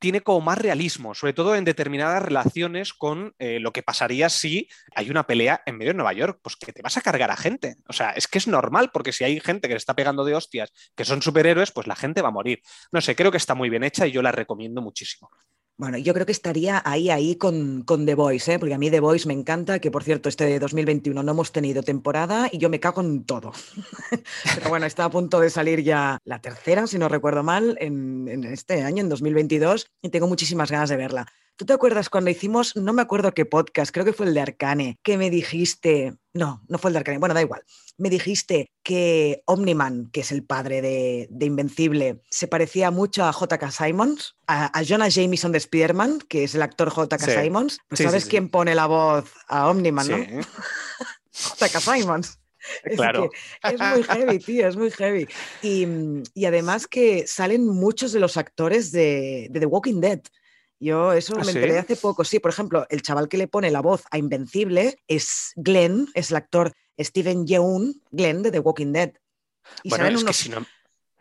tiene 0.03 0.19
como 0.19 0.41
más 0.41 0.57
realismo, 0.57 1.15
sobre 1.15 1.31
todo 1.31 1.55
en 1.55 1.63
determinadas 1.63 2.21
relaciones 2.21 2.91
con 2.93 3.33
eh, 3.39 3.61
lo 3.61 3.71
que 3.71 3.83
pasaría 3.83 4.27
si 4.27 4.67
hay 4.93 5.09
una 5.09 5.25
pelea 5.25 5.63
en 5.65 5.77
medio 5.77 5.93
de 5.93 5.95
Nueva 5.95 6.11
York, 6.11 6.41
pues 6.43 6.57
que 6.57 6.73
te 6.73 6.81
vas 6.81 6.97
a 6.97 7.01
cargar 7.01 7.31
a 7.31 7.37
gente. 7.37 7.77
O 7.87 7.93
sea, 7.93 8.09
es 8.09 8.27
que 8.27 8.37
es 8.37 8.45
normal, 8.45 8.89
porque 8.93 9.13
si 9.13 9.23
hay 9.23 9.39
gente 9.39 9.69
que 9.69 9.75
le 9.75 9.77
está 9.77 9.95
pegando 9.95 10.25
de 10.25 10.35
hostias, 10.35 10.73
que 10.93 11.05
son 11.05 11.21
superhéroes, 11.21 11.71
pues 11.71 11.87
la 11.87 11.95
gente 11.95 12.21
va 12.21 12.27
a 12.27 12.31
morir. 12.31 12.61
No 12.91 12.99
sé, 12.99 13.15
creo 13.15 13.31
que 13.31 13.37
está 13.37 13.55
muy 13.55 13.69
bien 13.69 13.85
hecha 13.85 14.05
y 14.05 14.11
yo 14.11 14.21
la 14.21 14.33
recomiendo 14.33 14.81
muchísimo. 14.81 15.29
Bueno, 15.75 15.97
yo 15.97 16.13
creo 16.13 16.25
que 16.27 16.31
estaría 16.31 16.81
ahí, 16.85 17.09
ahí 17.09 17.35
con, 17.35 17.81
con 17.81 18.05
The 18.05 18.13
Voice, 18.13 18.53
¿eh? 18.53 18.59
porque 18.59 18.75
a 18.75 18.77
mí 18.77 18.91
The 18.91 18.99
Voice 18.99 19.27
me 19.27 19.33
encanta, 19.33 19.79
que 19.79 19.89
por 19.89 20.03
cierto, 20.03 20.29
este 20.29 20.45
de 20.45 20.59
2021 20.59 21.23
no 21.23 21.31
hemos 21.31 21.51
tenido 21.51 21.81
temporada 21.81 22.47
y 22.51 22.59
yo 22.59 22.69
me 22.69 22.79
cago 22.79 23.01
en 23.01 23.25
todo. 23.25 23.53
Pero 24.55 24.69
bueno, 24.69 24.85
está 24.85 25.05
a 25.05 25.09
punto 25.09 25.39
de 25.39 25.49
salir 25.49 25.81
ya 25.81 26.19
la 26.25 26.39
tercera, 26.41 26.85
si 26.85 26.99
no 26.99 27.09
recuerdo 27.09 27.41
mal, 27.41 27.75
en, 27.79 28.27
en 28.27 28.43
este 28.43 28.83
año, 28.83 29.01
en 29.01 29.09
2022, 29.09 29.87
y 30.03 30.09
tengo 30.09 30.27
muchísimas 30.27 30.69
ganas 30.69 30.89
de 30.89 30.97
verla. 30.97 31.25
¿Tú 31.55 31.65
te 31.65 31.73
acuerdas 31.73 32.09
cuando 32.09 32.31
hicimos, 32.31 32.75
no 32.75 32.93
me 32.93 33.03
acuerdo 33.03 33.31
qué 33.33 33.45
podcast, 33.45 33.93
creo 33.93 34.05
que 34.05 34.13
fue 34.13 34.25
el 34.25 34.33
de 34.33 34.41
Arcane, 34.41 34.97
que 35.03 35.17
me 35.17 35.29
dijiste, 35.29 36.15
no, 36.33 36.63
no 36.67 36.79
fue 36.79 36.89
el 36.89 36.93
de 36.93 36.99
Arcane, 36.99 37.19
bueno, 37.19 37.35
da 37.35 37.41
igual, 37.41 37.63
me 37.97 38.09
dijiste 38.09 38.71
que 38.81 39.43
Omniman, 39.45 40.09
que 40.11 40.21
es 40.21 40.31
el 40.31 40.43
padre 40.43 40.81
de, 40.81 41.45
Invencible, 41.45 42.21
se 42.29 42.47
parecía 42.47 42.89
mucho 42.89 43.23
a 43.23 43.33
J.K. 43.33 43.69
Simons, 43.69 44.35
a, 44.47 44.81
Jonah 44.83 45.09
Jameson 45.09 45.51
de 45.51 45.59
Spider-Man, 45.59 46.21
que 46.27 46.43
es 46.43 46.55
el 46.55 46.63
actor 46.63 46.89
J.K. 46.89 47.43
Simons. 47.43 47.79
Pues 47.87 48.01
¿Sabes 48.01 48.25
quién 48.25 48.49
pone 48.49 48.73
la 48.73 48.87
voz 48.87 49.31
a 49.47 49.69
Omniman, 49.69 50.07
no? 50.07 50.17
J.K. 51.31 51.79
Simons. 51.79 52.39
Claro. 52.95 53.29
Es, 53.61 53.77
muy 53.77 54.03
heavy, 54.03 54.39
tío, 54.39 54.69
es 54.69 54.77
muy 54.77 54.89
heavy. 54.89 55.27
Y, 55.61 56.45
además 56.45 56.87
que 56.87 57.27
salen 57.27 57.67
muchos 57.67 58.13
de 58.13 58.21
los 58.21 58.37
actores 58.37 58.93
de 58.93 59.51
The 59.51 59.65
Walking 59.65 59.99
Dead. 59.99 60.21
Yo 60.83 61.13
eso 61.13 61.35
¿Ah, 61.39 61.45
me 61.45 61.51
enteré 61.51 61.79
hace 61.79 61.95
poco. 61.95 62.25
Sí, 62.25 62.39
por 62.39 62.51
ejemplo, 62.51 62.85
el 62.89 63.01
chaval 63.01 63.29
que 63.29 63.37
le 63.37 63.47
pone 63.47 63.71
la 63.71 63.81
voz 63.81 64.03
a 64.11 64.17
Invencible 64.17 64.99
es 65.07 65.53
Glenn, 65.55 66.09
es 66.13 66.29
el 66.31 66.35
actor 66.35 66.73
Steven 66.99 67.47
Yeun, 67.47 68.01
Glenn 68.11 68.43
de 68.43 68.51
The 68.51 68.59
Walking 68.59 68.91
Dead. 68.91 69.13
Y 69.83 69.89
bueno, 69.89 70.07
es 70.07 70.23
que 70.25 70.33
si 70.33 70.49
no... 70.49 70.65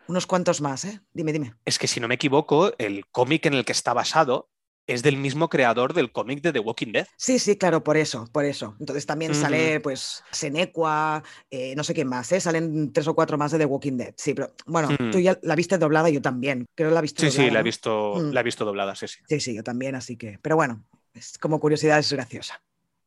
unos 0.09 0.27
cuantos 0.27 0.61
más, 0.61 0.85
¿eh? 0.85 1.01
Dime, 1.13 1.33
dime. 1.33 1.55
Es 1.65 1.79
que 1.79 1.87
si 1.87 2.01
no 2.01 2.09
me 2.09 2.17
equivoco, 2.17 2.73
el 2.79 3.07
cómic 3.07 3.47
en 3.47 3.55
el 3.55 3.65
que 3.65 3.71
está 3.71 3.93
basado 3.93 4.51
es 4.87 5.03
del 5.03 5.17
mismo 5.17 5.49
creador 5.49 5.95
del 5.95 6.13
cómic 6.13 6.43
de 6.43 6.53
The 6.53 6.59
Walking 6.59 6.93
Dead. 6.93 7.07
Sí, 7.17 7.39
sí, 7.39 7.57
claro, 7.57 7.85
por 7.85 7.97
eso, 7.97 8.29
por 8.33 8.45
eso. 8.45 8.77
Entonces 8.81 9.07
también 9.07 9.35
sale, 9.35 9.81
pues, 9.81 10.23
Senequa, 10.31 11.23
eh, 11.51 11.75
no 11.77 11.85
sé 11.85 11.95
quién 11.95 12.09
más, 12.09 12.31
¿eh? 12.33 12.41
Salen 12.41 12.93
tres 12.93 13.07
o 13.07 13.15
cuatro 13.15 13.39
más 13.39 13.53
de 13.53 13.59
The 13.59 13.65
Walking 13.65 13.97
Dead. 13.97 14.15
Sí, 14.17 14.35
pero 14.35 14.53
bueno, 14.67 14.89
tú 15.11 15.19
ya 15.21 15.39
la 15.43 15.55
viste 15.55 15.79
doblada, 15.79 16.11
yo 16.11 16.21
también. 16.21 16.67
Creo 16.75 16.91
que 16.91 16.95
la 16.95 17.01
viste 17.01 17.31
sí, 17.31 17.37
doblada. 17.37 17.49
Sí, 17.49 17.55
la 17.55 17.61
he, 17.61 17.63
visto, 17.63 18.33
la 18.33 18.41
he 18.41 18.45
visto 18.45 18.65
doblada, 18.65 18.95
sí, 18.95 19.09
sí. 19.09 19.21
Sí, 19.29 19.41
sí, 19.41 19.55
yo 19.55 19.63
también, 19.63 19.95
así 19.95 20.17
que. 20.17 20.39
Pero 20.43 20.57
bueno, 20.57 20.85
es 21.15 21.39
como 21.39 21.61
curiosidad, 21.61 21.99
es 21.99 22.13
graciosa. 22.13 22.63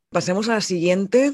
Pasemos 0.10 0.48
a 0.50 0.56
la 0.56 0.62
siguiente. 0.62 1.34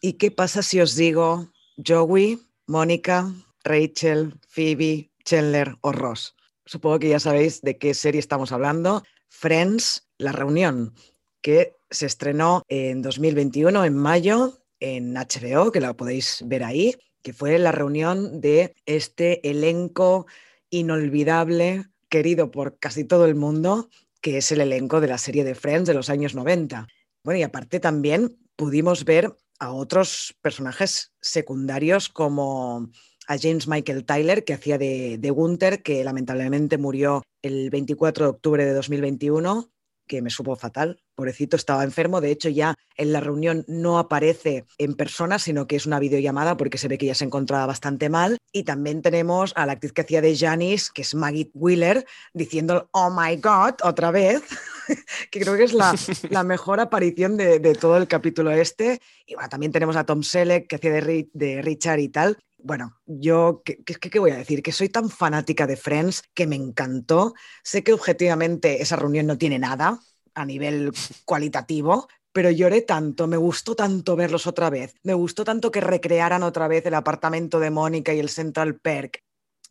¿Y 0.00 0.14
qué 0.14 0.30
pasa 0.30 0.62
si 0.62 0.80
os 0.80 0.94
digo 0.94 1.50
Joey, 1.84 2.40
Mónica, 2.66 3.32
Rachel, 3.64 4.34
Phoebe, 4.48 5.10
Chandler 5.24 5.76
o 5.80 5.92
Ross? 5.92 6.36
Supongo 6.64 6.98
que 6.98 7.08
ya 7.08 7.18
sabéis 7.18 7.62
de 7.62 7.78
qué 7.78 7.94
serie 7.94 8.20
estamos 8.20 8.52
hablando. 8.52 9.02
Friends, 9.28 10.08
La 10.18 10.32
Reunión, 10.32 10.94
que 11.40 11.76
se 11.90 12.06
estrenó 12.06 12.62
en 12.68 13.02
2021, 13.02 13.84
en 13.84 13.96
mayo, 13.96 14.58
en 14.80 15.14
HBO, 15.14 15.72
que 15.72 15.80
la 15.80 15.94
podéis 15.94 16.42
ver 16.46 16.64
ahí, 16.64 16.94
que 17.22 17.32
fue 17.32 17.58
la 17.58 17.72
reunión 17.72 18.40
de 18.40 18.74
este 18.86 19.48
elenco 19.48 20.26
inolvidable, 20.70 21.86
querido 22.08 22.50
por 22.50 22.78
casi 22.78 23.04
todo 23.04 23.26
el 23.26 23.34
mundo, 23.34 23.90
que 24.20 24.38
es 24.38 24.52
el 24.52 24.60
elenco 24.60 25.00
de 25.00 25.08
la 25.08 25.18
serie 25.18 25.44
de 25.44 25.54
Friends 25.54 25.88
de 25.88 25.94
los 25.94 26.10
años 26.10 26.34
90. 26.34 26.86
Bueno, 27.24 27.40
y 27.40 27.42
aparte 27.42 27.80
también 27.80 28.38
pudimos 28.56 29.04
ver 29.04 29.36
a 29.58 29.72
otros 29.72 30.34
personajes 30.40 31.12
secundarios 31.20 32.08
como 32.08 32.90
a 33.26 33.38
James 33.38 33.68
Michael 33.68 34.04
Tyler, 34.04 34.44
que 34.44 34.54
hacía 34.54 34.78
de, 34.78 35.18
de 35.18 35.30
Gunther, 35.30 35.82
que 35.82 36.02
lamentablemente 36.02 36.78
murió 36.78 37.22
el 37.42 37.70
24 37.70 38.24
de 38.24 38.30
octubre 38.30 38.64
de 38.64 38.72
2021, 38.72 39.70
que 40.08 40.22
me 40.22 40.30
supo 40.30 40.56
fatal. 40.56 41.00
Pobrecito, 41.14 41.56
estaba 41.56 41.84
enfermo. 41.84 42.20
De 42.20 42.32
hecho, 42.32 42.48
ya 42.48 42.74
en 42.96 43.12
la 43.12 43.20
reunión 43.20 43.64
no 43.68 43.98
aparece 43.98 44.64
en 44.78 44.94
persona, 44.94 45.38
sino 45.38 45.66
que 45.66 45.76
es 45.76 45.86
una 45.86 46.00
videollamada 46.00 46.56
porque 46.56 46.78
se 46.78 46.88
ve 46.88 46.98
que 46.98 47.06
ya 47.06 47.14
se 47.14 47.24
encontraba 47.24 47.66
bastante 47.66 48.08
mal. 48.08 48.38
Y 48.50 48.64
también 48.64 49.02
tenemos 49.02 49.52
a 49.54 49.66
la 49.66 49.72
actriz 49.72 49.92
que 49.92 50.00
hacía 50.00 50.20
de 50.20 50.36
Janice, 50.36 50.90
que 50.92 51.02
es 51.02 51.14
Maggie 51.14 51.50
Wheeler, 51.54 52.06
diciendo, 52.32 52.88
oh 52.92 53.10
my 53.10 53.36
God, 53.36 53.74
otra 53.84 54.10
vez, 54.10 54.42
que 55.30 55.40
creo 55.40 55.56
que 55.56 55.64
es 55.64 55.74
la, 55.74 55.94
la 56.30 56.42
mejor 56.42 56.80
aparición 56.80 57.36
de, 57.36 57.60
de, 57.60 57.74
todo 57.74 57.96
el 57.98 58.08
capítulo 58.08 58.50
este. 58.50 59.00
Y 59.26 59.34
bueno, 59.34 59.48
también 59.48 59.70
tenemos 59.70 59.96
a 59.96 60.04
Tom 60.04 60.22
Selleck, 60.22 60.66
que 60.66 60.76
hacía 60.76 60.92
de, 60.92 61.28
de 61.32 61.62
Richard 61.62 62.00
y 62.00 62.08
tal. 62.08 62.38
Bueno, 62.60 62.98
yo, 63.06 63.62
¿qué, 63.64 63.82
qué, 63.84 63.94
qué 64.10 64.18
voy 64.18 64.32
a 64.32 64.36
decir? 64.36 64.62
Que 64.62 64.72
soy 64.72 64.88
tan 64.88 65.08
fanática 65.10 65.66
de 65.66 65.76
Friends 65.76 66.22
que 66.34 66.46
me 66.46 66.56
encantó. 66.56 67.34
Sé 67.62 67.84
que 67.84 67.92
objetivamente 67.92 68.82
esa 68.82 68.96
reunión 68.96 69.26
no 69.26 69.38
tiene 69.38 69.58
nada 69.58 70.00
a 70.34 70.44
nivel 70.44 70.92
cualitativo, 71.24 72.08
pero 72.32 72.50
lloré 72.50 72.82
tanto, 72.82 73.26
me 73.26 73.36
gustó 73.36 73.74
tanto 73.74 74.16
verlos 74.16 74.46
otra 74.46 74.70
vez, 74.70 74.94
me 75.02 75.14
gustó 75.14 75.44
tanto 75.44 75.70
que 75.70 75.80
recrearan 75.80 76.42
otra 76.42 76.68
vez 76.68 76.84
el 76.86 76.94
apartamento 76.94 77.58
de 77.60 77.70
Mónica 77.70 78.12
y 78.12 78.18
el 78.20 78.28
Central 78.28 78.78
Perk. 78.80 79.22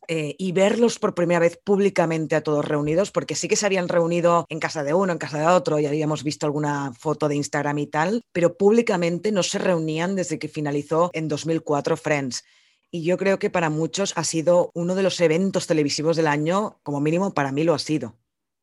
eh, 0.08 0.34
y 0.38 0.52
verlos 0.52 0.98
por 0.98 1.14
primera 1.14 1.40
vez 1.40 1.58
públicamente 1.62 2.36
a 2.36 2.42
todos 2.42 2.64
reunidos, 2.66 3.10
porque 3.10 3.34
sí 3.34 3.48
que 3.48 3.56
se 3.56 3.66
habían 3.66 3.88
reunido 3.88 4.46
en 4.48 4.58
casa 4.60 4.82
de 4.82 4.94
uno, 4.94 5.12
en 5.12 5.18
casa 5.18 5.38
de 5.38 5.46
otro, 5.46 5.78
y 5.78 5.86
habíamos 5.86 6.24
visto 6.24 6.46
alguna 6.46 6.92
foto 6.94 7.28
de 7.28 7.36
Instagram 7.36 7.78
y 7.78 7.86
tal, 7.88 8.22
pero 8.32 8.56
públicamente 8.56 9.32
no 9.32 9.42
se 9.42 9.58
reunían 9.58 10.14
desde 10.16 10.38
que 10.38 10.48
finalizó 10.48 11.10
en 11.12 11.28
2004 11.28 11.96
Friends. 11.96 12.42
Y 12.90 13.04
yo 13.04 13.18
creo 13.18 13.38
que 13.38 13.50
para 13.50 13.70
muchos 13.70 14.16
ha 14.16 14.24
sido 14.24 14.70
uno 14.74 14.94
de 14.94 15.02
los 15.02 15.20
eventos 15.20 15.66
televisivos 15.66 16.16
del 16.16 16.26
año, 16.26 16.80
como 16.82 17.00
mínimo 17.00 17.34
para 17.34 17.52
mí 17.52 17.64
lo 17.64 17.74
ha 17.74 17.78
sido. 17.78 18.16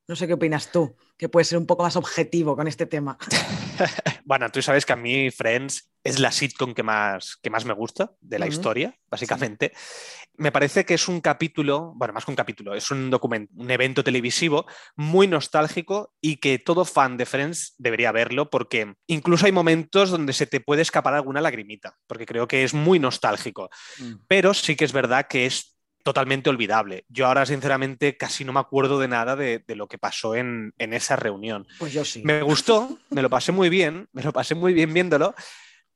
No 0.08 0.16
sé 0.16 0.28
qué 0.28 0.34
opinas 0.34 0.72
tú, 0.72 0.96
que 1.18 1.30
puedes 1.30 1.48
ser 1.48 1.58
un 1.58 1.66
poco 1.66 1.84
más 1.84 1.96
objetivo 1.96 2.56
con 2.56 2.68
este 2.68 2.86
tema. 2.86 3.18
Bueno, 4.28 4.50
tú 4.50 4.60
sabes 4.64 4.88
que 4.88 4.94
a 4.94 4.96
mí 4.96 5.30
Friends 5.30 5.88
es 6.06 6.20
la 6.20 6.32
sitcom 6.32 6.76
que 6.76 6.84
más, 6.84 7.36
que 7.42 7.50
más 7.50 7.66
me 7.66 7.74
gusta 7.74 8.12
de 8.22 8.38
la 8.38 8.48
historia, 8.48 8.96
básicamente. 9.10 9.74
Me 10.38 10.52
parece 10.52 10.86
que 10.86 10.94
es 10.94 11.08
un 11.08 11.20
capítulo, 11.20 11.94
bueno, 11.96 12.14
más 12.14 12.26
que 12.26 12.32
un 12.32 12.36
capítulo, 12.36 12.76
es 12.76 12.92
un 12.92 13.10
documento, 13.10 13.52
un 13.58 13.72
evento 13.72 14.04
televisivo 14.04 14.68
muy 14.96 15.28
nostálgico 15.28 16.14
y 16.22 16.38
que 16.38 16.60
todo 16.60 16.86
fan 16.86 17.18
de 17.18 17.26
Friends 17.26 17.74
debería 17.80 18.12
verlo 18.12 18.52
porque 18.52 18.94
incluso 19.08 19.48
hay 19.48 19.52
momentos 19.52 20.12
donde 20.12 20.34
se 20.34 20.46
te 20.46 20.60
puede 20.60 20.84
escapar 20.84 21.16
alguna 21.16 21.42
lagrimita, 21.42 21.98
porque 22.06 22.28
creo 22.28 22.48
que 22.48 22.64
es 22.64 22.76
muy 22.76 23.00
nostálgico. 23.00 23.72
Pero 24.28 24.54
sí 24.54 24.76
que 24.76 24.86
es 24.86 24.94
verdad 24.94 25.26
que 25.28 25.48
es 25.48 25.76
totalmente 26.04 26.52
olvidable. 26.52 27.06
Yo 27.10 27.26
ahora, 27.26 27.48
sinceramente, 27.48 28.16
casi 28.16 28.46
no 28.46 28.54
me 28.54 28.60
acuerdo 28.60 29.00
de 29.00 29.08
nada 29.08 29.36
de, 29.36 29.64
de 29.66 29.76
lo 29.76 29.88
que 29.88 29.98
pasó 29.98 30.36
en, 30.36 30.72
en 30.78 30.94
esa 30.94 31.16
reunión. 31.16 31.66
Pues 31.80 31.94
yo 31.94 32.06
sí. 32.06 32.22
Me 32.24 32.44
gustó, 32.44 33.00
me 33.10 33.24
lo 33.24 33.30
pasé 33.32 33.52
muy 33.52 33.70
bien, 33.70 34.08
me 34.14 34.22
lo 34.22 34.32
pasé 34.32 34.54
muy 34.54 34.76
bien 34.76 34.94
viéndolo, 34.94 35.34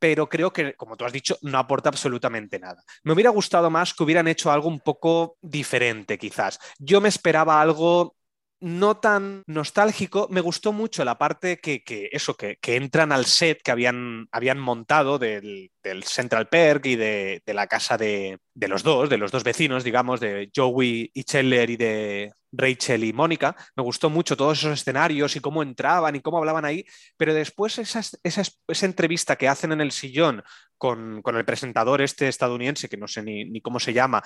pero 0.00 0.28
creo 0.28 0.52
que, 0.52 0.74
como 0.74 0.96
tú 0.96 1.04
has 1.04 1.12
dicho, 1.12 1.38
no 1.42 1.58
aporta 1.58 1.90
absolutamente 1.90 2.58
nada. 2.58 2.82
Me 3.04 3.12
hubiera 3.12 3.30
gustado 3.30 3.70
más 3.70 3.94
que 3.94 4.02
hubieran 4.02 4.26
hecho 4.26 4.50
algo 4.50 4.66
un 4.66 4.80
poco 4.80 5.36
diferente, 5.42 6.18
quizás. 6.18 6.58
Yo 6.78 7.00
me 7.00 7.10
esperaba 7.10 7.60
algo 7.60 8.16
no 8.60 8.98
tan 8.98 9.42
nostálgico. 9.46 10.28
Me 10.30 10.40
gustó 10.40 10.72
mucho 10.72 11.04
la 11.04 11.18
parte 11.18 11.58
que, 11.58 11.82
que 11.82 12.08
eso, 12.12 12.34
que, 12.34 12.56
que 12.60 12.76
entran 12.76 13.12
al 13.12 13.26
set 13.26 13.62
que 13.62 13.70
habían, 13.70 14.28
habían 14.32 14.58
montado 14.58 15.18
del, 15.18 15.70
del 15.82 16.04
Central 16.04 16.48
Perk 16.48 16.86
y 16.86 16.96
de, 16.96 17.42
de 17.44 17.54
la 17.54 17.66
casa 17.66 17.96
de, 17.96 18.38
de 18.54 18.68
los 18.68 18.82
dos, 18.82 19.08
de 19.08 19.18
los 19.18 19.30
dos 19.30 19.44
vecinos, 19.44 19.84
digamos, 19.84 20.20
de 20.20 20.50
Joey 20.54 21.10
y 21.14 21.24
Chandler 21.24 21.70
y 21.70 21.76
de 21.76 22.32
Rachel 22.52 23.04
y 23.04 23.12
Mónica. 23.12 23.56
Me 23.76 23.82
gustó 23.82 24.10
mucho 24.10 24.36
todos 24.36 24.58
esos 24.58 24.80
escenarios 24.80 25.36
y 25.36 25.40
cómo 25.40 25.62
entraban 25.62 26.16
y 26.16 26.20
cómo 26.20 26.38
hablaban 26.38 26.64
ahí, 26.64 26.84
pero 27.16 27.32
después 27.32 27.78
esa, 27.78 28.00
esa, 28.22 28.42
esa 28.68 28.86
entrevista 28.86 29.36
que 29.36 29.48
hacen 29.48 29.72
en 29.72 29.80
el 29.80 29.92
sillón 29.92 30.42
con, 30.76 31.22
con 31.22 31.36
el 31.36 31.44
presentador 31.44 32.02
este 32.02 32.28
estadounidense, 32.28 32.88
que 32.88 32.96
no 32.96 33.08
sé 33.08 33.22
ni, 33.22 33.44
ni 33.44 33.60
cómo 33.60 33.80
se 33.80 33.92
llama, 33.92 34.22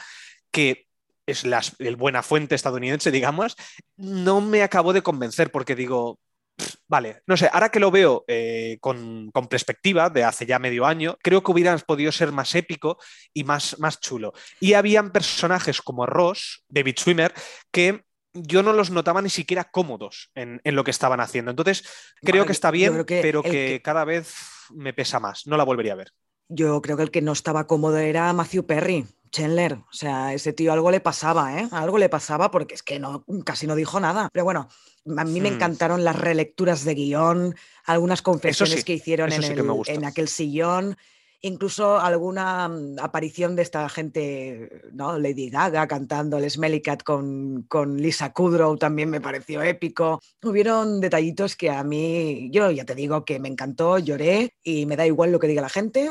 que 0.50 0.86
es 1.26 1.44
la, 1.44 1.62
el 1.78 1.96
buena 1.96 2.22
fuente 2.22 2.54
estadounidense, 2.54 3.10
digamos, 3.10 3.56
no 3.96 4.40
me 4.40 4.62
acabó 4.62 4.92
de 4.92 5.02
convencer 5.02 5.50
porque 5.50 5.74
digo, 5.74 6.18
pff, 6.56 6.74
vale, 6.86 7.22
no 7.26 7.36
sé, 7.36 7.48
ahora 7.52 7.70
que 7.70 7.80
lo 7.80 7.90
veo 7.90 8.24
eh, 8.28 8.78
con, 8.80 9.30
con, 9.32 9.48
perspectiva 9.48 10.10
de 10.10 10.24
hace 10.24 10.46
ya 10.46 10.58
medio 10.58 10.86
año, 10.86 11.16
creo 11.22 11.42
que 11.42 11.52
hubieran 11.52 11.80
podido 11.86 12.12
ser 12.12 12.32
más 12.32 12.54
épico 12.54 12.98
y 13.32 13.44
más, 13.44 13.78
más 13.78 14.00
chulo. 14.00 14.32
Y 14.60 14.74
habían 14.74 15.10
personajes 15.12 15.80
como 15.80 16.06
Ross, 16.06 16.64
David 16.68 16.96
Swimmer, 16.98 17.32
que 17.70 18.04
yo 18.34 18.62
no 18.64 18.72
los 18.72 18.90
notaba 18.90 19.22
ni 19.22 19.30
siquiera 19.30 19.64
cómodos 19.64 20.30
en, 20.34 20.60
en 20.64 20.74
lo 20.74 20.82
que 20.82 20.90
estaban 20.90 21.20
haciendo. 21.20 21.52
Entonces, 21.52 21.84
creo 22.20 22.42
Vale, 22.42 22.46
que 22.46 22.52
está 22.52 22.70
bien, 22.72 23.04
que 23.04 23.20
pero 23.22 23.42
que- 23.42 23.80
cada 23.82 24.04
vez 24.04 24.34
me 24.70 24.92
pesa 24.92 25.20
más. 25.20 25.46
No 25.46 25.56
la 25.56 25.64
volvería 25.64 25.92
a 25.92 25.96
ver. 25.96 26.10
Yo 26.48 26.80
creo 26.82 26.96
que 26.96 27.02
el 27.04 27.10
que 27.10 27.22
no 27.22 27.32
estaba 27.32 27.66
cómodo 27.66 27.96
era 27.98 28.32
Matthew 28.32 28.66
Perry, 28.66 29.06
Chandler. 29.30 29.74
O 29.74 29.92
sea, 29.92 30.34
ese 30.34 30.52
tío 30.52 30.72
algo 30.72 30.90
le 30.90 31.00
pasaba, 31.00 31.58
¿eh? 31.60 31.68
Algo 31.72 31.98
le 31.98 32.08
pasaba 32.08 32.50
porque 32.50 32.74
es 32.74 32.82
que 32.82 32.98
no, 33.00 33.24
casi 33.44 33.66
no 33.66 33.74
dijo 33.74 33.98
nada. 33.98 34.28
Pero 34.32 34.44
bueno, 34.44 34.68
a 35.16 35.24
mí 35.24 35.40
me 35.40 35.50
Hmm. 35.50 35.54
encantaron 35.54 36.04
las 36.04 36.16
relecturas 36.16 36.84
de 36.84 36.94
guion, 36.94 37.56
algunas 37.86 38.22
confesiones 38.22 38.78
sí, 38.80 38.84
que 38.84 38.92
hicieron 38.94 39.32
en, 39.32 39.42
sí 39.42 39.52
el- 39.52 39.82
en 39.86 40.04
aquel 40.04 40.28
sillón. 40.28 40.96
Incluso 41.44 42.00
alguna 42.00 42.68
mm, 42.68 42.96
aparición 43.00 43.54
de 43.54 43.60
esta 43.60 43.86
gente, 43.90 44.80
¿no? 44.92 45.18
Lady 45.18 45.50
Gaga 45.50 45.86
cantando 45.86 46.38
el 46.38 46.50
Smelly 46.50 46.80
Cat 46.80 47.02
con, 47.02 47.64
con 47.64 47.98
Lisa 47.98 48.32
Kudrow 48.32 48.78
también 48.78 49.10
me 49.10 49.20
pareció 49.20 49.62
épico. 49.62 50.22
Hubieron 50.42 51.02
detallitos 51.02 51.54
que 51.54 51.68
a 51.68 51.84
mí, 51.84 52.48
yo 52.50 52.70
ya 52.70 52.86
te 52.86 52.94
digo 52.94 53.26
que 53.26 53.40
me 53.40 53.48
encantó, 53.48 53.98
lloré 53.98 54.54
y 54.62 54.86
me 54.86 54.96
da 54.96 55.06
igual 55.06 55.32
lo 55.32 55.38
que 55.38 55.48
diga 55.48 55.60
la 55.60 55.68
gente. 55.68 56.08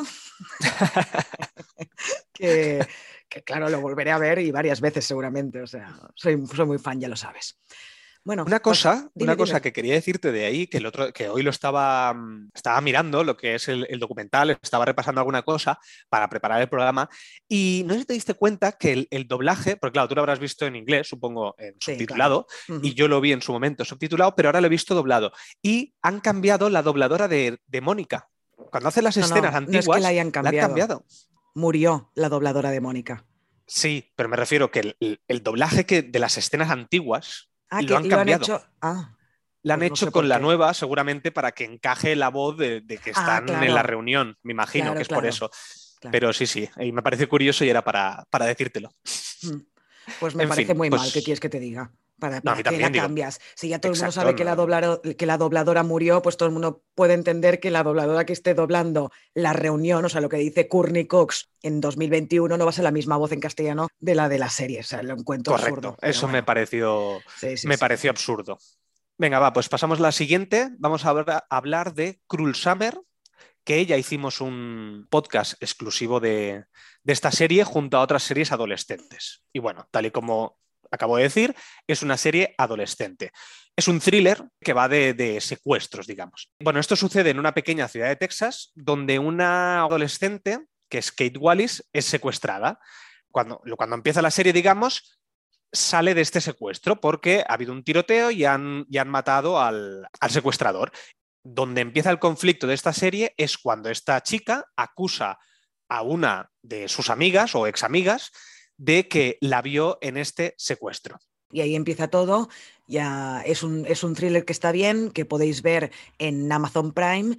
que, 2.31 2.85
que, 3.27 3.41
claro, 3.41 3.69
lo 3.69 3.81
volveré 3.81 4.11
a 4.11 4.19
ver 4.19 4.37
y 4.37 4.51
varias 4.51 4.81
veces 4.81 5.03
seguramente. 5.03 5.63
O 5.63 5.67
sea, 5.67 5.99
soy, 6.13 6.45
soy 6.45 6.67
muy 6.67 6.77
fan, 6.77 6.99
ya 6.99 7.09
lo 7.09 7.15
sabes. 7.15 7.57
Bueno, 8.25 8.43
Una 8.43 8.61
pues, 8.61 8.79
cosa, 8.79 9.09
dime, 9.13 9.31
una 9.31 9.35
cosa 9.35 9.53
dime. 9.55 9.61
que 9.61 9.73
quería 9.73 9.93
decirte 9.95 10.31
de 10.31 10.45
ahí, 10.45 10.67
que 10.67 10.77
el 10.77 10.85
otro, 10.85 11.11
que 11.11 11.27
hoy 11.27 11.43
lo 11.43 11.49
estaba, 11.49 12.13
mm, 12.13 12.51
estaba 12.53 12.79
mirando, 12.79 13.21
lo 13.25 13.35
que 13.35 13.55
es 13.55 13.67
el, 13.67 13.85
el 13.89 13.99
documental, 13.99 14.51
estaba 14.61 14.85
repasando 14.85 15.19
alguna 15.19 15.41
cosa 15.41 15.77
para 16.07 16.29
preparar 16.29 16.61
el 16.61 16.69
programa, 16.69 17.09
y 17.49 17.83
no 17.85 17.93
sé 17.95 17.99
si 18.01 18.05
te 18.05 18.13
diste 18.13 18.33
cuenta 18.33 18.71
que 18.73 18.93
el, 18.93 19.07
el 19.11 19.27
doblaje, 19.27 19.75
porque 19.75 19.93
claro, 19.93 20.07
tú 20.07 20.15
lo 20.15 20.21
habrás 20.21 20.39
visto 20.39 20.65
en 20.65 20.77
inglés, 20.77 21.07
supongo, 21.09 21.53
en 21.57 21.73
Sí, 21.81 21.91
subtitulado, 21.93 22.47
claro. 22.67 22.81
Y 22.81 22.93
yo 22.93 23.09
lo 23.09 23.19
vi 23.19 23.33
en 23.33 23.41
su 23.41 23.51
momento 23.51 23.83
subtitulado, 23.83 24.35
pero 24.37 24.47
ahora 24.49 24.61
lo 24.61 24.67
he 24.67 24.69
visto 24.69 24.95
doblado. 24.95 25.33
Y 25.61 25.93
han 26.01 26.21
cambiado 26.21 26.69
la 26.69 26.81
dobladora 26.81 27.27
de, 27.27 27.59
de 27.67 27.81
Mónica. 27.81 28.29
Cuando 28.71 28.87
hace 28.87 29.01
las 29.01 29.17
No, 29.17 29.21
no, 29.21 29.25
escenas 29.35 29.51
no 29.51 29.57
es 29.59 29.63
antiguas, 29.75 29.97
que 29.97 30.01
la 30.01 30.07
hayan 30.07 30.27
han 30.27 30.31
cambiado. 30.31 30.67
cambiado. 30.69 31.05
Murió 31.55 32.11
la 32.15 32.29
dobladora 32.29 32.71
de 32.71 32.79
Mónica. 32.79 33.25
Sí, 33.67 34.11
pero 34.15 34.29
me 34.29 34.37
refiero 34.37 34.71
que 34.71 34.79
el, 34.79 34.95
el- 35.01 35.21
el 35.27 35.43
doblaje 35.43 35.85
que 35.85 36.01
de 36.01 36.19
las 36.19 36.37
escenas 36.37 36.69
antiguas 36.71 37.49
Ah, 37.77 37.81
lo 37.81 37.87
que 37.87 37.95
han 37.95 38.01
lo 38.03 38.15
han 38.15 38.19
cambiado. 38.19 38.43
hecho. 38.43 38.63
Ah, 38.81 39.15
La 39.63 39.73
han 39.75 39.79
Pues 39.79 39.89
no 39.91 39.95
hecho 39.95 40.05
sé 40.07 40.11
con 40.11 40.27
la 40.29 40.39
nueva, 40.39 40.73
seguramente 40.73 41.31
para 41.31 41.51
que 41.53 41.63
encaje 41.65 42.15
la 42.15 42.29
voz 42.29 42.57
de, 42.57 42.81
de 42.81 42.97
que 42.97 43.11
Ah, 43.15 43.37
están 43.41 43.63
en 43.63 43.73
la 43.73 43.81
reunión. 43.83 44.37
Me 44.43 44.51
imagino 44.53 44.85
Claro, 44.85 44.97
que 44.97 45.01
es 45.03 45.07
por 45.09 45.25
eso. 45.25 45.49
Pero 46.11 46.33
sí, 46.33 46.45
sí, 46.45 46.69
y 46.81 46.91
me 46.91 47.01
parece 47.01 47.27
curioso 47.27 47.63
y 47.63 47.69
era 47.69 47.81
para, 47.81 48.25
para 48.29 48.45
decírtelo. 48.45 48.89
Mm. 49.43 49.57
Pues 50.19 50.35
me 50.35 50.43
En 50.43 50.49
parece 50.49 50.67
fin, 50.67 50.77
muy 50.77 50.89
mal, 50.89 50.99
pues- 50.99 51.13
¿qué 51.13 51.23
quieres 51.23 51.39
que 51.39 51.47
te 51.49 51.59
diga? 51.61 51.91
¿Para, 52.29 52.41
también, 52.41 52.81
la 52.81 52.89
digo. 52.89 53.03
cambias? 53.03 53.39
Si 53.55 53.67
ya 53.69 53.79
todo 53.79 53.91
el 53.91 53.97
mundo 53.97 54.11
sabe 54.11 54.35
que, 54.35 54.43
la 54.43 54.55
no. 54.55 54.63
doblaro- 54.65 55.01
que 55.17 55.25
la 55.25 55.37
dobladora 55.37 55.83
murió, 55.83 56.21
pues 56.21 56.37
todo 56.37 56.47
el 56.47 56.53
mundo 56.53 56.83
puede 56.95 57.13
entender 57.13 57.59
que 57.59 57.71
la 57.71 57.83
dobladora 57.83 58.25
que 58.25 58.33
esté 58.33 58.53
doblando 58.53 59.11
la 59.33 59.53
reunión, 59.53 60.05
o 60.05 60.09
sea, 60.09 60.21
lo 60.21 60.29
que 60.29 60.37
dice 60.37 60.67
Courtney 60.67 61.05
Cox 61.07 61.49
en 61.61 61.81
2021 61.81 62.57
no 62.57 62.63
va 62.65 62.69
a 62.69 62.73
ser 62.73 62.83
la 62.83 62.91
misma 62.91 63.17
voz 63.17 63.31
en 63.31 63.39
castellano 63.39 63.87
de 63.99 64.15
la 64.15 64.29
de 64.29 64.39
la 64.39 64.49
serie. 64.49 64.79
O 64.79 64.83
sea, 64.83 65.03
lo 65.03 65.13
encuentro 65.13 65.53
Correcto, 65.53 65.89
absurdo. 65.89 65.97
eso 66.01 66.27
me 66.27 66.43
pareció, 66.43 67.19
Sí, 67.37 67.57
sí, 67.57 67.67
me 67.67 67.75
sí. 67.75 67.79
pareció 67.79 68.09
absurdo. 68.11 68.57
Venga, 69.17 69.39
va, 69.39 69.53
pues 69.53 69.69
pasamos 69.69 69.99
a 69.99 70.03
la 70.03 70.11
siguiente. 70.11 70.69
Vamos 70.79 71.05
a 71.05 71.09
hablar, 71.09 71.45
a 71.49 71.55
hablar 71.57 71.93
de 71.93 72.19
Cruel 72.27 72.55
Summer, 72.55 72.99
que 73.63 73.85
ya 73.85 73.95
hicimos 73.95 74.41
un 74.41 75.07
podcast 75.09 75.53
exclusivo 75.61 76.19
de, 76.19 76.65
de 77.03 77.13
esta 77.13 77.31
serie 77.31 77.63
junto 77.63 77.97
a 77.97 78.01
otras 78.01 78.23
series 78.23 78.51
adolescentes. 78.51 79.43
Y 79.53 79.59
bueno, 79.59 79.87
tal 79.91 80.07
y 80.07 80.11
como 80.11 80.57
acabo 80.93 81.17
de 81.17 81.23
decir, 81.23 81.55
es 81.87 82.03
una 82.03 82.17
serie 82.17 82.53
adolescente. 82.57 83.31
Es 83.75 83.87
un 83.87 83.99
thriller 83.99 84.43
que 84.61 84.73
va 84.73 84.87
de, 84.87 85.39
secuestros, 85.41 86.05
digamos. 86.05 86.51
Bueno, 86.59 86.79
esto 86.79 86.95
sucede 86.95 87.31
en 87.31 87.39
una 87.39 87.53
pequeña 87.53 87.87
ciudad 87.87 88.07
de 88.07 88.15
Texas 88.15 88.71
donde 88.75 89.17
una 89.17 89.81
adolescente, 89.81 90.59
que 90.89 90.99
es 90.99 91.11
Kate 91.11 91.39
Wallis, 91.39 91.83
es 91.91 92.05
secuestrada. 92.05 92.79
Cuando, 93.31 93.61
cuando 93.75 93.95
empieza 93.95 94.21
la 94.21 94.29
serie, 94.29 94.53
digamos, 94.53 95.19
sale 95.71 96.13
de 96.13 96.21
este 96.21 96.39
secuestro 96.39 97.01
porque 97.01 97.43
ha 97.47 97.53
habido 97.55 97.73
un 97.73 97.83
tiroteo 97.83 98.29
y 98.29 98.45
han, 98.45 98.85
y 98.87 98.99
han 98.99 99.09
matado 99.09 99.59
al, 99.59 100.07
al 100.19 100.29
secuestrador. 100.29 100.91
Donde 101.43 101.81
empieza 101.81 102.11
el 102.11 102.19
conflicto 102.19 102.67
de 102.67 102.75
esta 102.75 102.93
serie 102.93 103.33
es 103.37 103.57
cuando 103.57 103.89
esta 103.89 104.21
chica 104.21 104.65
acusa 104.77 105.39
a 105.89 106.03
una 106.03 106.51
de 106.61 106.87
sus 106.87 107.09
amigas 107.09 107.55
o 107.55 107.65
examigas 107.65 108.31
de 108.77 109.07
que 109.07 109.37
la 109.41 109.61
vio 109.61 109.97
en 110.01 110.17
este 110.17 110.55
secuestro. 110.57 111.19
Y 111.51 111.61
ahí 111.61 111.75
empieza 111.75 112.07
todo. 112.07 112.49
Ya 112.87 113.41
es 113.45 113.63
un, 113.63 113.85
es 113.85 114.03
un 114.03 114.15
thriller 114.15 114.43
que 114.43 114.53
está 114.53 114.71
bien, 114.71 115.11
que 115.11 115.25
podéis 115.25 115.61
ver 115.61 115.91
en 116.17 116.51
Amazon 116.51 116.91
Prime, 116.93 117.37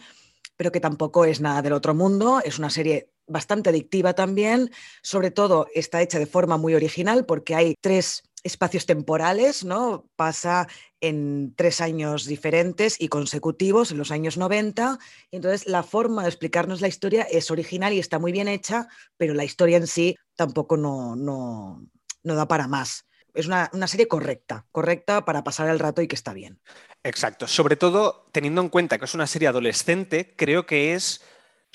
pero 0.56 0.70
que 0.70 0.80
tampoco 0.80 1.24
es 1.24 1.40
nada 1.40 1.62
del 1.62 1.72
otro 1.72 1.94
mundo. 1.94 2.40
Es 2.44 2.58
una 2.58 2.70
serie 2.70 3.10
bastante 3.26 3.70
adictiva 3.70 4.14
también. 4.14 4.70
Sobre 5.02 5.30
todo 5.30 5.66
está 5.74 6.00
hecha 6.00 6.18
de 6.18 6.26
forma 6.26 6.56
muy 6.56 6.74
original 6.74 7.26
porque 7.26 7.54
hay 7.54 7.74
tres 7.80 8.22
espacios 8.44 8.86
temporales, 8.86 9.64
¿no? 9.64 10.08
Pasa 10.14 10.68
en 11.00 11.54
tres 11.56 11.80
años 11.80 12.26
diferentes 12.26 13.00
y 13.00 13.08
consecutivos, 13.08 13.90
en 13.90 13.98
los 13.98 14.10
años 14.10 14.36
90. 14.36 14.98
Y 15.30 15.36
entonces 15.36 15.66
la 15.66 15.82
forma 15.82 16.22
de 16.22 16.28
explicarnos 16.28 16.80
la 16.80 16.88
historia 16.88 17.22
es 17.22 17.50
original 17.50 17.92
y 17.92 17.98
está 17.98 18.18
muy 18.18 18.30
bien 18.30 18.46
hecha, 18.46 18.86
pero 19.16 19.34
la 19.34 19.44
historia 19.44 19.78
en 19.78 19.86
sí 19.86 20.16
tampoco 20.36 20.76
no, 20.76 21.16
no, 21.16 21.84
no 22.22 22.34
da 22.34 22.46
para 22.46 22.68
más. 22.68 23.06
Es 23.32 23.46
una, 23.46 23.70
una 23.72 23.88
serie 23.88 24.06
correcta, 24.06 24.66
correcta 24.70 25.24
para 25.24 25.42
pasar 25.42 25.68
el 25.68 25.80
rato 25.80 26.02
y 26.02 26.06
que 26.06 26.14
está 26.14 26.32
bien. 26.32 26.60
Exacto. 27.02 27.48
Sobre 27.48 27.76
todo 27.76 28.28
teniendo 28.30 28.60
en 28.60 28.68
cuenta 28.68 28.98
que 28.98 29.06
es 29.06 29.14
una 29.14 29.26
serie 29.26 29.48
adolescente, 29.48 30.34
creo 30.36 30.66
que 30.66 30.94
es 30.94 31.22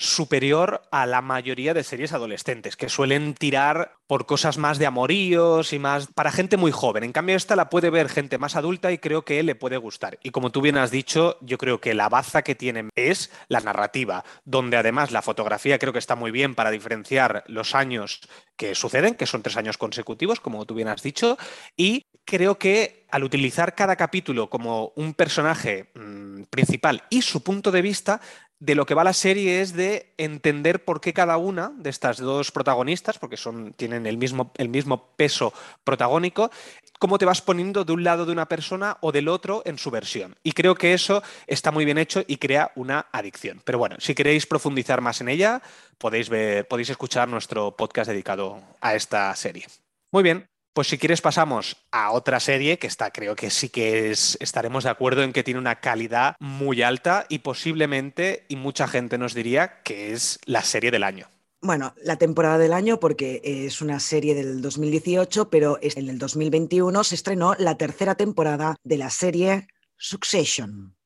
superior 0.00 0.80
a 0.90 1.04
la 1.04 1.20
mayoría 1.20 1.74
de 1.74 1.84
series 1.84 2.14
adolescentes, 2.14 2.74
que 2.74 2.88
suelen 2.88 3.34
tirar 3.34 3.98
por 4.06 4.24
cosas 4.24 4.56
más 4.56 4.78
de 4.78 4.86
amoríos 4.86 5.74
y 5.74 5.78
más 5.78 6.06
para 6.06 6.32
gente 6.32 6.56
muy 6.56 6.72
joven. 6.72 7.04
En 7.04 7.12
cambio, 7.12 7.36
esta 7.36 7.54
la 7.54 7.68
puede 7.68 7.90
ver 7.90 8.08
gente 8.08 8.38
más 8.38 8.56
adulta 8.56 8.90
y 8.92 8.98
creo 8.98 9.26
que 9.26 9.42
le 9.42 9.54
puede 9.54 9.76
gustar. 9.76 10.18
Y 10.22 10.30
como 10.30 10.50
tú 10.50 10.62
bien 10.62 10.78
has 10.78 10.90
dicho, 10.90 11.36
yo 11.42 11.58
creo 11.58 11.82
que 11.82 11.92
la 11.92 12.08
baza 12.08 12.40
que 12.40 12.54
tienen 12.54 12.88
es 12.94 13.30
la 13.48 13.60
narrativa, 13.60 14.24
donde 14.46 14.78
además 14.78 15.10
la 15.10 15.20
fotografía 15.20 15.78
creo 15.78 15.92
que 15.92 15.98
está 15.98 16.16
muy 16.16 16.30
bien 16.30 16.54
para 16.54 16.70
diferenciar 16.70 17.44
los 17.46 17.74
años 17.74 18.22
que 18.56 18.74
suceden, 18.74 19.16
que 19.16 19.26
son 19.26 19.42
tres 19.42 19.58
años 19.58 19.76
consecutivos, 19.76 20.40
como 20.40 20.64
tú 20.64 20.74
bien 20.74 20.88
has 20.88 21.02
dicho, 21.02 21.36
y 21.76 22.06
creo 22.24 22.58
que 22.58 23.06
al 23.10 23.24
utilizar 23.24 23.74
cada 23.74 23.96
capítulo 23.96 24.48
como 24.48 24.92
un 24.96 25.14
personaje 25.14 25.90
mmm, 25.94 26.44
principal 26.44 27.02
y 27.10 27.22
su 27.22 27.42
punto 27.42 27.70
de 27.70 27.82
vista, 27.82 28.20
de 28.60 28.74
lo 28.74 28.84
que 28.84 28.94
va 28.94 29.04
la 29.04 29.14
serie 29.14 29.62
es 29.62 29.72
de 29.72 30.12
entender 30.18 30.84
por 30.84 31.00
qué 31.00 31.14
cada 31.14 31.38
una 31.38 31.72
de 31.76 31.88
estas 31.88 32.18
dos 32.18 32.52
protagonistas, 32.52 33.18
porque 33.18 33.38
son, 33.38 33.72
tienen 33.72 34.06
el 34.06 34.18
mismo, 34.18 34.52
el 34.58 34.68
mismo 34.68 35.08
peso 35.16 35.52
protagónico, 35.82 36.50
cómo 36.98 37.16
te 37.16 37.24
vas 37.24 37.40
poniendo 37.40 37.84
de 37.84 37.92
un 37.92 38.04
lado 38.04 38.26
de 38.26 38.32
una 38.32 38.46
persona 38.46 38.98
o 39.00 39.12
del 39.12 39.28
otro 39.28 39.62
en 39.64 39.78
su 39.78 39.90
versión. 39.90 40.36
Y 40.42 40.52
creo 40.52 40.74
que 40.74 40.92
eso 40.92 41.22
está 41.46 41.72
muy 41.72 41.86
bien 41.86 41.96
hecho 41.96 42.22
y 42.26 42.36
crea 42.36 42.70
una 42.76 43.06
adicción. 43.12 43.62
Pero 43.64 43.78
bueno, 43.78 43.96
si 43.98 44.14
queréis 44.14 44.46
profundizar 44.46 45.00
más 45.00 45.22
en 45.22 45.30
ella, 45.30 45.62
podéis, 45.96 46.28
ver, 46.28 46.68
podéis 46.68 46.90
escuchar 46.90 47.28
nuestro 47.28 47.74
podcast 47.74 48.10
dedicado 48.10 48.62
a 48.82 48.94
esta 48.94 49.34
serie. 49.36 49.66
Muy 50.12 50.22
bien, 50.22 50.50
pues 50.80 50.88
si 50.88 50.96
quieres 50.96 51.20
pasamos 51.20 51.76
a 51.92 52.10
otra 52.10 52.40
serie 52.40 52.78
que 52.78 52.86
está, 52.86 53.10
creo 53.10 53.36
que 53.36 53.50
sí 53.50 53.68
que 53.68 54.10
es, 54.10 54.38
estaremos 54.40 54.84
de 54.84 54.88
acuerdo 54.88 55.22
en 55.22 55.34
que 55.34 55.42
tiene 55.42 55.60
una 55.60 55.78
calidad 55.78 56.36
muy 56.38 56.80
alta 56.80 57.26
y 57.28 57.40
posiblemente, 57.40 58.46
y 58.48 58.56
mucha 58.56 58.88
gente 58.88 59.18
nos 59.18 59.34
diría, 59.34 59.82
que 59.82 60.14
es 60.14 60.40
la 60.46 60.62
serie 60.62 60.90
del 60.90 61.02
año. 61.02 61.28
Bueno, 61.60 61.92
la 62.02 62.16
temporada 62.16 62.56
del 62.56 62.72
año 62.72 62.98
porque 62.98 63.42
es 63.44 63.82
una 63.82 64.00
serie 64.00 64.34
del 64.34 64.62
2018, 64.62 65.50
pero 65.50 65.78
en 65.82 66.08
el 66.08 66.18
2021 66.18 67.04
se 67.04 67.14
estrenó 67.14 67.54
la 67.58 67.76
tercera 67.76 68.14
temporada 68.14 68.76
de 68.82 68.96
la 68.96 69.10
serie 69.10 69.68
Succession. 69.98 70.96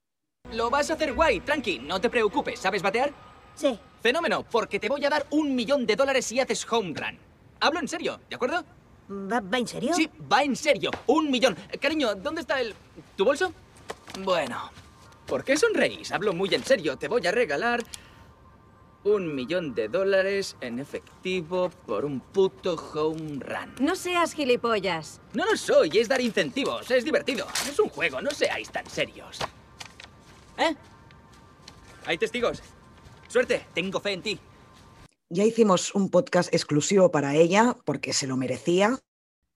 Lo 0.53 0.71
vas 0.71 0.89
a 0.91 0.95
hacer 0.95 1.15
guay, 1.15 1.41
tranqui, 1.41 1.81
no 1.81 2.01
te 2.01 2.11
preocupes. 2.11 2.61
¿Sabes 2.61 2.81
batear? 2.81 3.13
Sí. 3.57 3.77
Fenómeno, 4.01 4.45
porque 4.49 4.79
te 4.79 4.89
voy 4.89 5.05
a 5.05 5.11
dar 5.11 5.27
un 5.31 5.53
millón 5.57 5.85
de 5.85 5.97
dólares 5.97 6.27
si 6.27 6.39
haces 6.39 6.65
home 6.71 6.95
run. 6.95 7.19
Hablo 7.59 7.81
en 7.81 7.89
serio, 7.89 8.21
¿de 8.31 8.37
acuerdo? 8.37 8.65
¿Va, 9.11 9.41
¿Va, 9.41 9.59
en 9.59 9.67
serio? 9.67 9.95
Sí, 9.95 10.09
va 10.33 10.43
en 10.43 10.57
serio. 10.57 10.91
Un 11.07 11.31
millón. 11.31 11.57
Cariño, 11.81 12.15
¿dónde 12.15 12.41
está 12.41 12.61
el... 12.61 12.75
tu 13.17 13.25
bolso? 13.25 13.53
Bueno, 14.21 14.71
¿por 15.27 15.45
qué 15.45 15.57
sonreís? 15.57 16.13
Hablo 16.13 16.33
muy 16.33 16.55
en 16.55 16.65
serio. 16.65 16.97
Te 16.97 17.09
voy 17.09 17.27
a 17.27 17.33
regalar 17.33 17.85
un 19.05 19.35
millón 19.35 19.75
de 19.75 19.89
dólares 19.89 20.57
en 20.63 20.79
efectivo 20.79 21.71
por 21.87 22.07
un 22.07 22.21
puto 22.21 22.75
home 22.75 23.39
run. 23.41 23.75
No 23.79 23.95
seas 23.95 24.33
gilipollas. 24.33 25.21
No 25.35 25.45
lo 25.45 25.57
soy, 25.57 25.99
es 25.99 26.09
dar 26.09 26.21
incentivos. 26.23 26.91
Es 26.91 27.05
divertido. 27.05 27.47
Es 27.69 27.79
un 27.79 27.91
juego, 27.91 28.23
no 28.23 28.31
seáis 28.31 28.71
tan 28.71 28.89
serios. 28.89 29.41
¿Eh? 30.57 30.75
Hay 32.07 32.17
testigos. 32.17 32.63
Suerte, 33.29 33.67
tengo 33.75 34.01
fe 34.01 34.13
en 34.13 34.23
ti. 34.23 34.41
Ya 35.31 35.45
hicimos 35.45 35.95
un 35.95 36.11
podcast 36.11 36.53
exclusivo 36.53 37.11
para 37.11 37.35
ella 37.35 37.77
porque 37.85 38.13
se 38.13 38.27
lo 38.27 38.37
merecía, 38.37 39.01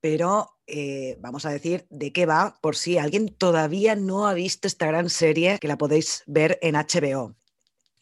pero 0.01 0.57
eh, 0.67 1.17
vamos 1.21 1.45
a 1.45 1.51
decir 1.51 1.87
de 1.91 2.13
qué 2.13 2.25
va 2.25 2.59
por 2.63 2.75
si 2.75 2.99
alguien 2.99 3.29
todavía 3.29 3.95
no 3.95 4.27
ha 4.27 4.35
visto 4.35 4.67
esta 4.67 4.87
gran 4.87 5.11
serie 5.11 5.59
que 5.61 5.69
la 5.69 5.79
podéis 5.79 6.23
ver 6.27 6.59
en 6.63 6.75
HBO. 6.75 7.37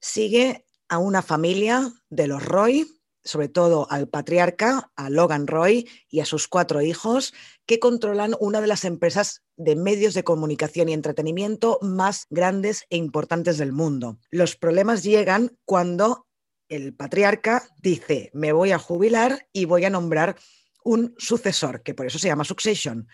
Sigue 0.01 0.65
a 0.89 0.99
una 0.99 1.23
familia 1.23 1.93
de 2.09 2.29
los 2.29 2.45
Roy, 2.45 2.87
sobre 3.25 3.49
todo 3.49 3.89
al 3.91 4.09
patriarca, 4.09 4.93
a 4.95 5.11
Logan 5.11 5.49
Roy 5.49 5.89
y 6.09 6.21
a 6.21 6.25
sus 6.25 6.47
cuatro 6.47 6.81
hijos, 6.83 7.35
que 7.67 7.81
controlan 7.81 8.37
una 8.39 8.61
de 8.61 8.69
las 8.69 8.85
empresas 8.85 9.43
de 9.57 9.75
medios 9.75 10.15
de 10.15 10.23
comunicación 10.23 10.89
y 10.89 10.93
entretenimiento 10.93 11.79
más 11.83 12.27
grandes 12.31 12.85
e 12.91 12.97
importantes 12.97 13.59
del 13.59 13.73
mundo. 13.73 14.19
Los 14.31 14.55
problemas 14.55 15.03
llegan 15.03 15.59
cuando 15.65 16.26
el 16.69 16.95
patriarca 16.95 17.69
dice, 17.81 18.31
me 18.35 18.53
voy 18.53 18.73
a 18.73 18.79
jubilar 18.79 19.47
y 19.53 19.65
voy 19.65 19.85
a 19.85 19.91
nombrar 19.91 20.37
un 20.85 21.15
sucesor, 21.19 21.83
que 21.83 21.95
por 21.95 22.07
eso 22.07 22.19
se 22.19 22.29
llama 22.29 22.45
Succession. 22.45 23.09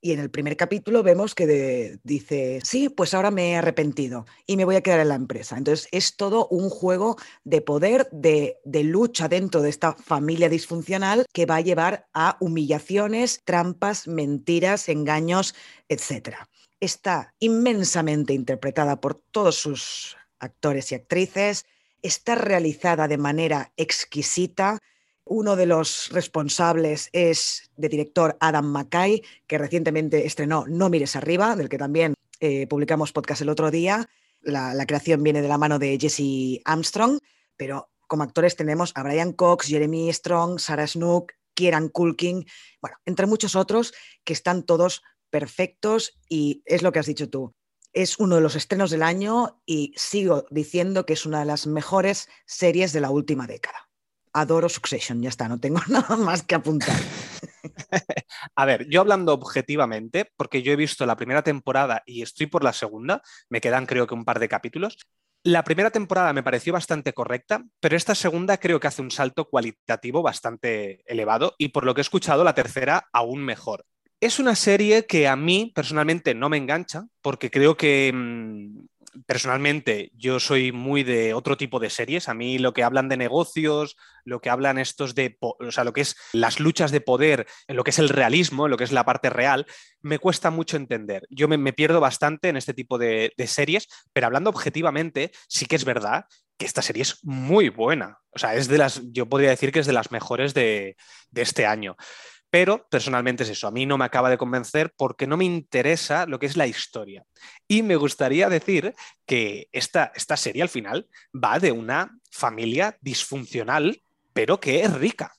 Y 0.00 0.12
en 0.12 0.20
el 0.20 0.30
primer 0.30 0.56
capítulo 0.56 1.02
vemos 1.02 1.34
que 1.34 1.98
dice, 2.04 2.60
sí, 2.62 2.88
pues 2.88 3.14
ahora 3.14 3.30
me 3.30 3.50
he 3.50 3.56
arrepentido 3.56 4.26
y 4.46 4.56
me 4.56 4.64
voy 4.64 4.76
a 4.76 4.80
quedar 4.80 5.00
en 5.00 5.08
la 5.08 5.14
empresa. 5.16 5.56
Entonces 5.56 5.88
es 5.90 6.16
todo 6.16 6.46
un 6.48 6.70
juego 6.70 7.16
de 7.44 7.62
poder, 7.62 8.08
de, 8.12 8.58
de 8.64 8.84
lucha 8.84 9.26
dentro 9.26 9.62
de 9.62 9.70
esta 9.70 9.94
familia 9.94 10.48
disfuncional 10.48 11.26
que 11.32 11.46
va 11.46 11.56
a 11.56 11.62
llevar 11.62 12.06
a 12.12 12.36
humillaciones, 12.40 13.40
trampas, 13.44 14.06
mentiras, 14.06 14.88
engaños, 14.88 15.54
etc. 15.88 16.36
Está 16.78 17.34
inmensamente 17.40 18.34
interpretada 18.34 19.00
por 19.00 19.14
todos 19.14 19.56
sus 19.56 20.16
actores 20.38 20.92
y 20.92 20.94
actrices 20.94 21.64
está 22.06 22.34
realizada 22.34 23.08
de 23.08 23.18
manera 23.18 23.72
exquisita. 23.76 24.78
Uno 25.24 25.56
de 25.56 25.66
los 25.66 26.10
responsables 26.10 27.08
es 27.12 27.70
de 27.76 27.88
director 27.88 28.36
Adam 28.40 28.66
McKay, 28.66 29.22
que 29.46 29.58
recientemente 29.58 30.24
estrenó 30.24 30.64
No 30.68 30.88
mires 30.88 31.16
arriba, 31.16 31.56
del 31.56 31.68
que 31.68 31.78
también 31.78 32.14
eh, 32.40 32.66
publicamos 32.68 33.12
podcast 33.12 33.42
el 33.42 33.48
otro 33.48 33.70
día. 33.70 34.08
La, 34.40 34.72
la, 34.74 34.86
creación 34.86 35.22
viene 35.22 35.42
de 35.42 35.48
la 35.48 35.58
mano 35.58 35.78
de 35.78 35.98
Jesse 35.98 36.62
Armstrong, 36.64 37.18
pero 37.56 37.90
como 38.06 38.22
actores 38.22 38.54
tenemos 38.54 38.92
a 38.94 39.02
Brian 39.02 39.32
Cox, 39.32 39.66
Jeremy 39.66 40.12
Strong, 40.12 40.60
Sarah 40.60 40.86
Snook, 40.86 41.32
Kieran 41.54 41.88
Culkin, 41.88 42.46
bueno, 42.80 42.98
entre 43.04 43.26
muchos 43.26 43.56
otros 43.56 43.92
que 44.22 44.32
están 44.32 44.62
todos 44.62 45.02
perfectos 45.30 46.16
y 46.28 46.62
es 46.66 46.82
lo 46.82 46.92
que 46.92 47.00
has 47.00 47.06
dicho 47.06 47.28
tú 47.28 47.52
es 47.96 48.18
uno 48.18 48.34
de 48.34 48.42
los 48.42 48.56
estrenos 48.56 48.90
del 48.90 49.02
año 49.02 49.62
y 49.64 49.94
sigo 49.96 50.44
diciendo 50.50 51.06
que 51.06 51.14
es 51.14 51.24
una 51.24 51.40
de 51.40 51.46
las 51.46 51.66
mejores 51.66 52.28
series 52.44 52.92
de 52.92 53.00
la 53.00 53.08
última 53.08 53.46
década. 53.46 53.88
Adoro 54.34 54.68
Succession, 54.68 55.22
ya 55.22 55.30
está, 55.30 55.48
no 55.48 55.58
tengo 55.58 55.80
nada 55.88 56.14
más 56.16 56.42
que 56.42 56.54
apuntar. 56.54 56.94
A 58.54 58.66
ver, 58.66 58.86
yo 58.90 59.00
hablando 59.00 59.32
objetivamente, 59.32 60.30
porque 60.36 60.62
yo 60.62 60.72
he 60.72 60.76
visto 60.76 61.06
la 61.06 61.16
primera 61.16 61.42
temporada 61.42 62.02
y 62.04 62.20
estoy 62.20 62.46
por 62.46 62.62
la 62.62 62.74
segunda, 62.74 63.22
me 63.48 63.62
quedan 63.62 63.86
creo 63.86 64.06
que 64.06 64.14
un 64.14 64.26
par 64.26 64.40
de 64.40 64.48
capítulos. 64.50 64.98
La 65.42 65.64
primera 65.64 65.90
temporada 65.90 66.34
me 66.34 66.42
pareció 66.42 66.74
bastante 66.74 67.14
correcta, 67.14 67.64
pero 67.80 67.96
esta 67.96 68.14
segunda 68.14 68.58
creo 68.58 68.78
que 68.78 68.88
hace 68.88 69.00
un 69.00 69.10
salto 69.10 69.48
cualitativo 69.48 70.22
bastante 70.22 71.02
elevado 71.10 71.54
y 71.56 71.68
por 71.68 71.86
lo 71.86 71.94
que 71.94 72.00
he 72.00 72.02
escuchado 72.02 72.44
la 72.44 72.54
tercera 72.54 73.08
aún 73.10 73.42
mejor. 73.42 73.86
Es 74.20 74.38
una 74.38 74.54
serie 74.54 75.06
que 75.06 75.28
a 75.28 75.36
mí 75.36 75.72
personalmente 75.74 76.34
no 76.34 76.48
me 76.48 76.56
engancha 76.56 77.04
porque 77.20 77.50
creo 77.50 77.76
que 77.76 78.10
mmm, 78.14 78.86
personalmente 79.26 80.10
yo 80.14 80.40
soy 80.40 80.72
muy 80.72 81.02
de 81.02 81.34
otro 81.34 81.56
tipo 81.56 81.78
de 81.78 81.90
series. 81.90 82.28
A 82.28 82.34
mí 82.34 82.58
lo 82.58 82.72
que 82.72 82.82
hablan 82.82 83.08
de 83.08 83.16
negocios, 83.16 83.96
lo 84.24 84.40
que 84.40 84.50
hablan 84.50 84.78
estos 84.78 85.14
de, 85.14 85.36
o 85.40 85.70
sea, 85.70 85.84
lo 85.84 85.92
que 85.92 86.00
es 86.02 86.16
las 86.32 86.60
luchas 86.60 86.90
de 86.90 87.00
poder, 87.00 87.46
lo 87.68 87.84
que 87.84 87.90
es 87.90 87.98
el 87.98 88.08
realismo, 88.08 88.68
lo 88.68 88.76
que 88.76 88.84
es 88.84 88.92
la 88.92 89.04
parte 89.04 89.30
real, 89.30 89.66
me 90.02 90.18
cuesta 90.18 90.50
mucho 90.50 90.76
entender. 90.76 91.26
Yo 91.30 91.48
me, 91.48 91.72
pierdo 91.72 92.00
bastante 92.00 92.48
en 92.48 92.56
este 92.56 92.74
tipo 92.74 92.98
de, 92.98 93.32
series, 93.46 93.86
pero 94.12 94.26
hablando 94.26 94.50
objetivamente, 94.50 95.30
sí 95.48 95.66
que 95.66 95.76
es 95.76 95.84
verdad 95.84 96.24
que 96.58 96.64
esta 96.64 96.80
serie 96.80 97.02
es 97.02 97.18
muy 97.22 97.68
buena. 97.68 98.18
O 98.30 98.38
sea, 98.38 98.54
es 98.54 98.66
de 98.68 98.78
las, 98.78 99.02
yo 99.12 99.28
podría 99.28 99.50
decir 99.50 99.72
que 99.72 99.80
es 99.80 99.86
de 99.86 99.92
las 99.92 100.10
mejores 100.10 100.54
de 100.54 100.96
este 101.34 101.66
año. 101.66 101.96
Pero 102.56 102.86
personalmente 102.88 103.42
es 103.42 103.50
eso, 103.50 103.68
a 103.68 103.70
mí 103.70 103.84
no 103.84 103.98
me 103.98 104.06
acaba 104.06 104.30
de 104.30 104.38
convencer 104.38 104.94
porque 104.96 105.26
no 105.26 105.36
me 105.36 105.44
interesa 105.44 106.24
lo 106.24 106.38
que 106.38 106.46
es 106.46 106.56
la 106.56 106.66
historia. 106.66 107.22
Y 107.68 107.82
me 107.82 107.96
gustaría 107.96 108.48
decir 108.48 108.94
que 109.26 109.68
esta, 109.72 110.10
esta 110.14 110.38
serie 110.38 110.62
al 110.62 110.70
final 110.70 111.06
va 111.34 111.58
de 111.58 111.70
una 111.70 112.18
familia 112.30 112.96
disfuncional, 113.02 114.00
pero 114.32 114.58
que 114.58 114.80
es 114.80 114.94
rica. 114.94 115.34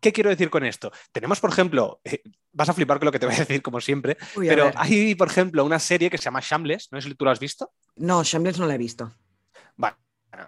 ¿Qué 0.00 0.14
quiero 0.14 0.30
decir 0.30 0.48
con 0.48 0.64
esto? 0.64 0.90
Tenemos, 1.12 1.40
por 1.40 1.50
ejemplo, 1.50 2.00
eh, 2.04 2.22
vas 2.52 2.70
a 2.70 2.72
flipar 2.72 2.98
con 2.98 3.04
lo 3.04 3.12
que 3.12 3.18
te 3.18 3.26
voy 3.26 3.34
a 3.34 3.40
decir, 3.40 3.60
como 3.60 3.78
siempre, 3.78 4.16
Uy, 4.34 4.48
pero 4.48 4.64
ver. 4.64 4.74
hay, 4.78 5.14
por 5.14 5.28
ejemplo, 5.28 5.66
una 5.66 5.78
serie 5.78 6.08
que 6.08 6.16
se 6.16 6.24
llama 6.24 6.40
Shambles, 6.40 6.88
no 6.90 7.02
si 7.02 7.14
tú 7.14 7.26
lo 7.26 7.32
has 7.32 7.38
visto. 7.38 7.70
No, 7.96 8.24
Shameless 8.24 8.58
no 8.58 8.66
la 8.66 8.76
he 8.76 8.78
visto. 8.78 9.12
Vale. 9.76 9.96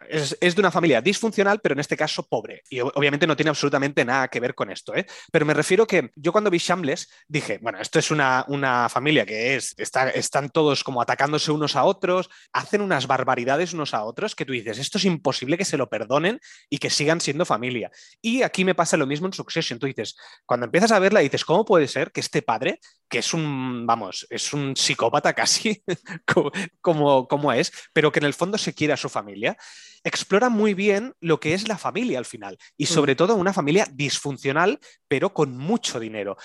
Es, 0.08 0.36
es, 0.40 0.54
de 0.54 0.60
una 0.60 0.70
familia 0.70 1.02
disfuncional, 1.02 1.60
pero 1.60 1.74
en 1.74 1.80
este 1.80 1.96
caso 1.96 2.26
pobre. 2.26 2.62
Y 2.70 2.80
obviamente 2.80 3.26
no 3.26 3.36
tiene 3.36 3.50
absolutamente 3.50 4.04
nada 4.04 4.28
que 4.28 4.40
ver 4.40 4.54
con 4.54 4.70
esto. 4.70 4.94
¿eh? 4.94 5.04
Pero 5.30 5.44
me 5.44 5.52
refiero 5.52 5.86
que 5.86 6.10
yo 6.16 6.32
cuando 6.32 6.50
vi 6.50 6.58
Shambles 6.58 7.10
dije, 7.28 7.58
bueno, 7.60 7.78
esto 7.78 7.98
es 7.98 8.10
una, 8.10 8.44
una 8.48 8.88
familia 8.88 9.26
que 9.26 9.56
es, 9.56 9.74
está, 9.76 10.08
están 10.10 10.48
todos 10.48 10.84
como 10.84 11.02
atacándose 11.02 11.52
unos 11.52 11.76
a 11.76 11.84
otros, 11.84 12.30
hacen 12.52 12.80
unas 12.80 13.06
barbaridades 13.06 13.74
unos 13.74 13.92
a 13.92 14.04
otros 14.04 14.34
que 14.34 14.46
tú 14.46 14.52
dices, 14.52 14.78
esto 14.78 14.98
es 14.98 15.04
imposible 15.04 15.58
que 15.58 15.64
se 15.64 15.76
lo 15.76 15.88
perdonen 15.90 16.40
y 16.70 16.78
que 16.78 16.88
sigan 16.88 17.20
siendo 17.20 17.44
familia. 17.44 17.90
Y 18.22 18.42
aquí 18.42 18.64
me 18.64 18.74
pasa 18.74 18.96
lo 18.96 19.06
mismo 19.06 19.26
en 19.26 19.32
Succession. 19.34 19.78
Tú 19.78 19.86
dices, 19.86 20.16
cuando 20.46 20.64
empiezas 20.66 20.92
a 20.92 20.98
verla, 20.98 21.20
dices, 21.20 21.44
¿cómo 21.44 21.64
puede 21.64 21.88
ser 21.88 22.10
que 22.10 22.20
este 22.20 22.40
padre, 22.40 22.80
que 23.08 23.18
es 23.18 23.34
un, 23.34 23.86
vamos, 23.86 24.26
es 24.30 24.52
un 24.54 24.74
psicópata 24.76 25.34
casi, 25.34 25.82
como, 26.80 27.28
como 27.28 27.52
es, 27.52 27.70
pero 27.92 28.10
que 28.10 28.20
en 28.20 28.26
el 28.26 28.34
fondo 28.34 28.56
se 28.56 28.72
quiere 28.72 28.94
a 28.94 28.96
su 28.96 29.08
familia? 29.08 29.56
Explora 30.04 30.48
muy 30.48 30.74
bien 30.74 31.14
lo 31.20 31.40
que 31.40 31.54
es 31.54 31.68
la 31.68 31.78
familia 31.78 32.18
al 32.18 32.24
final 32.24 32.58
y 32.76 32.86
sobre 32.86 33.16
todo 33.16 33.34
una 33.34 33.52
familia 33.52 33.86
disfuncional 33.92 34.78
pero 35.08 35.32
con 35.32 35.56
mucho 35.56 35.98
dinero. 36.00 36.36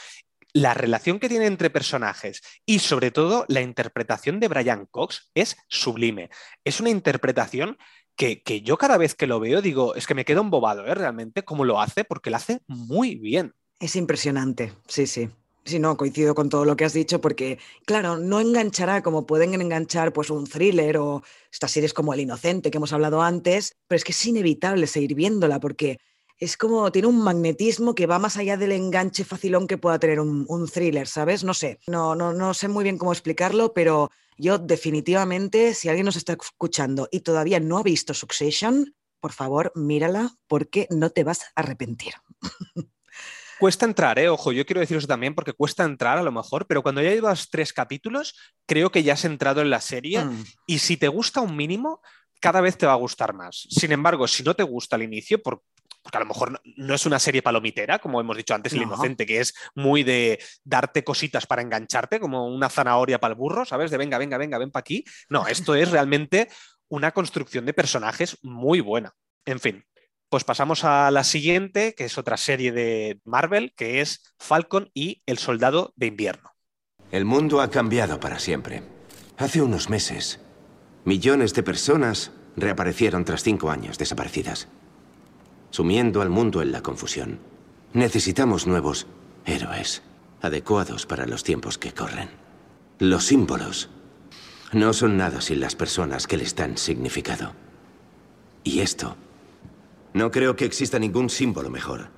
La 0.54 0.74
relación 0.74 1.20
que 1.20 1.30
tiene 1.30 1.46
entre 1.46 1.70
personajes 1.70 2.42
y 2.66 2.80
sobre 2.80 3.12
todo 3.12 3.46
la 3.48 3.62
interpretación 3.62 4.40
de 4.40 4.48
Brian 4.48 4.88
Cox 4.88 5.30
es 5.36 5.58
sublime. 5.68 6.30
Es 6.64 6.80
una 6.80 6.90
interpretación 6.90 7.78
que, 8.16 8.42
que 8.42 8.62
yo 8.62 8.78
cada 8.78 8.98
vez 8.98 9.14
que 9.14 9.28
lo 9.28 9.40
veo 9.40 9.62
digo, 9.62 9.96
es 9.96 10.08
que 10.08 10.16
me 10.16 10.26
quedo 10.26 10.42
embobado 10.42 10.88
¿eh? 10.88 10.96
realmente 10.96 11.44
cómo 11.44 11.66
lo 11.66 11.80
hace 11.80 12.04
porque 12.04 12.32
lo 12.32 12.38
hace 12.38 12.62
muy 12.68 13.16
bien. 13.16 13.54
Es 13.80 13.96
impresionante, 13.96 14.74
sí, 14.88 15.08
sí. 15.08 15.30
Sí, 15.66 15.78
no, 15.78 15.98
coincido 15.98 16.34
con 16.34 16.50
todo 16.50 16.66
lo 16.66 16.76
que 16.76 16.86
has 16.86 16.94
dicho 16.94 17.22
porque, 17.22 17.60
claro, 17.86 18.18
no 18.18 18.40
enganchará 18.40 19.04
como 19.04 19.26
pueden 19.28 19.54
enganchar 19.54 20.14
pues 20.14 20.30
un 20.30 20.48
thriller 20.48 20.98
o 20.98 21.22
estas 21.52 21.72
series 21.72 21.94
como 21.94 22.14
El 22.14 22.22
Inocente 22.22 22.72
que 22.72 22.78
hemos 22.78 22.94
hablado 22.94 23.22
antes, 23.22 23.76
pero 23.88 23.98
es 23.98 24.04
que 24.04 24.14
es 24.14 24.26
inevitable 24.26 24.88
seguir 24.88 25.14
viéndola 25.16 25.60
porque 25.60 26.00
es 26.40 26.56
como, 26.58 26.92
tiene 26.92 27.10
un 27.10 27.22
magnetismo 27.22 27.94
que 27.94 28.08
va 28.08 28.18
más 28.18 28.38
allá 28.38 28.58
del 28.58 28.72
enganche 28.72 29.26
facilón 29.26 29.68
que 29.68 29.78
pueda 29.78 30.00
tener 30.00 30.20
un, 30.22 30.46
un 30.48 30.68
thriller, 30.68 31.06
¿sabes? 31.08 31.44
No 31.44 31.54
sé, 31.54 31.80
no, 31.86 32.16
no, 32.16 32.34
no 32.34 32.54
sé 32.54 32.68
muy 32.70 32.84
bien 32.84 32.98
cómo 32.98 33.12
explicarlo, 33.12 33.74
pero 33.74 34.10
yo 34.38 34.58
definitivamente, 34.58 35.74
si 35.74 35.90
alguien 35.90 36.06
nos 36.06 36.16
está 36.16 36.34
escuchando 36.34 37.10
y 37.12 37.20
todavía 37.20 37.60
no 37.60 37.78
ha 37.78 37.84
visto 37.84 38.14
Succession, 38.14 38.96
por 39.20 39.34
favor, 39.34 39.74
mírala 39.76 40.32
porque 40.48 40.88
no 40.90 41.10
te 41.10 41.26
vas 41.26 41.42
a 41.42 41.62
arrepentir. 41.62 42.14
Cuesta 43.60 43.86
entrar, 43.86 44.18
¿eh? 44.20 44.30
ojo, 44.30 44.52
yo 44.54 44.66
quiero 44.66 44.80
deciros 44.80 45.06
también 45.06 45.36
porque 45.36 45.54
cuesta 45.54 45.84
entrar 45.84 46.18
a 46.18 46.24
lo 46.24 46.32
mejor, 46.32 46.66
pero 46.66 46.82
cuando 46.82 47.02
ya 47.02 47.12
llevas 47.12 47.50
tres 47.50 47.74
capítulos, 47.74 48.36
creo 48.66 48.90
que 48.90 49.04
ya 49.04 49.14
has 49.14 49.26
entrado 49.26 49.62
en 49.62 49.70
la 49.70 49.82
serie 49.82 50.24
mm. 50.24 50.46
y 50.66 50.80
si 50.80 50.96
te 50.96 51.10
gusta 51.10 51.42
un 51.42 51.58
mínimo, 51.58 52.02
cada 52.40 52.62
vez 52.62 52.78
te 52.78 52.86
va 52.86 52.94
a 52.94 52.96
gustar 52.96 53.34
más. 53.34 53.68
Sin 53.70 53.92
embargo, 53.92 54.28
si 54.28 54.44
no 54.44 54.56
te 54.56 54.64
gusta 54.64 54.96
al 54.96 55.04
inicio, 55.04 55.42
por, 55.42 55.62
porque 56.02 56.18
a 56.18 56.22
lo 56.22 56.26
mejor 56.26 56.62
no, 56.78 56.96
es 56.96 57.06
una 57.06 57.20
serie 57.20 57.42
palomitera, 57.42 58.00
como 58.00 58.22
hemos 58.22 58.38
dicho 58.38 58.54
antes, 58.54 58.74
El 58.74 58.84
Inocente, 58.84 59.26
que 59.26 59.42
es 59.42 59.54
muy 59.76 60.04
de 60.04 60.42
darte 60.64 61.04
cositas 61.04 61.46
para 61.46 61.62
engancharte, 61.62 62.20
como 62.20 62.48
una 62.48 62.70
zanahoria 62.70 63.20
para 63.20 63.34
el 63.34 63.38
burro, 63.38 63.66
¿sabes? 63.66 63.92
De 63.92 63.98
venga, 63.98 64.18
venga, 64.18 64.38
venga, 64.38 64.58
ven 64.58 64.72
para 64.72 64.82
aquí. 64.82 65.04
No, 65.30 65.48
esto 65.48 65.76
es 65.76 65.92
realmente 65.92 66.48
una 66.88 67.12
construcción 67.12 67.66
de 67.66 67.74
personajes 67.74 68.38
muy 68.42 68.80
buena. 68.80 69.14
En 69.46 69.60
fin, 69.60 69.84
pues 70.30 70.44
pasamos 70.44 70.84
a 70.84 71.10
la 71.12 71.24
siguiente, 71.24 71.96
que 71.96 72.06
es 72.06 72.18
otra 72.18 72.38
serie 72.38 72.72
de 72.72 73.20
Marvel, 73.26 73.74
que 73.76 74.02
es 74.02 74.22
Falcon 74.38 74.92
y 74.94 75.24
El 75.26 75.40
Soldado 75.40 75.94
de 75.96 76.08
Invierno. 76.08 76.52
El 77.12 77.26
mundo 77.26 77.62
ha 77.62 77.72
cambiado 77.72 78.20
para 78.20 78.40
siempre. 78.40 78.84
Hace 79.38 79.62
unos 79.62 79.90
meses, 79.90 80.40
millones 81.04 81.54
de 81.56 81.64
personas 81.64 82.32
reaparecieron 82.56 83.26
tras 83.26 83.42
cinco 83.42 83.72
años 83.72 83.98
desaparecidas, 83.98 84.68
sumiendo 85.72 86.22
al 86.22 86.30
mundo 86.30 86.62
en 86.62 86.72
la 86.72 86.84
confusión. 86.84 87.40
Necesitamos 87.94 88.68
nuevos 88.68 89.08
héroes, 89.46 90.04
adecuados 90.42 91.08
para 91.08 91.26
los 91.26 91.44
tiempos 91.44 91.80
que 91.80 91.94
corren. 91.94 92.30
Los 93.00 93.26
símbolos 93.26 93.90
no 94.72 94.94
son 94.94 95.18
nada 95.18 95.42
sin 95.42 95.60
las 95.60 95.76
personas 95.76 96.28
que 96.28 96.38
les 96.38 96.56
dan 96.56 96.78
significado. 96.78 97.54
Y 98.64 98.82
esto 98.82 99.16
no 100.14 100.32
creo 100.32 100.56
que 100.56 100.66
exista 100.66 101.00
ningún 101.00 101.30
símbolo 101.30 101.70
mejor. 101.70 102.10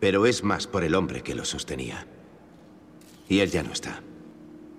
Pero 0.00 0.26
es 0.26 0.42
más 0.42 0.66
por 0.66 0.84
el 0.84 0.94
hombre 0.94 1.22
que 1.22 1.34
lo 1.34 1.44
sostenía. 1.44 2.06
Y 3.28 3.40
él 3.40 3.50
ya 3.50 3.62
no 3.62 3.72
está. 3.72 4.02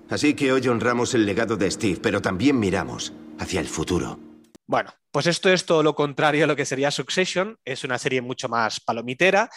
Así 0.09 0.33
que 0.35 0.51
hoy 0.51 0.67
honramos 0.67 1.13
el 1.13 1.25
legado 1.25 1.57
de 1.57 1.69
Steve, 1.69 1.99
pero 2.01 2.21
también 2.21 2.59
miramos 2.59 3.13
hacia 3.39 3.59
el 3.59 3.67
futuro. 3.67 4.19
Bueno, 4.65 4.93
pues 5.11 5.27
esto 5.27 5.49
es 5.49 5.65
todo 5.65 5.83
lo 5.83 5.95
contrario 5.95 6.43
a 6.43 6.47
lo 6.47 6.55
que 6.55 6.65
sería 6.65 6.91
Succession. 6.91 7.57
Es 7.65 7.83
una 7.83 7.97
serie 7.97 8.21
mucho 8.21 8.47
más 8.47 8.79
palomitera. 8.79 9.49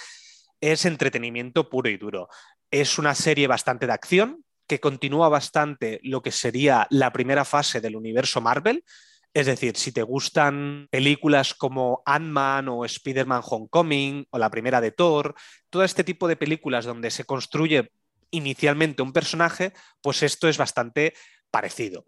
Es 0.61 0.85
entretenimiento 0.85 1.69
puro 1.69 1.89
y 1.89 1.97
duro. 1.97 2.29
Es 2.71 2.99
una 2.99 3.15
serie 3.15 3.47
bastante 3.47 3.87
de 3.87 3.93
acción, 3.93 4.45
que 4.67 4.79
continúa 4.81 5.29
bastante 5.29 6.01
lo 6.05 6.23
que 6.23 6.31
sería 6.31 6.87
la 6.91 7.13
primera 7.13 7.45
fase 7.45 7.81
del 7.81 7.97
universo 7.97 8.41
Marvel, 8.41 8.85
es 9.33 9.47
decir, 9.47 9.77
si 9.77 9.93
te 9.93 10.03
gustan 10.03 10.89
películas 10.91 11.55
como 11.55 12.03
Ant-Man 12.05 12.69
o 12.69 12.85
Spider-Man 12.85 13.43
Homecoming 13.45 14.27
o 14.31 14.39
la 14.39 14.51
primera 14.51 14.81
de 14.81 14.91
Thor, 14.91 15.35
todo 15.71 15.85
este 15.85 16.03
tipo 16.03 16.27
de 16.27 16.37
películas 16.37 16.85
donde 16.85 17.11
se 17.11 17.25
construye 17.25 17.93
inicialmente 18.31 19.03
un 19.03 19.13
personaje, 19.13 19.73
pues 20.03 20.23
esto 20.23 20.49
es 20.49 20.59
bastante 20.59 21.15
parecido. 21.51 22.05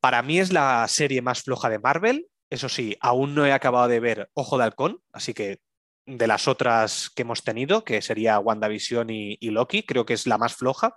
Para 0.00 0.22
mí 0.22 0.40
es 0.40 0.52
la 0.52 0.86
serie 0.88 1.22
más 1.22 1.42
floja 1.42 1.68
de 1.68 1.78
Marvel. 1.78 2.26
Eso 2.50 2.68
sí, 2.68 2.96
aún 3.00 3.34
no 3.34 3.46
he 3.46 3.52
acabado 3.52 3.88
de 3.88 4.00
ver 4.00 4.30
Ojo 4.34 4.58
de 4.58 4.64
Halcón, 4.64 5.02
así 5.12 5.34
que 5.34 5.60
de 6.06 6.26
las 6.26 6.48
otras 6.48 7.10
que 7.10 7.22
hemos 7.22 7.44
tenido, 7.44 7.84
que 7.84 8.00
sería 8.00 8.38
WandaVision 8.38 9.10
y, 9.10 9.36
y 9.40 9.50
Loki, 9.50 9.82
creo 9.82 10.06
que 10.06 10.14
es 10.14 10.26
la 10.26 10.38
más 10.38 10.54
floja. 10.54 10.94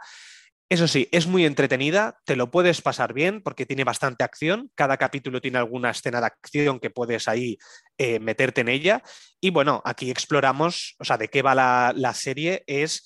Eso 0.71 0.87
sí, 0.87 1.09
es 1.11 1.27
muy 1.27 1.45
entretenida, 1.45 2.17
te 2.23 2.37
lo 2.37 2.49
puedes 2.49 2.81
pasar 2.81 3.11
bien 3.13 3.41
porque 3.41 3.65
tiene 3.65 3.83
bastante 3.83 4.23
acción, 4.23 4.71
cada 4.73 4.95
capítulo 4.95 5.41
tiene 5.41 5.57
alguna 5.57 5.89
escena 5.89 6.21
de 6.21 6.27
acción 6.27 6.79
que 6.79 6.89
puedes 6.89 7.27
ahí 7.27 7.57
eh, 7.97 8.21
meterte 8.21 8.61
en 8.61 8.69
ella. 8.69 9.03
Y 9.41 9.49
bueno, 9.49 9.81
aquí 9.83 10.09
exploramos, 10.09 10.95
o 10.97 11.03
sea, 11.03 11.17
de 11.17 11.27
qué 11.27 11.41
va 11.41 11.55
la, 11.93 12.13
serie, 12.13 12.63
es 12.67 13.05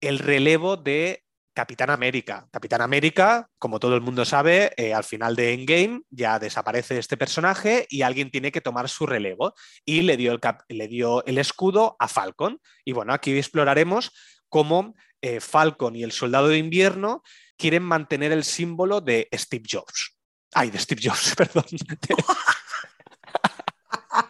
el 0.00 0.18
relevo 0.18 0.78
de 0.78 1.24
Capitán 1.52 1.90
América. 1.90 2.48
Capitán 2.50 2.80
América, 2.80 3.50
como 3.58 3.80
todo 3.80 3.94
el 3.94 4.00
mundo 4.00 4.24
sabe, 4.24 4.72
eh, 4.78 4.94
al 4.94 5.04
final 5.04 5.36
de 5.36 5.52
Endgame 5.52 6.00
ya 6.08 6.38
desaparece 6.38 6.98
este 6.98 7.18
personaje 7.18 7.86
y 7.90 8.00
alguien 8.00 8.30
tiene 8.30 8.50
que 8.50 8.62
tomar 8.62 8.88
su 8.88 9.04
relevo. 9.04 9.52
Y 9.84 10.02
le 10.02 10.16
dio 10.16 10.32
el, 10.32 10.40
le 10.68 10.88
dio 10.88 11.22
el 11.26 11.36
escudo 11.36 11.96
a 11.98 12.08
Falcon. 12.08 12.58
Y 12.82 12.92
bueno, 12.92 13.12
aquí 13.12 13.36
exploraremos 13.36 14.10
cómo 14.48 14.94
eh, 15.20 15.40
Falcon 15.40 15.96
y 15.96 16.02
el 16.02 16.12
Soldado 16.12 16.48
de 16.48 16.58
Invierno 16.58 17.22
quieren 17.56 17.82
mantener 17.82 18.32
el 18.32 18.44
símbolo 18.44 19.00
de 19.00 19.28
Steve 19.32 19.64
Jobs. 19.70 20.16
Ay, 20.52 20.70
de 20.70 20.78
Steve 20.78 21.00
Jobs, 21.04 21.34
perdón. 21.36 21.64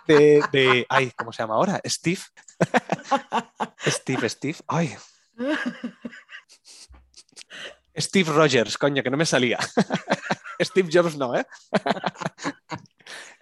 De, 0.07 0.87
ay, 0.89 1.13
¿cómo 1.17 1.33
se 1.33 1.43
llama 1.43 1.55
ahora? 1.55 1.81
Steve. 1.87 2.21
Steve, 3.87 4.29
Steve. 4.29 4.59
Ay. 4.67 4.97
Steve 7.97 8.33
Rogers, 8.33 8.79
coño, 8.79 9.03
que 9.03 9.11
no 9.11 9.17
me 9.17 9.27
salía. 9.27 9.59
Steve 10.61 10.89
Jobs 10.93 11.17
no, 11.17 11.35
¿eh? 11.37 11.47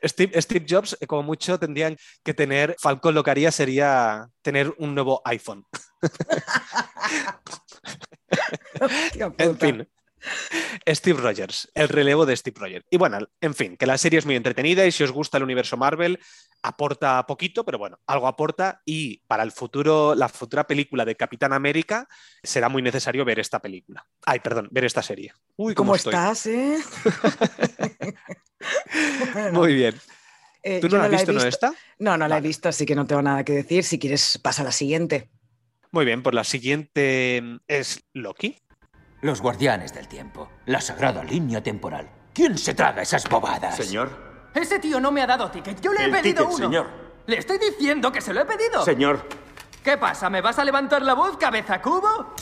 Steve, 0.02 0.40
Steve, 0.40 0.66
Jobs, 0.68 0.96
eh, 1.00 1.06
como 1.06 1.22
mucho, 1.22 1.58
tendrían 1.58 1.96
que 2.22 2.34
tener, 2.34 2.76
Falcon 2.78 3.14
lo 3.14 3.24
que 3.24 3.30
haría 3.30 3.50
sería 3.50 4.28
tener 4.42 4.74
un 4.78 4.94
nuevo 4.94 5.22
iPhone. 5.24 5.64
en 9.38 9.58
fin. 9.58 9.88
Steve 10.88 11.20
Rogers, 11.20 11.70
el 11.74 11.88
relevo 11.88 12.26
de 12.26 12.36
Steve 12.36 12.56
Rogers. 12.58 12.86
Y 12.90 12.96
bueno, 12.96 13.18
en 13.40 13.54
fin, 13.54 13.76
que 13.76 13.86
la 13.86 13.98
serie 13.98 14.18
es 14.18 14.26
muy 14.26 14.36
entretenida 14.36 14.86
y 14.86 14.92
si 14.92 15.04
os 15.04 15.12
gusta 15.12 15.36
el 15.36 15.44
universo 15.44 15.76
Marvel, 15.76 16.18
aporta 16.62 17.24
poquito, 17.26 17.64
pero 17.64 17.78
bueno, 17.78 17.98
algo 18.06 18.26
aporta 18.26 18.82
y 18.84 19.18
para 19.26 19.42
el 19.42 19.52
futuro, 19.52 20.14
la 20.14 20.28
futura 20.28 20.66
película 20.66 21.04
de 21.04 21.16
Capitán 21.16 21.52
América, 21.52 22.08
será 22.42 22.68
muy 22.68 22.82
necesario 22.82 23.24
ver 23.24 23.38
esta 23.38 23.60
película. 23.60 24.06
Ay, 24.24 24.40
perdón, 24.40 24.68
ver 24.70 24.84
esta 24.84 25.02
serie. 25.02 25.32
Uy, 25.56 25.74
¿cómo, 25.74 25.94
estás, 25.94 26.46
eh? 26.46 26.78
Muy 29.52 29.74
bien. 29.74 29.94
Eh, 30.62 30.80
¿Tú 30.80 30.88
no, 30.88 30.98
la 30.98 31.04
has 31.04 31.10
visto, 31.10 31.32
no 31.32 31.42
esta? 31.42 31.72
No, 31.98 32.16
no 32.16 32.26
la 32.26 32.38
he 32.38 32.40
visto, 32.40 32.68
así 32.68 32.84
que 32.84 32.94
no 32.94 33.06
tengo 33.06 33.22
nada 33.22 33.44
que 33.44 33.52
decir. 33.52 33.84
Si 33.84 33.98
quieres, 33.98 34.38
pasa 34.42 34.62
a 34.62 34.64
la 34.64 34.72
siguiente. 34.72 35.30
Muy 35.92 36.04
bien, 36.04 36.22
pues 36.22 36.34
la 36.34 36.44
siguiente 36.44 37.42
es 37.68 38.04
Loki. 38.12 38.58
Los 39.22 39.40
guardianes 39.40 39.94
del 39.94 40.08
tiempo. 40.08 40.50
La 40.66 40.80
sagrada 40.80 41.22
línea 41.22 41.62
temporal. 41.62 42.10
¿Quién 42.34 42.58
se 42.58 42.74
traga 42.74 43.02
esas 43.02 43.28
bobadas? 43.28 43.76
Señor. 43.76 44.50
Ese 44.54 44.78
tío 44.78 45.00
no 45.00 45.12
me 45.12 45.22
ha 45.22 45.26
dado 45.26 45.50
ticket. 45.50 45.80
Yo 45.80 45.92
le 45.92 46.04
he 46.04 46.08
pedido 46.10 46.42
ticket, 46.42 46.58
uno. 46.58 46.66
señor. 46.66 46.86
Le 47.26 47.38
estoy 47.38 47.58
diciendo 47.58 48.12
que 48.12 48.20
se 48.20 48.34
lo 48.34 48.40
he 48.40 48.44
pedido. 48.44 48.84
Señor. 48.84 49.26
¿Qué 49.82 49.96
pasa? 49.96 50.28
¿Me 50.28 50.40
vas 50.40 50.58
a 50.58 50.64
levantar 50.64 51.02
la 51.02 51.14
voz, 51.14 51.36
cabeza 51.36 51.80
cubo? 51.80 52.34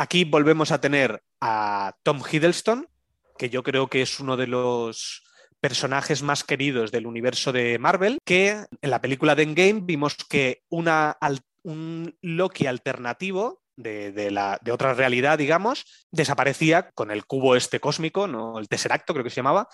Aquí 0.00 0.22
volvemos 0.22 0.70
a 0.70 0.80
tener 0.80 1.24
a 1.40 1.92
Tom 2.04 2.22
Hiddleston, 2.22 2.88
que 3.36 3.50
yo 3.50 3.64
creo 3.64 3.88
que 3.88 4.00
es 4.00 4.20
uno 4.20 4.36
de 4.36 4.46
los 4.46 5.24
personajes 5.58 6.22
más 6.22 6.44
queridos 6.44 6.92
del 6.92 7.04
universo 7.04 7.50
de 7.50 7.80
Marvel, 7.80 8.20
que 8.24 8.64
en 8.80 8.90
la 8.90 9.00
película 9.00 9.34
de 9.34 9.42
Endgame 9.42 9.80
vimos 9.82 10.14
que 10.14 10.62
una, 10.68 11.18
un 11.64 12.16
Loki 12.22 12.66
alternativo 12.66 13.60
de, 13.74 14.30
la, 14.30 14.60
de, 14.62 14.70
otra 14.70 14.94
realidad, 14.94 15.36
digamos, 15.36 16.06
desaparecía 16.12 16.92
con 16.92 17.10
el 17.10 17.26
cubo 17.26 17.56
este 17.56 17.80
cósmico, 17.80 18.28
¿no? 18.28 18.60
el 18.60 18.68
Tesseracto 18.68 19.12
creo 19.12 19.24
que 19.24 19.30
se 19.30 19.36
llamaba. 19.40 19.68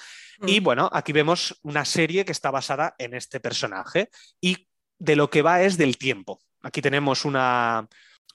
Y 0.47 0.63
mm. 0.63 0.65
bueno, 0.65 0.91
aquí 0.91 1.13
vemos 1.13 1.59
una 1.61 1.85
serie 1.85 2.25
que 2.25 2.33
está 2.33 2.51
basada 2.51 2.95
en 2.97 3.13
este 3.13 3.41
personaje 3.41 4.09
y 4.41 4.69
de 4.99 5.17
lo 5.17 5.29
que 5.29 5.43
va 5.43 5.61
es 5.61 5.77
del 5.77 5.99
tiempo. 5.99 6.41
Aquí 6.63 6.81
tenemos 6.81 7.27
una, 7.27 7.87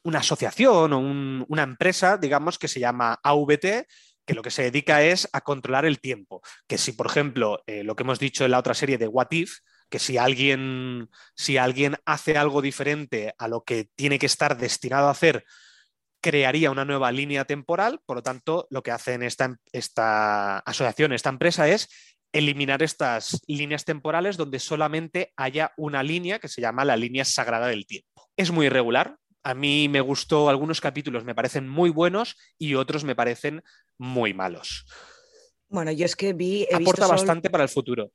una 0.04 0.20
asociación 0.20 0.94
o 0.94 1.00
una 1.00 1.64
empresa, 1.64 2.18
digamos, 2.18 2.58
que 2.58 2.68
se 2.68 2.80
llama 2.80 3.20
AVT, 3.24 3.88
que 4.26 4.34
lo 4.34 4.42
que 4.42 4.52
se 4.52 4.64
dedica 4.64 5.02
es 5.02 5.28
a 5.34 5.42
controlar 5.42 5.86
el 5.86 6.00
tiempo. 6.00 6.42
Que 6.68 6.78
si, 6.78 6.92
por 6.92 7.08
ejemplo, 7.08 7.64
eh, 7.66 7.84
lo 7.84 7.96
que 7.96 8.04
hemos 8.04 8.20
dicho 8.20 8.46
en 8.46 8.52
la 8.52 8.60
otra 8.60 8.74
serie 8.74 8.98
de 8.98 9.08
What 9.08 9.32
If, 9.32 9.58
que 9.90 10.00
si 10.00 10.18
alguien, 10.18 11.10
si 11.36 11.58
alguien 11.58 11.96
hace 12.06 12.38
algo 12.38 12.62
diferente 12.62 13.34
a 13.38 13.48
lo 13.48 13.64
que 13.64 13.90
tiene 13.96 14.20
que 14.20 14.28
estar 14.28 14.58
destinado 14.58 15.08
a 15.08 15.12
hacer, 15.12 15.46
crearía 16.22 16.72
una 16.72 16.86
nueva 16.86 17.12
línea 17.12 17.46
temporal. 17.46 18.02
Por 18.06 18.18
lo 18.18 18.24
tanto, 18.24 18.68
lo 18.70 18.84
que 18.84 18.92
hace 18.92 19.18
esta, 19.26 19.58
esta 19.72 20.60
asociación, 20.60 21.14
esta 21.14 21.30
empresa, 21.30 21.68
es 21.68 21.90
eliminar 22.32 22.84
estas 22.84 23.42
líneas 23.48 23.86
temporales 23.86 24.38
donde 24.38 24.60
solamente 24.60 25.34
haya 25.36 25.74
una 25.78 26.04
línea 26.04 26.40
que 26.40 26.48
se 26.48 26.62
llama 26.62 26.86
la 26.86 26.96
línea 26.96 27.26
sagrada 27.26 27.68
del 27.68 27.88
tiempo. 27.88 28.30
Es 28.38 28.52
muy 28.52 28.68
irregular, 28.68 29.18
a 29.50 29.54
mí 29.56 29.90
me 29.90 30.02
gustó, 30.02 30.50
algunos 30.50 30.80
capítulos 30.80 31.26
me 31.26 31.34
parecen 31.34 31.68
muy 31.68 31.90
buenos 31.90 32.38
y 32.58 32.76
otros 32.76 33.04
me 33.04 33.16
parecen 33.16 33.64
muy 33.98 34.34
malos. 34.34 34.86
Bueno, 35.68 35.92
yo 35.92 36.06
es 36.06 36.16
que 36.16 36.34
vi... 36.34 36.68
Aporta 36.72 37.08
bastante 37.08 37.50
para 37.50 37.64
el 37.64 37.70
futuro. 37.70 38.12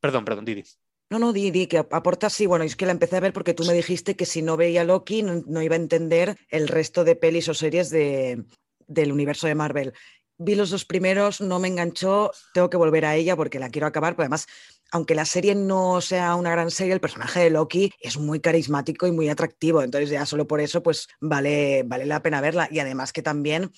Perdón, 0.00 0.24
perdón, 0.24 0.44
Didi. 0.44 0.64
No, 1.10 1.20
no, 1.20 1.32
Didi, 1.32 1.68
que 1.68 1.78
aporta 1.78 2.30
sí. 2.30 2.46
Bueno, 2.46 2.64
es 2.64 2.74
que 2.74 2.86
la 2.86 2.92
empecé 2.92 3.16
a 3.16 3.20
ver 3.20 3.32
porque 3.32 3.54
tú 3.54 3.64
me 3.64 3.74
dijiste 3.74 4.16
que 4.16 4.26
si 4.26 4.42
no 4.42 4.56
veía 4.56 4.82
Loki 4.82 5.22
no, 5.22 5.62
iba 5.62 5.76
a 5.76 5.78
entender 5.78 6.36
el 6.48 6.66
resto 6.66 7.04
de 7.04 7.14
pelis 7.14 7.48
o 7.48 7.54
series 7.54 7.90
de, 7.90 8.44
del 8.88 9.12
universo 9.12 9.46
de 9.46 9.54
Marvel. 9.54 9.92
Vi 10.38 10.54
los 10.56 10.70
dos 10.70 10.84
primeros, 10.84 11.40
no 11.40 11.60
me 11.60 11.68
enganchó, 11.68 12.32
tengo 12.52 12.68
que 12.68 12.76
volver 12.76 13.04
a 13.04 13.14
ella 13.14 13.36
porque 13.36 13.60
la 13.60 13.70
quiero 13.70 13.86
acabar, 13.86 14.14
pero 14.14 14.24
además 14.24 14.46
aunque 14.92 15.14
la 15.14 15.24
serie 15.24 15.54
no 15.54 16.00
sea 16.00 16.34
una 16.34 16.50
gran 16.50 16.70
serie, 16.70 16.94
el 16.94 17.00
personaje 17.00 17.40
de 17.40 17.50
Loki 17.50 17.92
es 18.00 18.18
muy 18.18 18.40
carismático 18.40 19.06
y 19.06 19.12
muy 19.12 19.28
atractivo. 19.28 19.82
Entonces, 19.82 20.10
ya 20.10 20.26
solo 20.26 20.46
por 20.46 20.60
eso, 20.60 20.82
pues 20.82 21.08
vale, 21.20 21.82
vale 21.84 22.06
la 22.06 22.22
pena 22.22 22.40
verla. 22.40 22.68
Y 22.70 22.78
además 22.78 23.12
que 23.12 23.22
también 23.22 23.72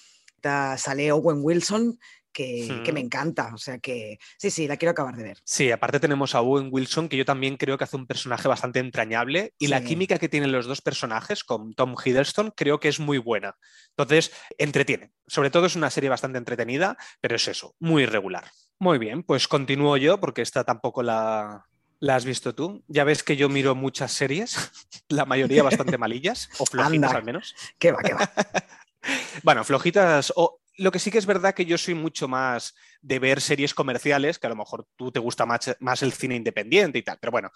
sale 0.76 1.12
Owen 1.12 1.40
Wilson, 1.42 1.98
que, 2.32 2.90
me 2.92 3.00
encanta. 3.00 3.52
O 3.54 3.58
sea 3.58 3.78
que 3.78 4.18
sí, 4.36 4.50
sí, 4.50 4.68
la 4.68 4.76
quiero 4.76 4.92
acabar 4.92 5.16
de 5.16 5.24
ver. 5.24 5.38
Sí, 5.44 5.70
aparte 5.70 6.00
tenemos 6.00 6.34
a 6.34 6.40
Owen 6.40 6.68
Wilson, 6.70 7.08
que 7.08 7.16
yo 7.16 7.24
también 7.24 7.56
creo 7.56 7.76
que 7.76 7.84
hace 7.84 7.96
un 7.96 8.06
personaje 8.06 8.46
bastante 8.46 8.78
entrañable. 8.78 9.54
Y 9.58 9.68
la 9.68 9.82
química 9.82 10.18
que 10.18 10.28
tienen 10.28 10.52
los 10.52 10.66
dos 10.66 10.80
personajes 10.80 11.42
con 11.42 11.74
Tom 11.74 11.96
Hiddleston 12.02 12.52
creo 12.54 12.78
que 12.78 12.88
es 12.88 13.00
muy 13.00 13.18
buena. 13.18 13.56
Entonces, 13.90 14.32
entretiene. 14.56 15.10
Sobre 15.26 15.50
todo 15.50 15.66
es 15.66 15.76
una 15.76 15.90
serie 15.90 16.10
bastante 16.10 16.38
entretenida, 16.38 16.96
pero 17.20 17.36
es 17.36 17.48
eso, 17.48 17.74
muy 17.80 18.06
regular. 18.06 18.44
Muy 18.80 18.98
bien, 18.98 19.22
pues 19.22 19.48
continúo 19.48 19.96
yo 19.96 20.20
porque 20.20 20.42
esta 20.42 20.64
tampoco 20.64 21.02
la, 21.02 21.66
has 22.06 22.24
visto 22.24 22.54
tú. 22.54 22.84
Ya 22.86 23.04
ves 23.04 23.22
que 23.22 23.36
yo 23.36 23.48
miro 23.48 23.74
muchas 23.74 24.12
series, 24.12 24.70
la 25.08 25.24
mayoría 25.24 25.62
bastante 25.62 25.98
malillas, 25.98 26.48
o 26.58 26.66
flojitas 26.66 27.12
al 27.12 27.24
menos. 27.24 27.54
¿Qué 27.78 27.92
va, 27.92 28.02
qué 28.02 28.14
va? 28.14 28.30
bueno, 29.42 29.64
flojitas, 29.64 30.32
o 30.36 30.60
lo 30.76 30.92
que 30.92 31.00
sí 31.00 31.10
que 31.10 31.18
es 31.18 31.26
verdad 31.26 31.54
que 31.54 31.66
yo 31.66 31.76
soy 31.76 31.94
mucho 31.94 32.28
más 32.28 32.74
de 33.02 33.18
ver 33.18 33.40
series 33.40 33.74
comerciales, 33.74 34.38
que 34.38 34.46
a 34.46 34.50
lo 34.50 34.56
mejor 34.56 34.86
tú 34.96 35.10
te 35.10 35.18
gusta 35.18 35.44
más, 35.44 35.76
más 35.80 36.02
el 36.02 36.12
cine 36.12 36.36
independiente 36.36 36.98
y 36.98 37.02
tal, 37.02 37.18
pero 37.20 37.32
bueno, 37.32 37.50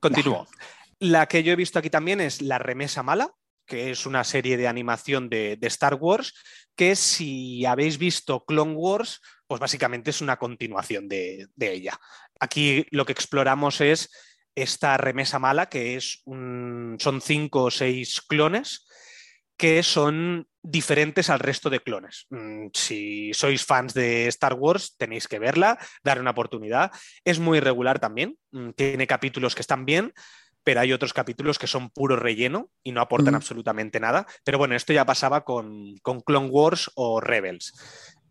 continúo. 0.00 0.48
La 0.98 1.26
que 1.26 1.42
yo 1.42 1.52
he 1.52 1.56
visto 1.56 1.78
aquí 1.78 1.90
también 1.90 2.22
es 2.22 2.40
La 2.40 2.58
Remesa 2.58 3.02
Mala, 3.02 3.34
que 3.66 3.90
es 3.90 4.06
una 4.06 4.24
serie 4.24 4.56
de 4.56 4.68
animación 4.68 5.28
de, 5.28 5.58
Star 5.62 5.94
Wars, 5.94 6.34
que 6.74 6.96
si 6.96 7.64
habéis 7.64 7.98
visto 7.98 8.44
Clone 8.44 8.74
Wars, 8.74 9.20
pues 9.54 9.60
básicamente 9.60 10.10
es 10.10 10.20
una 10.20 10.36
continuación 10.36 11.08
de, 11.08 11.48
ella. 11.60 11.96
Aquí 12.40 12.88
lo 12.90 13.06
que 13.06 13.12
exploramos 13.12 13.80
es 13.80 14.10
esta 14.56 14.96
remesa 14.96 15.38
mala, 15.38 15.68
que 15.68 15.94
es 15.94 16.24
son 16.24 17.20
cinco 17.22 17.62
o 17.62 17.70
seis 17.70 18.20
clones 18.20 18.84
que 19.56 19.84
son 19.84 20.48
diferentes 20.60 21.30
al 21.30 21.38
resto 21.38 21.70
de 21.70 21.78
clones. 21.78 22.26
Mm, 22.30 22.70
si 22.74 23.32
sois 23.32 23.64
fans 23.64 23.94
de 23.94 24.26
Star 24.26 24.54
Wars, 24.54 24.96
tenéis 24.96 25.28
que 25.28 25.38
verla, 25.38 25.78
dar 26.02 26.20
una 26.20 26.32
oportunidad. 26.32 26.90
Es 27.24 27.38
muy 27.38 27.60
regular 27.60 28.00
también, 28.00 28.36
mm, 28.50 28.70
tiene 28.70 29.06
capítulos 29.06 29.54
que 29.54 29.62
están 29.62 29.84
bien, 29.84 30.12
pero 30.64 30.80
hay 30.80 30.92
otros 30.92 31.12
capítulos 31.12 31.60
que 31.60 31.68
son 31.68 31.90
puro 31.90 32.16
relleno 32.16 32.70
y 32.82 32.90
no 32.90 33.02
aportan 33.02 33.36
absolutamente 33.36 34.00
nada. 34.00 34.26
Pero 34.42 34.58
bueno, 34.58 34.74
esto 34.74 34.92
ya 34.92 35.06
pasaba 35.06 35.44
con, 35.44 35.96
con 36.02 36.22
Clone 36.22 36.48
Wars 36.48 36.90
o 36.96 37.20
Rebels. 37.20 37.72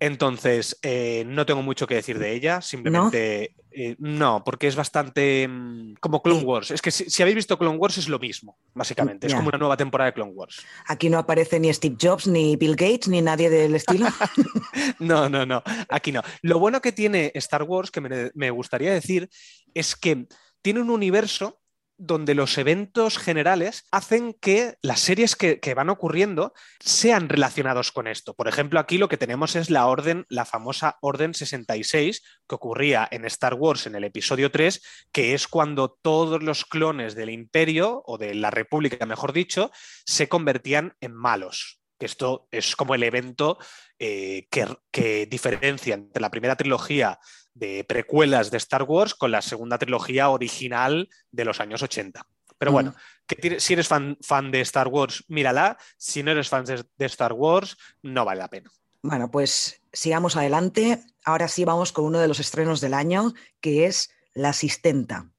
Entonces, 0.03 0.77
eh, 0.81 1.23
no 1.25 1.45
tengo 1.45 1.61
mucho 1.61 1.87
que 1.87 1.95
decir 1.95 2.19
de 2.19 2.33
ella, 2.33 2.59
simplemente 2.59 3.55
eh, 3.71 3.95
¿No? 3.99 4.43
porque 4.43 4.67
es 4.67 4.75
bastante 4.75 5.47
mm, 5.47 5.93
como 6.01 6.21
Clone 6.21 6.43
Wars. 6.43 6.71
Es 6.71 6.81
que 6.81 6.91
si, 6.91 7.21
habéis 7.21 7.37
visto 7.37 7.57
Clone 7.57 7.77
Wars 7.77 7.97
es 7.97 8.09
lo 8.09 8.19
mismo, 8.19 8.57
básicamente. 8.73 9.27
Es 9.27 9.33
como 9.33 9.47
una 9.47 9.57
nueva 9.57 9.77
temporada 9.77 10.09
de 10.09 10.15
Clone 10.15 10.33
Wars. 10.33 10.61
Aquí 10.87 11.09
no 11.09 11.17
aparece 11.19 11.57
ni 11.57 11.73
Steve 11.73 11.95
Jobs, 11.97 12.27
ni 12.27 12.57
Bill 12.57 12.75
Gates, 12.75 13.07
ni 13.07 13.21
nadie 13.21 13.49
del 13.49 13.75
estilo. 13.75 14.07
no, 14.99 15.29
no, 15.29 15.45
no, 15.45 15.63
aquí 15.87 16.11
no. 16.11 16.21
Lo 16.41 16.59
bueno 16.59 16.81
que 16.81 16.91
tiene 16.91 17.31
Star 17.35 17.63
Wars, 17.63 17.89
que 17.89 18.01
me 18.35 18.51
gustaría 18.51 18.91
decir, 18.91 19.29
es 19.73 19.95
que 19.95 20.27
tiene 20.61 20.81
un 20.81 20.89
universo 20.89 21.62
donde 21.97 22.35
los 22.35 22.57
eventos 22.57 23.17
generales 23.17 23.85
hacen 23.91 24.33
que 24.33 24.75
las 24.81 24.99
series 24.99 25.35
que, 25.35 25.73
van 25.73 25.89
ocurriendo 25.89 26.53
sean 26.79 27.29
relacionados 27.29 27.91
con 27.91 28.07
esto. 28.07 28.33
Por 28.35 28.47
ejemplo, 28.47 28.79
aquí 28.79 28.97
lo 28.97 29.09
que 29.09 29.17
tenemos 29.17 29.55
es 29.55 29.69
la 29.69 29.87
orden, 29.87 30.25
la 30.29 30.45
famosa 30.45 30.97
Orden 31.01 31.33
66, 31.33 32.23
que 32.47 32.55
ocurría 32.55 33.07
en 33.09 33.25
Star 33.25 33.55
Wars 33.55 33.87
en 33.87 33.95
el 33.95 34.03
episodio 34.03 34.51
3, 34.51 34.81
que 35.11 35.33
es 35.33 35.47
cuando 35.47 35.97
todos 36.01 36.43
los 36.43 36.65
clones 36.65 37.15
del 37.15 37.29
Imperio, 37.29 38.03
o 38.05 38.17
de 38.17 38.33
la 38.35 38.51
República, 38.51 39.05
mejor 39.05 39.33
dicho, 39.33 39.71
se 40.05 40.27
convertían 40.29 40.95
en 41.01 41.13
malos. 41.13 41.79
Esto 41.99 42.47
es 42.51 42.75
como 42.75 42.95
el 42.95 43.03
evento 43.03 43.57
eh, 43.97 44.47
que, 44.51 44.67
que 44.91 45.25
diferencia 45.25 45.95
entre 45.95 46.21
la 46.21 46.29
primera 46.29 46.55
trilogía 46.55 47.19
de 47.53 47.83
precuelas 47.83 48.51
de 48.51 48.57
Star 48.57 48.83
Wars 48.83 49.13
con 49.13 49.31
la 49.31 49.41
segunda 49.41 49.77
trilogía 49.77 50.29
original 50.29 51.09
de 51.31 51.45
los 51.45 51.59
años 51.59 51.81
80. 51.83 52.25
Pero 52.57 52.71
bueno, 52.71 52.95
que 53.27 53.59
si 53.59 53.73
eres 53.73 53.87
fan, 53.87 54.17
fan, 54.21 54.51
de 54.51 54.61
Star 54.61 54.87
Wars, 54.87 55.25
mírala. 55.27 55.77
Si 55.97 56.23
no 56.23 56.31
eres 56.31 56.47
fan 56.47 56.63
de, 56.63 57.05
Star 57.05 57.33
Wars, 57.33 57.77
no 58.01 58.23
vale 58.23 58.39
la 58.39 58.49
pena. 58.49 58.71
Bueno, 59.01 59.29
pues 59.29 59.81
sigamos 59.91 60.37
adelante. 60.37 61.03
Ahora 61.25 61.49
sí 61.49 61.65
vamos 61.65 61.91
con 61.91 62.05
uno 62.05 62.19
de 62.19 62.27
los 62.27 62.39
estrenos 62.39 62.79
del 62.79 62.93
año, 62.93 63.33
que 63.59 63.85
es 63.85 64.11
La 64.33 64.49
Asistenta. 64.49 65.29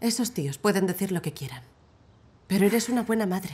Esos 0.00 0.32
tíos 0.32 0.56
pueden 0.56 0.86
decir 0.86 1.12
lo 1.12 1.20
que 1.20 1.32
quieran. 1.32 1.62
Pero 2.46 2.64
eres 2.64 2.88
una 2.88 3.02
buena 3.02 3.26
madre. 3.26 3.50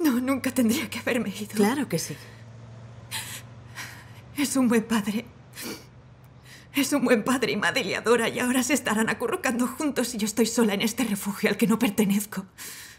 No, 0.00 0.20
nunca 0.20 0.50
tendría 0.50 0.90
que 0.90 0.98
haberme 0.98 1.28
ido. 1.28 1.54
Claro 1.54 1.88
que 1.88 1.98
sí. 1.98 2.16
Es 4.36 4.56
un 4.56 4.68
buen 4.68 4.84
padre. 4.84 5.24
Es 6.74 6.92
un 6.92 7.04
buen 7.04 7.22
padre 7.22 7.52
y 7.52 7.56
madre 7.56 7.82
y 7.82 7.94
adora 7.94 8.28
y 8.28 8.40
ahora 8.40 8.64
se 8.64 8.74
estarán 8.74 9.08
acurrucando 9.08 9.68
juntos 9.68 10.12
y 10.12 10.18
yo 10.18 10.26
estoy 10.26 10.46
sola 10.46 10.74
en 10.74 10.82
este 10.82 11.04
refugio 11.04 11.48
al 11.48 11.56
que 11.56 11.68
no 11.68 11.78
pertenezco. 11.78 12.46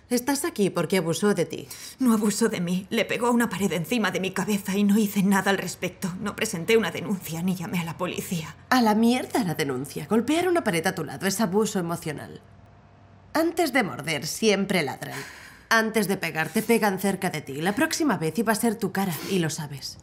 Estás 0.10 0.46
aquí 0.46 0.70
porque 0.70 0.98
abusó 0.98 1.34
de 1.34 1.46
ti. 1.46 1.68
No 2.00 2.14
abusó 2.14 2.48
de 2.48 2.62
mí. 2.62 2.88
Le 2.90 3.04
pegó 3.04 3.28
a 3.28 3.32
una 3.32 3.50
pared 3.50 3.74
encima 3.74 4.12
de 4.12 4.22
mi 4.22 4.32
cabeza 4.32 4.78
y 4.78 4.86
no 4.86 4.98
hice 4.98 5.24
nada 5.24 5.52
al 5.52 5.58
respecto. 5.58 6.14
No 6.22 6.38
presenté 6.38 6.78
una 6.78 6.92
denuncia 6.92 7.42
ni 7.42 7.56
llamé 7.56 7.80
a 7.80 7.84
la 7.84 7.98
policía. 7.98 8.56
A 8.70 8.82
la 8.82 8.96
mierda 8.96 9.44
la 9.44 9.56
denuncia. 9.56 10.08
Golpear 10.08 10.48
una 10.48 10.64
pared 10.64 10.86
a 10.88 10.96
tu 10.96 11.04
lado 11.04 11.28
es 11.28 11.42
abuso 11.42 11.78
emocional. 11.78 12.42
Antes 13.34 13.74
de 13.74 13.84
morder, 13.84 14.26
siempre 14.26 14.84
ladran. 14.84 15.20
Antes 15.68 16.08
de 16.08 16.16
pegarte, 16.16 16.62
pegan 16.62 17.00
cerca 17.00 17.30
de 17.30 17.42
ti. 17.42 17.56
La 17.56 17.76
próxima 17.76 18.18
vez 18.18 18.40
iba 18.40 18.54
a 18.54 18.56
ser 18.56 18.76
tu 18.76 18.94
cara 18.94 19.14
y 19.30 19.40
lo 19.40 19.50
sabes. 19.50 19.98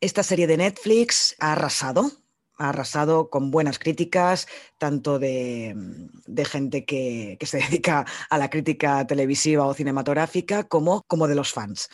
Esta 0.00 0.22
serie 0.22 0.46
de 0.46 0.56
Netflix 0.56 1.36
ha 1.38 1.52
arrasado 1.52 2.12
ha 2.58 2.70
arrasado 2.70 3.30
con 3.30 3.50
buenas 3.50 3.78
críticas, 3.78 4.46
tanto 4.78 5.18
de, 5.18 5.74
gente 6.44 6.84
que, 6.84 7.38
se 7.42 7.58
dedica 7.70 8.06
a 8.30 8.38
la 8.38 8.50
crítica 8.50 9.06
televisiva 9.06 9.66
o 9.66 9.74
cinematográfica 9.74 10.64
como, 10.64 11.02
como 11.06 11.28
de 11.28 11.34
los 11.34 11.52
fans. 11.52 11.88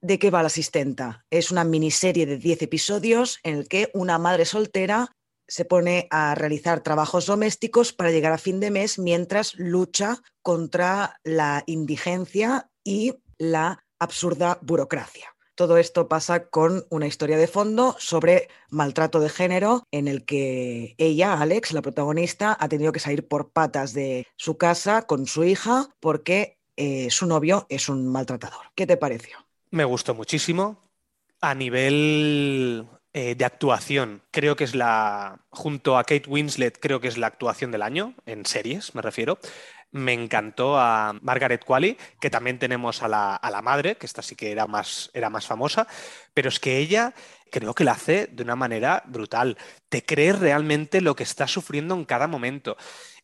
¿De 0.00 0.18
qué 0.18 0.30
va 0.30 0.42
la 0.42 0.48
asistenta? 0.48 1.24
Es 1.30 1.50
una 1.50 1.64
miniserie 1.64 2.26
de 2.26 2.36
10 2.36 2.62
episodios 2.62 3.38
en 3.42 3.56
el 3.56 3.68
que 3.68 3.90
una 3.94 4.18
madre 4.18 4.44
soltera 4.44 5.10
se 5.46 5.64
pone 5.64 6.08
a 6.10 6.34
realizar 6.34 6.82
trabajos 6.82 7.26
domésticos 7.26 7.92
para 7.92 8.10
llegar 8.10 8.32
a 8.32 8.38
fin 8.38 8.60
de 8.60 8.70
mes 8.70 8.98
mientras 8.98 9.54
lucha 9.54 10.22
contra 10.42 11.18
la 11.22 11.62
indigencia 11.66 12.70
y 12.82 13.14
la 13.38 13.84
absurda 13.98 14.58
burocracia. 14.62 15.33
Todo 15.54 15.78
esto 15.78 16.08
pasa 16.08 16.48
con 16.48 16.84
una 16.90 17.06
historia 17.06 17.36
de 17.36 17.46
fondo 17.46 17.94
sobre 17.98 18.48
maltrato 18.70 19.20
de 19.20 19.28
género 19.28 19.84
en 19.92 20.08
el 20.08 20.24
que 20.24 20.96
ella, 20.98 21.40
Alex, 21.40 21.72
la 21.72 21.82
protagonista, 21.82 22.56
ha 22.58 22.68
tenido 22.68 22.90
que 22.90 22.98
salir 22.98 23.28
por 23.28 23.50
patas 23.50 23.92
de 23.92 24.26
su 24.36 24.58
casa 24.58 25.02
con 25.02 25.26
su 25.26 25.44
hija 25.44 25.88
porque 26.00 26.58
eh, 26.76 27.08
su 27.10 27.26
novio 27.26 27.66
es 27.68 27.88
un 27.88 28.08
maltratador. 28.08 28.66
¿Qué 28.74 28.86
te 28.86 28.96
pareció? 28.96 29.38
Me 29.70 29.84
gustó 29.84 30.14
muchísimo. 30.14 30.80
A 31.40 31.54
nivel 31.54 32.88
eh, 33.12 33.36
de 33.36 33.44
actuación, 33.44 34.22
creo 34.32 34.56
que 34.56 34.64
es 34.64 34.74
la, 34.74 35.44
junto 35.50 35.96
a 35.96 36.02
Kate 36.02 36.28
Winslet, 36.28 36.80
creo 36.80 37.00
que 37.00 37.06
es 37.06 37.16
la 37.16 37.28
actuación 37.28 37.70
del 37.70 37.82
año, 37.82 38.14
en 38.26 38.44
series 38.44 38.94
me 38.96 39.02
refiero. 39.02 39.38
Me 39.94 40.12
encantó 40.12 40.78
a 40.78 41.14
Margaret 41.22 41.64
Qualley, 41.64 41.96
que 42.20 42.28
también 42.28 42.58
tenemos 42.58 43.02
a 43.02 43.08
la, 43.08 43.36
a 43.36 43.50
la 43.50 43.62
madre, 43.62 43.96
que 43.96 44.06
esta 44.06 44.22
sí 44.22 44.34
que 44.34 44.50
era 44.50 44.66
más, 44.66 45.10
era 45.14 45.30
más 45.30 45.46
famosa, 45.46 45.86
pero 46.34 46.48
es 46.48 46.58
que 46.58 46.78
ella 46.78 47.14
creo 47.50 47.74
que 47.74 47.84
la 47.84 47.92
hace 47.92 48.26
de 48.26 48.42
una 48.42 48.56
manera 48.56 49.04
brutal. 49.06 49.56
Te 49.88 50.04
crees 50.04 50.40
realmente 50.40 51.00
lo 51.00 51.14
que 51.14 51.22
está 51.22 51.46
sufriendo 51.46 51.94
en 51.94 52.04
cada 52.04 52.26
momento. 52.26 52.76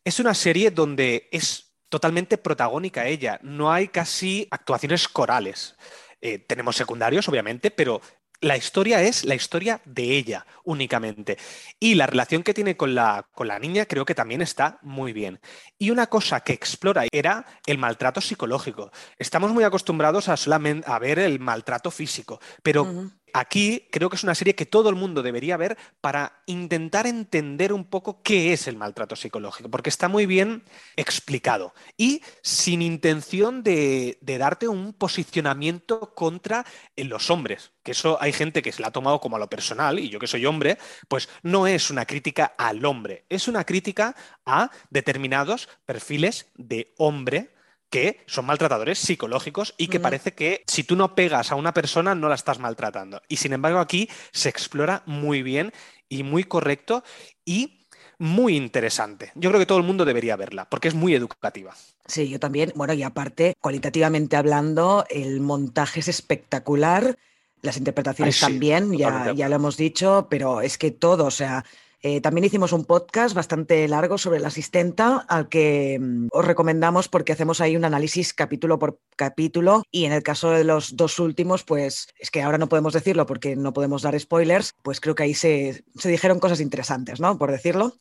Es 0.05 0.21
una 0.21 0.33
serie 0.33 0.71
donde 0.71 1.27
es 1.33 1.73
totalmente 1.89 2.37
protagónica 2.37 3.05
ella, 3.05 3.37
no 3.43 3.69
hay 3.69 3.89
casi 3.89 4.47
actuaciones 4.49 5.09
corales. 5.09 5.75
Eh, 6.21 6.39
tenemos 6.39 6.77
secundarios, 6.77 7.27
obviamente, 7.27 7.69
pero 7.69 7.99
la 8.41 8.57
historia 8.57 9.01
es 9.03 9.23
la 9.23 9.35
historia 9.35 9.81
de 9.85 10.17
ella 10.17 10.45
únicamente. 10.63 11.37
Y 11.79 11.95
la 11.95 12.07
relación 12.07 12.43
que 12.43 12.53
tiene 12.53 12.75
con 12.75 12.95
la, 12.95 13.27
con 13.33 13.47
la 13.47 13.59
niña 13.59 13.85
creo 13.85 14.03
que 14.03 14.15
también 14.15 14.41
está 14.41 14.79
muy 14.81 15.13
bien. 15.13 15.39
Y 15.77 15.91
una 15.91 16.07
cosa 16.07 16.41
que 16.41 16.53
explora 16.53 17.05
era 17.11 17.45
el 17.65 17.77
maltrato 17.77 18.19
psicológico. 18.19 18.91
Estamos 19.17 19.51
muy 19.51 19.63
acostumbrados 19.63 20.27
a 20.27 20.37
solamente 20.37 20.89
a 20.89 20.99
ver 20.99 21.19
el 21.19 21.39
maltrato 21.39 21.91
físico, 21.91 22.39
pero 22.63 23.11
aquí 23.33 23.87
creo 23.91 24.09
que 24.09 24.15
es 24.15 24.23
una 24.23 24.35
serie 24.35 24.55
que 24.55 24.65
todo 24.65 24.89
el 24.89 24.95
mundo 24.95 25.21
debería 25.21 25.57
ver 25.57 25.77
para 26.01 26.41
intentar 26.45 27.07
entender 27.07 27.73
un 27.73 27.85
poco 27.85 28.21
qué 28.21 28.53
es 28.53 28.67
el 28.67 28.77
maltrato 28.77 29.15
psicológico, 29.15 29.69
porque 29.69 29.89
está 29.89 30.07
muy 30.07 30.25
bien 30.25 30.63
explicado 30.95 31.73
y 31.97 32.21
sin 32.41 32.81
intención 32.81 33.63
de, 33.63 34.17
darte 34.21 34.67
un 34.67 34.93
posicionamiento 34.93 36.13
contra 36.15 36.65
eh, 36.95 37.03
los 37.03 37.29
hombres, 37.29 37.71
que 37.83 37.91
eso 37.91 38.17
hay 38.21 38.33
gente 38.33 38.61
que 38.61 38.71
se 38.71 38.81
la 38.81 38.89
ha 38.89 38.91
tomado 38.91 39.19
como 39.19 39.35
a 39.35 39.39
lo 39.39 39.49
personal, 39.49 39.99
y 39.99 40.09
yo 40.09 40.19
que 40.19 40.27
soy 40.27 40.45
hombre, 40.45 40.77
pues 41.07 41.29
no 41.43 41.67
es 41.67 41.89
una 41.89 42.05
crítica 42.05 42.53
al 42.57 42.83
hombre, 42.85 43.25
es 43.29 43.47
una 43.47 43.65
crítica 43.65 44.15
a 44.45 44.71
determinados 44.89 45.69
perfiles 45.85 46.47
de 46.55 46.93
hombre 46.97 47.51
que 47.91 48.23
son 48.25 48.45
maltratadores 48.45 48.97
psicológicos 48.97 49.75
y 49.77 49.87
que 49.87 49.99
parece 49.99 50.33
que 50.33 50.63
si 50.65 50.83
tú 50.83 50.95
no 50.95 51.13
pegas 51.13 51.51
a 51.51 51.55
una 51.55 51.73
persona 51.73 52.15
no 52.15 52.29
la 52.29 52.35
estás 52.35 52.57
maltratando. 52.57 53.21
Y 53.27 53.35
sin 53.35 53.53
embargo 53.53 53.79
aquí 53.79 54.09
se 54.31 54.49
explora 54.49 55.03
muy 55.05 55.43
bien 55.43 55.73
y 56.09 56.23
muy 56.23 56.45
correcto 56.45 57.03
y 57.45 57.85
muy 58.17 58.55
interesante. 58.55 59.31
Yo 59.35 59.49
creo 59.49 59.59
que 59.59 59.65
todo 59.65 59.77
el 59.77 59.83
mundo 59.83 60.05
debería 60.05 60.37
verla 60.37 60.69
porque 60.69 60.87
es 60.87 60.95
muy 60.95 61.13
educativa. 61.13 61.75
Sí, 62.05 62.29
yo 62.29 62.39
también. 62.39 62.71
Bueno, 62.75 62.93
y 62.93 63.03
aparte, 63.03 63.55
cualitativamente 63.59 64.37
hablando, 64.37 65.05
el 65.09 65.41
montaje 65.41 65.99
es 65.99 66.07
espectacular. 66.07 67.17
Las 67.61 67.77
interpretaciones 67.77 68.39
también, 68.39 68.97
ya, 68.97 69.33
ya 69.35 69.49
lo 69.49 69.55
hemos 69.55 69.77
dicho, 69.77 70.27
pero 70.29 70.61
es 70.61 70.77
que 70.77 70.91
todo, 70.91 71.25
o 71.25 71.31
sea, 71.31 71.63
eh, 72.03 72.19
también 72.19 72.45
hicimos 72.45 72.71
un 72.73 72.85
podcast 72.85 73.35
bastante 73.35 73.87
largo 73.87 74.17
sobre 74.17 74.39
la 74.39 74.47
asistenta, 74.47 75.17
al 75.29 75.49
que 75.49 75.99
mm, 76.01 76.29
os 76.31 76.45
recomendamos 76.45 77.07
porque 77.07 77.31
hacemos 77.31 77.61
ahí 77.61 77.75
un 77.75 77.85
análisis 77.85 78.33
capítulo 78.33 78.79
por 78.79 78.99
capítulo 79.15 79.83
y 79.91 80.05
en 80.05 80.11
el 80.11 80.23
caso 80.23 80.49
de 80.49 80.63
los 80.63 80.95
dos 80.95 81.19
últimos, 81.19 81.63
pues 81.63 82.07
es 82.17 82.31
que 82.31 82.41
ahora 82.41 82.57
no 82.57 82.69
podemos 82.69 82.93
decirlo 82.93 83.27
porque 83.27 83.55
no 83.55 83.71
podemos 83.71 84.01
dar 84.01 84.19
spoilers, 84.19 84.73
pues 84.81 84.99
creo 84.99 85.13
que 85.13 85.23
ahí 85.23 85.35
se, 85.35 85.83
dijeron 86.03 86.39
cosas 86.39 86.59
interesantes, 86.59 87.19
¿no? 87.19 87.37
Por 87.37 87.51
decirlo. 87.51 87.95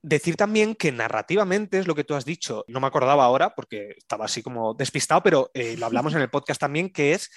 Decir 0.00 0.36
también 0.36 0.74
que 0.74 0.90
narrativamente 0.90 1.78
es 1.78 1.86
lo 1.86 1.94
que 1.94 2.04
tú 2.04 2.14
has 2.14 2.24
dicho, 2.24 2.64
no 2.68 2.80
me 2.80 2.86
acordaba 2.86 3.24
ahora 3.24 3.54
porque 3.54 3.94
estaba 3.98 4.24
así 4.24 4.42
como 4.42 4.74
despistado, 4.74 5.22
pero 5.22 5.50
eh, 5.52 5.76
lo 5.76 5.86
hablamos 5.86 6.14
en 6.14 6.22
el 6.22 6.30
podcast 6.30 6.60
también, 6.60 6.90
que 6.90 7.12
es 7.12 7.30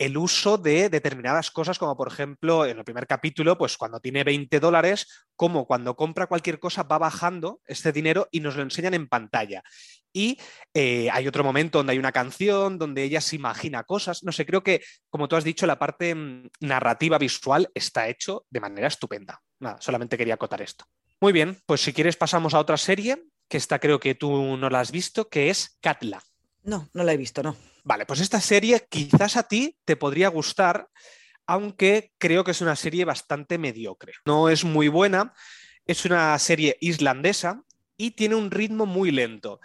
el 0.00 0.16
uso 0.16 0.56
de 0.56 0.88
determinadas 0.88 1.50
cosas, 1.50 1.78
como 1.78 1.94
por 1.94 2.08
ejemplo 2.08 2.64
en 2.64 2.78
el 2.78 2.84
primer 2.84 3.06
capítulo, 3.06 3.58
pues 3.58 3.76
cuando 3.76 4.00
tiene 4.00 4.24
20 4.24 4.58
dólares, 4.58 5.06
como 5.36 5.66
cuando 5.66 5.94
compra 5.94 6.26
cualquier 6.26 6.58
cosa 6.58 6.84
va 6.84 6.96
bajando 6.96 7.60
este 7.66 7.92
dinero 7.92 8.26
y 8.30 8.40
nos 8.40 8.56
lo 8.56 8.62
enseñan 8.62 8.94
en 8.94 9.08
pantalla. 9.08 9.62
Y 10.10 10.38
eh, 10.72 11.10
hay 11.12 11.28
otro 11.28 11.44
momento 11.44 11.78
donde 11.78 11.92
hay 11.92 11.98
una 11.98 12.12
canción, 12.12 12.78
donde 12.78 13.02
ella 13.02 13.20
se 13.20 13.36
imagina 13.36 13.84
cosas. 13.84 14.24
No 14.24 14.32
sé, 14.32 14.46
creo 14.46 14.62
que, 14.62 14.82
como 15.10 15.28
tú 15.28 15.36
has 15.36 15.44
dicho, 15.44 15.66
la 15.66 15.78
parte 15.78 16.14
mm, 16.14 16.48
narrativa 16.60 17.18
visual 17.18 17.70
está 17.74 18.08
hecho 18.08 18.46
de 18.48 18.60
manera 18.60 18.88
estupenda. 18.88 19.42
Nada, 19.58 19.76
solamente 19.82 20.16
quería 20.16 20.34
acotar 20.34 20.62
esto. 20.62 20.86
Muy 21.20 21.34
bien, 21.34 21.58
pues 21.66 21.82
si 21.82 21.92
quieres 21.92 22.16
pasamos 22.16 22.54
a 22.54 22.58
otra 22.58 22.78
serie, 22.78 23.22
que 23.50 23.58
esta 23.58 23.78
creo 23.78 24.00
que 24.00 24.14
tú 24.14 24.56
no 24.56 24.70
la 24.70 24.80
has 24.80 24.92
visto, 24.92 25.28
que 25.28 25.50
es 25.50 25.76
Katla. 25.82 26.22
No, 26.62 26.88
no 26.92 27.04
la 27.04 27.12
he 27.12 27.16
visto, 27.16 27.42
no. 27.42 27.56
Vale, 27.84 28.06
pues 28.06 28.20
esta 28.20 28.40
serie 28.40 28.86
quizás 28.88 29.36
a 29.36 29.44
ti 29.44 29.78
te 29.84 29.96
podría 29.96 30.28
gustar, 30.28 30.88
aunque 31.46 32.12
creo 32.18 32.44
que 32.44 32.50
es 32.50 32.60
una 32.60 32.76
serie 32.76 33.04
bastante 33.04 33.58
mediocre. 33.58 34.12
No 34.26 34.48
es 34.48 34.64
muy 34.64 34.88
buena, 34.88 35.32
es 35.86 36.04
una 36.04 36.38
serie 36.38 36.76
islandesa 36.80 37.64
y 37.96 38.12
tiene 38.12 38.34
un 38.34 38.50
ritmo 38.50 38.86
muy 38.86 39.10
lento. 39.10 39.60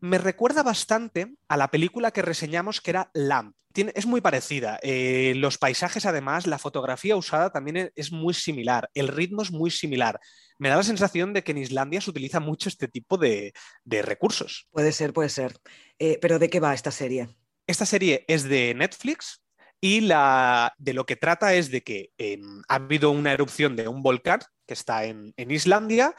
Me 0.00 0.18
recuerda 0.18 0.62
bastante 0.62 1.34
a 1.48 1.56
la 1.56 1.70
película 1.70 2.10
que 2.10 2.22
reseñamos 2.22 2.80
que 2.80 2.90
era 2.90 3.10
Lamp. 3.12 3.54
es 3.74 4.06
muy 4.06 4.22
parecida. 4.22 4.78
Eh, 4.82 5.34
los 5.36 5.58
paisajes, 5.58 6.06
además, 6.06 6.46
la 6.46 6.58
fotografía 6.58 7.16
usada 7.16 7.50
también 7.50 7.76
e, 7.76 7.92
es 7.94 8.10
muy 8.10 8.32
similar. 8.32 8.88
El 8.94 9.08
ritmo 9.08 9.42
es 9.42 9.52
muy 9.52 9.70
similar. 9.70 10.18
Me 10.58 10.70
da 10.70 10.76
la 10.76 10.82
sensación 10.82 11.34
de 11.34 11.44
que 11.44 11.52
en 11.52 11.58
Islandia 11.58 12.00
se 12.00 12.10
utiliza 12.10 12.40
mucho 12.40 12.70
este 12.70 12.88
tipo 12.88 13.18
de, 13.18 13.52
recursos. 13.84 14.68
Puede 14.70 14.92
ser, 14.92 15.12
puede 15.12 15.28
ser. 15.28 15.56
Eh, 15.98 16.18
pero 16.20 16.38
¿de 16.38 16.48
qué 16.48 16.60
va 16.60 16.72
esta 16.72 16.90
serie? 16.90 17.28
Esta 17.66 17.84
serie 17.84 18.24
es 18.26 18.44
de 18.44 18.74
Netflix 18.74 19.42
y 19.80 20.02
la, 20.02 20.74
de 20.78 20.92
lo 20.92 21.06
que 21.06 21.16
trata 21.16 21.54
es 21.54 21.70
de 21.70 21.82
que 21.82 22.10
em, 22.18 22.62
ha 22.68 22.74
habido 22.74 23.10
una 23.10 23.32
erupción 23.32 23.76
de 23.76 23.88
un 23.88 24.02
volcán 24.02 24.40
que 24.66 24.74
está 24.74 25.04
en, 25.04 25.34
Islandia 25.36 26.14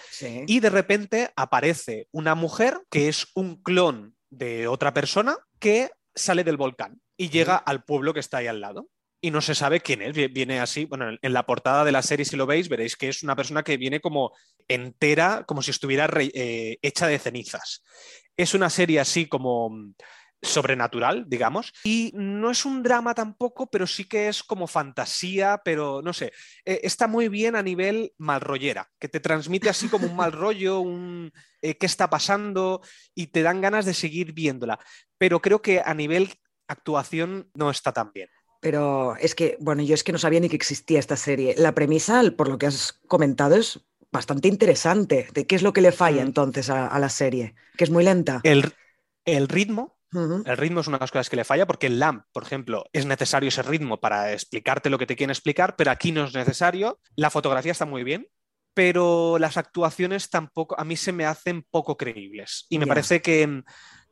y 0.46 0.60
de 0.60 0.70
repente 0.70 1.30
aparece 1.36 2.08
una 2.12 2.36
mujer 2.36 2.82
que 2.90 3.08
es 3.08 3.28
un 3.34 3.62
clon 3.62 4.16
de 4.30 4.68
otra 4.68 4.94
persona 4.94 5.38
que 5.60 5.90
sale 6.14 6.44
del 6.44 6.58
volcán 6.58 7.00
y 7.16 7.30
llega 7.30 7.56
al 7.56 7.86
pueblo 7.86 8.14
que 8.14 8.20
está 8.20 8.38
ahí 8.38 8.48
al 8.48 8.60
lado. 8.60 8.90
Y 9.24 9.30
no 9.30 9.40
se 9.40 9.54
sabe 9.54 9.82
quién 9.82 10.02
es, 10.02 10.14
viene 10.34 10.60
así, 10.60 10.86
bueno, 10.86 11.16
en 11.22 11.34
la 11.34 11.46
portada 11.46 11.86
de 11.86 11.92
la 11.92 12.02
serie 12.02 12.26
si 12.26 12.36
lo 12.36 12.48
veis 12.48 12.68
veréis 12.68 12.98
que 12.98 13.08
es 13.08 13.22
una 13.22 13.36
persona 13.36 13.62
que 13.62 13.78
viene 13.78 14.02
como 14.02 14.32
entera, 14.68 15.46
como 15.48 15.62
si 15.62 15.70
estuviera 15.70 16.10
eh, 16.20 16.80
hecha 16.82 17.06
de 17.06 17.20
cenizas. 17.20 17.84
Es 18.36 18.56
una 18.56 18.72
serie 18.72 19.00
así 19.00 19.28
como 19.28 19.94
sobrenatural, 20.42 21.26
digamos. 21.28 21.74
Y 21.84 22.12
no 22.16 22.52
es 22.52 22.66
un 22.66 22.84
drama 22.84 23.14
tampoco, 23.14 23.70
pero 23.70 23.86
sí 23.88 24.06
que 24.06 24.28
es 24.28 24.44
como 24.44 24.68
fantasía, 24.68 25.62
pero 25.64 26.02
no 26.02 26.14
sé, 26.14 26.34
eh, 26.66 26.82
está 26.84 27.08
muy 27.08 27.30
bien 27.30 27.56
a 27.56 27.64
nivel 27.64 28.14
malrollera, 28.18 28.90
que 29.00 29.08
te 29.08 29.20
transmite 29.20 29.70
así 29.70 29.88
como 29.88 30.08
un 30.08 30.16
mal 30.16 30.32
rollo, 30.32 30.80
un 30.80 31.32
eh, 31.62 31.78
qué 31.78 31.86
está 31.86 32.10
pasando 32.10 32.82
y 33.14 33.28
te 33.28 33.44
dan 33.44 33.62
ganas 33.62 33.86
de 33.86 33.94
seguir 33.94 34.34
viéndola. 34.34 34.80
Pero 35.18 35.42
creo 35.42 35.62
que 35.62 35.82
a 35.84 35.94
nivel 35.94 36.34
actuación 36.68 37.50
no 37.54 37.70
está 37.70 37.92
tan 37.92 38.12
bien. 38.12 38.30
Pero 38.62 39.16
es 39.18 39.34
que, 39.34 39.58
bueno, 39.60 39.82
yo 39.82 39.96
es 39.96 40.04
que 40.04 40.12
no 40.12 40.20
sabía 40.20 40.40
ni 40.40 40.50
que 40.50 40.56
existía 40.56 41.00
esta 41.00 41.18
serie. 41.18 41.56
La 41.58 41.74
premisa, 41.74 42.22
por 42.38 42.48
lo 42.48 42.58
que 42.58 42.68
has 42.68 42.94
comentado, 43.08 43.56
es 43.56 43.80
bastante 44.12 44.48
interesante. 44.48 45.28
¿De 45.34 45.48
qué 45.48 45.56
es 45.56 45.64
lo 45.64 45.74
que 45.74 45.82
le 45.82 45.92
falla 45.92 46.24
mm. 46.24 46.28
entonces 46.28 46.70
a, 46.70 46.98
la 47.00 47.10
serie? 47.10 47.56
Que 47.76 47.86
es 47.86 47.90
muy 47.90 48.04
lenta. 48.04 48.40
El, 48.44 48.74
el 49.26 49.48
ritmo 49.48 50.01
el 50.14 50.58
ritmo 50.58 50.82
es 50.82 50.88
una 50.88 50.98
de 50.98 51.04
las 51.04 51.12
cosas 51.12 51.30
que 51.30 51.38
le 51.38 51.46
falla 51.46 51.66
porque 51.66 51.88
el 51.88 52.00
LAMP, 52.00 52.26
por 52.34 52.44
ejemplo, 52.44 52.86
es 52.92 53.06
necesario 53.06 53.48
ese 53.48 53.64
ritmo 53.64 54.00
para 54.00 54.34
explicarte 54.34 54.90
lo 54.90 54.98
que 54.98 55.06
te 55.06 55.16
quieren 55.16 55.32
explicar, 55.32 55.76
pero 55.76 55.92
aquí 55.92 56.12
no 56.12 56.26
es 56.26 56.34
necesario. 56.34 57.00
La 57.16 57.30
fotografía 57.30 57.72
está 57.72 57.86
muy 57.86 58.04
bien, 58.04 58.28
pero 58.74 59.38
las 59.40 59.56
actuaciones 59.58 60.30
tampoco, 60.30 60.78
a 60.80 60.84
mí 60.84 60.98
se 60.98 61.14
me 61.14 61.26
hacen 61.26 61.66
poco 61.70 61.96
creíbles. 61.96 62.66
Y 62.70 62.78
me 62.78 62.88
parece 62.88 63.22
que, 63.22 63.64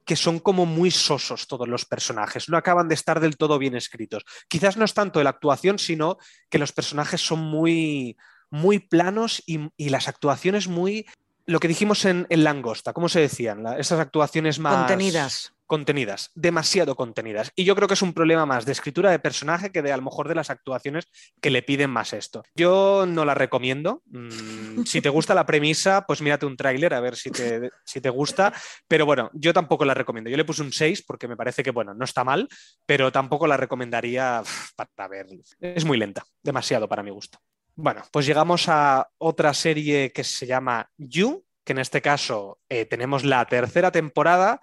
que 0.06 0.16
son 0.16 0.40
como 0.40 0.66
muy 0.66 0.90
sosos 0.90 1.48
todos 1.48 1.68
los 1.68 1.86
personajes, 1.86 2.48
no 2.48 2.58
acaban 2.58 2.88
de 2.88 2.96
estar 2.96 3.20
del 3.20 3.36
todo 3.36 3.60
bien 3.60 3.76
escritos. 3.76 4.24
Quizás 4.48 4.78
no 4.78 4.86
es 4.86 4.94
tanto 4.94 5.22
la 5.22 5.32
actuación, 5.32 5.80
sino 5.80 6.18
que 6.50 6.60
los 6.60 6.72
personajes 6.72 7.20
son 7.20 7.40
muy, 7.40 8.16
muy 8.50 8.80
planos 8.80 9.44
y, 9.46 9.70
y 9.76 9.90
las 9.90 10.08
actuaciones 10.08 10.68
muy... 10.70 11.06
Lo 11.46 11.60
que 11.60 11.68
dijimos 11.68 12.06
en, 12.06 12.28
en 12.30 12.44
Langosta, 12.44 12.94
¿cómo 12.94 13.10
se 13.10 13.20
decían? 13.20 13.66
esas 13.80 14.00
actuaciones 14.00 14.60
más... 14.60 14.78
Contenidas 14.78 15.54
contenidas, 15.70 16.32
demasiado 16.34 16.96
contenidas. 16.96 17.52
Y 17.56 17.64
yo 17.64 17.76
creo 17.76 17.88
que 17.88 17.94
es 17.94 18.02
un 18.02 18.14
problema 18.14 18.48
más 18.48 18.66
de 18.66 18.72
escritura 18.72 19.12
de 19.12 19.20
personaje 19.20 19.72
que 19.72 19.84
de 19.84 19.92
a 19.92 19.98
lo 19.98 20.02
mejor 20.02 20.28
de 20.28 20.34
las 20.34 20.50
actuaciones 20.50 21.06
que 21.40 21.52
le 21.52 21.62
piden 21.62 21.92
más 21.92 22.12
esto. 22.14 22.44
Yo 22.56 23.06
no 23.08 23.24
la 23.24 23.36
recomiendo. 23.36 24.02
Mm, 24.08 24.82
si 24.86 25.00
te 25.00 25.10
gusta 25.10 25.36
la 25.36 25.46
premisa, 25.46 26.06
pues 26.08 26.24
mírate 26.24 26.48
un 26.48 26.58
tráiler 26.58 26.96
a 26.96 27.00
ver 27.00 27.16
si 27.16 27.30
te, 27.30 27.70
si 27.86 28.02
te 28.02 28.10
gusta. 28.10 28.52
Pero 28.88 29.06
bueno, 29.06 29.30
yo 29.32 29.54
tampoco 29.54 29.86
la 29.86 29.94
recomiendo. 29.94 30.32
Yo 30.32 30.38
le 30.38 30.44
puse 30.44 30.64
un 30.64 30.74
6 30.74 31.04
porque 31.04 31.28
me 31.28 31.38
parece 31.38 31.62
que, 31.62 31.70
bueno, 31.70 31.94
no 31.94 32.04
está 32.04 32.24
mal, 32.24 32.50
pero 32.88 33.12
tampoco 33.12 33.46
la 33.46 33.56
recomendaría 33.56 34.42
para 34.76 35.08
ver. 35.08 35.28
Es 35.62 35.86
muy 35.86 36.00
lenta, 36.00 36.26
demasiado 36.42 36.90
para 36.90 37.04
mi 37.04 37.12
gusto. 37.12 37.38
Bueno, 37.76 38.02
pues 38.12 38.26
llegamos 38.26 38.68
a 38.70 39.08
otra 39.20 39.54
serie 39.54 40.12
que 40.12 40.24
se 40.24 40.48
llama 40.48 40.90
You, 40.98 41.46
que 41.64 41.74
en 41.74 41.80
este 41.80 42.02
caso 42.02 42.58
eh, 42.70 42.86
tenemos 42.86 43.24
la 43.24 43.46
tercera 43.46 43.92
temporada 43.92 44.60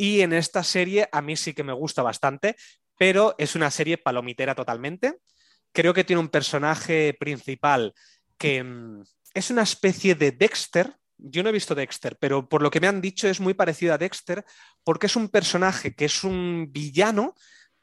y 0.00 0.22
en 0.22 0.32
esta 0.32 0.64
serie 0.64 1.10
a 1.12 1.20
mí 1.20 1.36
sí 1.36 1.52
que 1.52 1.62
me 1.62 1.74
gusta 1.74 2.02
bastante, 2.02 2.56
pero 2.96 3.34
es 3.36 3.54
una 3.54 3.70
serie 3.70 3.98
palomitera 3.98 4.54
totalmente. 4.54 5.18
Creo 5.72 5.92
que 5.92 6.04
tiene 6.04 6.20
un 6.20 6.30
personaje 6.30 7.14
principal 7.20 7.92
que 8.38 8.64
mm, 8.64 9.02
es 9.34 9.50
una 9.50 9.62
especie 9.62 10.14
de 10.14 10.32
Dexter. 10.32 10.96
Yo 11.18 11.42
no 11.42 11.50
he 11.50 11.52
visto 11.52 11.74
Dexter, 11.74 12.16
pero 12.18 12.48
por 12.48 12.62
lo 12.62 12.70
que 12.70 12.80
me 12.80 12.86
han 12.86 13.02
dicho 13.02 13.28
es 13.28 13.40
muy 13.40 13.52
parecido 13.52 13.92
a 13.92 13.98
Dexter 13.98 14.42
porque 14.84 15.04
es 15.04 15.16
un 15.16 15.28
personaje 15.28 15.94
que 15.94 16.06
es 16.06 16.24
un 16.24 16.68
villano, 16.72 17.34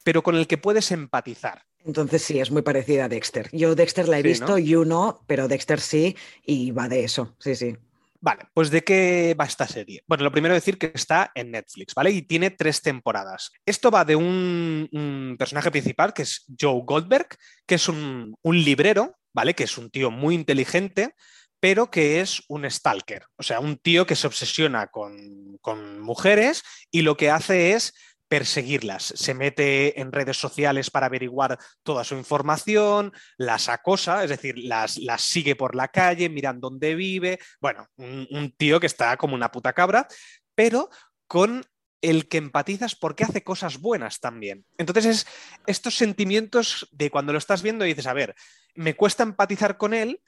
pero 0.03 0.23
con 0.23 0.35
el 0.35 0.47
que 0.47 0.57
puedes 0.57 0.89
empatizar. 0.89 1.65
Entonces 1.85 2.23
sí, 2.23 2.39
es 2.39 2.49
muy 2.49 2.63
parecida 2.63 3.05
a 3.05 3.09
Dexter. 3.09 3.47
Yo 3.51 3.75
Dexter 3.75 4.07
la 4.07 4.17
he 4.17 4.23
Sí, 4.23 4.29
visto, 4.29 4.47
¿no? 4.47 4.57
You 4.57 4.85
no, 4.85 5.23
pero 5.27 5.47
Dexter 5.47 5.79
sí, 5.79 6.17
y 6.43 6.71
va 6.71 6.89
de 6.89 7.03
eso, 7.03 7.35
sí, 7.39 7.55
sí. 7.55 7.77
Vale, 8.19 8.45
pues 8.53 8.69
¿de 8.71 8.83
qué 8.83 9.35
va 9.39 9.45
esta 9.45 9.67
serie? 9.67 10.03
Bueno, 10.07 10.23
lo 10.23 10.31
primero 10.31 10.53
decir 10.53 10.77
que 10.77 10.91
está 10.93 11.31
en 11.35 11.51
Netflix, 11.51 11.93
¿vale? 11.93 12.11
Y 12.11 12.23
tiene 12.23 12.51
tres 12.51 12.81
temporadas. 12.81 13.51
Esto 13.65 13.91
va 13.91 14.05
de 14.05 14.15
un, 14.15 15.35
personaje 15.37 15.71
principal 15.71 16.13
que 16.13 16.23
es 16.23 16.45
Joe 16.59 16.81
Goldberg, 16.85 17.27
que 17.65 17.75
es 17.75 17.87
un, 17.87 18.35
un 18.41 18.57
librero, 18.63 19.17
¿vale? 19.33 19.53
Que 19.53 19.65
es 19.65 19.77
un 19.77 19.89
tío 19.89 20.09
muy 20.11 20.35
inteligente, 20.35 21.13
pero 21.59 21.89
que 21.89 22.21
es 22.21 22.43
un 22.47 22.69
stalker, 22.69 23.25
o 23.35 23.43
sea, 23.43 23.59
un 23.59 23.77
tío 23.77 24.05
que 24.05 24.15
se 24.15 24.27
obsesiona 24.27 24.87
con, 24.87 25.57
con 25.61 25.99
mujeres 25.99 26.63
y 26.91 27.01
lo 27.01 27.17
que 27.17 27.31
hace 27.31 27.73
es 27.73 27.93
perseguirlas. 28.27 29.13
Se 29.15 29.33
mete 29.33 29.99
en 29.99 30.11
redes 30.11 30.37
sociales 30.37 30.91
para 30.91 31.05
averiguar 31.05 31.57
toda 31.83 32.03
su 32.03 32.15
información, 32.15 33.13
las 33.37 33.69
acosa, 33.69 34.23
es 34.23 34.29
decir, 34.29 34.57
las, 34.57 34.97
las 34.97 35.21
sigue 35.21 35.55
por 35.55 35.75
la 35.75 35.87
calle, 35.87 36.29
miran 36.29 36.59
dónde 36.59 36.95
vive. 36.95 37.39
Bueno, 37.59 37.87
un, 37.97 38.27
un 38.31 38.51
tío 38.51 38.79
que 38.79 38.87
está 38.87 39.15
como 39.17 39.35
una 39.35 39.51
puta 39.51 39.73
cabra, 39.73 40.07
pero 40.55 40.89
con 41.27 41.63
el 42.01 42.27
que 42.27 42.37
empatizas 42.37 42.95
porque 42.95 43.23
hace 43.23 43.43
cosas 43.43 43.79
buenas 43.79 44.19
también. 44.19 44.65
Entonces 44.77 45.05
es 45.05 45.27
estos 45.65 45.95
sentimientos 45.95 46.87
de 46.91 47.09
cuando 47.09 47.33
lo 47.33 47.39
estás 47.39 47.61
viendo 47.61 47.85
y 47.85 47.89
dices, 47.89 48.07
a 48.07 48.13
ver, 48.13 48.35
me 48.75 48.95
cuesta 48.95 49.23
empatizar 49.23 49.77
con 49.77 49.93
él, 49.93 50.21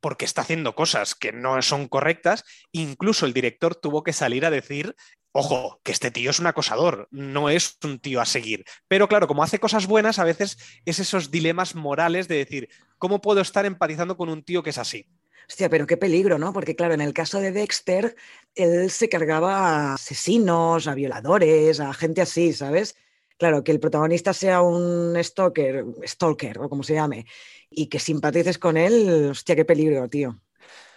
porque 0.00 0.24
está 0.24 0.42
haciendo 0.42 0.74
cosas 0.74 1.14
que 1.14 1.32
no 1.32 1.60
son 1.62 1.88
correctas. 1.88 2.44
Incluso 2.72 3.26
el 3.26 3.32
director 3.32 3.74
tuvo 3.74 4.02
que 4.02 4.12
salir 4.12 4.44
a 4.44 4.50
decir, 4.50 4.94
ojo, 5.32 5.80
que 5.82 5.92
este 5.92 6.10
tío 6.10 6.30
es 6.30 6.38
un 6.38 6.46
acosador, 6.46 7.08
no 7.10 7.50
es 7.50 7.76
un 7.84 7.98
tío 7.98 8.20
a 8.20 8.26
seguir. 8.26 8.64
Pero 8.88 9.08
claro, 9.08 9.26
como 9.26 9.42
hace 9.42 9.58
cosas 9.58 9.86
buenas, 9.86 10.18
a 10.18 10.24
veces 10.24 10.58
es 10.84 10.98
esos 10.98 11.30
dilemas 11.30 11.74
morales 11.74 12.28
de 12.28 12.36
decir, 12.36 12.68
¿cómo 12.98 13.20
puedo 13.20 13.40
estar 13.40 13.66
empatizando 13.66 14.16
con 14.16 14.28
un 14.28 14.42
tío 14.42 14.62
que 14.62 14.70
es 14.70 14.78
así? 14.78 15.06
Hostia, 15.48 15.68
pero 15.68 15.86
qué 15.86 15.96
peligro, 15.96 16.38
¿no? 16.38 16.52
Porque 16.52 16.74
claro, 16.74 16.94
en 16.94 17.00
el 17.00 17.12
caso 17.12 17.38
de 17.38 17.52
Dexter, 17.52 18.16
él 18.54 18.90
se 18.90 19.08
cargaba 19.08 19.58
a 19.58 19.94
asesinos, 19.94 20.88
a 20.88 20.94
violadores, 20.94 21.78
a 21.78 21.92
gente 21.92 22.20
así, 22.20 22.52
¿sabes? 22.52 22.96
Claro, 23.38 23.62
que 23.62 23.70
el 23.70 23.78
protagonista 23.78 24.32
sea 24.32 24.62
un 24.62 25.14
stalker, 25.22 25.84
stalker 26.04 26.58
o 26.58 26.68
como 26.68 26.82
se 26.82 26.94
llame, 26.94 27.26
y 27.70 27.88
que 27.88 27.98
simpatices 27.98 28.58
con 28.58 28.76
él, 28.76 29.28
hostia, 29.30 29.56
qué 29.56 29.64
peligro, 29.64 30.08
tío. 30.08 30.40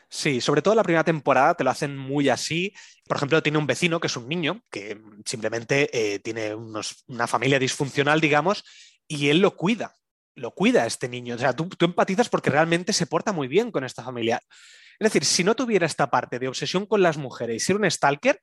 Sí, 0.09 0.41
sobre 0.41 0.61
todo 0.63 0.73
la 0.73 0.83
primera 0.83 1.03
temporada 1.03 1.53
te 1.53 1.63
lo 1.63 1.69
hacen 1.69 1.95
muy 1.95 2.29
así. 2.29 2.73
Por 3.07 3.17
ejemplo, 3.17 3.43
tiene 3.43 3.59
un 3.59 3.67
vecino 3.67 3.99
que 3.99 4.07
es 4.07 4.17
un 4.17 4.27
niño, 4.27 4.63
que 4.71 4.99
simplemente 5.25 5.89
eh, 5.93 6.19
tiene 6.19 6.55
unos- 6.55 7.03
una 7.07 7.27
familia 7.27 7.59
disfuncional, 7.59 8.19
digamos, 8.19 8.63
y 9.07 9.29
él 9.29 9.39
lo 9.39 9.55
cuida. 9.55 9.95
Lo 10.35 10.51
cuida 10.55 10.83
a 10.83 10.87
este 10.87 11.09
niño. 11.09 11.35
O 11.35 11.37
sea, 11.37 11.53
tú, 11.53 11.69
tú 11.69 11.85
empatizas 11.85 12.29
porque 12.29 12.49
realmente 12.49 12.91
se 12.93 13.05
porta 13.05 13.31
muy 13.33 13.47
bien 13.47 13.71
con 13.71 13.83
esta 13.83 14.03
familia. 14.03 14.41
Es 14.99 15.05
decir, 15.05 15.25
si 15.25 15.43
no 15.43 15.55
tuviera 15.55 15.85
esta 15.85 16.09
parte 16.09 16.39
de 16.39 16.47
obsesión 16.47 16.85
con 16.85 17.01
las 17.03 17.17
mujeres 17.17 17.57
y 17.57 17.59
ser 17.65 17.75
un 17.75 17.89
stalker, 17.89 18.41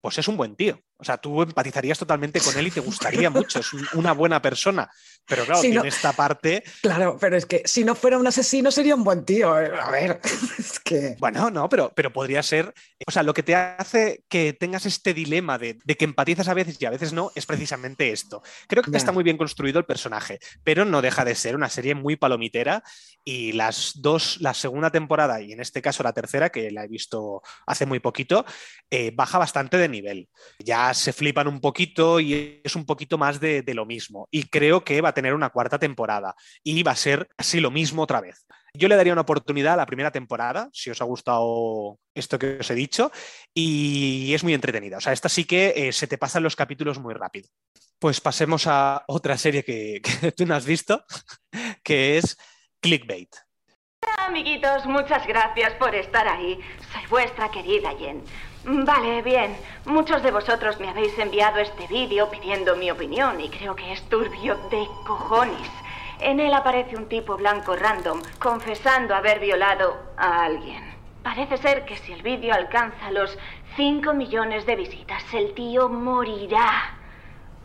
pues 0.00 0.18
es 0.18 0.28
un 0.28 0.36
buen 0.36 0.56
tío. 0.56 0.80
O 0.96 1.04
sea, 1.04 1.16
tú 1.16 1.40
empatizarías 1.42 1.98
totalmente 1.98 2.40
con 2.40 2.56
él 2.58 2.66
y 2.66 2.70
te 2.70 2.80
gustaría 2.80 3.30
mucho. 3.30 3.60
Es 3.60 3.72
un- 3.72 3.86
una 3.94 4.12
buena 4.12 4.40
persona. 4.42 4.90
Pero 5.26 5.44
claro, 5.44 5.60
Si 5.60 5.68
no- 5.68 5.82
tiene 5.82 5.88
esta 5.88 6.12
parte. 6.12 6.62
Claro, 6.82 7.16
pero 7.20 7.36
es 7.36 7.46
que 7.46 7.62
si 7.64 7.84
no 7.84 7.94
fuera 7.94 8.18
un 8.18 8.26
asesino 8.26 8.70
sería 8.70 8.94
un 8.94 9.04
buen 9.04 9.24
tío. 9.24 9.58
eh, 9.58 9.70
A 9.80 9.90
ver, 9.90 10.20
es 10.58 10.78
que... 10.80 11.16
Bueno, 11.18 11.50
no, 11.50 11.68
pero, 11.68 11.92
pero 11.94 12.12
podría 12.12 12.42
ser. 12.42 12.74
O 13.06 13.10
sea, 13.10 13.22
lo 13.22 13.32
que 13.32 13.42
te 13.42 13.54
hace 13.54 14.24
que 14.28 14.52
tengas 14.52 14.84
este 14.86 15.14
dilema 15.14 15.56
de, 15.58 15.78
de 15.84 15.96
que 15.96 16.04
empatizas 16.04 16.48
a 16.48 16.54
veces 16.54 16.76
y 16.80 16.84
a 16.86 16.90
veces 16.90 17.12
no 17.12 17.30
es 17.34 17.46
precisamente 17.46 18.10
esto. 18.12 18.42
Creo 18.68 18.82
que 18.82 18.96
está 18.96 19.12
muy 19.12 19.24
bien 19.24 19.38
construido 19.38 19.78
el 19.78 19.84
personaje, 19.86 20.38
pero 20.64 20.84
no 20.84 21.00
deja 21.02 21.24
de 21.24 21.34
ser 21.34 21.56
una 21.56 21.68
serie 21.68 21.94
muy 21.94 22.16
palomitera. 22.16 22.82
Y 23.24 23.52
las 23.52 23.92
dos, 23.96 24.38
la 24.40 24.54
segunda 24.54 24.90
temporada 24.90 25.40
y 25.40 25.52
en 25.52 25.60
este 25.60 25.80
caso 25.82 26.02
la 26.02 26.12
tercera, 26.12 26.50
que 26.50 26.70
la 26.70 26.84
he 26.84 26.88
visto 26.88 27.42
hace 27.66 27.86
muy 27.86 28.00
poquito, 28.00 28.44
eh, 28.90 29.12
baja 29.14 29.38
bastante 29.38 29.76
de 29.76 29.88
nivel. 29.90 30.28
Ya 30.58 30.94
se 30.94 31.12
flipan 31.12 31.48
un 31.48 31.60
poquito 31.60 32.20
y 32.20 32.60
es 32.64 32.76
un 32.76 32.86
poquito 32.86 33.18
más 33.18 33.40
de, 33.40 33.64
lo 33.74 33.86
mismo. 33.86 34.28
Y 34.30 34.44
creo 34.44 34.84
que 34.84 35.00
va 35.00 35.10
a 35.10 35.14
tener 35.14 35.34
una 35.34 35.50
cuarta 35.50 35.78
temporada 35.78 36.34
y 36.62 36.82
va 36.82 36.92
a 36.92 36.96
ser 36.96 37.28
así 37.36 37.60
lo 37.60 37.70
mismo 37.70 38.02
otra 38.02 38.20
vez. 38.20 38.46
Yo 38.72 38.88
le 38.88 38.96
daría 38.96 39.12
una 39.12 39.22
oportunidad 39.22 39.74
a 39.74 39.78
la 39.78 39.86
primera 39.86 40.12
temporada, 40.12 40.68
si 40.72 40.90
os 40.90 41.00
ha 41.00 41.04
gustado 41.04 41.98
esto 42.14 42.38
que 42.38 42.58
os 42.60 42.70
he 42.70 42.74
dicho, 42.74 43.10
y 43.52 44.32
es 44.32 44.44
muy 44.44 44.54
entretenida. 44.54 44.98
O 44.98 45.00
sea, 45.00 45.12
esta 45.12 45.28
sí 45.28 45.44
que 45.44 45.72
eh, 45.76 45.92
se 45.92 46.06
te 46.06 46.18
pasan 46.18 46.42
los 46.42 46.56
capítulos 46.56 46.98
muy 46.98 47.14
rápido. 47.14 47.48
Pues 47.98 48.20
pasemos 48.20 48.66
a 48.66 49.04
otra 49.08 49.36
serie 49.36 49.64
que, 49.64 50.00
que 50.20 50.32
tú 50.32 50.46
no 50.46 50.54
has 50.54 50.64
visto, 50.64 51.04
que 51.82 52.18
es 52.18 52.38
Clickbait. 52.80 53.34
Amiguitos, 54.18 54.86
muchas 54.86 55.26
gracias 55.26 55.74
por 55.74 55.94
estar 55.94 56.26
ahí. 56.26 56.58
Soy 56.92 57.06
vuestra 57.08 57.50
querida 57.50 57.90
Jen. 57.98 58.22
Vale, 58.64 59.22
bien. 59.22 59.56
Muchos 59.86 60.22
de 60.22 60.30
vosotros 60.30 60.78
me 60.80 60.88
habéis 60.88 61.18
enviado 61.18 61.58
este 61.58 61.86
vídeo 61.86 62.30
pidiendo 62.30 62.76
mi 62.76 62.90
opinión 62.90 63.40
y 63.40 63.48
creo 63.48 63.74
que 63.74 63.92
es 63.92 64.02
turbio 64.08 64.56
de 64.70 64.86
cojones. 65.06 65.68
En 66.20 66.38
él 66.38 66.52
aparece 66.52 66.96
un 66.96 67.08
tipo 67.08 67.36
blanco 67.36 67.74
random 67.74 68.20
confesando 68.38 69.14
haber 69.14 69.40
violado 69.40 69.98
a 70.18 70.44
alguien. 70.44 70.84
Parece 71.22 71.56
ser 71.56 71.86
que 71.86 71.96
si 71.96 72.12
el 72.12 72.22
vídeo 72.22 72.54
alcanza 72.54 73.10
los 73.10 73.38
5 73.76 74.12
millones 74.12 74.66
de 74.66 74.76
visitas, 74.76 75.22
el 75.32 75.54
tío 75.54 75.88
morirá. 75.88 76.98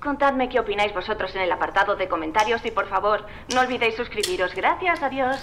Contadme 0.01 0.47
qué 0.47 0.59
opináis 0.59 0.93
vosotros 0.93 1.35
en 1.35 1.41
el 1.41 1.51
apartado 1.51 1.95
de 1.95 2.07
comentarios 2.07 2.65
y 2.65 2.71
por 2.71 2.87
favor, 2.87 3.25
no 3.53 3.61
olvidéis 3.61 3.95
suscribiros. 3.95 4.53
Gracias, 4.53 5.01
adiós. 5.03 5.37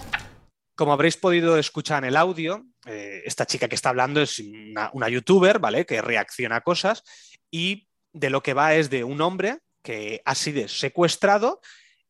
Como 0.76 0.92
habréis 0.92 1.16
podido 1.18 1.58
escuchar 1.58 2.04
en 2.04 2.10
el 2.10 2.16
audio, 2.16 2.64
eh, 2.86 3.22
esta 3.24 3.46
chica 3.46 3.68
que 3.68 3.74
está 3.74 3.90
hablando 3.90 4.20
es 4.20 4.42
una, 4.92 5.08
youtuber, 5.08 5.58
¿vale? 5.58 5.86
Que 5.86 6.02
reacciona 6.02 6.56
a 6.56 6.60
cosas 6.62 7.04
y 7.50 7.88
de 8.12 8.30
lo 8.30 8.42
que 8.42 8.54
va 8.54 8.74
es 8.74 8.90
de 8.90 9.04
un 9.04 9.20
hombre 9.20 9.58
que 9.82 10.22
ha 10.24 10.34
sido 10.34 10.66
secuestrado 10.68 11.60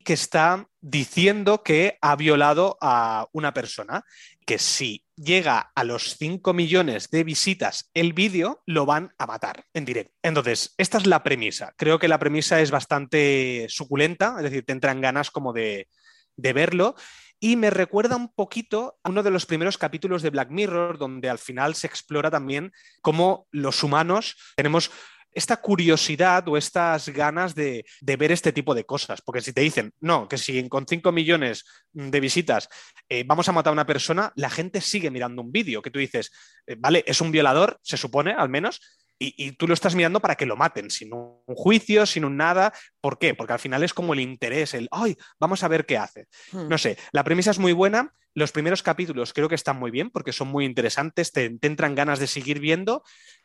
que 0.04 0.14
está 0.14 0.68
diciendo 0.80 1.62
que 1.62 1.98
ha 2.00 2.16
violado 2.16 2.76
a 2.80 3.28
una 3.32 3.54
persona, 3.54 4.04
que 4.44 4.58
si 4.58 5.04
llega 5.14 5.70
a 5.74 5.84
los 5.84 6.16
5 6.16 6.52
millones 6.52 7.08
de 7.10 7.22
visitas 7.22 7.90
el 7.94 8.12
vídeo, 8.12 8.62
lo 8.66 8.84
van 8.84 9.14
a 9.18 9.26
matar 9.26 9.64
en 9.72 9.84
directo. 9.84 10.12
Entonces, 10.22 10.74
esta 10.76 10.98
es 10.98 11.06
la 11.06 11.22
premisa. 11.22 11.72
Creo 11.76 11.98
que 11.98 12.08
la 12.08 12.18
premisa 12.18 12.60
es 12.60 12.70
bastante 12.70 13.66
suculenta, 13.68 14.34
es 14.38 14.44
decir, 14.44 14.64
te 14.64 14.72
entran 14.72 15.00
ganas 15.00 15.30
como 15.30 15.52
de, 15.52 15.88
de 16.36 16.52
verlo. 16.52 16.96
Y 17.44 17.56
me 17.56 17.70
recuerda 17.70 18.14
un 18.14 18.32
poquito 18.32 19.00
a 19.02 19.10
uno 19.10 19.24
de 19.24 19.32
los 19.32 19.46
primeros 19.46 19.76
capítulos 19.76 20.22
de 20.22 20.30
Black 20.30 20.50
Mirror, 20.50 20.96
donde 20.96 21.28
al 21.28 21.40
final 21.40 21.74
se 21.74 21.88
explora 21.88 22.30
también 22.30 22.72
cómo 23.00 23.48
los 23.50 23.82
humanos 23.82 24.36
tenemos 24.54 24.92
esta 25.32 25.56
curiosidad 25.56 26.46
o 26.46 26.56
estas 26.56 27.08
ganas 27.08 27.56
de, 27.56 27.84
de, 28.00 28.16
ver 28.16 28.30
este 28.30 28.52
tipo 28.52 28.76
de 28.76 28.84
cosas. 28.84 29.22
Porque 29.22 29.40
si 29.40 29.52
te 29.52 29.60
dicen, 29.60 29.92
no, 29.98 30.28
que 30.28 30.38
si 30.38 30.68
con 30.68 30.86
5 30.86 31.10
millones 31.10 31.64
de 31.90 32.20
visitas 32.20 32.68
eh, 33.08 33.24
vamos 33.26 33.48
a 33.48 33.52
matar 33.52 33.72
a 33.72 33.74
una 33.74 33.86
persona, 33.86 34.32
la 34.36 34.48
gente 34.48 34.80
sigue 34.80 35.10
mirando 35.10 35.42
un 35.42 35.50
vídeo 35.50 35.82
que 35.82 35.90
tú 35.90 35.98
dices, 35.98 36.30
eh, 36.64 36.76
vale, 36.78 37.02
es 37.08 37.20
un 37.20 37.32
violador, 37.32 37.80
se 37.82 37.96
supone 37.96 38.34
al 38.34 38.50
menos, 38.50 38.80
y, 39.22 39.34
y, 39.36 39.52
tú 39.52 39.68
lo 39.68 39.74
estás 39.74 39.94
mirando 39.94 40.20
para 40.20 40.34
que 40.34 40.46
lo 40.46 40.56
maten, 40.56 40.90
sin 40.90 41.14
un 41.14 41.40
juicio, 41.46 42.06
sin 42.06 42.24
un 42.24 42.36
nada. 42.36 42.72
¿Por 43.00 43.18
qué? 43.18 43.34
Porque 43.34 43.52
al 43.52 43.58
final 43.58 43.84
es 43.84 43.94
como 43.94 44.14
el 44.14 44.20
interés, 44.20 44.74
el, 44.74 44.88
ay, 44.90 45.16
vamos 45.38 45.62
a 45.62 45.68
ver 45.68 45.86
qué 45.86 45.96
hace. 45.96 46.26
Hmm. 46.50 46.68
No 46.68 46.76
sé, 46.78 46.98
la 47.12 47.22
premisa 47.22 47.52
es 47.52 47.58
muy 47.58 47.72
buena. 47.72 48.12
Los 48.34 48.50
primeros 48.50 48.82
capítulos 48.82 49.32
creo 49.32 49.48
que 49.48 49.54
están 49.54 49.78
muy 49.78 49.90
bien 49.90 50.10
porque 50.10 50.32
son 50.32 50.48
muy 50.48 50.64
interesantes, 50.64 51.32
te, 51.32 51.50
te 51.58 51.66
entran 51.66 51.94
ganas 51.94 52.18
de 52.18 52.26
seguir 52.26 52.60
viendo. 52.60 53.04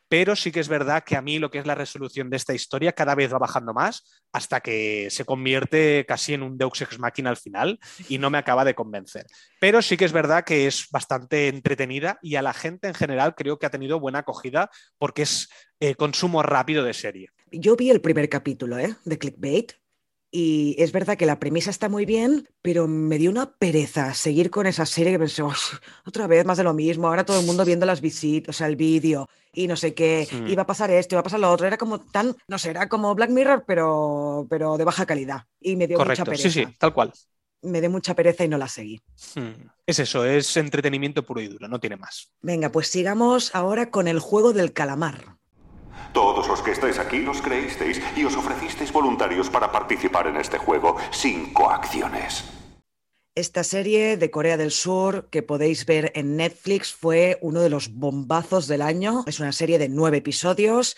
Pero 0.10 0.36
sí 0.36 0.52
que 0.52 0.60
es 0.60 0.68
verdad 0.68 1.04
que 1.04 1.16
a 1.16 1.22
mí 1.22 1.40
lo 1.40 1.52
que 1.52 1.60
es 1.60 1.66
la 1.66 1.76
resolución 1.76 2.30
de 2.30 2.38
esta 2.38 2.54
historia 2.54 2.94
cada 2.94 3.16
vez 3.16 3.34
va 3.34 3.40
bajando 3.40 3.74
más 3.74 4.04
hasta 4.32 4.62
que 4.62 5.10
se 5.10 5.26
convierte 5.26 6.06
casi 6.08 6.34
en 6.34 6.44
un 6.44 6.58
Deux 6.58 6.82
Ex 6.82 7.00
Machina 7.00 7.30
al 7.30 7.38
final 7.38 7.80
y 8.08 8.18
no 8.18 8.30
me 8.30 8.38
acaba 8.38 8.66
de 8.66 8.76
convencer. 8.76 9.26
Pero 9.60 9.82
sí 9.82 9.98
que 9.98 10.06
es 10.06 10.12
verdad 10.12 10.44
que 10.44 10.68
es 10.68 10.88
bastante 10.92 11.48
entretenida 11.48 12.20
y 12.22 12.36
a 12.36 12.42
la 12.42 12.54
gente 12.54 12.88
en 12.88 12.94
general 12.94 13.36
creo 13.36 13.60
que 13.60 13.66
ha 13.66 13.72
tenido 13.72 14.00
buena 14.00 14.20
acogida 14.20 14.70
porque 14.98 15.24
es 15.24 15.50
eh, 15.80 15.96
consumo 15.96 16.44
rápido 16.44 16.84
de 16.84 16.94
serie. 16.94 17.30
Yo 17.52 17.76
vi 17.76 17.90
el 17.90 18.02
primer 18.02 18.30
capítulo 18.30 18.78
¿eh? 18.78 18.96
de 19.06 19.18
Clickbait 19.18 19.74
y 20.40 20.76
es 20.78 20.92
verdad 20.92 21.18
que 21.18 21.26
la 21.26 21.40
premisa 21.40 21.72
está 21.72 21.90
muy 21.90 22.06
bien, 22.06 22.48
pero 22.62 22.88
me 22.88 23.18
dio 23.18 23.32
una 23.32 23.54
pereza 23.54 24.14
seguir 24.14 24.52
con 24.52 24.68
esa 24.68 24.86
serie 24.86 25.14
que 25.14 25.18
pensé, 25.18 25.42
otra 26.06 26.28
vez 26.28 26.46
más 26.46 26.60
de 26.60 26.64
lo 26.64 26.76
mismo, 26.76 27.08
ahora 27.08 27.26
todo 27.26 27.40
el 27.40 27.46
mundo 27.48 27.66
viendo 27.66 27.88
las 27.88 28.02
visitas, 28.02 28.56
o 28.56 28.56
sea, 28.56 28.68
el 28.68 28.76
vídeo 28.76 29.28
y 29.52 29.66
no 29.66 29.76
sé 29.76 29.96
qué, 29.96 30.28
iba 30.48 30.62
a 30.62 30.68
pasar 30.68 30.92
esto, 30.92 31.16
iba 31.16 31.22
a 31.22 31.24
pasar 31.24 31.40
lo 31.40 31.52
otro, 31.52 31.66
era 31.66 31.80
como 31.80 32.02
tan, 32.02 32.36
no 32.48 32.60
sé, 32.60 32.70
era 32.70 32.88
como 32.88 33.16
Black 33.16 33.32
Mirror, 33.32 33.64
pero, 33.66 34.46
pero 34.48 34.78
de 34.78 34.84
baja 34.84 35.08
calidad. 35.08 35.46
Y 35.60 35.76
me 35.76 35.88
dio 35.88 35.98
mucha 35.98 36.06
Correcto, 36.06 36.26
pereza. 36.26 36.50
sí, 36.52 36.66
sí, 36.66 36.76
tal 36.78 36.94
cual. 36.94 37.12
Me 37.64 37.82
dio 37.82 37.90
mucha 37.90 38.14
pereza 38.14 38.44
y 38.44 38.48
no 38.48 38.60
la 38.60 38.68
seguí. 38.68 39.02
Hmm. 39.34 39.70
Es 39.88 39.98
eso, 39.98 40.24
es 40.24 40.56
entretenimiento 40.56 41.26
puro 41.26 41.42
y 41.42 41.48
duro, 41.48 41.68
no 41.68 41.80
tiene 41.80 41.96
más. 41.96 42.32
Venga, 42.44 42.72
pues 42.72 42.90
sigamos 42.90 43.56
ahora 43.56 43.90
con 43.90 44.08
el 44.08 44.20
juego 44.20 44.54
del 44.54 44.72
calamar. 44.72 45.37
Todos 46.14 46.48
los 46.48 46.62
que 46.62 46.72
estáis 46.72 47.00
aquí 47.00 47.20
los 47.20 47.42
creísteis 47.42 48.02
y 48.16 48.24
os 48.26 48.36
ofrecisteis 48.36 48.92
voluntarios 48.92 49.50
para 49.50 49.72
participar 49.72 50.28
en 50.28 50.38
este 50.38 50.58
juego 50.58 50.98
sin 51.12 51.54
coacciones. 51.54 52.44
Esta 53.36 53.64
serie 53.64 54.18
de 54.18 54.32
Corea 54.32 54.58
del 54.58 54.72
Sur 54.72 55.30
que 55.30 55.44
podéis 55.44 55.86
ver 55.86 56.12
en 56.16 56.38
Netflix 56.38 56.92
fue 56.92 57.38
uno 57.42 57.62
de 57.62 57.70
los 57.70 57.94
bombazos 57.94 58.68
del 58.68 58.82
año. 58.82 59.24
Es 59.28 59.40
una 59.40 59.52
serie 59.52 59.78
de 59.78 59.90
nueve 59.90 60.18
episodios. 60.18 60.98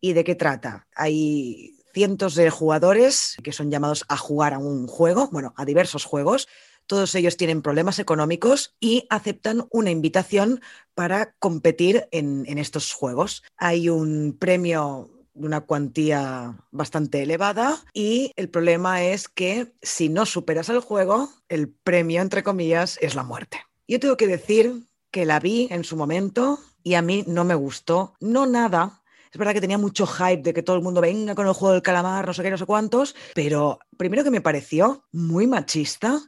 ¿Y 0.00 0.12
de 0.12 0.22
qué 0.22 0.36
trata? 0.36 0.86
Hay 0.94 1.76
cientos 1.92 2.36
de 2.36 2.48
jugadores 2.48 3.36
que 3.42 3.52
son 3.52 3.72
llamados 3.72 4.04
a 4.08 4.16
jugar 4.16 4.54
a 4.54 4.58
un 4.58 4.86
juego, 4.86 5.28
bueno, 5.32 5.52
a 5.56 5.64
diversos 5.64 6.04
juegos. 6.04 6.46
Todos 6.90 7.14
ellos 7.14 7.36
tienen 7.36 7.62
problemas 7.62 8.00
económicos 8.00 8.74
y 8.80 9.06
aceptan 9.10 9.68
una 9.70 9.92
invitación 9.92 10.60
para 10.96 11.34
competir 11.38 12.08
en, 12.10 12.58
estos 12.58 12.92
juegos. 12.92 13.44
Hay 13.56 13.88
un 13.88 14.36
premio 14.36 15.08
de 15.32 15.46
una 15.46 15.60
cuantía 15.60 16.58
bastante 16.72 17.22
elevada 17.22 17.78
y 17.94 18.32
el 18.34 18.48
problema 18.48 19.04
es 19.04 19.28
que 19.28 19.72
si 19.80 20.08
no 20.08 20.26
superas 20.26 20.68
el 20.68 20.80
juego, 20.80 21.30
el 21.48 21.68
premio, 21.68 22.22
entre 22.22 22.42
comillas, 22.42 22.98
es 23.00 23.14
la 23.14 23.22
muerte. 23.22 23.60
Yo 23.86 24.00
tengo 24.00 24.16
que 24.16 24.26
decir 24.26 24.88
que 25.12 25.24
la 25.24 25.38
vi 25.38 25.68
en 25.70 25.84
su 25.84 25.96
momento 25.96 26.58
y 26.82 26.94
a 26.94 27.02
mí 27.02 27.22
no 27.28 27.44
me 27.44 27.54
gustó, 27.54 28.14
no 28.18 28.46
nada. 28.46 29.00
Es 29.30 29.38
verdad 29.38 29.54
que 29.54 29.60
tenía 29.60 29.78
mucho 29.78 30.08
hype 30.08 30.42
de 30.42 30.52
que 30.52 30.64
todo 30.64 30.74
el 30.74 30.82
mundo 30.82 31.00
venga 31.00 31.36
con 31.36 31.46
el 31.46 31.52
juego 31.52 31.74
del 31.74 31.82
calamar, 31.82 32.26
no 32.26 32.34
sé 32.34 32.42
qué, 32.42 32.50
no 32.50 32.58
sé 32.58 32.66
cuántos, 32.66 33.14
pero 33.32 33.78
primero 33.96 34.24
que 34.24 34.32
me 34.32 34.40
pareció 34.40 35.04
muy 35.12 35.46
machista. 35.46 36.20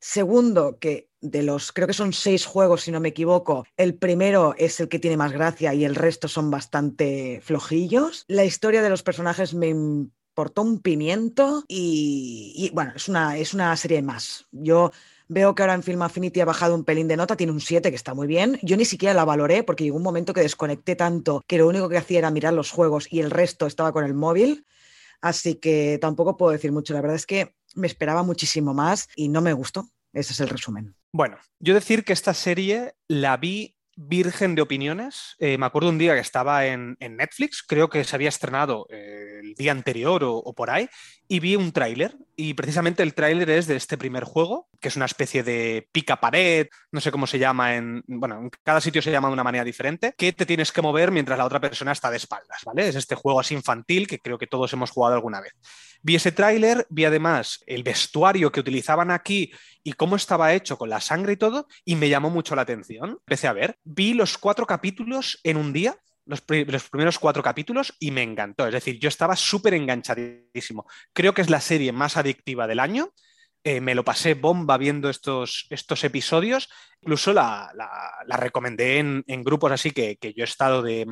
Segundo, 0.00 0.78
que 0.78 1.10
de 1.20 1.42
los, 1.42 1.72
creo 1.72 1.86
que 1.86 1.92
son 1.92 2.12
seis 2.12 2.46
juegos, 2.46 2.82
si 2.82 2.90
no 2.90 3.00
me 3.00 3.08
equivoco, 3.08 3.66
el 3.76 3.94
primero 3.94 4.54
es 4.58 4.78
el 4.80 4.88
que 4.88 4.98
tiene 4.98 5.16
más 5.16 5.32
gracia 5.32 5.74
y 5.74 5.84
el 5.84 5.94
resto 5.94 6.28
son 6.28 6.50
bastante 6.50 7.40
flojillos. 7.42 8.24
La 8.28 8.44
historia 8.44 8.82
de 8.82 8.90
los 8.90 9.02
personajes 9.02 9.54
me 9.54 9.68
importó 9.68 10.62
un 10.62 10.80
pimiento 10.80 11.64
y, 11.66 12.70
bueno, 12.74 12.92
es 12.94 13.08
una, 13.08 13.36
es 13.38 13.54
una 13.54 13.76
serie 13.76 14.02
más. 14.02 14.46
Yo 14.52 14.92
veo 15.28 15.54
que 15.54 15.62
ahora 15.62 15.74
en 15.74 15.82
Film 15.82 16.02
Affinity 16.02 16.40
ha 16.40 16.44
bajado 16.44 16.74
un 16.74 16.84
pelín 16.84 17.08
de 17.08 17.16
nota, 17.16 17.36
tiene 17.36 17.52
un 17.52 17.60
7 17.60 17.90
que 17.90 17.96
está 17.96 18.14
muy 18.14 18.26
bien. 18.26 18.58
Yo 18.62 18.76
ni 18.76 18.84
siquiera 18.84 19.14
la 19.14 19.24
valoré 19.24 19.62
porque 19.64 19.84
llegó 19.84 19.96
un 19.96 20.02
momento 20.02 20.34
que 20.34 20.42
desconecté 20.42 20.94
tanto 20.94 21.42
que 21.46 21.58
lo 21.58 21.66
único 21.66 21.88
que 21.88 21.96
hacía 21.96 22.18
era 22.18 22.30
mirar 22.30 22.52
los 22.52 22.70
juegos 22.70 23.08
y 23.10 23.20
el 23.20 23.30
resto 23.30 23.66
estaba 23.66 23.92
con 23.92 24.04
el 24.04 24.14
móvil. 24.14 24.66
Así 25.20 25.56
que 25.56 25.98
tampoco 26.00 26.36
puedo 26.36 26.52
decir 26.52 26.70
mucho. 26.70 26.92
La 26.94 27.00
verdad 27.00 27.16
es 27.16 27.26
que 27.26 27.54
me 27.76 27.86
esperaba 27.86 28.22
muchísimo 28.22 28.74
más 28.74 29.08
y 29.14 29.28
no 29.28 29.40
me 29.40 29.52
gustó. 29.52 29.88
Ese 30.12 30.32
es 30.32 30.40
el 30.40 30.48
resumen. 30.48 30.96
Bueno, 31.12 31.38
yo 31.60 31.74
decir 31.74 32.04
que 32.04 32.12
esta 32.12 32.34
serie 32.34 32.94
la 33.06 33.36
vi 33.36 33.76
virgen 33.96 34.54
de 34.54 34.62
opiniones. 34.62 35.34
Eh, 35.38 35.56
me 35.58 35.66
acuerdo 35.66 35.88
un 35.88 35.98
día 35.98 36.14
que 36.14 36.20
estaba 36.20 36.66
en, 36.66 36.96
en 37.00 37.16
Netflix, 37.16 37.62
creo 37.66 37.88
que 37.88 38.04
se 38.04 38.14
había 38.14 38.28
estrenado 38.28 38.86
eh, 38.90 39.40
el 39.42 39.54
día 39.54 39.72
anterior 39.72 40.22
o, 40.22 40.36
o, 40.36 40.54
por 40.54 40.70
ahí, 40.70 40.88
y 41.28 41.40
vi 41.40 41.56
un 41.56 41.72
tráiler. 41.72 42.16
Y 42.38 42.52
precisamente 42.52 43.02
el 43.02 43.14
tráiler 43.14 43.48
es 43.48 43.66
de 43.66 43.76
este 43.76 43.96
primer 43.96 44.24
juego, 44.24 44.68
que 44.78 44.88
es 44.88 44.96
una 44.96 45.06
especie 45.06 45.42
de 45.42 45.88
pica 45.90 46.20
pared, 46.20 46.68
no 46.92 47.00
sé 47.00 47.10
cómo 47.10 47.26
se 47.26 47.38
llama 47.38 47.76
en. 47.76 48.04
Bueno, 48.06 48.38
en 48.38 48.50
cada 48.62 48.80
sitio 48.80 49.00
se 49.00 49.10
llama 49.10 49.28
de 49.28 49.34
una 49.34 49.44
manera 49.44 49.64
diferente, 49.64 50.14
que 50.18 50.32
te 50.32 50.44
tienes 50.44 50.70
que 50.70 50.82
mover 50.82 51.10
mientras 51.10 51.38
la 51.38 51.46
otra 51.46 51.60
persona 51.60 51.92
está 51.92 52.10
de 52.10 52.18
espaldas, 52.18 52.62
¿vale? 52.64 52.88
Es 52.88 52.94
este 52.94 53.14
juego 53.14 53.40
así 53.40 53.54
infantil 53.54 54.06
que 54.06 54.18
creo 54.18 54.36
que 54.36 54.46
todos 54.46 54.70
hemos 54.74 54.90
jugado 54.90 55.14
alguna 55.14 55.40
vez. 55.40 55.54
Vi 56.02 56.14
ese 56.14 56.30
tráiler, 56.30 56.86
vi 56.90 57.06
además 57.06 57.64
el 57.66 57.82
vestuario 57.82 58.52
que 58.52 58.60
utilizaban 58.60 59.10
aquí 59.10 59.50
y 59.82 59.94
cómo 59.94 60.16
estaba 60.16 60.52
hecho 60.52 60.76
con 60.76 60.90
la 60.90 61.00
sangre 61.00 61.32
y 61.32 61.36
todo, 61.36 61.68
y 61.84 61.96
me 61.96 62.10
llamó 62.10 62.28
mucho 62.28 62.54
la 62.54 62.62
atención. 62.62 63.18
Empecé 63.20 63.48
a 63.48 63.54
ver, 63.54 63.78
vi 63.82 64.12
los 64.12 64.36
cuatro 64.36 64.66
capítulos 64.66 65.40
en 65.42 65.56
un 65.56 65.72
día, 65.72 65.96
los, 66.26 66.40
pr 66.40 66.70
los, 66.70 66.88
primeros 66.88 67.18
cuatro 67.18 67.42
capítulos, 67.42 67.94
y 67.98 68.10
me 68.10 68.22
encantó. 68.22 68.66
Es 68.66 68.72
decir, 68.72 68.98
yo 68.98 69.08
estaba 69.08 69.36
súper 69.36 69.74
enganchadísimo. 69.74 70.86
Creo 71.12 71.34
que 71.34 71.42
es 71.42 71.50
la 71.50 71.60
serie 71.60 71.92
más 71.92 72.16
adictiva 72.16 72.66
del 72.66 72.80
año. 72.80 73.12
Eh, 73.64 73.80
me 73.80 73.96
lo 73.96 74.04
pasé 74.04 74.34
bomba 74.34 74.76
viendo 74.76 75.10
estos, 75.10 75.66
estos 75.70 76.04
episodios. 76.04 76.68
Incluso 77.00 77.32
la, 77.32 77.72
la, 77.74 77.90
la 78.24 78.36
recomendé 78.36 78.98
en, 78.98 79.24
en, 79.26 79.42
grupos 79.42 79.72
así 79.72 79.90
que, 79.90 80.18
que 80.18 80.34
yo 80.34 80.42
he 80.42 80.44
estado 80.44 80.82
de, 80.82 81.06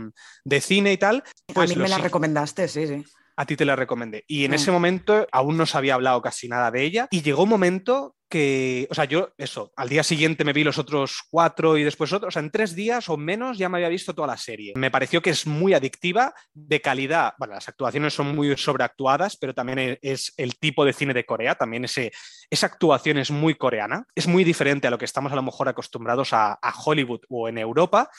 de, 0.44 0.60
cine 0.60 0.92
y 0.92 0.96
tal. 0.96 1.24
Pues 1.52 1.70
a 1.70 1.74
mí 1.74 1.80
me 1.80 1.88
la 1.88 1.98
recomendaste, 1.98 2.68
sí, 2.68 2.86
sí 2.86 3.04
a 3.36 3.46
ti 3.46 3.56
te 3.56 3.64
la 3.64 3.76
recomendé. 3.76 4.24
Y 4.26 4.44
en 4.44 4.52
mm. 4.52 4.54
ese 4.54 4.70
momento 4.70 5.26
aún 5.32 5.56
no 5.56 5.66
se 5.66 5.78
había 5.78 5.94
hablado 5.94 6.22
casi 6.22 6.48
nada 6.48 6.70
de 6.70 6.82
ella. 6.82 7.08
Y 7.10 7.22
llegó 7.22 7.44
un 7.44 7.48
momento 7.48 8.16
que, 8.28 8.88
o 8.90 8.94
sea, 8.94 9.04
yo, 9.04 9.32
eso, 9.38 9.72
al 9.76 9.88
día 9.88 10.02
siguiente 10.02 10.44
me 10.44 10.52
vi 10.52 10.64
los 10.64 10.78
otros 10.78 11.22
cuatro 11.30 11.78
y 11.78 11.84
después 11.84 12.12
otros, 12.12 12.28
o 12.28 12.32
sea, 12.32 12.42
en 12.42 12.50
tres 12.50 12.74
días 12.74 13.08
o 13.08 13.16
menos 13.16 13.58
ya 13.58 13.68
me 13.68 13.78
había 13.78 13.88
visto 13.88 14.14
toda 14.14 14.26
la 14.26 14.36
serie. 14.36 14.72
Me 14.76 14.90
pareció 14.90 15.22
que 15.22 15.30
es 15.30 15.46
muy 15.46 15.72
adictiva, 15.72 16.34
de 16.52 16.80
calidad. 16.80 17.34
Bueno, 17.38 17.54
las 17.54 17.68
actuaciones 17.68 18.14
son 18.14 18.34
muy 18.34 18.56
sobreactuadas, 18.56 19.36
pero 19.36 19.54
también 19.54 19.98
es 20.02 20.32
el 20.36 20.58
tipo 20.58 20.84
de 20.84 20.92
cine 20.92 21.14
de 21.14 21.24
Corea, 21.24 21.54
también 21.54 21.84
ese, 21.84 22.10
esa 22.50 22.66
actuación 22.66 23.18
es 23.18 23.30
muy 23.30 23.54
coreana. 23.54 24.04
Es 24.14 24.26
muy 24.26 24.42
diferente 24.42 24.88
a 24.88 24.90
lo 24.90 24.98
que 24.98 25.04
estamos 25.04 25.30
a 25.30 25.36
lo 25.36 25.42
mejor 25.42 25.68
acostumbrados 25.68 26.32
a, 26.32 26.54
a 26.54 26.74
Hollywood 26.84 27.20
o 27.28 27.48
en 27.48 27.58
Europa. 27.58 28.10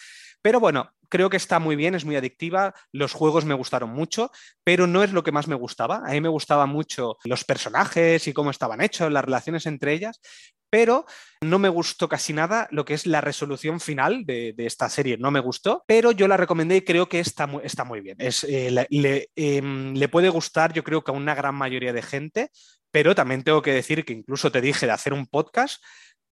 Pero 0.46 0.60
bueno, 0.60 0.92
creo 1.10 1.32
que 1.32 1.38
está 1.38 1.58
muy 1.58 1.76
bien, 1.76 1.96
es 1.96 2.06
muy 2.06 2.16
adictiva, 2.16 2.76
los 2.92 3.14
juegos 3.14 3.46
me 3.46 3.56
gustaron 3.56 3.90
mucho, 3.90 4.30
pero 4.64 4.86
no 4.86 5.04
es 5.04 5.12
lo 5.12 5.24
que 5.24 5.32
más 5.32 5.48
me 5.48 5.56
gustaba. 5.56 6.04
A 6.06 6.12
mí 6.12 6.22
me 6.22 6.30
gustaba 6.30 6.68
mucho 6.68 7.18
los 7.24 7.44
personajes 7.44 8.28
y 8.28 8.34
cómo 8.34 8.52
estaban 8.52 8.80
hechos, 8.80 9.12
las 9.12 9.26
relaciones 9.26 9.66
entre 9.66 9.94
ellas, 9.94 10.22
pero 10.70 11.08
no 11.42 11.58
me 11.58 11.68
gustó 11.68 12.08
casi 12.08 12.32
nada 12.32 12.68
lo 12.70 12.86
que 12.86 12.94
es 12.94 13.08
la 13.08 13.22
resolución 13.22 13.80
final 13.80 14.24
de, 14.28 14.54
esta 14.60 14.88
serie. 14.88 15.18
No 15.18 15.32
me 15.32 15.40
gustó, 15.40 15.84
pero 15.88 16.12
yo 16.12 16.28
la 16.28 16.38
recomendé 16.38 16.76
y 16.76 16.82
creo 16.82 17.10
que 17.10 17.20
está 17.20 17.48
muy, 17.48 17.66
está 17.66 17.84
muy 17.84 18.02
bien. 18.02 18.18
Es, 18.20 18.44
eh, 18.44 18.70
le, 18.92 19.30
eh, 19.36 19.62
le 19.64 20.10
puede 20.10 20.30
gustar, 20.30 20.74
yo 20.74 20.84
creo 20.84 21.04
que 21.04 21.10
a 21.10 21.16
una 21.16 21.34
gran 21.34 21.56
mayoría 21.56 21.92
de 21.92 22.04
gente, 22.04 22.52
pero 22.92 23.16
también 23.16 23.42
tengo 23.42 23.64
que 23.64 23.74
decir 23.74 24.06
que 24.06 24.14
incluso 24.14 24.52
te 24.52 24.62
dije 24.62 24.86
de 24.86 24.92
hacer 24.92 25.12
un 25.12 25.26
podcast, 25.26 25.84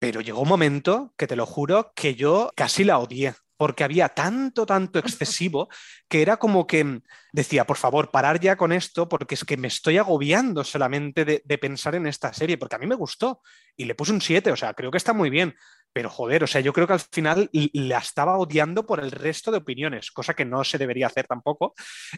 pero 0.01 0.21
llegó 0.21 0.41
un 0.41 0.49
momento 0.49 1.15
que 1.17 1.29
te 1.29 1.37
lo 1.37 1.47
juro 1.47 1.93
que 1.95 2.17
yo 2.17 2.51
casi 2.57 2.83
la 2.83 2.99
odié 2.99 3.35
porque 3.61 3.85
había 3.85 4.09
tanto, 4.09 4.65
tanto 4.65 4.99
excesivo 4.99 5.69
que 6.09 6.23
era 6.23 6.39
como 6.39 6.67
que 6.67 7.03
decía, 7.31 7.67
por 7.67 7.77
favor, 7.77 8.11
parar 8.11 8.41
ya 8.41 8.57
con 8.57 8.73
esto, 8.73 9.07
porque 9.07 9.35
es 9.35 9.45
que 9.45 9.59
me 9.59 9.69
estoy 9.69 9.99
agobiando 9.99 10.65
solamente 10.65 11.27
de, 11.27 11.43
de 11.45 11.59
pensar 11.59 11.95
en 11.95 12.07
esta 12.07 12.33
serie, 12.33 12.57
porque 12.57 12.77
a 12.77 12.79
mí 12.79 12.87
me 12.87 12.95
gustó 12.95 13.43
y 13.77 13.85
le 13.85 13.95
puse 13.95 14.13
un 14.13 14.23
7, 14.23 14.51
o 14.51 14.57
sea, 14.57 14.73
creo 14.73 14.91
que 14.91 14.97
está 14.97 15.13
muy 15.13 15.29
bien. 15.29 15.55
Pero 15.93 16.09
joder, 16.09 16.45
o 16.45 16.47
sea, 16.47 16.61
yo 16.61 16.73
creo 16.73 16.87
que 16.87 16.93
al 16.93 17.01
final 17.01 17.51
la 17.53 17.99
estaba 17.99 18.39
odiando 18.39 18.87
por 18.87 19.01
el 19.01 19.11
resto 19.11 19.51
de 19.51 19.59
opiniones, 19.59 20.11
cosa 20.11 20.35
que 20.35 20.45
no 20.45 20.63
se 20.65 20.79
debería 20.79 21.09
hacer 21.09 21.27
tampoco, 21.27 21.75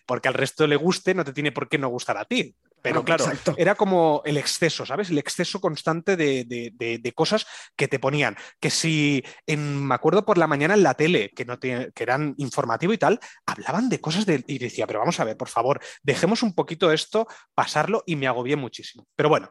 porque 0.06 0.28
al 0.28 0.34
resto 0.34 0.66
le 0.66 0.76
guste, 0.76 1.14
no 1.14 1.24
te 1.24 1.32
tiene 1.32 1.52
por 1.52 1.68
qué 1.68 1.78
no 1.78 1.88
gustar 1.88 2.18
a 2.18 2.24
ti. 2.24 2.54
Pero 2.82 3.04
claro, 3.04 3.24
Exacto. 3.24 3.54
era 3.56 3.76
como 3.76 4.22
el 4.24 4.36
exceso, 4.36 4.84
¿sabes? 4.84 5.08
El 5.08 5.18
exceso 5.18 5.60
constante 5.60 6.16
de, 6.16 6.44
de, 6.44 6.72
de, 6.74 6.98
de, 6.98 7.12
cosas 7.12 7.46
que 7.76 7.86
te 7.86 8.00
ponían. 8.00 8.36
Que 8.60 8.70
si, 8.70 9.22
en, 9.46 9.86
me 9.86 9.94
acuerdo 9.94 10.24
por 10.24 10.36
la 10.36 10.48
mañana 10.48 10.74
en 10.74 10.82
la 10.82 10.94
tele, 10.94 11.30
que, 11.30 11.44
no 11.44 11.60
te, 11.60 11.92
que 11.94 12.02
eran 12.02 12.34
informativo 12.38 12.92
y 12.92 12.98
tal, 12.98 13.20
hablaban 13.46 13.88
de 13.88 14.00
cosas 14.00 14.26
de, 14.26 14.42
y 14.48 14.58
decía, 14.58 14.88
pero 14.88 14.98
vamos 14.98 15.20
a 15.20 15.24
ver, 15.24 15.36
por 15.36 15.48
favor, 15.48 15.80
dejemos 16.02 16.42
un 16.42 16.54
poquito 16.54 16.90
esto, 16.90 17.28
pasarlo 17.54 18.02
y 18.04 18.16
me 18.16 18.26
agobié 18.26 18.56
muchísimo. 18.56 19.06
Pero 19.14 19.28
bueno, 19.28 19.48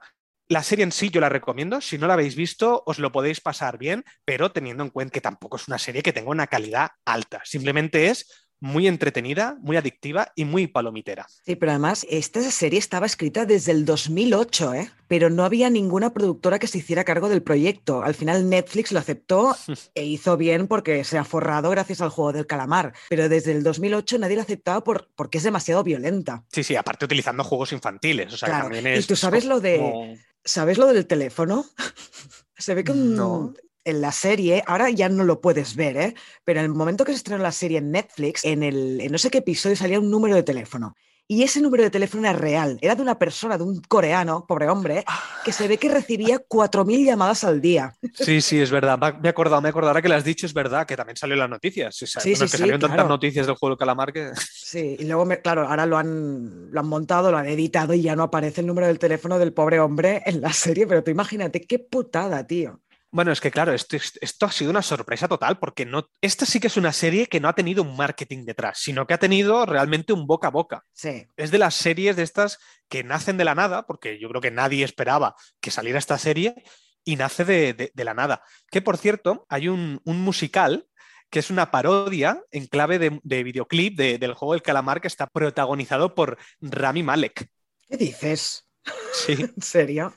la 0.51 0.63
serie 0.63 0.83
en 0.83 0.91
sí 0.91 1.09
yo 1.09 1.21
la 1.21 1.29
recomiendo, 1.29 1.79
si 1.79 1.97
no 1.97 2.07
la 2.07 2.13
habéis 2.15 2.35
visto 2.35 2.83
os 2.85 2.99
lo 2.99 3.13
podéis 3.13 3.39
pasar 3.39 3.77
bien, 3.77 4.03
pero 4.25 4.51
teniendo 4.51 4.83
en 4.83 4.89
cuenta 4.89 5.13
que 5.13 5.21
tampoco 5.21 5.55
es 5.55 5.69
una 5.69 5.77
serie 5.77 6.03
que 6.03 6.11
tenga 6.11 6.29
una 6.29 6.47
calidad 6.47 6.89
alta, 7.05 7.41
simplemente 7.45 8.09
es 8.09 8.49
muy 8.59 8.85
entretenida, 8.85 9.55
muy 9.61 9.77
adictiva 9.77 10.33
y 10.35 10.43
muy 10.45 10.67
palomitera. 10.67 11.25
Sí, 11.45 11.55
pero 11.55 11.71
además 11.71 12.05
esta 12.09 12.41
serie 12.51 12.77
estaba 12.77 13.05
escrita 13.07 13.45
desde 13.45 13.71
el 13.71 13.85
2008, 13.85 14.73
¿eh? 14.75 14.91
pero 15.07 15.29
no 15.31 15.45
había 15.45 15.69
ninguna 15.69 16.13
productora 16.13 16.59
que 16.59 16.67
se 16.67 16.77
hiciera 16.77 17.03
cargo 17.05 17.27
del 17.27 17.41
proyecto. 17.41 18.03
Al 18.03 18.13
final 18.13 18.47
Netflix 18.49 18.91
lo 18.91 18.99
aceptó 18.99 19.55
e 19.95 20.03
hizo 20.03 20.35
bien 20.37 20.67
porque 20.67 21.03
se 21.05 21.17
ha 21.17 21.23
forrado 21.23 21.69
gracias 21.71 22.01
al 22.01 22.09
juego 22.09 22.33
del 22.33 22.45
calamar, 22.45 22.93
pero 23.09 23.29
desde 23.29 23.53
el 23.53 23.63
2008 23.63 24.19
nadie 24.19 24.35
lo 24.35 24.41
aceptaba 24.43 24.83
por, 24.83 25.09
porque 25.15 25.39
es 25.39 25.43
demasiado 25.43 25.83
violenta. 25.83 26.43
Sí, 26.51 26.63
sí, 26.63 26.75
aparte 26.75 27.05
utilizando 27.05 27.43
juegos 27.43 27.71
infantiles. 27.71 28.31
O 28.33 28.37
sea, 28.37 28.49
Claro, 28.49 28.63
también 28.65 28.85
es 28.85 29.05
Y 29.05 29.07
tú 29.07 29.15
sabes 29.15 29.45
lo 29.45 29.59
de... 29.61 29.77
como- 29.77 30.30
¿Sabes 30.43 30.77
lo 30.77 30.87
del 30.87 31.07
teléfono? 31.07 31.65
Se 32.57 32.75
ve 32.75 32.83
que 32.83 32.93
No. 32.93 33.53
en 33.83 34.01
la 34.01 34.11
serie, 34.11 34.63
ahora 34.67 34.89
ya 34.89 35.09
no 35.09 35.23
lo 35.23 35.41
puedes 35.41 35.75
ver, 35.75 35.97
¿eh? 35.97 36.15
pero 36.43 36.59
en 36.59 36.65
el 36.67 36.71
momento 36.73 37.03
que 37.03 37.11
se 37.11 37.17
estrenó 37.17 37.41
la 37.41 37.51
serie 37.51 37.79
en 37.79 37.91
Netflix, 37.91 38.45
en, 38.45 38.61
el, 38.61 39.01
en 39.01 39.11
no 39.11 39.17
sé 39.17 39.31
qué 39.31 39.39
episodio 39.39 39.75
salía 39.75 39.99
un 39.99 40.11
número 40.11 40.35
de 40.35 40.43
teléfono. 40.43 40.95
Y 41.31 41.43
ese 41.43 41.61
número 41.61 41.81
de 41.83 41.89
teléfono 41.89 42.27
era 42.27 42.37
real, 42.37 42.77
era 42.81 42.93
de 42.93 43.01
una 43.01 43.17
persona, 43.17 43.57
de 43.57 43.63
un 43.63 43.79
coreano, 43.87 44.43
pobre 44.45 44.67
hombre, 44.67 45.05
que 45.45 45.53
se 45.53 45.65
ve 45.69 45.77
que 45.77 45.87
recibía 45.87 46.39
4.000 46.45 47.05
llamadas 47.05 47.45
al 47.45 47.61
día. 47.61 47.95
Sí, 48.13 48.41
sí, 48.41 48.59
es 48.59 48.69
verdad. 48.69 48.99
Me 48.99 49.29
he 49.29 49.31
acordado, 49.31 49.61
me 49.61 49.69
he 49.69 49.71
acordado. 49.71 49.91
Ahora 49.91 50.01
que 50.01 50.09
lo 50.09 50.15
has 50.15 50.25
dicho, 50.25 50.45
es 50.45 50.53
verdad 50.53 50.85
que 50.85 50.97
también 50.97 51.15
salió 51.15 51.35
en 51.35 51.39
las 51.39 51.49
noticias. 51.49 51.95
Sí, 51.95 52.05
Sí, 52.05 52.19
bueno, 52.31 52.35
sí, 52.35 52.41
que 52.41 52.47
sí, 52.49 52.57
salieron 52.57 52.81
tantas 52.81 52.95
claro. 52.97 53.07
noticias 53.07 53.45
del 53.47 53.55
juego 53.55 53.75
del 53.75 53.79
calamar 53.79 54.11
que. 54.11 54.31
Sí, 54.35 54.97
y 54.99 55.05
luego, 55.05 55.23
me- 55.23 55.39
claro, 55.39 55.69
ahora 55.69 55.85
lo 55.85 55.97
han, 55.97 56.69
lo 56.69 56.79
han 56.81 56.87
montado, 56.87 57.31
lo 57.31 57.37
han 57.37 57.47
editado 57.47 57.93
y 57.93 58.01
ya 58.01 58.13
no 58.17 58.23
aparece 58.23 58.59
el 58.59 58.67
número 58.67 58.87
del 58.87 58.99
teléfono 58.99 59.39
del 59.39 59.53
pobre 59.53 59.79
hombre 59.79 60.21
en 60.25 60.41
la 60.41 60.51
serie, 60.51 60.85
pero 60.85 61.01
tú 61.01 61.11
imagínate 61.11 61.61
qué 61.61 61.79
putada, 61.79 62.45
tío. 62.45 62.81
Bueno, 63.13 63.33
es 63.33 63.41
que 63.41 63.51
claro, 63.51 63.73
esto, 63.73 63.97
esto 64.21 64.45
ha 64.45 64.51
sido 64.51 64.71
una 64.71 64.81
sorpresa 64.81 65.27
total 65.27 65.59
porque 65.59 65.85
no, 65.85 66.09
esta 66.21 66.45
sí 66.45 66.61
que 66.61 66.67
es 66.67 66.77
una 66.77 66.93
serie 66.93 67.27
que 67.27 67.41
no 67.41 67.49
ha 67.49 67.55
tenido 67.55 67.83
un 67.83 67.97
marketing 67.97 68.45
detrás, 68.45 68.79
sino 68.79 69.05
que 69.05 69.13
ha 69.13 69.17
tenido 69.19 69.65
realmente 69.65 70.13
un 70.13 70.27
boca 70.27 70.47
a 70.47 70.51
boca. 70.51 70.85
Sí. 70.93 71.27
Es 71.35 71.51
de 71.51 71.57
las 71.57 71.75
series 71.75 72.15
de 72.15 72.23
estas 72.23 72.57
que 72.87 73.03
nacen 73.03 73.35
de 73.37 73.43
la 73.43 73.53
nada, 73.55 73.85
porque 73.85 74.17
yo 74.17 74.29
creo 74.29 74.39
que 74.41 74.51
nadie 74.51 74.85
esperaba 74.85 75.35
que 75.59 75.71
saliera 75.71 75.99
esta 75.99 76.17
serie 76.17 76.55
y 77.03 77.17
nace 77.17 77.43
de, 77.43 77.73
de- 77.73 77.91
de 77.93 78.03
la 78.05 78.13
nada. 78.13 78.43
Que 78.69 78.81
por 78.81 78.97
cierto, 78.97 79.45
hay 79.49 79.67
un, 79.67 79.99
un 80.05 80.21
musical 80.21 80.87
que 81.29 81.39
es 81.39 81.49
una 81.49 81.69
parodia 81.71 82.41
en 82.51 82.67
clave 82.67 82.97
de, 82.99 83.19
de 83.23 83.43
videoclip 83.43 83.97
de- 83.97 84.17
del 84.19 84.33
juego 84.35 84.53
del 84.53 84.61
calamar 84.61 85.01
que 85.01 85.07
está 85.07 85.27
protagonizado 85.27 86.15
por 86.15 86.37
Rami 86.61 87.03
Malek. 87.03 87.49
¿Qué 87.87 87.97
dices? 87.97 88.65
Sí, 89.11 89.35
¿En 89.55 89.61
serio? 89.61 90.13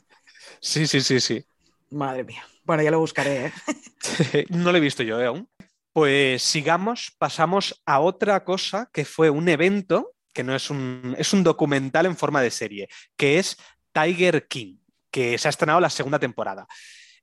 sí, 0.60 0.86
sí, 0.86 1.00
sí, 1.00 1.20
sí. 1.20 1.44
Madre 1.90 2.24
mía. 2.24 2.44
Bueno, 2.64 2.82
ya 2.82 2.90
lo 2.90 2.98
buscaré, 2.98 3.46
¿eh? 3.46 3.52
no 4.48 4.72
lo 4.72 4.78
he 4.78 4.80
visto 4.80 5.02
yo 5.02 5.20
¿eh, 5.20 5.26
aún. 5.26 5.48
Pues 5.92 6.42
sigamos, 6.42 7.14
pasamos 7.18 7.80
a 7.86 8.00
otra 8.00 8.42
cosa 8.44 8.88
que 8.92 9.04
fue 9.04 9.30
un 9.30 9.48
evento, 9.48 10.14
que 10.32 10.42
no 10.42 10.54
es 10.54 10.70
un, 10.70 11.14
es 11.18 11.32
un 11.32 11.44
documental 11.44 12.06
en 12.06 12.16
forma 12.16 12.42
de 12.42 12.50
serie, 12.50 12.88
que 13.16 13.38
es 13.38 13.56
Tiger 13.92 14.48
King, 14.48 14.78
que 15.10 15.38
se 15.38 15.46
ha 15.46 15.50
estrenado 15.50 15.80
la 15.80 15.90
segunda 15.90 16.18
temporada. 16.18 16.66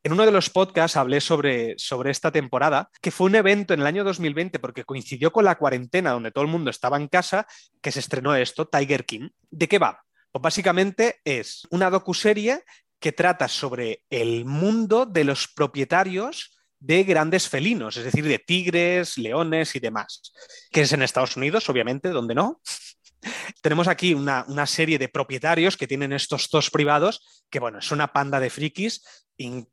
En 0.04 0.14
uno 0.14 0.26
de 0.26 0.32
los 0.32 0.50
podcasts 0.50 0.96
hablé 0.96 1.22
sobre, 1.22 1.76
sobre 1.78 2.12
esta 2.12 2.32
temporada, 2.32 2.90
que 3.02 3.12
fue 3.12 3.28
un 3.28 3.36
evento 3.36 3.74
en 3.74 3.82
el 3.82 3.88
año 3.88 4.04
2020 4.04 4.58
porque 4.60 4.84
coincidió 4.84 5.32
con 5.32 5.46
la 5.46 5.58
cuarentena 5.58 6.12
donde 6.12 6.32
todo 6.32 6.44
el 6.44 6.50
mundo 6.50 6.72
estaba 6.72 6.98
en 6.98 7.08
casa, 7.08 7.46
que 7.82 7.92
se 7.92 8.00
estrenó 8.00 8.36
esto, 8.36 8.68
Tiger 8.68 9.06
King. 9.06 9.30
¿De 9.50 9.68
qué 9.68 9.78
va? 9.78 10.04
Pues 10.32 10.42
básicamente 10.42 11.20
es 11.24 11.68
una 11.72 11.90
docuserie 11.90 12.64
que 13.02 13.12
trata 13.12 13.48
sobre 13.48 14.04
el 14.10 14.46
mundo 14.46 15.06
de 15.06 15.24
los 15.24 15.48
propietarios 15.48 16.56
de 16.80 17.04
grandes 17.04 17.50
felinos, 17.50 17.98
es 17.98 18.06
decir, 18.06 18.24
de 18.26 18.40
tigres, 18.40 19.18
leones 19.18 19.76
y 19.76 19.80
demás, 19.80 20.32
que 20.72 20.82
es 20.82 20.94
en 20.94 21.02
Estados 21.02 21.36
Unidos, 21.36 21.68
obviamente, 21.70 22.10
donde 22.10 22.36
no. 22.36 22.62
Tenemos 23.62 23.88
aquí 23.88 24.14
una, 24.14 24.46
una 24.48 24.66
serie 24.66 24.98
de 24.98 25.10
propietarios 25.10 25.78
que 25.78 25.88
tienen 25.88 26.14
estos 26.14 26.50
dos 26.50 26.70
privados, 26.70 27.46
que 27.50 27.60
bueno, 27.60 27.80
es 27.80 27.92
una 27.92 28.14
panda 28.14 28.40
de 28.40 28.50
frikis 28.50 29.02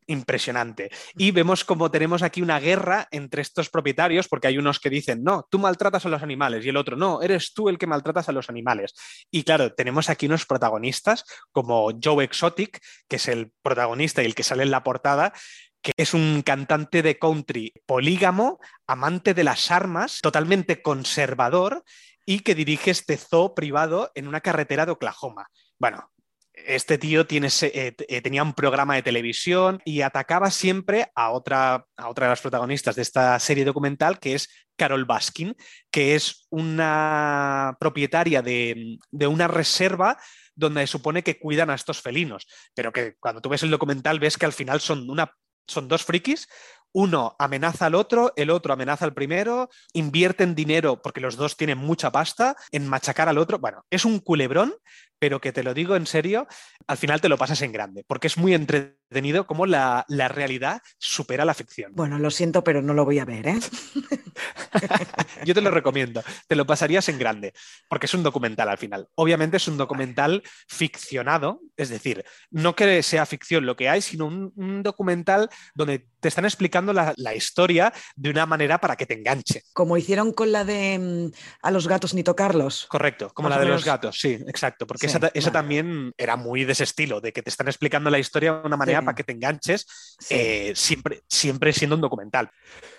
impresionante. 0.07 0.89
Y 1.15 1.31
vemos 1.31 1.63
como 1.63 1.91
tenemos 1.91 2.23
aquí 2.23 2.41
una 2.41 2.59
guerra 2.59 3.07
entre 3.11 3.41
estos 3.41 3.69
propietarios, 3.69 4.27
porque 4.27 4.47
hay 4.47 4.57
unos 4.57 4.79
que 4.79 4.89
dicen, 4.89 5.23
no, 5.23 5.47
tú 5.49 5.59
maltratas 5.59 6.05
a 6.05 6.09
los 6.09 6.23
animales, 6.23 6.65
y 6.65 6.69
el 6.69 6.77
otro, 6.77 6.95
no, 6.95 7.21
eres 7.21 7.53
tú 7.53 7.69
el 7.69 7.77
que 7.77 7.87
maltratas 7.87 8.29
a 8.29 8.31
los 8.31 8.49
animales. 8.49 8.93
Y 9.31 9.43
claro, 9.43 9.73
tenemos 9.73 10.09
aquí 10.09 10.25
unos 10.25 10.45
protagonistas 10.45 11.23
como 11.51 11.91
Joe 12.01 12.23
Exotic, 12.23 12.81
que 13.07 13.17
es 13.17 13.27
el 13.27 13.51
protagonista 13.61 14.21
y 14.21 14.25
el 14.25 14.35
que 14.35 14.43
sale 14.43 14.63
en 14.63 14.71
la 14.71 14.83
portada, 14.83 15.33
que 15.81 15.91
es 15.95 16.13
un 16.13 16.41
cantante 16.41 17.01
de 17.01 17.17
country 17.17 17.73
polígamo, 17.85 18.59
amante 18.85 19.33
de 19.33 19.45
las 19.45 19.71
armas, 19.71 20.19
totalmente 20.21 20.81
conservador 20.81 21.83
y 22.29 22.41
que 22.41 22.53
dirige 22.53 22.91
este 22.91 23.17
zoo 23.17 23.55
privado 23.55 24.11
en 24.13 24.27
una 24.27 24.39
carretera 24.39 24.85
de 24.85 24.91
Oklahoma. 24.91 25.49
Bueno, 25.79 26.11
este 26.53 26.99
tío 26.99 27.25
eh, 27.27 27.95
eh, 27.97 28.21
tenía 28.21 28.43
un 28.43 28.53
programa 28.53 28.93
de 28.93 29.01
televisión 29.01 29.81
y 29.83 30.01
atacaba 30.01 30.51
siempre 30.51 31.11
a 31.15 31.31
otra, 31.31 31.87
a 31.97 32.07
otra 32.07 32.27
de 32.27 32.29
las 32.29 32.41
protagonistas 32.41 32.95
de 32.95 33.01
esta 33.01 33.39
serie 33.39 33.65
documental, 33.65 34.19
que 34.19 34.35
es 34.35 34.47
Carol 34.75 35.05
Baskin, 35.05 35.55
que 35.89 36.13
es 36.13 36.45
una 36.51 37.75
propietaria 37.79 38.43
de, 38.43 38.99
de 39.09 39.25
una 39.25 39.47
reserva 39.47 40.15
donde 40.53 40.81
se 40.81 40.91
supone 40.91 41.23
que 41.23 41.39
cuidan 41.39 41.71
a 41.71 41.75
estos 41.75 41.99
felinos, 41.99 42.45
pero 42.75 42.93
que 42.93 43.15
cuando 43.19 43.41
tú 43.41 43.49
ves 43.49 43.63
el 43.63 43.71
documental 43.71 44.19
ves 44.19 44.37
que 44.37 44.45
al 44.45 44.53
final 44.53 44.81
son, 44.81 45.09
una, 45.09 45.33
son 45.67 45.87
dos 45.87 46.05
frikis, 46.05 46.47
uno 46.93 47.35
amenaza 47.39 47.85
al 47.85 47.95
otro, 47.95 48.33
el 48.35 48.49
otro 48.49 48.73
amenaza 48.73 49.05
al 49.05 49.13
primero, 49.13 49.69
invierten 49.93 50.55
dinero, 50.55 51.01
porque 51.01 51.21
los 51.21 51.35
dos 51.35 51.57
tienen 51.57 51.77
mucha 51.77 52.11
pasta, 52.11 52.55
en 52.71 52.87
machacar 52.87 53.29
al 53.29 53.37
otro. 53.37 53.59
Bueno, 53.59 53.85
es 53.89 54.05
un 54.05 54.19
culebrón, 54.19 54.73
pero 55.19 55.41
que 55.41 55.51
te 55.51 55.63
lo 55.63 55.73
digo 55.73 55.95
en 55.95 56.07
serio, 56.07 56.47
al 56.87 56.97
final 56.97 57.21
te 57.21 57.29
lo 57.29 57.37
pasas 57.37 57.61
en 57.61 57.71
grande, 57.71 58.03
porque 58.07 58.27
es 58.27 58.37
muy 58.37 58.53
entretenido 58.53 59.45
cómo 59.45 59.65
la, 59.65 60.05
la 60.07 60.27
realidad 60.29 60.81
supera 60.97 61.45
la 61.45 61.53
ficción. 61.53 61.91
Bueno, 61.93 62.17
lo 62.17 62.31
siento, 62.31 62.63
pero 62.63 62.81
no 62.81 62.93
lo 62.93 63.05
voy 63.05 63.19
a 63.19 63.25
ver, 63.25 63.47
¿eh? 63.47 63.59
Yo 65.45 65.53
te 65.53 65.61
lo 65.61 65.71
recomiendo, 65.71 66.23
te 66.47 66.55
lo 66.55 66.65
pasarías 66.65 67.09
en 67.09 67.19
grande, 67.19 67.53
porque 67.89 68.05
es 68.05 68.13
un 68.13 68.23
documental 68.23 68.69
al 68.69 68.77
final. 68.77 69.07
Obviamente 69.15 69.57
es 69.57 69.67
un 69.67 69.77
documental 69.77 70.41
ficcionado, 70.67 71.61
es 71.75 71.89
decir, 71.89 72.23
no 72.49 72.75
que 72.75 73.03
sea 73.03 73.25
ficción 73.25 73.65
lo 73.65 73.75
que 73.75 73.89
hay, 73.89 74.01
sino 74.01 74.25
un, 74.25 74.53
un 74.55 74.83
documental 74.83 75.49
donde 75.75 76.07
te 76.19 76.27
están 76.27 76.45
explicando 76.45 76.93
la, 76.93 77.13
la 77.17 77.35
historia 77.35 77.93
de 78.15 78.29
una 78.29 78.45
manera 78.45 78.79
para 78.79 78.95
que 78.95 79.05
te 79.05 79.15
enganche. 79.15 79.63
Como 79.73 79.97
hicieron 79.97 80.33
con 80.33 80.51
la 80.51 80.63
de 80.63 80.99
mm, 80.99 81.31
a 81.61 81.71
los 81.71 81.87
gatos 81.87 82.13
ni 82.13 82.23
tocarlos. 82.23 82.85
Correcto, 82.87 83.31
como 83.33 83.49
Más 83.49 83.57
la 83.57 83.63
de 83.63 83.69
los 83.69 83.85
gatos, 83.85 84.19
sí, 84.19 84.33
exacto, 84.47 84.85
porque 84.87 85.07
Sí, 85.07 85.08
esa, 85.09 85.19
ta- 85.19 85.31
esa 85.33 85.49
vale. 85.49 85.59
también 85.59 86.13
era 86.17 86.35
muy 86.35 86.63
de 86.65 86.71
ese 86.73 86.83
estilo, 86.83 87.21
de 87.21 87.31
que 87.33 87.41
te 87.41 87.49
están 87.49 87.67
explicando 87.67 88.09
la 88.09 88.19
historia 88.19 88.53
de 88.53 88.67
una 88.67 88.77
manera 88.77 88.99
Sí. 88.99 89.05
para 89.05 89.15
que 89.15 89.23
te 89.23 89.33
enganches, 89.33 89.85
eh, 90.29 90.73
siempre, 90.75 91.21
siempre 91.27 91.73
siendo 91.73 91.95
un 91.95 92.01
documental. 92.01 92.49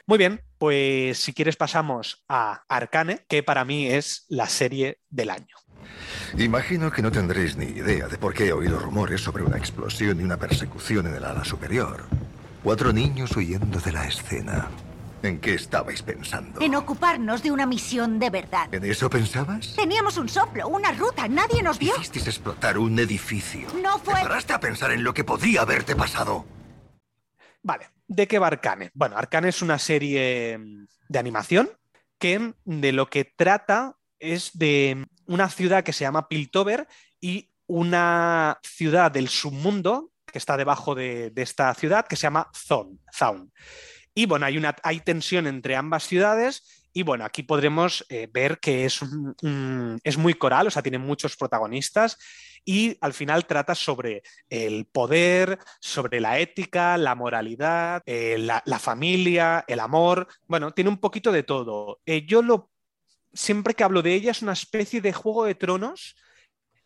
Muy 0.07 0.19
bien, 0.19 0.43
pues 0.59 1.19
si 1.19 1.33
quieres 1.33 1.57
pasamos 1.57 2.25
a 2.29 2.63
Arcane, 2.69 3.25
que 3.29 3.43
para 3.43 3.65
mí 3.65 3.87
es 3.89 4.27
la 4.29 4.47
serie 4.49 4.99
del 5.09 5.31
año. 5.31 5.57
Imagino 6.39 6.91
que 6.93 7.03
no 7.03 7.11
tendréis 7.11 7.57
ni 7.57 7.67
idea 7.67 8.07
de 8.07 8.19
por 8.19 8.35
qué 8.35 8.47
he 8.49 8.53
oído 8.53 8.79
rumores 8.79 9.21
sobre 9.23 9.43
una 9.43 9.57
explosión 9.57 10.21
y 10.21 10.25
una 10.25 10.37
persecución 10.37 11.07
en 11.07 11.15
el 11.15 11.25
ala 11.25 11.45
superior. 11.45 12.05
Cuatro 12.63 12.93
niños 12.93 13.35
huyendo 13.37 13.81
de 13.81 13.93
la 13.93 14.07
escena. 14.07 14.69
¿En 15.23 15.39
qué 15.39 15.55
estabais 15.55 16.03
pensando? 16.03 16.61
En 16.63 16.75
ocuparnos 16.75 17.43
de 17.43 17.51
una 17.51 17.67
misión 17.67 18.19
de 18.19 18.31
verdad. 18.31 18.73
¿En 18.73 18.85
eso 18.85 19.11
pensabas? 19.11 19.75
Teníamos 19.77 20.17
un 20.17 20.29
soplo, 20.29 20.67
una 20.69 20.93
ruta, 20.93 21.29
nadie 21.29 21.63
nos 21.63 21.79
vio. 21.79 21.95
Hicisteis 21.97 22.29
explotar 22.29 22.79
un 22.79 22.99
edificio. 22.99 23.69
No 23.83 23.99
fue... 23.99 24.15
¿Te 24.15 24.23
paraste 24.23 24.53
a 24.55 24.61
pensar 24.61 24.93
en 24.93 25.05
lo 25.05 25.13
que 25.13 25.25
podía 25.25 25.61
haberte 25.61 25.95
pasado? 25.95 26.47
Vale, 27.63 27.91
¿de 28.09 28.27
qué 28.27 28.39
va 28.39 28.47
Arcane? 28.47 28.91
Bueno, 28.95 29.19
Arcane 29.19 29.51
es 29.51 29.61
una 29.61 29.79
serie 29.79 30.59
de 31.09 31.19
animación 31.19 31.71
que 32.19 32.55
de 32.65 32.93
lo 32.93 33.11
que 33.11 33.25
trata 33.25 33.97
es 34.19 34.57
de 34.57 35.07
una 35.27 35.51
ciudad 35.51 35.85
que 35.85 35.93
se 35.93 36.05
llama 36.05 36.29
Piltover 36.29 36.89
y 37.21 37.51
una 37.67 38.59
ciudad 38.63 39.11
del 39.11 39.29
submundo 39.29 40.13
que 40.25 40.39
está 40.39 40.57
debajo 40.57 40.95
de, 40.95 41.31
de 41.31 41.43
esta 41.43 41.75
ciudad 41.75 42.07
que 42.07 42.17
se 42.17 42.23
llama 42.23 42.51
Zaun. 42.55 43.53
Y 44.21 44.27
bueno, 44.27 44.45
hay, 44.45 44.59
una, 44.59 44.77
hay 44.83 45.01
tensión 45.01 45.47
entre 45.47 45.77
ambas 45.77 46.03
ciudades 46.03 46.85
y 46.93 47.05
bueno, 47.05 47.25
aquí 47.25 47.43
podremos 47.43 48.05
eh, 48.11 48.29
ver 48.31 48.59
que 48.61 48.85
es, 48.85 49.01
es 50.05 50.19
muy 50.19 50.35
coral, 50.35 50.67
o 50.67 50.71
sea, 50.71 50.83
tiene 50.83 50.99
muchos 50.99 51.39
protagonistas 51.39 52.19
y 52.63 52.99
al 53.01 53.15
final 53.15 53.47
trata 53.47 53.75
sobre 53.75 54.23
el 54.51 54.85
poder, 54.85 55.59
sobre 55.81 56.21
la 56.21 56.39
ética, 56.39 56.99
la 56.99 57.15
moralidad, 57.15 58.03
eh, 58.05 58.37
la, 58.39 58.63
la 58.67 58.79
familia, 58.79 59.65
el 59.67 59.81
amor. 59.81 60.29
Bueno, 60.47 60.73
tiene 60.73 60.91
un 60.91 60.99
poquito 60.99 61.33
de 61.33 61.43
todo. 61.43 62.03
Eh, 62.05 62.27
yo 62.27 62.43
lo, 62.43 62.71
siempre 63.33 63.73
que 63.73 63.85
hablo 63.85 64.03
de 64.03 64.13
ella 64.13 64.33
es 64.33 64.43
una 64.43 64.53
especie 64.53 65.01
de 65.01 65.15
juego 65.15 65.47
de 65.47 65.55
tronos 65.55 66.15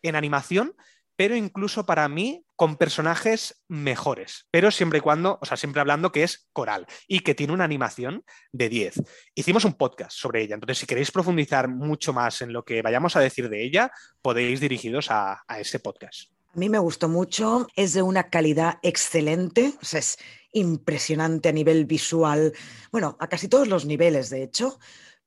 en 0.02 0.14
animación, 0.14 0.76
pero 1.16 1.36
incluso 1.36 1.86
para 1.86 2.08
mí 2.08 2.44
con 2.56 2.76
personajes 2.76 3.62
mejores, 3.68 4.46
pero 4.50 4.70
siempre 4.70 4.98
y 4.98 5.02
cuando, 5.02 5.38
o 5.40 5.46
sea, 5.46 5.56
siempre 5.56 5.80
hablando 5.80 6.12
que 6.12 6.22
es 6.22 6.48
coral 6.52 6.86
y 7.08 7.20
que 7.20 7.34
tiene 7.34 7.52
una 7.52 7.64
animación 7.64 8.24
de 8.52 8.68
10. 8.68 9.02
Hicimos 9.34 9.64
un 9.64 9.74
podcast 9.74 10.12
sobre 10.12 10.42
ella, 10.42 10.54
entonces 10.54 10.78
si 10.78 10.86
queréis 10.86 11.10
profundizar 11.10 11.68
mucho 11.68 12.12
más 12.12 12.42
en 12.42 12.52
lo 12.52 12.64
que 12.64 12.82
vayamos 12.82 13.16
a 13.16 13.20
decir 13.20 13.48
de 13.48 13.64
ella, 13.64 13.90
podéis 14.22 14.60
dirigiros 14.60 15.10
a, 15.10 15.42
a 15.46 15.60
ese 15.60 15.80
podcast. 15.80 16.30
A 16.54 16.58
mí 16.58 16.68
me 16.68 16.78
gustó 16.78 17.08
mucho, 17.08 17.66
es 17.74 17.94
de 17.94 18.02
una 18.02 18.30
calidad 18.30 18.78
excelente, 18.82 19.74
es 19.80 20.18
impresionante 20.52 21.48
a 21.48 21.52
nivel 21.52 21.84
visual, 21.84 22.52
bueno, 22.92 23.16
a 23.18 23.26
casi 23.26 23.48
todos 23.48 23.66
los 23.66 23.86
niveles, 23.86 24.30
de 24.30 24.44
hecho, 24.44 24.78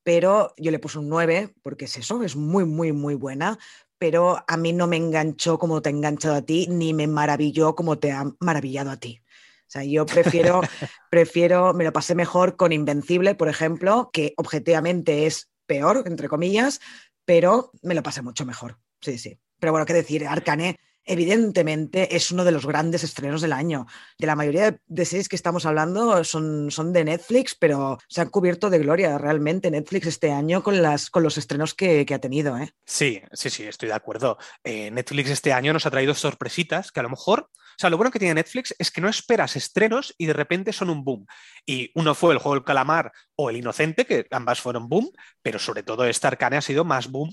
pero 0.04 0.54
yo 0.56 0.72
le 0.72 0.80
puse 0.80 1.00
un 1.00 1.10
9 1.10 1.54
porque 1.62 1.84
es 1.84 1.98
eso, 1.98 2.24
es 2.24 2.38
muy, 2.38 2.64
muy, 2.64 2.94
muy 2.94 3.16
buena, 3.16 3.60
pero 4.00 4.44
a 4.48 4.58
mí 4.58 4.74
no 4.74 4.88
me 4.88 4.98
enganchó 4.98 5.58
como 5.58 5.82
te 5.82 5.90
ha 5.90 5.92
enganchado 5.92 6.36
a 6.36 6.42
ti, 6.42 6.68
ni 6.70 6.94
me 6.94 7.08
maravilló 7.08 7.76
como 7.76 7.98
te 7.98 8.12
ha 8.12 8.26
maravillado 8.40 8.92
a 8.92 8.98
ti. 8.98 9.22
O 9.68 9.70
sea, 9.70 9.84
yo 9.84 10.06
prefiero, 10.06 10.62
prefiero, 11.12 11.74
me 11.74 11.84
lo 11.84 11.92
pasé 11.92 12.16
mejor 12.16 12.56
con 12.56 12.72
Invencible, 12.72 13.36
por 13.36 13.50
ejemplo, 13.50 14.10
que 14.14 14.34
objetivamente 14.38 15.26
es 15.26 15.50
peor, 15.66 16.04
entre 16.06 16.30
comillas, 16.30 16.80
pero 17.26 17.72
me 17.82 17.96
lo 17.96 18.04
pasé 18.04 18.22
mucho 18.22 18.46
mejor. 18.46 18.80
Sí, 19.02 19.18
sí. 19.18 19.40
Pero 19.60 19.74
bueno, 19.74 19.86
qué 19.86 19.94
decir, 19.94 20.26
Arcane 20.26 20.78
evidentemente 21.08 22.16
es 22.16 22.32
uno 22.32 22.44
de 22.44 22.52
los 22.52 22.66
grandes 22.66 23.04
estrenos 23.04 23.42
del 23.42 23.54
año. 23.54 23.88
De 24.20 24.28
la 24.28 24.36
mayoría 24.36 24.80
de 24.86 25.06
series 25.06 25.30
que 25.30 25.36
estamos 25.36 25.66
hablando 25.66 26.24
son, 26.24 26.70
son 26.70 26.94
de 26.94 27.06
Netflix, 27.06 27.56
pero 27.56 27.98
se 28.08 28.22
han 28.22 28.30
cubierto 28.30 28.70
de 28.70 28.80
gloria 28.80 29.18
realmente 29.18 29.72
Netflix 29.72 30.08
este 30.08 30.32
año 30.32 30.62
con, 30.62 30.82
las, 30.82 31.10
con 31.10 31.24
los 31.24 31.38
estrenos 31.38 31.74
que, 31.74 32.06
que 32.06 32.14
ha 32.14 32.20
tenido. 32.20 32.58
¿eh? 32.58 32.72
Sí, 32.86 33.22
sí, 33.34 33.50
sí, 33.50 33.64
estoy 33.64 33.90
de 33.90 33.96
acuerdo. 33.96 34.38
Eh, 34.64 34.92
Netflix 34.92 35.30
este 35.30 35.54
año 35.54 35.74
nos 35.74 35.86
ha 35.86 35.92
traído 35.92 36.14
sorpresitas 36.14 36.92
que 36.92 37.00
a 37.00 37.04
lo 37.04 37.10
mejor, 37.10 37.50
o 37.52 37.80
sea, 37.80 37.90
lo 37.90 37.98
bueno 37.98 38.12
que 38.12 38.20
tiene 38.20 38.36
Netflix 38.36 38.76
es 38.78 38.92
que 38.92 39.02
no 39.02 39.10
esperas 39.10 39.56
estrenos 39.56 40.14
y 40.18 40.26
de 40.26 40.34
repente 40.34 40.74
son 40.74 40.90
un 40.90 41.04
boom. 41.04 41.26
Y 41.66 41.92
uno 41.96 42.16
fue 42.16 42.34
el 42.34 42.40
juego 42.40 42.56
del 42.56 42.64
calamar 42.64 43.12
o 43.36 43.50
el 43.50 43.58
inocente, 43.58 44.06
que 44.06 44.28
ambas 44.32 44.60
fueron 44.60 44.90
boom, 44.90 45.10
pero 45.42 45.60
sobre 45.60 45.84
todo 45.84 46.06
esta 46.06 46.28
Arcane 46.28 46.58
ha 46.58 46.62
sido 46.62 46.84
más 46.84 47.10
boom, 47.10 47.32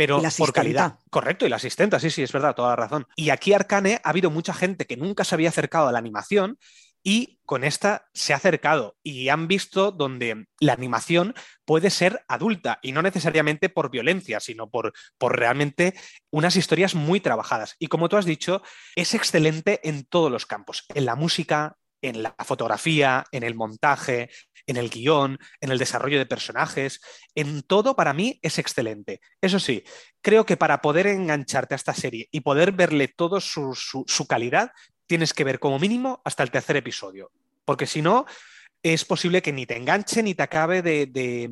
pero 0.00 0.22
por 0.38 0.52
calidad. 0.54 0.98
Correcto, 1.10 1.44
y 1.44 1.50
la 1.50 1.56
asistenta, 1.56 2.00
sí, 2.00 2.08
sí, 2.08 2.22
es 2.22 2.32
verdad, 2.32 2.54
toda 2.54 2.70
la 2.70 2.76
razón. 2.76 3.06
Y 3.16 3.28
aquí 3.28 3.52
Arcane 3.52 4.00
ha 4.02 4.08
habido 4.08 4.30
mucha 4.30 4.54
gente 4.54 4.86
que 4.86 4.96
nunca 4.96 5.24
se 5.24 5.34
había 5.34 5.50
acercado 5.50 5.88
a 5.88 5.92
la 5.92 5.98
animación 5.98 6.58
y 7.02 7.38
con 7.44 7.64
esta 7.64 8.06
se 8.14 8.32
ha 8.32 8.36
acercado 8.36 8.96
y 9.02 9.28
han 9.28 9.46
visto 9.46 9.90
donde 9.90 10.46
la 10.58 10.72
animación 10.72 11.34
puede 11.66 11.90
ser 11.90 12.24
adulta 12.28 12.78
y 12.82 12.92
no 12.92 13.02
necesariamente 13.02 13.68
por 13.68 13.90
violencia, 13.90 14.40
sino 14.40 14.70
por, 14.70 14.94
por 15.18 15.38
realmente 15.38 15.92
unas 16.30 16.56
historias 16.56 16.94
muy 16.94 17.20
trabajadas. 17.20 17.76
Y 17.78 17.88
como 17.88 18.08
tú 18.08 18.16
has 18.16 18.24
dicho, 18.24 18.62
es 18.96 19.12
excelente 19.12 19.86
en 19.86 20.06
todos 20.06 20.32
los 20.32 20.46
campos, 20.46 20.86
en 20.94 21.04
la 21.04 21.14
música, 21.14 21.76
en 22.02 22.22
la 22.22 22.34
fotografía, 22.38 23.24
en 23.32 23.42
el 23.42 23.54
montaje, 23.54 24.30
en 24.70 24.76
el 24.76 24.90
guion, 24.90 25.38
en 25.60 25.70
el 25.70 25.78
desarrollo 25.78 26.18
de 26.18 26.26
personajes, 26.26 27.00
en 27.34 27.62
todo 27.62 27.96
para 27.96 28.12
mí 28.12 28.38
es 28.42 28.58
excelente. 28.58 29.20
Eso 29.40 29.58
sí, 29.58 29.84
creo 30.22 30.46
que 30.46 30.56
para 30.56 30.80
poder 30.80 31.06
engancharte 31.06 31.74
a 31.74 31.76
esta 31.76 31.94
serie 31.94 32.28
y 32.30 32.40
poder 32.40 32.72
verle 32.72 33.08
todo 33.08 33.40
su, 33.40 34.26
calidad, 34.28 34.72
tienes 35.06 35.34
que 35.34 35.44
ver 35.44 35.58
como 35.58 35.78
mínimo 35.78 36.20
hasta 36.24 36.42
el 36.42 36.50
tercer 36.50 36.76
episodio, 36.76 37.30
porque 37.64 37.86
si 37.86 38.00
no, 38.00 38.26
es 38.82 39.04
posible 39.04 39.42
que 39.42 39.52
ni 39.52 39.66
te 39.66 39.76
enganche 39.76 40.22
ni 40.22 40.34
te 40.34 40.42
acabe 40.42 40.80
de, 40.80 41.50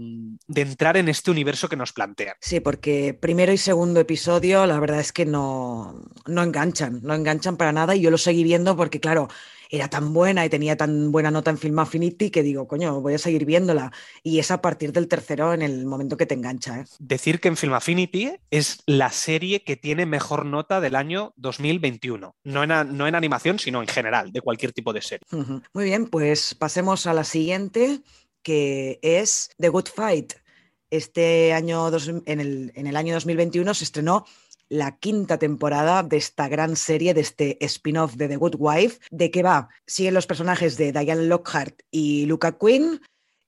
entrar 0.54 0.96
en 0.96 1.08
este 1.08 1.30
universo 1.30 1.68
que 1.68 1.76
nos 1.76 1.92
plantea. 1.92 2.36
Sí, 2.40 2.60
porque 2.60 3.12
primero 3.12 3.52
y 3.52 3.58
segundo 3.58 4.00
episodio, 4.00 4.64
la 4.66 4.80
verdad 4.80 5.00
es 5.00 5.12
que 5.12 5.26
no, 5.26 6.08
no 6.26 6.42
enganchan, 6.42 7.00
no 7.02 7.14
enganchan 7.14 7.56
para 7.56 7.72
nada 7.72 7.94
y 7.94 8.00
yo 8.00 8.10
lo 8.10 8.16
seguí 8.16 8.44
viendo 8.44 8.76
porque, 8.76 9.00
claro, 9.00 9.28
era 9.68 9.88
tan 9.88 10.12
buena 10.12 10.44
y 10.44 10.48
tenía 10.48 10.76
tan 10.76 11.12
buena 11.12 11.30
nota 11.30 11.50
en 11.50 11.58
Film 11.58 11.78
Affinity 11.78 12.30
que 12.30 12.42
digo, 12.42 12.66
coño, 12.66 13.00
voy 13.00 13.14
a 13.14 13.18
seguir 13.18 13.44
viéndola. 13.44 13.92
Y 14.22 14.38
es 14.38 14.50
a 14.50 14.62
partir 14.62 14.92
del 14.92 15.08
tercero 15.08 15.52
en 15.52 15.62
el 15.62 15.86
momento 15.86 16.16
que 16.16 16.26
te 16.26 16.34
engancha. 16.34 16.80
¿eh? 16.80 16.84
Decir 16.98 17.40
que 17.40 17.48
en 17.48 17.56
Film 17.56 17.74
Affinity 17.74 18.32
es 18.50 18.82
la 18.86 19.10
serie 19.10 19.62
que 19.62 19.76
tiene 19.76 20.06
mejor 20.06 20.46
nota 20.46 20.80
del 20.80 20.94
año 20.94 21.32
2021. 21.36 22.36
No 22.44 22.62
en, 22.64 22.96
no 22.96 23.06
en 23.06 23.14
animación, 23.14 23.58
sino 23.58 23.82
en 23.82 23.88
general, 23.88 24.32
de 24.32 24.40
cualquier 24.40 24.72
tipo 24.72 24.92
de 24.92 25.02
serie. 25.02 25.26
Uh 25.32 25.42
-huh. 25.42 25.62
Muy 25.72 25.84
bien, 25.84 26.06
pues 26.06 26.54
pasemos 26.54 27.06
a 27.06 27.12
la 27.12 27.24
siguiente, 27.24 28.00
que 28.42 28.98
es 29.02 29.50
The 29.58 29.68
Good 29.68 29.88
Fight. 29.94 30.32
Este 30.90 31.52
año, 31.52 31.90
dos, 31.90 32.08
en, 32.08 32.40
el, 32.40 32.72
en 32.74 32.86
el 32.86 32.96
año 32.96 33.12
2021 33.12 33.74
se 33.74 33.84
estrenó 33.84 34.24
la 34.68 34.98
quinta 34.98 35.38
temporada 35.38 36.02
de 36.02 36.16
esta 36.16 36.48
gran 36.48 36.76
serie, 36.76 37.14
de 37.14 37.20
este 37.20 37.64
spin-off 37.64 38.14
de 38.14 38.28
The 38.28 38.36
Good 38.36 38.56
Wife. 38.58 39.00
¿De 39.10 39.30
qué 39.30 39.42
va? 39.42 39.68
Siguen 39.86 40.14
los 40.14 40.26
personajes 40.26 40.76
de 40.76 40.92
Diane 40.92 41.26
Lockhart 41.26 41.80
y 41.90 42.26
Luca 42.26 42.58
Quinn. 42.58 43.00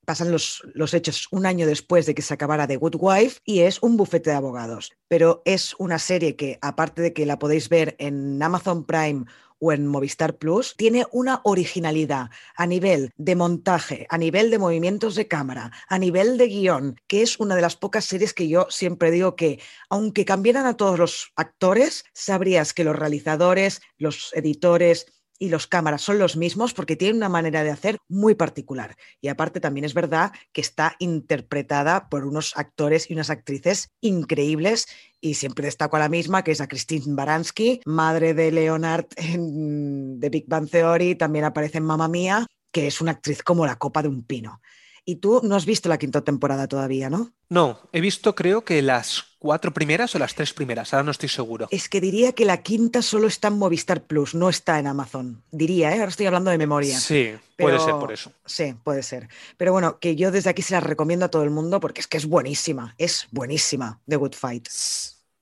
Pasan 0.05 0.31
los, 0.31 0.63
los, 0.73 0.93
hechos 0.95 1.27
un 1.31 1.45
año 1.45 1.67
después 1.67 2.05
de 2.05 2.15
que 2.15 2.23
se 2.23 2.33
acabara 2.33 2.67
The 2.67 2.77
Good 2.77 2.95
Wife 2.99 3.39
y 3.45 3.59
es 3.59 3.81
un 3.83 3.97
bufete 3.97 4.31
de 4.31 4.35
abogados. 4.35 4.91
Pero 5.07 5.43
es 5.45 5.75
una 5.77 5.99
serie 5.99 6.35
que, 6.35 6.57
aparte 6.61 7.01
de 7.01 7.13
que 7.13 7.25
la 7.25 7.37
podéis 7.37 7.69
ver 7.69 7.95
en 7.99 8.41
Amazon 8.41 8.83
Prime 8.85 9.25
o 9.61 9.71
en 9.71 9.85
Movistar 9.87 10.37
Plus, 10.37 10.75
tiene 10.75 11.05
una 11.11 11.39
originalidad 11.43 12.31
a 12.55 12.65
nivel 12.65 13.11
de 13.15 13.35
montaje, 13.35 14.07
a 14.09 14.17
nivel 14.17 14.49
de 14.49 14.57
movimientos 14.57 15.15
de 15.15 15.27
cámara, 15.27 15.71
a 15.87 15.99
nivel 15.99 16.37
de 16.37 16.47
guion, 16.47 16.99
que 17.07 17.21
es 17.21 17.39
una 17.39 17.55
de 17.55 17.61
las 17.61 17.77
pocas 17.77 18.05
series 18.05 18.33
que 18.33 18.47
yo 18.47 18.65
siempre 18.69 19.11
digo 19.11 19.35
que, 19.35 19.59
aunque 19.89 20.25
cambiaran 20.25 20.65
a 20.65 20.75
todos 20.75 20.97
los 20.97 21.31
actores, 21.35 22.05
sabrías 22.13 22.73
que 22.73 22.83
los 22.83 22.95
realizadores, 22.95 23.81
los 23.97 24.31
editores, 24.33 25.20
y 25.41 25.49
los 25.49 25.65
cámaras 25.65 26.03
son 26.03 26.19
los 26.19 26.37
mismos 26.37 26.75
porque 26.75 26.95
tienen 26.95 27.17
una 27.17 27.27
manera 27.27 27.63
de 27.63 27.71
hacer 27.71 27.97
muy 28.07 28.35
particular. 28.35 28.95
Y 29.21 29.27
aparte 29.27 29.59
también 29.59 29.85
es 29.85 29.95
verdad 29.95 30.31
que 30.51 30.61
está 30.61 30.95
interpretada 30.99 32.09
por 32.09 32.25
unos 32.25 32.55
actores 32.55 33.09
y 33.09 33.13
unas 33.13 33.31
actrices 33.31 33.89
increíbles 34.01 34.85
y 35.19 35.33
siempre 35.33 35.65
destaco 35.65 35.95
a 35.95 35.99
la 35.99 36.09
misma, 36.09 36.43
que 36.43 36.51
es 36.51 36.61
a 36.61 36.67
Christine 36.67 37.15
Baranski, 37.15 37.81
madre 37.85 38.35
de 38.35 38.51
Leonard 38.51 39.07
The 39.07 40.29
Big 40.29 40.45
Bang 40.47 40.69
Theory, 40.69 41.15
también 41.15 41.45
aparece 41.45 41.79
en 41.79 41.85
Mamma 41.85 42.07
Mía, 42.07 42.45
que 42.71 42.85
es 42.85 43.01
una 43.01 43.13
actriz 43.13 43.41
como 43.41 43.65
la 43.65 43.79
copa 43.79 44.03
de 44.03 44.09
un 44.09 44.23
pino. 44.23 44.61
Y 45.03 45.17
tú 45.17 45.41
no 45.43 45.55
has 45.55 45.65
visto 45.65 45.89
la 45.89 45.97
quinta 45.97 46.21
temporada 46.21 46.67
todavía, 46.67 47.09
¿no? 47.09 47.31
No, 47.49 47.79
he 47.91 48.01
visto 48.01 48.35
creo 48.35 48.63
que 48.63 48.81
las 48.81 49.23
cuatro 49.39 49.73
primeras 49.73 50.13
o 50.13 50.19
las 50.19 50.35
tres 50.35 50.53
primeras, 50.53 50.93
ahora 50.93 51.03
no 51.03 51.11
estoy 51.11 51.27
seguro. 51.27 51.67
Es 51.71 51.89
que 51.89 51.99
diría 51.99 52.33
que 52.33 52.45
la 52.45 52.61
quinta 52.61 53.01
solo 53.01 53.27
está 53.27 53.47
en 53.47 53.57
Movistar 53.57 54.03
Plus, 54.03 54.35
no 54.35 54.49
está 54.49 54.77
en 54.77 54.85
Amazon. 54.85 55.43
Diría, 55.51 55.89
¿eh? 55.89 55.99
ahora 55.99 56.09
estoy 56.09 56.27
hablando 56.27 56.51
de 56.51 56.59
memoria. 56.59 56.99
Sí, 56.99 57.33
Pero... 57.55 57.69
puede 57.69 57.79
ser 57.79 57.93
por 57.95 58.11
eso. 58.11 58.31
Sí, 58.45 58.75
puede 58.83 59.01
ser. 59.01 59.27
Pero 59.57 59.71
bueno, 59.71 59.97
que 59.99 60.15
yo 60.15 60.31
desde 60.31 60.51
aquí 60.51 60.61
se 60.61 60.75
la 60.75 60.79
recomiendo 60.79 61.25
a 61.25 61.29
todo 61.29 61.43
el 61.43 61.49
mundo 61.49 61.79
porque 61.79 62.01
es 62.01 62.07
que 62.07 62.17
es 62.17 62.27
buenísima, 62.27 62.93
es 62.99 63.27
buenísima 63.31 63.99
The 64.07 64.17
Good 64.17 64.35
Fight. 64.35 64.67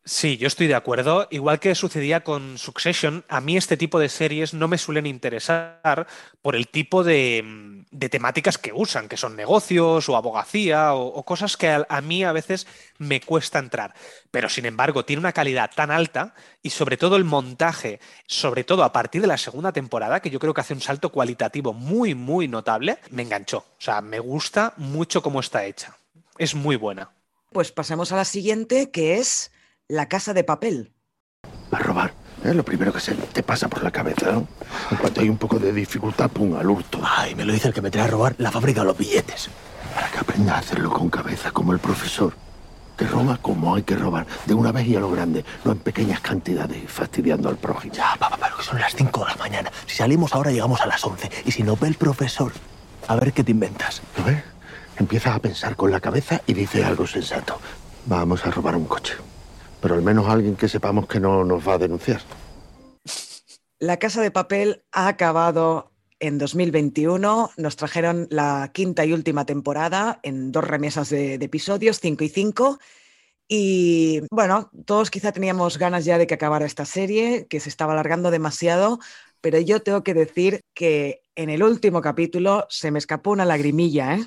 Sí, 0.06 0.38
yo 0.38 0.48
estoy 0.48 0.66
de 0.68 0.76
acuerdo. 0.76 1.28
Igual 1.30 1.60
que 1.60 1.76
sucedía 1.76 2.24
con 2.24 2.58
Succession, 2.58 3.26
a 3.28 3.42
mí 3.42 3.58
este 3.58 3.78
tipo 3.78 4.00
de 4.00 4.10
series 4.10 4.56
no 4.56 4.68
me 4.68 4.80
suelen 4.80 5.06
interesar 5.06 6.08
por 6.42 6.56
el 6.56 6.68
tipo 6.68 7.04
de, 7.04 7.79
de 7.92 8.10
temáticas 8.10 8.58
que 8.58 8.72
usan, 8.74 9.08
que 9.08 9.18
son 9.18 9.36
negocios 9.36 10.08
o 10.10 10.16
abogacía 10.16 10.94
o, 10.94 11.08
o 11.08 11.26
cosas 11.26 11.58
que 11.58 11.70
a, 11.70 11.86
a, 11.90 12.02
mí 12.02 12.24
a 12.24 12.32
veces 12.32 12.68
me 12.98 13.22
cuesta 13.22 13.60
entrar. 13.60 13.94
Pero 14.32 14.50
sin 14.50 14.66
embargo, 14.66 15.06
tiene 15.06 15.20
una 15.20 15.34
calidad 15.34 15.72
tan 15.76 15.90
alta 15.90 16.36
y 16.62 16.70
sobre 16.70 16.98
todo 16.98 17.16
el 17.16 17.24
montaje, 17.24 18.00
sobre 18.28 18.64
todo 18.64 18.84
a 18.84 18.92
partir 18.92 19.22
de 19.22 19.28
la 19.28 19.38
segunda 19.38 19.72
temporada, 19.72 20.22
que 20.22 20.30
yo 20.30 20.40
creo 20.40 20.54
que 20.54 20.62
hace 20.62 20.74
un 20.74 20.82
salto 20.82 21.12
cualitativo 21.12 21.74
muy, 21.74 22.14
muy 22.16 22.48
notable, 22.48 23.00
me 23.10 23.24
enganchó. 23.24 23.60
O 23.60 23.82
sea, 23.82 24.02
me 24.02 24.20
gusta 24.20 24.74
mucho 24.78 25.22
cómo 25.22 25.40
está 25.40 25.66
hecha. 25.66 25.98
Es 26.38 26.54
muy 26.56 26.76
buena. 26.76 27.12
Pues 27.52 27.72
pasemos 27.72 28.12
a 28.12 28.16
la 28.16 28.26
siguiente, 28.26 28.92
que 28.92 29.18
es 29.18 29.52
la 29.88 30.08
casa 30.08 30.34
de 30.34 30.44
papel. 30.44 30.94
A 31.72 31.80
robar. 31.80 32.14
Es 32.44 32.56
lo 32.56 32.64
primero 32.64 32.94
que 32.94 33.00
se 33.00 33.14
te 33.16 33.44
pasa 33.44 33.68
por 33.68 33.84
la 33.84 33.92
cabeza, 33.92 34.32
¿no? 34.32 34.48
En 34.92 34.98
cuanto 34.98 35.22
hay 35.22 35.30
un 35.30 35.38
poco 35.38 35.60
de 35.60 35.74
dificultad, 35.74 36.30
pum, 36.30 36.56
al 36.56 36.70
hurto. 36.70 37.00
Ay, 37.04 37.36
me 37.36 37.44
lo 37.44 37.52
dice 37.52 37.68
el 37.68 37.74
que 37.74 37.82
me 37.82 37.92
trae 37.92 38.06
a 38.06 38.08
robar 38.08 38.36
la 38.38 38.50
fábrica 38.50 38.82
de 38.82 38.88
los 38.88 38.98
billetes. 38.98 39.50
Para 39.94 40.10
que 40.10 40.20
aprenda 40.20 40.56
a 40.56 40.60
hacerlo 40.60 40.90
con 40.90 41.10
cabeza, 41.10 41.52
como 41.52 41.74
el 41.74 41.80
profesor. 41.80 42.34
Que 42.98 43.06
roba 43.06 43.38
como 43.42 43.76
hay 43.76 43.84
que 43.84 43.96
robar, 43.96 44.26
de 44.46 44.54
una 44.54 44.72
vez 44.72 44.88
y 44.88 44.96
a 44.96 45.00
lo 45.00 45.10
grande, 45.10 45.46
no 45.64 45.72
en 45.72 45.80
pequeñas 45.80 46.20
cantidades, 46.22 46.90
fastidiando 46.90 47.50
al 47.50 47.58
prójimo. 47.58 47.94
Ya, 47.94 48.16
papá, 48.18 48.38
pero 48.42 48.58
que 48.58 48.64
son 48.64 48.80
las 48.80 48.94
5 48.96 49.20
de 49.22 49.26
la 49.26 49.36
mañana. 49.36 49.72
Si 49.86 49.96
salimos 49.96 50.34
ahora, 50.34 50.52
llegamos 50.52 50.82
a 50.82 50.86
las 50.86 51.04
11. 51.04 51.30
Y 51.46 51.52
si 51.52 51.64
nos 51.64 51.80
ve 51.80 51.90
el 51.90 51.96
profesor, 51.96 52.52
a 53.08 53.16
ver 53.16 53.34
qué 53.34 53.44
te 53.44 53.52
inventas. 53.52 54.02
¿Lo 54.18 54.24
ves? 54.26 54.44
Empiezas 54.98 55.36
a 55.36 55.40
pensar 55.40 55.76
con 55.76 55.92
la 55.92 56.00
cabeza 56.00 56.42
y 56.46 56.54
dices 56.54 56.86
algo 56.86 57.08
sensato. 57.08 57.60
Vamos 58.06 58.46
a 58.46 58.52
robar 58.52 58.76
un 58.76 58.86
coche 58.86 59.16
pero 59.82 59.96
al 59.96 60.02
menos 60.02 60.28
alguien 60.28 60.56
que 60.56 60.68
sepamos 60.68 61.08
que 61.08 61.20
no 61.20 61.44
nos 61.44 61.68
va 61.68 61.74
a 61.74 61.78
denunciar. 61.78 62.22
La 63.80 63.98
Casa 63.98 64.22
de 64.22 64.32
Papel 64.32 64.84
ha 64.92 65.08
acabado 65.08 65.92
en 66.20 66.38
2021. 66.38 67.52
Nos 67.58 67.76
trajeron 67.76 68.28
la 68.30 68.72
quinta 68.74 69.06
y 69.06 69.14
última 69.14 69.46
temporada 69.46 70.20
en 70.24 70.52
dos 70.52 70.66
remesas 70.66 71.10
de, 71.10 71.36
episodios, 71.36 72.00
cinco 72.00 72.24
y 72.24 72.30
cinco. 72.30 72.80
Y 73.48 74.22
bueno, 74.32 74.70
todos 74.86 75.10
quizá 75.10 75.32
teníamos 75.32 75.78
ganas 75.78 76.06
ya 76.06 76.18
de 76.18 76.28
que 76.28 76.36
acabara 76.36 76.66
esta 76.66 76.86
serie, 76.86 77.48
que 77.48 77.60
se 77.60 77.70
estaba 77.70 77.94
alargando 77.94 78.30
demasiado, 78.30 79.00
pero 79.42 79.60
yo 79.60 79.82
tengo 79.82 80.04
que 80.04 80.14
decir 80.14 80.62
que 80.76 81.24
en 81.36 81.50
el 81.50 81.64
último 81.64 82.02
capítulo 82.02 82.68
se 82.70 82.92
me 82.92 83.00
escapó 83.00 83.32
una 83.32 83.46
lagrimilla, 83.46 84.16
¿eh? 84.16 84.26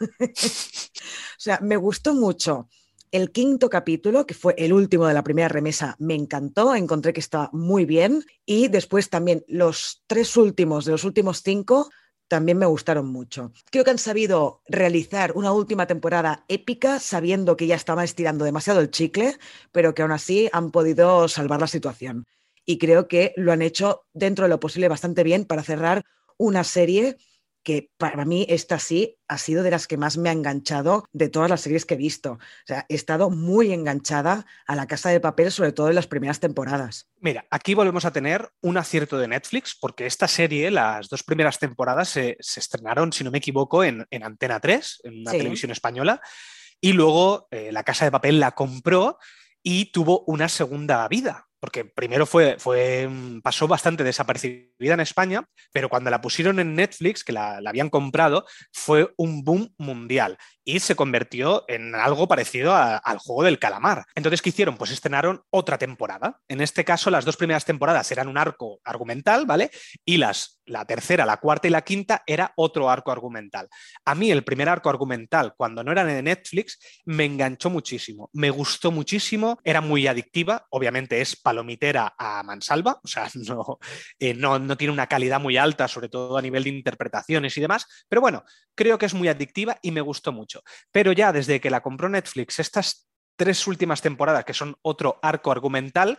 o 0.20 1.38
sea, 1.38 1.60
me 1.62 1.76
gustó 1.76 2.14
mucho. 2.14 2.68
El 3.12 3.30
quinto 3.30 3.68
capítulo, 3.68 4.24
que 4.24 4.32
fue 4.32 4.54
el 4.56 4.72
último 4.72 5.06
de 5.06 5.12
la 5.12 5.22
primera 5.22 5.46
remesa, 5.46 5.96
me 5.98 6.14
encantó, 6.14 6.74
encontré 6.74 7.12
que 7.12 7.20
estaba 7.20 7.50
muy 7.52 7.84
bien. 7.84 8.24
Y 8.46 8.68
después 8.68 9.10
también 9.10 9.44
los 9.48 10.02
tres 10.06 10.34
últimos 10.38 10.86
de 10.86 10.92
los 10.92 11.04
últimos 11.04 11.42
cinco 11.42 11.90
también 12.26 12.56
me 12.56 12.64
gustaron 12.64 13.08
mucho. 13.08 13.52
Creo 13.70 13.84
que 13.84 13.90
han 13.90 13.98
sabido 13.98 14.62
realizar 14.66 15.32
una 15.34 15.52
última 15.52 15.86
temporada 15.86 16.46
épica 16.48 16.98
sabiendo 17.00 17.54
que 17.54 17.66
ya 17.66 17.74
estaban 17.74 18.06
estirando 18.06 18.46
demasiado 18.46 18.80
el 18.80 18.90
chicle, 18.90 19.36
pero 19.72 19.92
que 19.92 20.00
aún 20.00 20.12
así 20.12 20.48
han 20.50 20.70
podido 20.70 21.28
salvar 21.28 21.60
la 21.60 21.66
situación. 21.66 22.24
Y 22.64 22.78
creo 22.78 23.08
que 23.08 23.34
lo 23.36 23.52
han 23.52 23.60
hecho 23.60 24.06
dentro 24.14 24.46
de 24.46 24.48
lo 24.48 24.58
posible 24.58 24.88
bastante 24.88 25.22
bien 25.22 25.44
para 25.44 25.62
cerrar 25.62 26.06
una 26.38 26.64
serie 26.64 27.18
que 27.62 27.90
para 27.96 28.24
mí 28.24 28.46
esta 28.48 28.78
sí 28.78 29.18
ha 29.28 29.38
sido 29.38 29.62
de 29.62 29.70
las 29.70 29.86
que 29.86 29.96
más 29.96 30.18
me 30.18 30.28
ha 30.28 30.32
enganchado 30.32 31.04
de 31.12 31.28
todas 31.28 31.48
las 31.48 31.60
series 31.60 31.86
que 31.86 31.94
he 31.94 31.96
visto. 31.96 32.32
O 32.32 32.66
sea, 32.66 32.86
he 32.88 32.94
estado 32.94 33.30
muy 33.30 33.72
enganchada 33.72 34.46
a 34.66 34.76
la 34.76 34.86
Casa 34.86 35.10
de 35.10 35.20
Papel, 35.20 35.52
sobre 35.52 35.72
todo 35.72 35.88
en 35.88 35.94
las 35.94 36.06
primeras 36.06 36.40
temporadas. 36.40 37.08
Mira, 37.20 37.46
aquí 37.50 37.74
volvemos 37.74 38.04
a 38.04 38.12
tener 38.12 38.50
un 38.60 38.76
acierto 38.76 39.18
de 39.18 39.28
Netflix, 39.28 39.76
porque 39.78 40.06
esta 40.06 40.28
serie, 40.28 40.70
las 40.70 41.08
dos 41.08 41.22
primeras 41.22 41.58
temporadas, 41.58 42.08
se, 42.08 42.36
estrenaron, 42.38 43.12
si 43.12 43.24
no 43.24 43.30
me 43.30 43.38
equivoco, 43.38 43.84
en, 43.84 44.06
Antena 44.22 44.60
3, 44.60 45.00
en 45.04 45.20
una 45.20 45.30
televisión 45.30 45.70
española, 45.70 46.20
y 46.80 46.92
luego 46.92 47.48
eh, 47.50 47.70
la 47.72 47.84
Casa 47.84 48.04
de 48.04 48.10
Papel 48.10 48.40
la 48.40 48.52
compró 48.52 49.18
y 49.62 49.92
tuvo 49.92 50.24
una 50.26 50.48
segunda 50.48 51.06
vida 51.08 51.48
porque 51.62 51.84
primero 51.84 52.26
fue, 52.26 52.56
fue, 52.58 53.06
mm, 53.06 53.40
pasó 53.40 53.68
bastante 53.68 54.02
desaparecida 54.02 54.66
en 54.80 54.98
España, 54.98 55.48
pero 55.72 55.88
cuando 55.88 56.10
la 56.10 56.20
pusieron 56.20 56.58
en 56.58 56.74
Netflix, 56.74 57.22
que 57.22 57.30
la, 57.32 57.60
habían 57.64 57.88
comprado, 57.88 58.44
fue 58.72 59.14
un 59.16 59.44
boom 59.44 59.72
mundial 59.78 60.38
y 60.64 60.80
se 60.80 60.96
convirtió 60.96 61.64
en 61.68 61.94
algo 61.94 62.26
parecido 62.26 62.74
al 62.74 63.18
juego 63.18 63.44
del 63.44 63.60
calamar. 63.60 64.06
Entonces, 64.16 64.42
¿qué 64.42 64.48
hicieron? 64.48 64.76
Pues 64.76 64.90
estrenaron 64.90 65.42
otra 65.50 65.78
temporada. 65.78 66.40
En 66.48 66.60
este 66.60 66.84
caso, 66.84 67.10
las 67.10 67.24
dos 67.24 67.36
primeras 67.36 67.64
temporadas 67.64 68.10
eran 68.10 68.26
un 68.26 68.38
arco 68.38 68.80
argumental, 68.82 69.46
¿vale? 69.46 69.70
Y 70.04 70.16
las, 70.16 70.60
la 70.66 70.84
tercera, 70.84 71.26
la 71.26 71.38
cuarta 71.38 71.68
y 71.68 71.70
la 71.70 71.82
quinta 71.82 72.22
era 72.26 72.52
otro 72.56 72.90
arco 72.90 73.10
argumental. 73.10 73.68
A 74.04 74.14
mí 74.14 74.30
el 74.30 74.44
primer 74.44 74.68
arco 74.68 74.90
argumental, 74.90 75.54
cuando 75.56 75.82
no 75.82 75.92
era 75.92 76.04
de 76.04 76.22
Netflix, 76.22 76.78
me 77.04 77.24
enganchó 77.24 77.70
muchísimo, 77.70 78.30
me 78.32 78.50
gustó 78.50 78.90
muchísimo, 78.90 79.58
era 79.64 79.80
muy 79.80 80.06
adictiva, 80.06 80.66
obviamente 80.70 81.20
es 81.20 81.36
palomitera 81.36 82.14
a 82.18 82.42
mansalva, 82.42 83.00
o 83.02 83.08
sea, 83.08 83.28
no, 83.34 83.78
eh, 84.18 84.34
no, 84.34 84.58
no 84.58 84.76
tiene 84.76 84.92
una 84.92 85.06
calidad 85.06 85.40
muy 85.40 85.56
alta, 85.56 85.88
sobre 85.88 86.08
todo 86.08 86.36
a 86.36 86.42
nivel 86.42 86.64
de 86.64 86.70
interpretaciones 86.70 87.56
y 87.56 87.60
demás, 87.60 87.86
pero 88.08 88.20
bueno, 88.20 88.44
creo 88.74 88.98
que 88.98 89.06
es 89.06 89.14
muy 89.14 89.28
adictiva 89.28 89.78
y 89.82 89.90
me 89.90 90.00
gustó 90.00 90.32
mucho. 90.32 90.62
Pero 90.90 91.12
ya 91.12 91.32
desde 91.32 91.60
que 91.60 91.70
la 91.70 91.82
compró 91.82 92.08
Netflix, 92.08 92.58
estas 92.58 93.08
tres 93.36 93.66
últimas 93.66 94.00
temporadas, 94.00 94.44
que 94.44 94.54
son 94.54 94.76
otro 94.82 95.18
arco 95.22 95.50
argumental, 95.50 96.18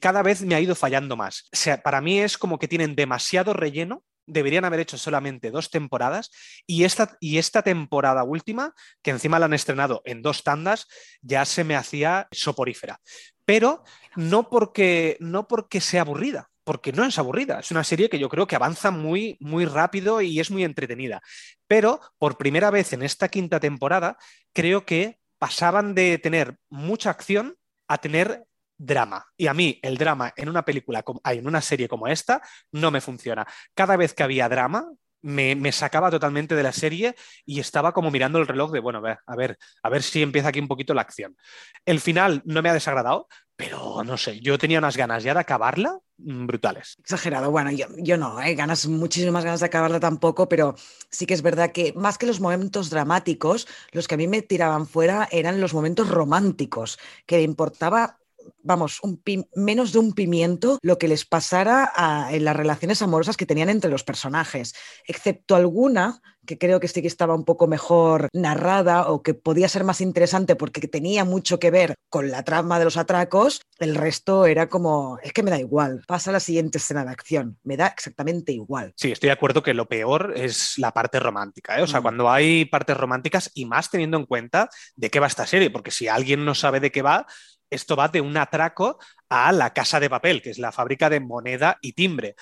cada 0.00 0.22
vez 0.22 0.42
me 0.42 0.54
ha 0.54 0.60
ido 0.60 0.74
fallando 0.74 1.16
más. 1.16 1.48
O 1.52 1.56
sea, 1.56 1.82
para 1.82 2.00
mí 2.00 2.20
es 2.20 2.38
como 2.38 2.58
que 2.58 2.68
tienen 2.68 2.94
demasiado 2.94 3.52
relleno 3.52 4.04
deberían 4.26 4.64
haber 4.64 4.80
hecho 4.80 4.98
solamente 4.98 5.50
dos 5.50 5.70
temporadas 5.70 6.30
y 6.66 6.84
esta, 6.84 7.16
y 7.20 7.38
esta 7.38 7.62
temporada 7.62 8.24
última, 8.24 8.74
que 9.02 9.12
encima 9.12 9.38
la 9.38 9.46
han 9.46 9.54
estrenado 9.54 10.02
en 10.04 10.22
dos 10.22 10.42
tandas, 10.42 10.86
ya 11.22 11.44
se 11.44 11.64
me 11.64 11.76
hacía 11.76 12.28
soporífera. 12.32 13.00
Pero 13.44 13.84
no 14.16 14.50
porque, 14.50 15.16
no 15.20 15.46
porque 15.46 15.80
sea 15.80 16.02
aburrida, 16.02 16.50
porque 16.64 16.92
no 16.92 17.04
es 17.04 17.18
aburrida. 17.18 17.60
Es 17.60 17.70
una 17.70 17.84
serie 17.84 18.08
que 18.08 18.18
yo 18.18 18.28
creo 18.28 18.46
que 18.46 18.56
avanza 18.56 18.90
muy, 18.90 19.36
muy 19.40 19.64
rápido 19.64 20.20
y 20.20 20.40
es 20.40 20.50
muy 20.50 20.64
entretenida. 20.64 21.22
Pero 21.68 22.00
por 22.18 22.36
primera 22.36 22.70
vez 22.70 22.92
en 22.92 23.02
esta 23.02 23.28
quinta 23.28 23.60
temporada, 23.60 24.18
creo 24.52 24.84
que 24.84 25.20
pasaban 25.38 25.94
de 25.94 26.18
tener 26.18 26.58
mucha 26.68 27.10
acción 27.10 27.56
a 27.86 27.98
tener 27.98 28.45
drama. 28.76 29.24
Y 29.36 29.46
a 29.46 29.54
mí 29.54 29.78
el 29.82 29.96
drama 29.96 30.32
en 30.36 30.48
una 30.48 30.64
película, 30.64 31.04
en 31.24 31.46
una 31.46 31.60
serie 31.60 31.88
como 31.88 32.08
esta, 32.08 32.40
no 32.72 32.90
me 32.90 33.00
funciona. 33.00 33.46
Cada 33.74 33.96
vez 33.96 34.14
que 34.14 34.22
había 34.22 34.48
drama, 34.48 34.88
me, 35.26 35.72
sacaba 35.72 36.10
totalmente 36.10 36.54
de 36.54 36.62
la 36.62 36.72
serie 36.72 37.14
y 37.44 37.58
estaba 37.58 37.92
como 37.92 38.10
mirando 38.10 38.38
el 38.38 38.46
reloj 38.46 38.70
de, 38.70 38.80
bueno, 38.80 38.98
a 38.98 39.36
ver, 39.36 39.58
a 39.82 39.88
ver 39.88 40.02
si 40.02 40.22
empieza 40.22 40.48
aquí 40.48 40.60
un 40.60 40.68
poquito 40.68 40.94
la 40.94 41.02
acción. 41.02 41.36
El 41.84 42.00
final 42.00 42.42
no 42.44 42.62
me 42.62 42.68
ha 42.68 42.74
desagradado, 42.74 43.26
pero 43.56 44.04
no 44.04 44.16
sé, 44.16 44.38
yo 44.40 44.58
tenía 44.58 44.78
unas 44.78 44.96
ganas 44.96 45.24
ya 45.24 45.34
de 45.34 45.40
acabarla 45.40 45.98
mm, 46.18 46.46
brutales. 46.46 46.96
Exagerado, 47.00 47.50
bueno, 47.50 47.72
yo, 47.72 47.86
yo 47.98 48.16
no, 48.16 48.40
¿eh? 48.40 48.54
ganas, 48.54 48.86
muchísimas 48.86 49.44
ganas 49.44 49.60
de 49.60 49.66
acabarla 49.66 49.98
tampoco, 49.98 50.48
pero 50.48 50.76
sí 51.10 51.26
que 51.26 51.34
es 51.34 51.42
verdad 51.42 51.72
que 51.72 51.92
más 51.96 52.18
que 52.18 52.26
los 52.26 52.40
momentos 52.40 52.90
dramáticos, 52.90 53.66
los 53.90 54.06
que 54.06 54.14
a 54.14 54.18
mí 54.18 54.28
me 54.28 54.42
tiraban 54.42 54.86
fuera 54.86 55.28
eran 55.32 55.60
los 55.60 55.74
momentos 55.74 56.08
románticos, 56.08 56.98
que 57.26 57.42
importaba 57.42 58.18
vamos, 58.62 59.00
un 59.02 59.22
menos 59.54 59.92
de 59.92 59.98
un 59.98 60.12
pimiento 60.12 60.78
lo 60.82 60.98
que 60.98 61.08
les 61.08 61.24
pasara 61.24 62.28
en 62.30 62.44
las 62.44 62.56
relaciones 62.56 63.02
amorosas 63.02 63.36
que 63.36 63.46
tenían 63.46 63.68
entre 63.68 63.90
los 63.90 64.04
personajes, 64.04 64.74
excepto 65.06 65.54
alguna 65.54 66.20
que 66.46 66.56
creo 66.58 66.80
que 66.80 66.88
sí 66.88 67.02
que 67.02 67.08
estaba 67.08 67.34
un 67.34 67.44
poco 67.44 67.66
mejor 67.66 68.28
narrada 68.32 69.08
o 69.10 69.22
que 69.22 69.34
podía 69.34 69.68
ser 69.68 69.84
más 69.84 70.00
interesante 70.00 70.56
porque 70.56 70.86
tenía 70.88 71.24
mucho 71.24 71.58
que 71.58 71.70
ver 71.70 71.96
con 72.08 72.30
la 72.30 72.44
trama 72.44 72.78
de 72.78 72.84
los 72.86 72.96
atracos, 72.96 73.60
el 73.78 73.94
resto 73.94 74.46
era 74.46 74.68
como, 74.68 75.18
es 75.22 75.32
que 75.32 75.42
me 75.42 75.50
da 75.50 75.58
igual, 75.58 76.02
pasa 76.06 76.30
a 76.30 76.34
la 76.34 76.40
siguiente 76.40 76.78
escena 76.78 77.04
de 77.04 77.10
acción, 77.10 77.58
me 77.64 77.76
da 77.76 77.88
exactamente 77.88 78.52
igual. 78.52 78.94
Sí, 78.96 79.12
estoy 79.12 79.28
de 79.28 79.32
acuerdo 79.32 79.62
que 79.62 79.74
lo 79.74 79.88
peor 79.88 80.32
es 80.36 80.78
la 80.78 80.92
parte 80.92 81.20
romántica, 81.20 81.78
¿eh? 81.78 81.82
o 81.82 81.86
sea, 81.86 82.00
mm. 82.00 82.02
cuando 82.02 82.30
hay 82.30 82.64
partes 82.64 82.96
románticas 82.96 83.50
y 83.54 83.66
más 83.66 83.90
teniendo 83.90 84.16
en 84.16 84.26
cuenta 84.26 84.70
de 84.94 85.10
qué 85.10 85.20
va 85.20 85.26
esta 85.26 85.46
serie, 85.46 85.70
porque 85.70 85.90
si 85.90 86.08
alguien 86.08 86.44
no 86.44 86.54
sabe 86.54 86.80
de 86.80 86.92
qué 86.92 87.02
va, 87.02 87.26
esto 87.70 87.96
va 87.96 88.08
de 88.08 88.20
un 88.20 88.36
atraco 88.36 88.98
a 89.28 89.52
la 89.52 89.72
casa 89.72 90.00
de 90.00 90.10
papel, 90.10 90.42
que 90.42 90.50
es 90.50 90.58
la 90.58 90.72
fábrica 90.72 91.10
de 91.10 91.20
moneda 91.20 91.78
y 91.80 91.92
timbre. 91.92 92.36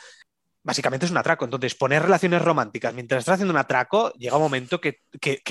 Básicamente 0.62 1.05
es 1.05 1.12
un 1.12 1.18
atraco. 1.18 1.44
Entonces, 1.44 1.74
poner 1.74 2.02
relaciones 2.02 2.40
románticas 2.40 2.94
mientras 2.94 3.20
estás 3.20 3.34
haciendo 3.34 3.52
un 3.52 3.59
atraco, 3.59 4.12
llega 4.14 4.36
un 4.36 4.42
momento 4.42 4.80
que, 4.80 5.02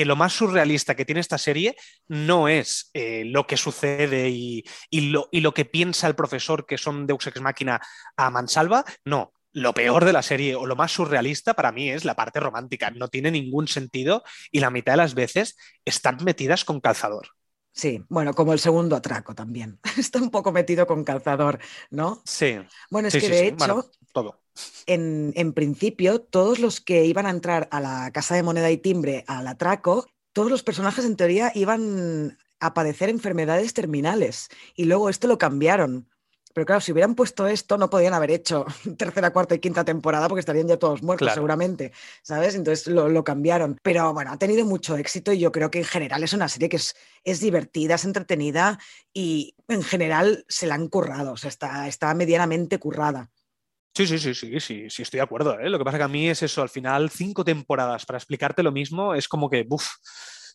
lo 0.05 0.15
más 0.15 0.33
surrealista 0.33 0.95
que 0.95 1.05
tiene 1.05 1.21
esta 1.21 1.37
serie 1.37 1.75
no 2.07 2.47
es 2.47 2.89
eh, 2.93 3.23
lo 3.25 3.45
que 3.45 3.57
sucede 3.57 4.29
y, 4.29 4.63
lo, 4.91 5.29
y, 5.31 5.41
lo, 5.41 5.53
que 5.53 5.65
piensa 5.65 6.07
el 6.07 6.15
profesor, 6.15 6.65
que 6.65 6.79
son 6.79 7.05
Deus 7.05 7.27
Ex 7.27 7.41
Máquina 7.41 7.79
a 8.17 8.31
mansalva. 8.31 8.83
No, 9.05 9.33
lo 9.53 9.73
peor 9.73 10.03
de 10.03 10.13
la 10.13 10.23
serie 10.23 10.55
o 10.55 10.65
lo 10.65 10.75
más 10.75 10.91
surrealista 10.91 11.53
para 11.53 11.71
mí 11.71 11.89
es 11.91 12.05
la 12.05 12.15
parte 12.15 12.39
romántica. 12.39 12.89
No 12.89 13.07
tiene 13.07 13.29
ningún 13.29 13.67
sentido 13.67 14.23
y 14.51 14.59
la 14.59 14.71
mitad 14.71 14.93
de 14.93 14.97
las 14.97 15.13
veces 15.13 15.57
están 15.85 16.17
metidas 16.23 16.65
con 16.65 16.81
calzador. 16.81 17.29
Sí, 17.73 18.05
bueno, 18.07 18.33
como 18.33 18.53
el 18.53 18.59
segundo 18.59 18.95
atraco 18.95 19.33
también. 19.33 19.79
Está 19.97 20.19
un 20.19 20.29
poco 20.29 20.51
metido 20.51 20.85
con 20.85 21.03
calzador, 21.03 21.59
¿no? 21.89 22.21
Sí. 22.23 22.57
Bueno, 22.89 23.07
es 23.07 23.15
que 23.15 23.27
de 23.27 23.47
hecho, 23.47 23.89
todo. 24.13 24.39
En, 24.85 25.33
en, 25.35 25.53
principio, 25.53 26.21
todos 26.21 26.59
los 26.59 26.79
que 26.79 27.05
iban 27.05 27.25
a 27.25 27.31
entrar 27.31 27.67
a 27.71 27.81
la 27.81 28.11
casa 28.11 28.35
de 28.35 28.43
moneda 28.43 28.69
y 28.69 28.77
timbre 28.77 29.25
al 29.27 29.47
atraco, 29.47 30.05
todos 30.33 30.51
los 30.51 30.61
personajes 30.61 31.03
en 31.05 31.15
teoría 31.15 31.51
iban 31.55 32.37
a 32.59 32.73
padecer 32.75 33.09
enfermedades 33.09 33.73
terminales. 33.73 34.49
Y 34.75 34.85
luego 34.85 35.09
esto 35.09 35.27
lo 35.27 35.39
cambiaron. 35.39 36.07
Pero 36.53 36.65
claro, 36.65 36.81
si 36.81 36.91
hubieran 36.91 37.15
puesto 37.15 37.47
esto, 37.47 37.77
no 37.77 37.89
podían 37.89 38.13
haber 38.13 38.31
hecho 38.31 38.65
tercera, 38.97 39.31
cuarta 39.31 39.55
y 39.55 39.59
quinta 39.59 39.83
temporada 39.83 40.27
porque 40.27 40.41
estarían 40.41 40.67
ya 40.67 40.77
todos 40.77 41.01
muertos 41.01 41.33
seguramente, 41.33 41.91
¿sabes? 42.21 42.55
Entonces 42.55 42.87
lo, 42.87 43.23
cambiaron. 43.23 43.77
Pero 43.81 44.13
bueno, 44.13 44.31
ha 44.31 44.37
tenido 44.37 44.65
mucho 44.65 44.95
éxito 44.95 45.33
y 45.33 45.39
yo 45.39 45.51
creo 45.51 45.71
que 45.71 45.79
en 45.79 45.85
general 45.85 46.23
es 46.23 46.33
una 46.33 46.47
serie 46.47 46.69
que 46.69 46.77
es, 46.77 46.95
es 47.23 47.39
divertida, 47.39 47.95
es 47.95 48.05
entretenida 48.05 48.79
y 49.13 49.55
en 49.67 49.83
general 49.83 50.45
se 50.47 50.67
la 50.67 50.75
han 50.75 50.87
currado, 50.87 51.33
o 51.33 51.37
sea, 51.37 51.49
está, 51.49 51.87
está 51.87 52.13
medianamente 52.13 52.77
currada. 52.77 53.31
Sí, 53.95 54.07
sí, 54.07 54.17
sí, 54.17 54.33
sí, 54.33 54.59
sí, 54.59 54.89
sí, 54.89 55.01
estoy 55.03 55.19
de 55.19 55.23
acuerdo. 55.23 55.59
¿eh? 55.59 55.69
Lo 55.69 55.77
que 55.77 55.85
pasa 55.85 55.97
que 55.97 56.03
a 56.03 56.07
mí 56.07 56.27
es 56.27 56.41
eso, 56.41 56.63
al 56.63 56.69
final 56.69 57.11
cinco 57.11 57.43
temporadas 57.45 58.05
para 58.05 58.17
explicarte 58.17 58.63
lo 58.63 58.71
mismo 58.71 59.13
es 59.13 59.27
como 59.27 59.51
que, 59.51 59.63
buf, 59.63 59.87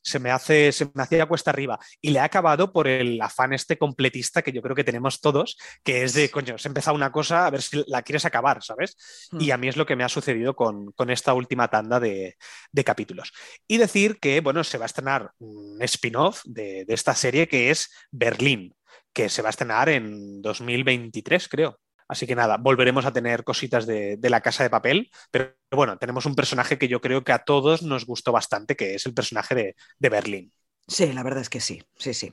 se 0.08 0.18
me 0.18 0.30
hace, 0.30 0.72
se 0.72 0.86
me 0.94 1.02
hacía 1.02 1.26
cuesta 1.26 1.50
arriba. 1.50 1.78
Y 2.00 2.10
le 2.10 2.20
ha 2.20 2.24
acabado 2.24 2.72
por 2.72 2.88
el 2.88 3.20
afán 3.20 3.52
este 3.52 3.78
completista 3.78 4.42
que 4.42 4.52
yo 4.52 4.62
creo 4.62 4.74
que 4.74 4.84
tenemos 4.84 5.20
todos, 5.20 5.56
que 5.82 6.02
es 6.02 6.14
de, 6.14 6.30
coño, 6.30 6.58
se 6.58 6.68
empezado 6.68 6.96
una 6.96 7.12
cosa, 7.12 7.46
a 7.46 7.50
ver 7.50 7.62
si 7.62 7.82
la 7.86 8.02
quieres 8.02 8.24
acabar, 8.24 8.62
¿sabes? 8.62 8.96
Y 9.32 9.48
hmm. 9.48 9.52
a 9.52 9.56
mí 9.56 9.68
es 9.68 9.76
lo 9.76 9.86
que 9.86 9.96
me 9.96 10.04
ha 10.04 10.08
sucedido 10.08 10.54
con, 10.56 10.94
esta 11.08 11.34
última 11.34 11.68
tanda 11.68 12.00
de, 12.00 12.36
capítulos. 12.84 13.32
Y 13.66 13.76
decir 13.76 14.18
que, 14.20 14.40
bueno, 14.40 14.64
se 14.64 14.78
va 14.78 14.84
a 14.84 14.86
estrenar 14.86 15.32
un 15.38 15.82
spin-off 15.82 16.42
de, 16.44 16.84
de 16.84 16.94
esta 16.94 17.14
serie 17.14 17.48
que 17.48 17.70
es 17.70 17.90
Berlín, 18.10 18.74
que 19.12 19.28
se 19.28 19.42
va 19.42 19.48
a 19.48 19.50
estrenar 19.50 19.88
en 19.88 20.40
2023, 20.40 21.48
creo. 21.48 21.78
Así 22.08 22.26
que 22.26 22.34
nada, 22.34 22.56
volveremos 22.56 23.04
a 23.04 23.12
tener 23.12 23.44
cositas 23.44 23.86
de, 23.86 24.18
la 24.22 24.40
casa 24.40 24.62
de 24.62 24.70
papel, 24.70 25.10
pero 25.30 25.54
bueno, 25.70 25.98
tenemos 25.98 26.24
un 26.24 26.34
personaje 26.34 26.78
que 26.78 26.88
yo 26.88 27.02
creo 27.02 27.22
que 27.22 27.32
a 27.32 27.44
todos 27.44 27.82
nos 27.82 28.06
gustó 28.06 28.32
bastante, 28.32 28.76
que 28.76 28.94
es 28.94 29.04
el 29.04 29.12
personaje 29.12 29.74
de, 29.98 30.08
Berlín. 30.08 30.52
Sí, 30.86 31.12
la 31.12 31.22
verdad 31.22 31.42
es 31.42 31.50
que 31.50 31.60
sí, 31.60 31.82
sí, 31.96 32.14
sí. 32.14 32.32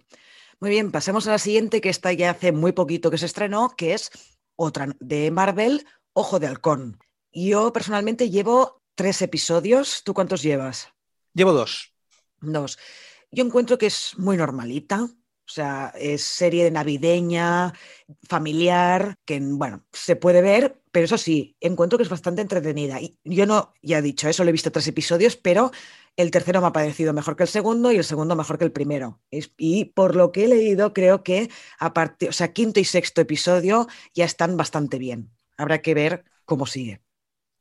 Muy 0.61 0.69
bien, 0.69 0.93
pasemos 0.93 1.27
a 1.27 1.31
la 1.31 1.39
siguiente, 1.39 1.81
que 1.81 1.89
está 1.89 2.13
ya 2.13 2.29
hace 2.31 2.53
muy 2.53 2.71
poquito 2.71 3.11
que 3.11 3.17
se 3.17 3.25
estrenó, 3.25 3.71
que 3.75 3.93
es 3.93 4.11
otra 4.55 4.87
de 5.01 5.29
Marvel, 5.29 5.85
Ojo 6.13 6.39
de 6.39 6.47
Halcón. 6.47 6.97
Yo 7.33 7.73
personalmente 7.73 8.29
llevo 8.29 8.81
tres 8.95 9.21
episodios. 9.21 10.03
¿Tú 10.05 10.13
cuántos 10.13 10.41
llevas? 10.41 10.87
Llevo 11.33 11.51
dos. 11.51 11.93
Dos. 12.39 12.79
Yo 13.29 13.43
encuentro 13.43 13.77
que 13.77 13.87
es 13.87 14.17
muy 14.17 14.37
normalita. 14.37 15.09
O 15.47 15.51
sea, 15.51 15.93
es 15.95 16.23
serie 16.23 16.71
navideña, 16.71 17.73
familiar, 18.27 19.15
que, 19.25 19.39
bueno, 19.39 19.85
se 19.93 20.15
puede 20.15 20.41
ver, 20.41 20.81
pero 20.91 21.05
eso 21.05 21.17
sí, 21.19 21.55
encuentro 21.59 21.97
que 21.97 22.03
es 22.03 22.09
bastante 22.09 22.41
entretenida. 22.41 22.99
Y 22.99 23.19
yo 23.23 23.45
no, 23.45 23.73
ya 23.83 23.99
he 23.99 24.01
dicho, 24.01 24.27
eso 24.27 24.43
lo 24.43 24.49
he 24.49 24.53
visto 24.53 24.71
tres 24.71 24.87
episodios, 24.87 25.35
pero 25.35 25.71
el 26.15 26.31
tercero 26.31 26.61
me 26.61 26.67
ha 26.67 26.71
parecido 26.71 27.13
mejor 27.13 27.35
que 27.35 27.43
el 27.43 27.49
segundo 27.49 27.91
y 27.91 27.97
el 27.97 28.03
segundo 28.03 28.35
mejor 28.35 28.57
que 28.57 28.65
el 28.65 28.71
primero. 28.71 29.21
Y 29.57 29.85
por 29.85 30.15
lo 30.15 30.31
que 30.31 30.45
he 30.45 30.47
leído, 30.47 30.93
creo 30.93 31.23
que 31.23 31.49
a 31.77 31.93
partir, 31.93 32.29
o 32.29 32.33
sea, 32.33 32.53
quinto 32.53 32.79
y 32.79 32.85
sexto 32.85 33.21
episodio 33.21 33.87
ya 34.13 34.25
están 34.25 34.57
bastante 34.57 34.97
bien. 34.97 35.31
Habrá 35.57 35.81
que 35.81 35.93
ver 35.93 36.23
cómo 36.45 36.65
sigue. 36.65 37.01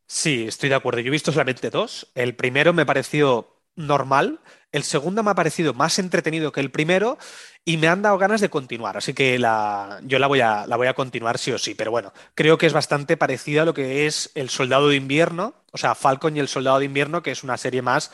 Sí, 0.06 0.44
estoy 0.46 0.68
de 0.68 0.74
acuerdo. 0.76 1.00
Yo 1.00 1.08
he 1.08 1.10
visto 1.10 1.32
solamente 1.32 1.70
dos. 1.70 2.10
El 2.14 2.36
primero 2.36 2.72
me 2.72 2.86
pareció 2.86 3.53
normal. 3.76 4.40
El 4.72 4.82
segundo 4.82 5.22
me 5.22 5.30
ha 5.30 5.34
parecido 5.34 5.72
más 5.72 5.98
entretenido 5.98 6.50
que 6.52 6.60
el 6.60 6.70
primero 6.70 7.16
y 7.64 7.76
me 7.76 7.88
han 7.88 8.02
dado 8.02 8.18
ganas 8.18 8.40
de 8.40 8.50
continuar. 8.50 8.96
Así 8.96 9.14
que 9.14 9.38
la, 9.38 10.00
yo 10.02 10.18
la 10.18 10.26
voy, 10.26 10.40
a, 10.40 10.66
la 10.66 10.76
voy 10.76 10.88
a 10.88 10.94
continuar 10.94 11.38
sí 11.38 11.52
o 11.52 11.58
sí. 11.58 11.74
Pero 11.74 11.90
bueno, 11.90 12.12
creo 12.34 12.58
que 12.58 12.66
es 12.66 12.72
bastante 12.72 13.16
parecida 13.16 13.62
a 13.62 13.64
lo 13.64 13.74
que 13.74 14.06
es 14.06 14.30
El 14.34 14.50
Soldado 14.50 14.88
de 14.88 14.96
Invierno, 14.96 15.54
o 15.72 15.78
sea, 15.78 15.94
Falcon 15.94 16.36
y 16.36 16.40
El 16.40 16.48
Soldado 16.48 16.78
de 16.78 16.84
Invierno, 16.86 17.22
que 17.22 17.30
es 17.30 17.44
una 17.44 17.56
serie 17.56 17.82
más 17.82 18.10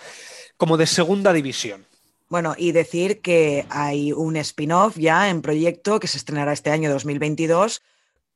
como 0.56 0.76
de 0.76 0.86
segunda 0.86 1.32
división. 1.32 1.86
Bueno, 2.28 2.54
y 2.56 2.70
decir 2.70 3.22
que 3.22 3.66
hay 3.70 4.12
un 4.12 4.36
spin-off 4.36 4.96
ya 4.96 5.30
en 5.30 5.42
proyecto 5.42 5.98
que 5.98 6.06
se 6.06 6.16
estrenará 6.16 6.52
este 6.52 6.70
año 6.70 6.90
2022 6.90 7.82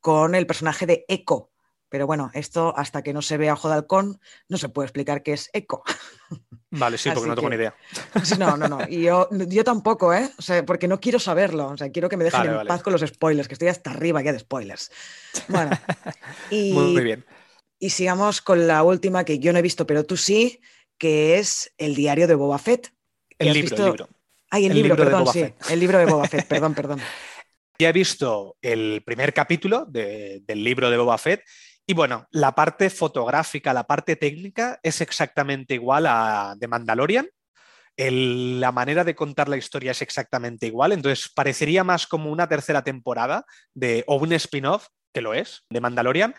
con 0.01 0.35
el 0.35 0.45
personaje 0.45 0.85
de 0.85 1.05
Echo. 1.07 1.49
Pero 1.87 2.07
bueno, 2.07 2.29
esto 2.33 2.73
hasta 2.75 3.03
que 3.03 3.13
no 3.13 3.21
se 3.21 3.37
vea 3.37 3.53
Ojo 3.53 3.69
de 3.69 3.85
no 4.49 4.57
se 4.57 4.67
puede 4.67 4.87
explicar 4.87 5.23
qué 5.23 5.31
es 5.33 5.49
Echo. 5.53 5.81
Vale, 6.77 6.97
sí, 6.97 7.09
porque 7.13 7.29
no 7.29 7.35
tengo 7.35 7.49
ni 7.49 7.55
idea. 7.55 7.75
No, 8.39 8.57
no, 8.57 8.67
no. 8.67 8.79
Y 8.87 9.03
yo, 9.03 9.29
yo 9.31 9.63
tampoco, 9.63 10.13
¿eh? 10.13 10.29
O 10.37 10.41
sea, 10.41 10.65
porque 10.65 10.87
no 10.87 10.99
quiero 10.99 11.19
saberlo. 11.19 11.67
O 11.67 11.77
sea, 11.77 11.91
quiero 11.91 12.09
que 12.09 12.17
me 12.17 12.23
dejen 12.23 12.45
en 12.45 12.67
paz 12.67 12.81
con 12.81 12.93
los 12.93 13.01
spoilers, 13.01 13.47
que 13.47 13.55
estoy 13.55 13.69
hasta 13.69 13.91
arriba 13.91 14.21
ya 14.21 14.33
de 14.33 14.39
spoilers. 14.39 14.91
Bueno. 15.47 15.71
Y, 16.51 16.73
muy, 16.73 17.03
bien. 17.03 17.25
Y 17.79 17.89
sigamos 17.89 18.41
con 18.41 18.67
la 18.67 18.83
última 18.83 19.23
que 19.23 19.39
yo 19.39 19.51
no 19.51 19.59
he 19.59 19.63
visto, 19.63 19.87
pero 19.87 20.05
tú 20.05 20.17
sí, 20.17 20.61
que 20.97 21.37
es 21.37 21.73
el 21.77 21.95
diario 21.95 22.27
de 22.27 22.35
Boba 22.35 22.57
Fett. 22.57 22.93
El 23.37 23.53
libro, 23.53 23.75
el 23.75 23.83
libro. 23.83 24.09
Ay, 24.49 24.65
el, 24.67 24.73
libro, 24.73 24.95
perdón, 24.95 25.27
sí. 25.27 25.45
El 25.69 25.79
libro 25.79 25.97
de 25.97 26.05
Boba 26.05 26.27
Fett, 26.27 26.47
perdón, 26.47 26.73
perdón. 26.73 27.01
Ya 27.77 27.89
he 27.89 27.93
visto 27.93 28.57
el 28.61 29.01
primer 29.05 29.33
capítulo 29.33 29.85
del 29.85 30.63
libro 30.63 30.89
de 30.89 30.97
Boba 30.97 31.17
Fett 31.17 31.43
y 31.87 31.93
bueno, 31.93 32.27
la 32.31 32.55
parte 32.55 32.89
fotográfica, 32.89 33.73
la 33.73 33.85
parte 33.85 34.15
técnica 34.15 34.79
es 34.81 35.01
exactamente 35.01 35.75
igual 35.75 36.05
a 36.07 36.55
de 36.57 36.67
Mandalorian. 36.67 37.27
la 37.97 38.71
manera 38.71 39.03
de 39.03 39.15
contar 39.15 39.47
la 39.47 39.57
historia 39.57 39.91
es 39.91 40.01
exactamente 40.01 40.67
igual, 40.67 40.91
entonces 40.91 41.31
parecería 41.33 41.83
más 41.83 42.07
como 42.07 42.31
una 42.31 42.47
tercera 42.47 42.83
temporada 42.83 43.45
de, 43.73 44.03
o 44.07 44.15
un 44.15 44.33
spin-off, 44.33 44.87
que 45.13 45.21
lo 45.21 45.33
es, 45.33 45.63
de 45.69 45.81
Mandalorian. 45.81 46.35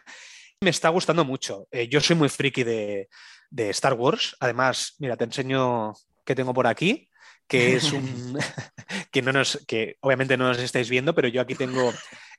Me 0.61 0.71
está 0.71 0.89
gustando 0.89 1.25
mucho. 1.25 1.67
Eh, 1.71 1.89
yo 1.89 2.01
soy 2.01 2.17
muy 2.17 2.29
friki 2.29 2.65
de, 2.65 3.09
de 3.51 3.71
Star 3.71 3.95
Wars. 3.95 4.37
Además, 4.41 4.95
mira, 4.99 5.17
te 5.17 5.25
enseño 5.25 5.93
que 6.25 6.35
tengo 6.35 6.53
por 6.53 6.67
aquí 6.67 7.09
que 7.49 7.77
es 7.77 7.93
un 7.93 8.39
que 9.13 9.23
no 9.23 9.33
nos 9.33 9.65
que 9.67 9.97
obviamente 10.01 10.37
no 10.37 10.49
nos 10.49 10.59
estáis 10.59 10.91
viendo, 10.91 11.15
pero 11.15 11.29
yo 11.29 11.41
aquí 11.41 11.55
tengo 11.55 11.93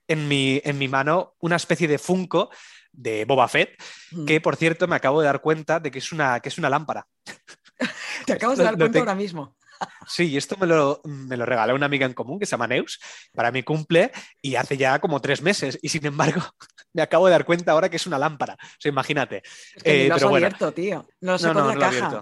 en 0.08 0.28
mi, 0.28 0.62
en 0.64 0.78
mi 0.78 0.88
mano 0.88 1.36
una 1.40 1.56
especie 1.56 1.88
de 1.88 1.98
Funko 1.98 2.50
de 2.98 3.24
Boba 3.26 3.48
Fett, 3.48 3.82
que 4.26 4.41
por 4.41 4.56
cierto 4.57 4.88
me 4.88 4.95
acabo 4.95 5.22
de 5.22 5.28
dar 5.28 5.40
cuenta 5.40 5.80
de 5.80 5.91
que 5.91 5.99
es 5.99 6.11
una, 6.11 6.40
que 6.41 6.49
es 6.49 6.57
una 6.57 6.69
lámpara. 6.69 7.07
Te 8.26 8.34
acabas 8.34 8.57
de 8.57 8.65
dar 8.65 8.78
cuenta 8.78 8.99
ahora 8.99 9.15
mismo. 9.15 9.56
Sí, 10.07 10.36
esto 10.36 10.57
me 10.57 10.65
lo, 10.65 11.02
me 11.03 11.38
lo 11.38 11.45
regaló 11.45 11.76
una 11.76 11.86
amiga 11.86 12.07
en 12.07 12.14
común 12.14 12.40
que 12.40 12.48
se 12.48 12.52
llama 12.52 12.65
Neus 12.65 12.99
para 13.36 13.52
mi 13.52 13.61
cumple 13.61 14.11
y 14.41 14.56
hace 14.56 14.76
ya 14.76 14.98
como 14.98 15.22
tres 15.22 15.44
meses. 15.44 15.78
Y 15.84 15.90
sin 15.90 16.03
embargo, 16.07 16.41
me 16.94 17.03
acabo 17.03 17.28
de 17.28 17.34
dar 17.34 17.45
cuenta 17.45 17.74
ahora 17.74 17.88
que 17.88 17.98
es 17.98 18.07
una 18.07 18.18
lámpara. 18.18 18.56
O 18.60 18.76
sea, 18.80 18.90
imagínate. 18.90 19.44
Es 19.76 19.84
que 19.84 20.06
eh, 20.06 20.10
lo 20.10 20.15
has 20.15 20.24
abierto, 20.24 20.72
tío. 20.72 21.07
No 21.22 21.34
lo 21.34 21.38
saco 21.38 21.61
de 21.68 21.76
la 21.76 21.80
caja. 21.80 22.22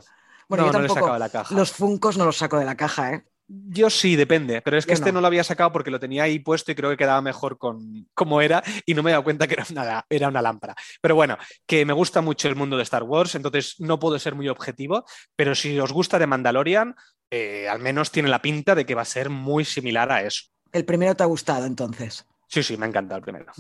Bueno, 0.49 0.65
yo 0.65 0.72
tampoco. 0.72 1.14
de 1.14 1.19
la 1.19 1.30
caja. 1.30 1.56
Los 1.56 1.72
funcos 1.72 2.18
no 2.18 2.26
los 2.26 2.35
saco 2.35 2.60
de 2.60 2.65
la 2.65 2.76
caja, 2.76 3.14
¿eh? 3.14 3.26
Yo 3.47 3.91
sí, 3.91 4.15
depende, 4.15 4.61
pero 4.63 4.77
es 4.77 4.88
que 4.88 4.93
este 4.93 5.11
no. 5.11 5.22
lo 5.22 5.27
había 5.27 5.43
sacado 5.43 5.72
porque 5.72 5.91
lo 5.91 5.99
tenía 5.99 6.23
ahí 6.23 6.39
puesto 6.39 6.72
y 6.72 6.76
creo 6.76 6.89
que 6.89 6.97
quedaba 6.97 7.22
mejor 7.22 7.59
con 7.59 8.07
como 8.15 8.41
era 8.41 8.63
y 8.88 8.95
no 8.95 9.03
me 9.03 9.11
he 9.11 9.13
dado 9.13 9.23
cuenta 9.23 9.47
que 9.47 9.53
era 9.53 9.65
una, 9.69 10.05
era 10.09 10.27
una 10.30 10.41
lámpara. 10.41 10.76
Pero 10.99 11.13
bueno, 11.13 11.38
que 11.67 11.85
me 11.85 11.93
gusta 11.93 12.22
mucho 12.22 12.47
el 12.47 12.55
mundo 12.55 12.76
de 12.76 12.84
Star 12.84 13.03
Wars, 13.03 13.35
entonces 13.35 13.76
no 13.77 13.99
puedo 13.99 14.17
ser 14.17 14.34
muy 14.34 14.49
objetivo, 14.49 15.05
pero 15.35 15.53
si 15.53 15.80
os 15.80 15.91
gusta 15.91 16.17
de 16.17 16.26
Mandalorian, 16.26 16.95
eh, 17.30 17.67
al 17.69 17.80
menos 17.80 18.11
tiene 18.11 18.30
la 18.30 18.41
pinta 18.41 18.73
de 18.73 18.85
que 18.85 18.95
va 18.95 19.03
a 19.03 19.05
ser 19.05 19.30
muy 19.30 19.63
similar 19.63 20.11
a 20.11 20.23
eso. 20.23 20.45
¿El 20.72 20.85
primero 20.85 21.15
te 21.15 21.22
ha 21.22 21.27
gustado 21.27 21.67
entonces? 21.67 22.26
Sí, 22.47 22.63
sí, 22.63 22.77
me 22.77 22.85
ha 22.85 22.89
encantado 22.89 23.17
el 23.17 23.23
primero. 23.23 23.51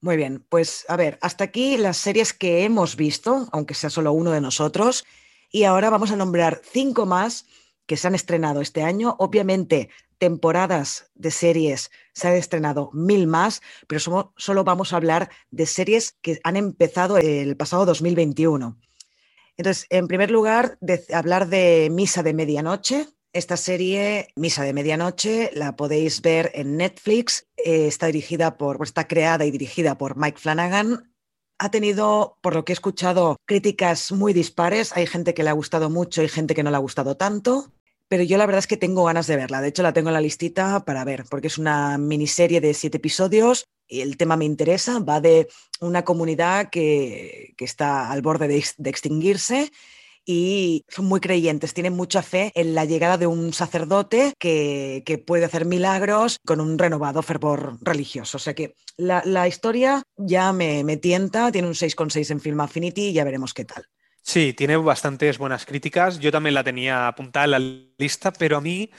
Muy 0.00 0.16
bien, 0.16 0.44
pues 0.48 0.86
a 0.88 0.96
ver, 0.96 1.18
hasta 1.20 1.44
aquí 1.44 1.76
las 1.76 1.98
series 1.98 2.32
que 2.32 2.64
hemos 2.64 2.96
visto, 2.96 3.48
aunque 3.52 3.74
sea 3.74 3.90
solo 3.90 4.12
uno 4.12 4.30
de 4.30 4.40
nosotros, 4.40 5.04
y 5.50 5.64
ahora 5.64 5.90
vamos 5.90 6.10
a 6.10 6.16
nombrar 6.16 6.60
cinco 6.64 7.06
más 7.06 7.46
que 7.86 7.96
se 7.96 8.06
han 8.06 8.14
estrenado 8.14 8.60
este 8.60 8.82
año. 8.82 9.16
Obviamente, 9.18 9.90
temporadas 10.18 11.10
de 11.14 11.30
series 11.30 11.90
se 12.12 12.28
han 12.28 12.34
estrenado 12.34 12.90
mil 12.92 13.26
más, 13.26 13.62
pero 13.86 14.00
solo 14.36 14.64
vamos 14.64 14.92
a 14.92 14.96
hablar 14.96 15.30
de 15.50 15.66
series 15.66 16.16
que 16.22 16.40
han 16.44 16.56
empezado 16.56 17.18
el 17.18 17.56
pasado 17.56 17.86
2021. 17.86 18.78
Entonces, 19.56 19.86
en 19.90 20.08
primer 20.08 20.30
lugar, 20.30 20.78
hablar 21.12 21.48
de 21.48 21.88
Misa 21.90 22.22
de 22.22 22.34
Medianoche. 22.34 23.06
Esta 23.32 23.56
serie, 23.56 24.28
Misa 24.36 24.62
de 24.62 24.72
Medianoche, 24.72 25.50
la 25.54 25.76
podéis 25.76 26.22
ver 26.22 26.52
en 26.54 26.76
Netflix. 26.76 27.46
Eh, 27.56 27.86
está 27.88 28.06
dirigida 28.06 28.56
por, 28.56 28.80
está 28.82 29.06
creada 29.06 29.44
y 29.44 29.50
dirigida 29.50 29.98
por 29.98 30.16
Mike 30.16 30.38
Flanagan. 30.38 31.12
Ha 31.58 31.70
tenido, 31.70 32.38
por 32.40 32.54
lo 32.54 32.64
que 32.64 32.72
he 32.72 32.74
escuchado, 32.74 33.36
críticas 33.44 34.10
muy 34.12 34.32
dispares. 34.32 34.96
Hay 34.96 35.06
gente 35.06 35.34
que 35.34 35.42
le 35.42 35.50
ha 35.50 35.54
gustado 35.54 35.90
mucho 35.90 36.22
y 36.22 36.28
gente 36.28 36.54
que 36.54 36.62
no 36.62 36.70
le 36.70 36.76
ha 36.76 36.80
gustado 36.80 37.16
tanto. 37.16 37.73
Pero 38.08 38.22
yo 38.22 38.38
la 38.38 38.46
verdad 38.46 38.60
es 38.60 38.66
que 38.66 38.76
tengo 38.76 39.04
ganas 39.04 39.26
de 39.26 39.36
verla. 39.36 39.60
De 39.60 39.68
hecho, 39.68 39.82
la 39.82 39.92
tengo 39.92 40.10
en 40.10 40.14
la 40.14 40.20
listita 40.20 40.84
para 40.84 41.04
ver, 41.04 41.24
porque 41.30 41.48
es 41.48 41.58
una 41.58 41.98
miniserie 41.98 42.60
de 42.60 42.74
siete 42.74 42.98
episodios 42.98 43.66
y 43.88 44.00
el 44.00 44.16
tema 44.16 44.36
me 44.36 44.44
interesa. 44.44 44.98
Va 45.00 45.20
de 45.20 45.48
una 45.80 46.04
comunidad 46.04 46.70
que, 46.70 47.54
está 47.58 48.10
al 48.10 48.22
borde 48.22 48.48
de, 48.48 48.64
de 48.76 48.90
extinguirse 48.90 49.70
y 50.26 50.84
son 50.88 51.04
muy 51.04 51.20
creyentes, 51.20 51.74
tienen 51.74 51.94
mucha 51.94 52.22
fe 52.22 52.50
en 52.54 52.74
la 52.74 52.84
llegada 52.84 53.18
de 53.18 53.26
un 53.26 53.52
sacerdote 53.52 54.32
que, 54.38 55.02
que 55.04 55.18
puede 55.18 55.44
hacer 55.44 55.66
milagros 55.66 56.38
con 56.46 56.60
un 56.60 56.78
renovado 56.78 57.22
fervor 57.22 57.78
religioso. 57.82 58.38
O 58.38 58.40
sea 58.40 58.54
que 58.54 58.74
la, 58.96 59.22
la 59.26 59.46
historia 59.46 60.02
ya 60.16 60.52
me, 60.52 60.82
me, 60.84 60.96
tienta, 60.96 61.52
tiene 61.52 61.68
un 61.68 61.74
6,6 61.74 62.30
en 62.30 62.40
Film 62.40 62.60
Affinity 62.60 63.08
y 63.08 63.12
ya 63.12 63.24
veremos 63.24 63.52
qué 63.52 63.64
tal. 63.64 63.86
Sí, 64.26 64.54
tiene 64.54 64.76
bastantes 64.76 65.38
buenas 65.38 65.66
críticas. 65.66 66.18
Yo 66.18 66.32
también 66.32 66.54
la 66.54 66.64
tenía 66.64 67.06
apuntada 67.08 67.44
en 67.44 67.50
la 67.52 67.58
lista, 67.98 68.32
pero 68.32 68.56
a 68.56 68.60
mí 68.60 68.90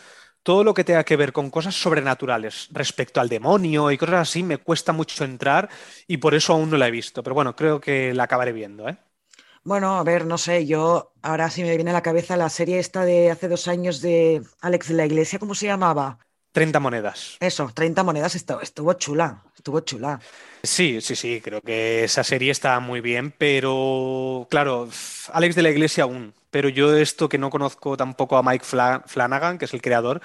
todo 0.43 0.63
lo 0.63 0.73
que 0.73 0.83
tenga 0.83 1.03
que 1.03 1.17
ver 1.17 1.33
con 1.33 1.49
cosas 1.49 1.75
sobrenaturales 1.75 2.69
respecto 2.71 3.19
al 3.19 3.29
demonio 3.29 3.91
y 3.91 3.97
cosas 3.97 4.29
así 4.29 4.43
me 4.43 4.59
cuesta 4.59 4.93
mucho 4.93 5.23
entrar 5.25 5.69
y 6.07 6.17
por 6.17 6.35
eso 6.35 6.53
aún 6.53 6.69
no 6.69 6.77
la 6.77 6.87
he 6.87 6.91
visto. 6.91 7.23
Pero 7.23 7.33
bueno, 7.35 7.55
creo 7.55 7.81
que 7.81 8.13
la 8.13 8.23
acabaré 8.25 8.53
viendo. 8.53 8.87
¿eh? 8.87 8.97
Bueno, 9.63 9.97
a 9.97 10.03
ver, 10.03 10.25
no 10.25 10.37
sé, 10.37 10.65
yo 10.65 11.13
ahora 11.21 11.49
sí 11.49 11.61
me 11.63 11.75
viene 11.75 11.89
a 11.91 11.93
la 11.93 12.01
cabeza 12.03 12.37
la 12.37 12.49
serie 12.49 12.79
esta 12.79 13.03
de 13.03 13.31
hace 13.31 13.47
dos 13.49 13.67
años 13.67 13.99
de 14.01 14.41
Alex 14.61 14.87
de 14.89 14.93
la 14.93 15.05
Iglesia, 15.05 15.39
¿cómo 15.39 15.55
se 15.55 15.65
llamaba? 15.65 16.19
30 16.55 16.79
monedas. 16.79 17.35
Eso, 17.41 17.69
30 17.73 18.01
monedas 18.03 18.33
estuvo, 18.33 18.61
estuvo 18.61 18.93
chula, 18.93 19.43
estuvo 19.57 19.81
chula. 19.81 20.21
Sí, 20.63 21.01
sí, 21.01 21.17
sí, 21.17 21.41
creo 21.43 21.61
que 21.61 22.05
esa 22.05 22.23
serie 22.23 22.49
está 22.49 22.79
muy 22.79 23.01
bien, 23.01 23.33
pero 23.37 24.47
claro, 24.49 24.87
Alex 25.33 25.55
de 25.55 25.63
la 25.63 25.69
Iglesia 25.69 26.05
aún, 26.05 26.33
pero 26.51 26.69
yo 26.69 26.95
esto 26.95 27.27
que 27.27 27.37
no 27.37 27.49
conozco 27.49 27.97
tampoco 27.97 28.37
a 28.37 28.43
Mike 28.43 28.63
Flanagan, 28.63 29.57
que 29.57 29.65
es 29.65 29.73
el 29.73 29.81
creador, 29.81 30.21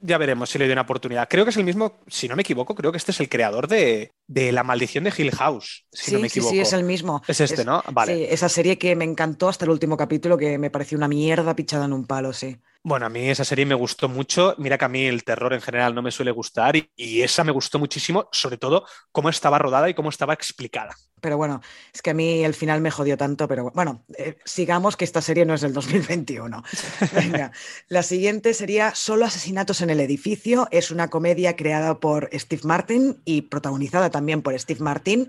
ya 0.00 0.18
veremos 0.18 0.50
si 0.50 0.58
le 0.58 0.64
doy 0.64 0.72
una 0.72 0.82
oportunidad. 0.82 1.28
Creo 1.28 1.44
que 1.44 1.50
es 1.50 1.56
el 1.56 1.64
mismo, 1.64 2.00
si 2.08 2.26
no 2.26 2.34
me 2.34 2.42
equivoco, 2.42 2.74
creo 2.74 2.90
que 2.90 2.98
este 2.98 3.12
es 3.12 3.20
el 3.20 3.28
creador 3.28 3.68
de, 3.68 4.10
La 4.26 4.64
Maldición 4.64 5.04
de 5.04 5.12
Hill 5.16 5.30
House, 5.30 5.86
si 5.92 6.06
sí, 6.06 6.12
no 6.12 6.18
me 6.18 6.26
equivoco. 6.26 6.50
Sí, 6.50 6.56
sí, 6.56 6.60
es 6.60 6.72
el 6.72 6.82
mismo. 6.82 7.22
Es 7.28 7.40
este, 7.40 7.64
¿no? 7.64 7.84
Vale. 7.92 8.16
Sí, 8.16 8.26
esa 8.28 8.48
serie 8.48 8.78
que 8.78 8.96
me 8.96 9.04
encantó 9.04 9.48
hasta 9.48 9.64
el 9.64 9.70
último 9.70 9.96
capítulo, 9.96 10.36
que 10.36 10.58
me 10.58 10.70
pareció 10.70 10.98
una 10.98 11.06
mierda 11.06 11.54
pichada 11.54 11.84
en 11.84 11.92
un 11.92 12.04
palo, 12.04 12.32
sí. 12.32 12.58
Bueno, 12.88 13.04
a 13.04 13.10
mí 13.10 13.28
esa 13.28 13.44
serie 13.44 13.66
me 13.66 13.74
gustó 13.74 14.08
mucho. 14.08 14.54
Mira 14.56 14.78
que 14.78 14.86
a 14.86 14.88
mí 14.88 15.04
el 15.04 15.22
terror 15.22 15.52
en 15.52 15.60
general 15.60 15.94
no 15.94 16.00
me 16.00 16.10
suele 16.10 16.30
gustar 16.30 16.74
y, 16.74 16.90
y, 16.96 17.20
esa 17.20 17.44
me 17.44 17.52
gustó 17.52 17.78
muchísimo, 17.78 18.30
sobre 18.32 18.56
todo 18.56 18.86
cómo 19.12 19.28
estaba 19.28 19.58
rodada 19.58 19.90
y 19.90 19.94
cómo 19.94 20.08
estaba 20.08 20.32
explicada. 20.32 20.96
Pero 21.20 21.36
bueno, 21.36 21.60
es 21.92 22.00
que 22.00 22.10
a 22.10 22.14
mí 22.14 22.42
el 22.42 22.54
final 22.54 22.80
me 22.80 22.90
jodió 22.90 23.18
tanto, 23.18 23.46
pero 23.46 23.70
bueno, 23.74 24.06
eh, 24.16 24.38
sigamos 24.46 24.96
que 24.96 25.04
esta 25.04 25.20
serie 25.20 25.44
no 25.44 25.52
es 25.52 25.60
del 25.60 25.74
2021. 25.74 26.62
Venga, 27.14 27.52
la 27.88 28.02
siguiente 28.02 28.54
sería 28.54 28.94
Solo 28.94 29.26
asesinatos 29.26 29.82
en 29.82 29.90
el 29.90 30.00
edificio. 30.00 30.66
Es 30.70 30.90
una 30.90 31.08
comedia 31.08 31.56
creada 31.56 32.00
por 32.00 32.30
Steve 32.32 32.62
Martin 32.64 33.20
y 33.26 33.42
protagonizada 33.42 34.08
también 34.08 34.40
por 34.40 34.58
Steve 34.58 34.80
Martin. 34.80 35.28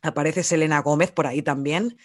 Aparece 0.00 0.42
Selena 0.42 0.80
Gómez 0.80 1.12
por 1.12 1.26
ahí 1.26 1.42
también. 1.42 1.98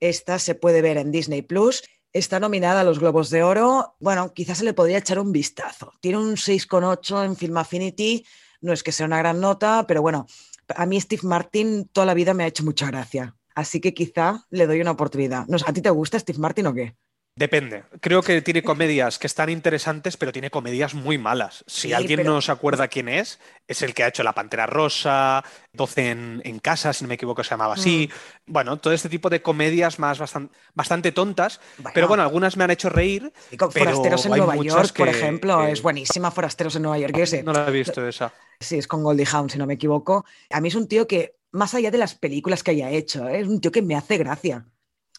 Esta 0.00 0.38
se 0.38 0.54
puede 0.54 0.80
ver 0.80 0.96
en 0.96 1.12
Disney 1.12 1.42
Plus 1.42 1.82
Está 2.12 2.40
nominada 2.40 2.80
a 2.80 2.84
los 2.84 2.98
Globos 2.98 3.30
de 3.30 3.42
Oro. 3.42 3.96
Bueno, 4.00 4.32
quizás 4.32 4.58
se 4.58 4.64
le 4.64 4.72
podría 4.72 4.98
echar 4.98 5.18
un 5.18 5.32
vistazo. 5.32 5.92
Tiene 6.00 6.18
un 6.18 6.36
6,8 6.36 7.24
en 7.24 7.36
Film 7.36 7.56
Affinity. 7.58 8.24
No 8.60 8.72
es 8.72 8.82
que 8.82 8.92
sea 8.92 9.06
una 9.06 9.18
gran 9.18 9.40
nota, 9.40 9.84
pero 9.86 10.00
bueno, 10.02 10.26
a 10.74 10.86
mí 10.86 11.00
Steve 11.00 11.22
Martin 11.24 11.88
toda 11.88 12.06
la 12.06 12.14
vida 12.14 12.34
me 12.34 12.44
ha 12.44 12.46
hecho 12.46 12.64
mucha 12.64 12.86
gracia. 12.86 13.36
Así 13.54 13.80
que 13.80 13.94
quizá 13.94 14.46
le 14.50 14.66
doy 14.66 14.80
una 14.80 14.92
oportunidad. 14.92 15.46
¿A 15.66 15.72
ti 15.72 15.82
te 15.82 15.90
gusta 15.90 16.18
Steve 16.18 16.38
Martin 16.38 16.66
o 16.66 16.74
qué? 16.74 16.96
Depende. 17.38 17.84
Creo 18.00 18.22
que 18.22 18.40
tiene 18.40 18.62
comedias 18.62 19.18
que 19.18 19.26
están 19.26 19.50
interesantes, 19.50 20.16
pero 20.16 20.32
tiene 20.32 20.48
comedias 20.50 20.94
muy 20.94 21.18
malas. 21.18 21.64
Si 21.66 21.88
Sí, 21.88 21.92
alguien 21.92 22.20
pero- 22.20 22.32
no 22.32 22.40
se 22.40 22.50
acuerda 22.50 22.88
quién 22.88 23.10
es, 23.10 23.38
es 23.68 23.82
el 23.82 23.92
que 23.92 24.04
ha 24.04 24.08
hecho 24.08 24.22
La 24.22 24.32
Pantera 24.32 24.64
Rosa, 24.64 25.44
12 25.74 26.10
en, 26.10 26.40
en 26.46 26.58
casa, 26.60 26.94
si 26.94 27.04
no 27.04 27.08
me 27.08 27.14
equivoco, 27.16 27.44
se 27.44 27.50
llamaba 27.50 27.74
así. 27.74 28.08
Mm. 28.46 28.52
Bueno, 28.52 28.78
todo 28.78 28.94
este 28.94 29.10
tipo 29.10 29.28
de 29.28 29.42
comedias 29.42 29.98
más 29.98 30.18
bastan- 30.18 30.50
bastante 30.72 31.12
tontas, 31.12 31.60
pero 31.92 32.08
bueno, 32.08 32.22
algunas 32.22 32.56
me 32.56 32.64
han 32.64 32.70
hecho 32.70 32.88
reír. 32.88 33.30
Y 33.50 33.58
con 33.58 33.70
pero 33.70 33.84
Forasteros 33.90 34.24
en 34.24 34.30
Nueva 34.36 34.56
York, 34.56 34.96
por 34.96 35.08
ejemplo, 35.08 35.66
es 35.66 35.82
buenísima 35.82 36.30
Forasteros 36.30 36.74
en 36.76 36.82
Nueva 36.82 36.98
York. 36.98 37.14
Yo 37.18 37.26
sé. 37.26 37.42
No 37.42 37.52
la 37.52 37.68
he 37.68 37.70
visto 37.70 38.06
esa. 38.08 38.32
Sí, 38.60 38.78
es 38.78 38.88
con 38.88 39.02
Goldie 39.02 39.26
Hawn, 39.30 39.50
si 39.50 39.58
no 39.58 39.66
me 39.66 39.74
equivoco. 39.74 40.24
A 40.48 40.62
mí 40.62 40.68
es 40.68 40.74
un 40.74 40.88
tío 40.88 41.06
que, 41.06 41.36
más 41.52 41.74
allá 41.74 41.90
de 41.90 41.98
las 41.98 42.14
películas 42.14 42.62
que 42.62 42.70
haya 42.70 42.88
hecho, 42.88 43.28
¿eh? 43.28 43.40
es 43.40 43.46
un 43.46 43.60
tío 43.60 43.70
que 43.70 43.82
me 43.82 43.94
hace 43.94 44.16
gracia. 44.16 44.64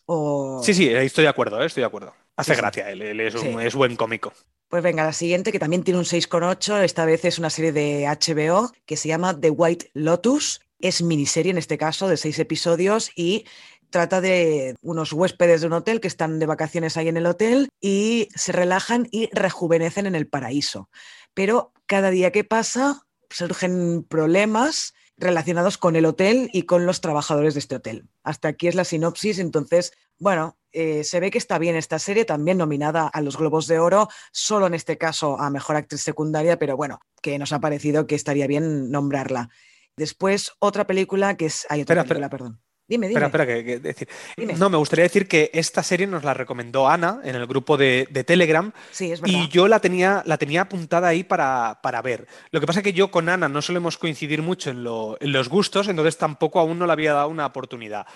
O... 0.08 0.62
Sí, 0.64 0.74
sí, 0.74 0.88
estoy 0.90 1.24
de 1.24 1.30
acuerdo, 1.30 1.62
eh, 1.62 1.66
estoy 1.68 1.82
de 1.82 1.88
acuerdo. 1.88 2.14
Hace 2.36 2.52
Sí, 2.52 2.56
sí. 2.56 2.62
gracia, 2.62 2.90
él, 2.90 3.02
él 3.02 3.20
es, 3.20 3.36
un- 3.36 3.42
Sí. 3.42 3.56
es 3.62 3.76
buen 3.76 3.96
cómico. 3.96 4.34
Pues 4.70 4.82
venga, 4.84 5.04
la 5.06 5.14
siguiente, 5.14 5.52
que 5.52 5.60
también 5.60 5.84
tiene 5.84 5.98
un 6.00 6.06
6,8, 6.06 6.82
esta 6.84 7.06
vez 7.06 7.24
es 7.26 7.40
una 7.40 7.50
serie 7.50 7.72
de 7.72 8.06
HBO 8.08 8.72
que 8.86 8.98
se 8.98 9.08
llama 9.08 9.40
The 9.40 9.50
White 9.52 9.92
Lotus. 9.94 10.62
Es 10.80 11.02
miniserie 11.02 11.52
en 11.52 11.58
este 11.58 11.78
caso, 11.78 12.08
de 12.08 12.18
seis 12.18 12.38
episodios 12.40 13.12
y 13.16 13.46
trata 13.90 14.20
de 14.22 14.76
unos 14.82 15.14
huéspedes 15.14 15.62
de 15.62 15.68
un 15.68 15.74
hotel 15.74 16.02
que 16.02 16.08
están 16.10 16.40
de 16.40 16.46
vacaciones 16.46 16.98
ahí 16.98 17.08
en 17.08 17.18
el 17.18 17.26
hotel 17.26 17.70
y 17.82 18.28
se 18.36 18.52
relajan 18.52 19.08
y 19.12 19.30
rejuvenecen 19.32 20.06
en 20.06 20.16
el 20.16 20.28
paraíso. 20.28 20.90
Pero 21.34 21.72
cada 21.86 22.10
día 22.12 22.32
que 22.32 22.44
pasa 22.44 23.02
surgen 23.30 24.04
problemas 24.04 24.94
relacionados 25.18 25.78
con 25.78 25.96
el 25.96 26.06
hotel 26.06 26.50
y 26.54 26.64
con 26.64 26.86
los 26.86 27.02
trabajadores 27.02 27.54
de 27.56 27.60
este 27.60 27.76
hotel. 27.76 28.08
Hasta 28.24 28.50
aquí 28.50 28.68
es 28.68 28.76
la 28.76 28.84
sinopsis, 28.84 29.40
entonces, 29.40 29.94
bueno, 30.20 30.58
eh, 30.72 31.04
se 31.04 31.20
ve 31.20 31.32
que 31.32 31.38
está 31.40 31.58
bien 31.58 31.76
esta 31.76 32.00
serie, 32.00 32.26
también 32.26 32.58
nominada 32.58 33.08
a 33.08 33.22
los 33.22 33.38
Globos 33.38 33.68
de 33.68 33.80
Oro, 33.80 34.10
solo 34.32 34.68
en 34.68 34.76
este 34.76 34.98
caso 34.98 35.40
a 35.40 35.50
Mejor 35.50 35.76
Actriz 35.76 36.02
Secundaria, 36.02 36.60
pero 36.60 36.78
bueno, 36.78 37.00
que 37.22 37.40
nos 37.40 37.52
ha 37.52 37.60
parecido 37.60 38.06
que 38.06 38.16
estaría 38.16 38.48
bien 38.48 38.92
nombrarla. 38.92 39.50
Después, 39.96 40.52
otra 40.60 40.86
película 40.86 41.36
que 41.36 41.48
es... 41.48 41.66
Hay 41.70 41.82
otra 41.82 42.02
Espera, 42.02 42.08
película, 42.08 42.30
perdón. 42.30 42.62
Dime, 42.88 43.08
dime. 43.10 43.20
Espera, 43.26 43.44
espera, 43.44 43.46
que, 43.46 43.66
que 43.66 43.80
decir. 43.80 44.08
Dime. 44.38 44.54
No, 44.54 44.70
me 44.70 44.78
gustaría 44.78 45.04
decir 45.04 45.28
que 45.28 45.50
esta 45.54 45.84
serie 45.84 46.08
nos 46.08 46.24
la 46.24 46.34
recomendó 46.34 46.88
Ana 46.88 47.20
en 47.24 47.36
el 47.36 47.46
grupo 47.46 47.76
de, 47.76 48.08
de 48.10 48.24
Telegram. 48.24 48.72
Sí, 48.92 49.12
es 49.12 49.20
verdad. 49.20 49.38
Y 49.38 49.50
yo 49.50 49.68
la 49.68 49.80
tenía, 49.82 50.24
la 50.26 50.38
tenía 50.38 50.62
apuntada 50.62 51.10
ahí 51.10 51.24
para, 51.26 51.80
para 51.84 52.02
ver. 52.02 52.28
Lo 52.52 52.60
que 52.62 52.66
pasa 52.68 52.80
es 52.80 52.84
que 52.86 52.94
yo 52.94 53.12
con 53.12 53.28
Ana 53.28 53.50
no 53.50 53.62
solemos 53.62 53.98
coincidir 53.98 54.42
mucho 54.42 54.70
en, 54.70 54.84
lo- 54.84 55.18
en 55.20 55.34
los 55.34 55.50
gustos, 55.50 55.90
entonces 55.90 56.18
tampoco 56.18 56.60
aún 56.60 56.80
no 56.80 56.86
le 56.86 56.94
había 56.94 57.14
dado 57.14 57.28
una 57.28 57.46
oportunidad. 57.46 58.08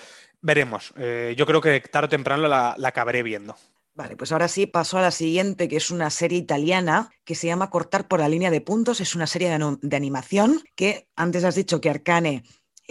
Veremos. 0.41 0.93
Eh, 0.97 1.35
yo 1.37 1.45
creo 1.45 1.59
que 1.61 1.81
tarde 1.81 2.05
o 2.05 2.09
temprano 2.09 2.47
la, 2.47 2.73
la 2.77 2.87
acabaré 2.87 3.23
viendo. 3.23 3.55
Vale, 3.93 4.15
pues 4.15 4.31
ahora 4.31 4.47
sí 4.47 4.67
paso 4.67 4.97
a 4.97 5.01
la 5.01 5.11
siguiente, 5.11 5.67
que 5.67 5.75
es 5.75 5.91
una 5.91 6.09
serie 6.09 6.37
italiana 6.37 7.11
que 7.25 7.35
se 7.35 7.47
llama 7.47 7.69
Cortar 7.69 8.07
por 8.07 8.21
la 8.21 8.29
línea 8.29 8.49
de 8.49 8.61
puntos. 8.61 9.01
Es 9.01 9.15
una 9.15 9.27
serie 9.27 9.49
de, 9.49 9.77
de 9.81 9.97
animación 9.97 10.61
que 10.75 11.09
antes 11.17 11.43
has 11.43 11.55
dicho 11.55 11.81
que 11.81 11.89
Arcane 11.89 12.43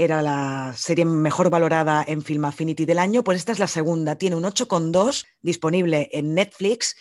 era 0.02 0.22
la 0.22 0.72
serie 0.76 1.04
mejor 1.04 1.50
valorada 1.50 2.04
en 2.06 2.22
Film 2.22 2.44
Affinity 2.44 2.84
del 2.86 2.98
año, 2.98 3.22
pues 3.22 3.38
esta 3.38 3.52
es 3.52 3.58
la 3.58 3.66
segunda. 3.66 4.16
Tiene 4.16 4.36
un 4.36 4.44
8,2 4.44 5.26
disponible 5.42 6.08
en 6.12 6.34
Netflix 6.34 6.96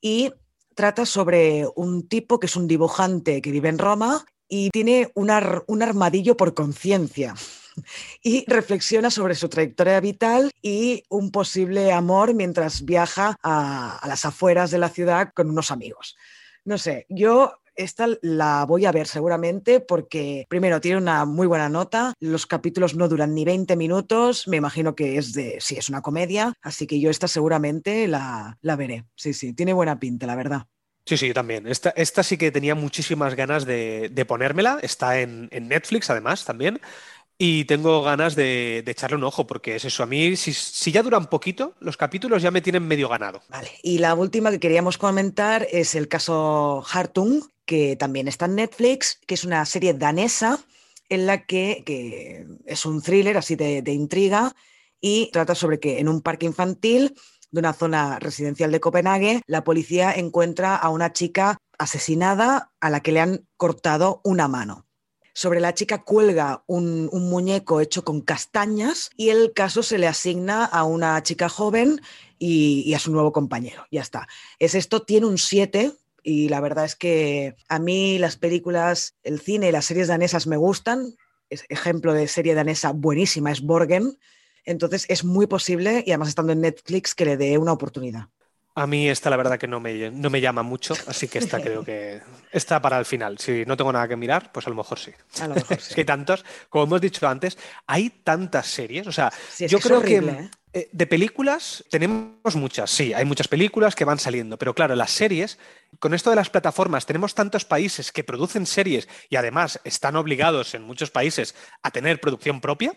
y 0.00 0.32
trata 0.74 1.06
sobre 1.06 1.66
un 1.76 2.08
tipo 2.08 2.40
que 2.40 2.46
es 2.46 2.56
un 2.56 2.66
dibujante 2.66 3.40
que 3.42 3.50
vive 3.50 3.68
en 3.68 3.78
Roma 3.78 4.24
y 4.48 4.70
tiene 4.70 5.10
un, 5.14 5.30
ar- 5.30 5.64
un 5.66 5.82
armadillo 5.82 6.36
por 6.36 6.54
conciencia 6.54 7.34
y 8.22 8.44
reflexiona 8.50 9.10
sobre 9.10 9.34
su 9.34 9.48
trayectoria 9.48 10.00
vital 10.00 10.50
y 10.62 11.04
un 11.08 11.30
posible 11.30 11.92
amor 11.92 12.34
mientras 12.34 12.84
viaja 12.84 13.36
a 13.42 14.04
las 14.08 14.24
afueras 14.24 14.70
de 14.70 14.78
la 14.78 14.88
ciudad 14.88 15.32
con 15.34 15.50
unos 15.50 15.70
amigos. 15.70 16.16
No 16.64 16.78
sé, 16.78 17.06
yo 17.08 17.59
esta 17.82 18.06
la 18.22 18.64
voy 18.66 18.86
a 18.86 18.92
ver 18.92 19.06
seguramente 19.06 19.80
porque 19.80 20.46
primero 20.48 20.80
tiene 20.80 20.98
una 20.98 21.24
muy 21.24 21.46
buena 21.46 21.68
nota, 21.68 22.14
los 22.20 22.46
capítulos 22.46 22.94
no 22.94 23.08
duran 23.08 23.34
ni 23.34 23.44
20 23.44 23.76
minutos, 23.76 24.46
me 24.48 24.56
imagino 24.56 24.94
que 24.94 25.18
es 25.18 25.32
de, 25.32 25.58
sí, 25.60 25.76
es 25.76 25.88
una 25.88 26.02
comedia, 26.02 26.54
así 26.62 26.86
que 26.86 27.00
yo 27.00 27.10
esta 27.10 27.28
seguramente 27.28 28.06
la, 28.08 28.58
la 28.60 28.76
veré. 28.76 29.04
Sí, 29.16 29.34
sí, 29.34 29.52
tiene 29.52 29.72
buena 29.72 29.98
pinta, 29.98 30.26
la 30.26 30.36
verdad. 30.36 30.66
Sí, 31.06 31.16
sí, 31.16 31.28
yo 31.28 31.34
también. 31.34 31.66
Esta, 31.66 31.90
esta 31.90 32.22
sí 32.22 32.36
que 32.36 32.52
tenía 32.52 32.74
muchísimas 32.74 33.34
ganas 33.34 33.64
de, 33.64 34.10
de 34.12 34.24
ponérmela. 34.24 34.78
Está 34.82 35.18
en, 35.20 35.48
en 35.50 35.66
Netflix, 35.66 36.08
además, 36.10 36.44
también. 36.44 36.80
Y 37.42 37.64
tengo 37.64 38.02
ganas 38.02 38.36
de, 38.36 38.82
de 38.84 38.92
echarle 38.92 39.16
un 39.16 39.24
ojo, 39.24 39.46
porque 39.46 39.76
es 39.76 39.84
eso. 39.86 40.02
A 40.02 40.06
mí, 40.06 40.36
si, 40.36 40.52
si 40.52 40.92
ya 40.92 41.02
duran 41.02 41.26
poquito, 41.26 41.74
los 41.80 41.96
capítulos 41.96 42.42
ya 42.42 42.50
me 42.50 42.60
tienen 42.60 42.86
medio 42.86 43.08
ganado. 43.08 43.40
Y 43.82 43.98
la 43.98 44.14
última 44.14 44.50
que 44.50 44.60
queríamos 44.60 44.98
comentar 44.98 45.66
es 45.70 45.94
el 45.94 46.06
caso 46.06 46.84
Hartung, 46.92 47.40
que 47.70 47.94
también 47.94 48.26
está 48.26 48.46
en 48.46 48.56
Netflix, 48.56 49.20
que 49.28 49.34
es 49.34 49.44
una 49.44 49.64
serie 49.64 49.94
danesa 49.94 50.58
en 51.08 51.24
la 51.24 51.46
que, 51.46 52.44
es 52.66 52.84
un 52.84 53.00
thriller 53.00 53.38
así 53.38 53.54
de, 53.54 53.92
intriga 53.92 54.56
y 55.00 55.30
trata 55.30 55.54
sobre 55.54 55.78
que 55.78 56.00
en 56.00 56.08
un 56.08 56.20
parque 56.20 56.46
infantil 56.46 57.14
de 57.52 57.60
una 57.60 57.72
zona 57.72 58.18
residencial 58.18 58.72
de 58.72 58.80
Copenhague, 58.80 59.42
la 59.46 59.62
policía 59.62 60.12
encuentra 60.12 60.74
a 60.74 60.88
una 60.88 61.12
chica 61.12 61.58
asesinada 61.78 62.72
a 62.80 62.90
la 62.90 63.02
que 63.02 63.12
le 63.12 63.20
han 63.20 63.46
cortado 63.56 64.20
una 64.24 64.48
mano. 64.48 64.88
Sobre 65.32 65.60
la 65.60 65.72
chica 65.72 66.02
cuelga 66.02 66.64
un, 66.66 67.08
un 67.12 67.30
muñeco 67.30 67.80
hecho 67.80 68.04
con 68.04 68.20
castañas 68.20 69.10
y 69.16 69.28
el 69.28 69.52
caso 69.52 69.84
se 69.84 69.98
le 69.98 70.08
asigna 70.08 70.64
a 70.64 70.82
una 70.82 71.22
chica 71.22 71.48
joven 71.48 72.00
y, 72.36 72.82
y 72.84 72.94
a 72.94 72.98
su 72.98 73.12
nuevo 73.12 73.30
compañero. 73.30 73.86
Ya 73.92 74.00
está. 74.00 74.26
Es 74.58 74.74
esto, 74.74 75.02
tiene 75.02 75.26
un 75.26 75.38
7 75.38 75.99
y 76.22 76.48
la 76.48 76.60
verdad 76.60 76.84
es 76.84 76.96
que 76.96 77.56
a 77.68 77.78
mí 77.78 78.18
las 78.18 78.36
películas, 78.36 79.16
el 79.22 79.40
cine 79.40 79.68
y 79.68 79.72
las 79.72 79.84
series 79.86 80.08
danesas 80.08 80.46
me 80.46 80.56
gustan. 80.56 81.14
Es- 81.48 81.64
ejemplo 81.68 82.12
de 82.14 82.28
serie 82.28 82.54
danesa 82.54 82.92
buenísima 82.92 83.50
es 83.52 83.60
Borgen. 83.60 84.18
Entonces 84.64 85.06
es 85.08 85.24
muy 85.24 85.46
posible, 85.46 86.02
y 86.06 86.10
además 86.10 86.28
estando 86.28 86.52
en 86.52 86.60
Netflix, 86.60 87.14
que 87.14 87.24
le 87.24 87.36
dé 87.36 87.58
una 87.58 87.72
oportunidad. 87.72 88.28
A 88.74 88.86
mí 88.86 89.08
esta, 89.08 89.30
la 89.30 89.36
verdad, 89.36 89.58
que 89.58 89.66
no 89.66 89.80
me, 89.80 90.10
no 90.10 90.30
me 90.30 90.40
llama 90.40 90.62
mucho, 90.62 90.94
así 91.06 91.28
que 91.28 91.38
esta 91.38 91.60
creo 91.60 91.84
que 91.84 92.20
está 92.52 92.80
para 92.80 92.98
el 92.98 93.04
final. 93.04 93.38
Si 93.38 93.64
no 93.66 93.76
tengo 93.76 93.92
nada 93.92 94.06
que 94.06 94.16
mirar, 94.16 94.52
pues 94.52 94.66
a 94.66 94.70
lo 94.70 94.76
mejor 94.76 94.98
sí. 94.98 95.12
A 95.40 95.48
lo 95.48 95.54
mejor 95.56 95.76
Es 95.78 95.88
que 95.88 96.02
hay 96.02 96.04
tantos, 96.04 96.44
como 96.68 96.84
hemos 96.84 97.00
dicho 97.00 97.26
antes, 97.26 97.58
hay 97.86 98.10
tantas 98.10 98.66
series. 98.66 99.06
O 99.06 99.12
sea, 99.12 99.32
Sí, 99.50 99.66
yo 99.66 99.78
que 99.78 99.84
creo 99.84 99.98
horrible, 99.98 100.50
que 100.50 100.60
eh, 100.72 100.88
de 100.92 101.06
películas 101.08 101.84
tenemos 101.90 102.54
muchas, 102.54 102.92
sí, 102.92 103.12
hay 103.12 103.24
muchas 103.24 103.48
películas 103.48 103.96
que 103.96 104.04
van 104.04 104.20
saliendo, 104.20 104.56
pero 104.56 104.72
claro, 104.72 104.94
las 104.94 105.10
series, 105.10 105.58
con 105.98 106.14
esto 106.14 106.30
de 106.30 106.36
las 106.36 106.48
plataformas, 106.48 107.06
tenemos 107.06 107.34
tantos 107.34 107.64
países 107.64 108.12
que 108.12 108.22
producen 108.22 108.66
series 108.66 109.08
y 109.28 109.34
además 109.34 109.80
están 109.82 110.14
obligados 110.14 110.74
en 110.74 110.82
muchos 110.82 111.10
países 111.10 111.56
a 111.82 111.90
tener 111.90 112.20
producción 112.20 112.60
propia. 112.60 112.94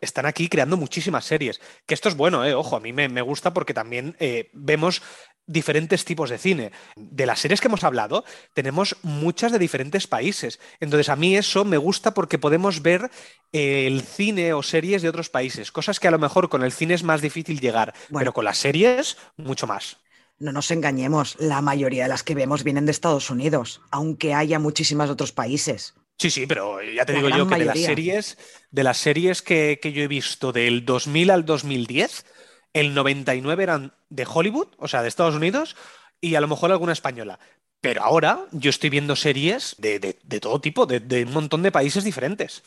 Están 0.00 0.26
aquí 0.26 0.48
creando 0.48 0.76
muchísimas 0.76 1.24
series. 1.24 1.60
Que 1.86 1.94
esto 1.94 2.08
es 2.08 2.16
bueno, 2.16 2.44
eh, 2.44 2.54
ojo, 2.54 2.76
a 2.76 2.80
mí 2.80 2.92
me, 2.92 3.08
me 3.08 3.22
gusta 3.22 3.52
porque 3.54 3.74
también 3.74 4.16
eh, 4.20 4.50
vemos 4.52 5.02
diferentes 5.46 6.04
tipos 6.04 6.30
de 6.30 6.38
cine. 6.38 6.72
De 6.96 7.26
las 7.26 7.40
series 7.40 7.60
que 7.60 7.68
hemos 7.68 7.84
hablado, 7.84 8.24
tenemos 8.54 8.96
muchas 9.02 9.52
de 9.52 9.58
diferentes 9.58 10.06
países. 10.06 10.60
Entonces, 10.80 11.08
a 11.08 11.16
mí 11.16 11.36
eso 11.36 11.64
me 11.64 11.76
gusta 11.76 12.14
porque 12.14 12.38
podemos 12.38 12.82
ver 12.82 13.10
eh, 13.52 13.86
el 13.86 14.02
cine 14.02 14.52
o 14.52 14.62
series 14.62 15.02
de 15.02 15.08
otros 15.08 15.30
países, 15.30 15.72
cosas 15.72 16.00
que 16.00 16.08
a 16.08 16.10
lo 16.10 16.18
mejor 16.18 16.48
con 16.48 16.64
el 16.64 16.72
cine 16.72 16.94
es 16.94 17.02
más 17.02 17.20
difícil 17.20 17.60
llegar, 17.60 17.94
pero 18.12 18.32
con 18.32 18.44
las 18.44 18.58
series, 18.58 19.16
mucho 19.36 19.66
más. 19.66 19.98
No 20.38 20.50
nos 20.50 20.70
engañemos, 20.70 21.36
la 21.38 21.60
mayoría 21.60 22.04
de 22.04 22.08
las 22.08 22.24
que 22.24 22.34
vemos 22.34 22.64
vienen 22.64 22.86
de 22.86 22.92
Estados 22.92 23.30
Unidos, 23.30 23.82
aunque 23.90 24.34
haya 24.34 24.58
muchísimas 24.58 25.08
otros 25.08 25.32
países. 25.32 25.94
Sí, 26.18 26.30
sí, 26.30 26.46
pero 26.46 26.80
ya 26.82 27.04
te 27.04 27.12
La 27.12 27.18
digo 27.18 27.28
yo 27.28 27.46
que 27.46 27.56
de 27.56 27.64
las 27.64 27.80
series, 27.80 28.38
de 28.70 28.84
las 28.84 28.98
series 28.98 29.42
que, 29.42 29.78
que 29.82 29.92
yo 29.92 30.02
he 30.02 30.08
visto 30.08 30.52
del 30.52 30.84
2000 30.84 31.30
al 31.30 31.44
2010, 31.44 32.24
el 32.72 32.94
99 32.94 33.62
eran 33.64 33.92
de 34.08 34.26
Hollywood, 34.32 34.68
o 34.78 34.88
sea, 34.88 35.02
de 35.02 35.08
Estados 35.08 35.34
Unidos, 35.34 35.76
y 36.20 36.34
a 36.36 36.40
lo 36.40 36.48
mejor 36.48 36.70
alguna 36.72 36.92
española. 36.92 37.38
Pero 37.80 38.02
ahora 38.02 38.46
yo 38.52 38.70
estoy 38.70 38.90
viendo 38.90 39.16
series 39.16 39.74
de, 39.78 39.98
de- 39.98 40.18
de 40.22 40.40
todo 40.40 40.60
tipo, 40.60 40.86
de, 40.86 41.00
de 41.00 41.24
un 41.24 41.32
montón 41.32 41.62
de 41.62 41.72
países 41.72 42.04
diferentes. 42.04 42.62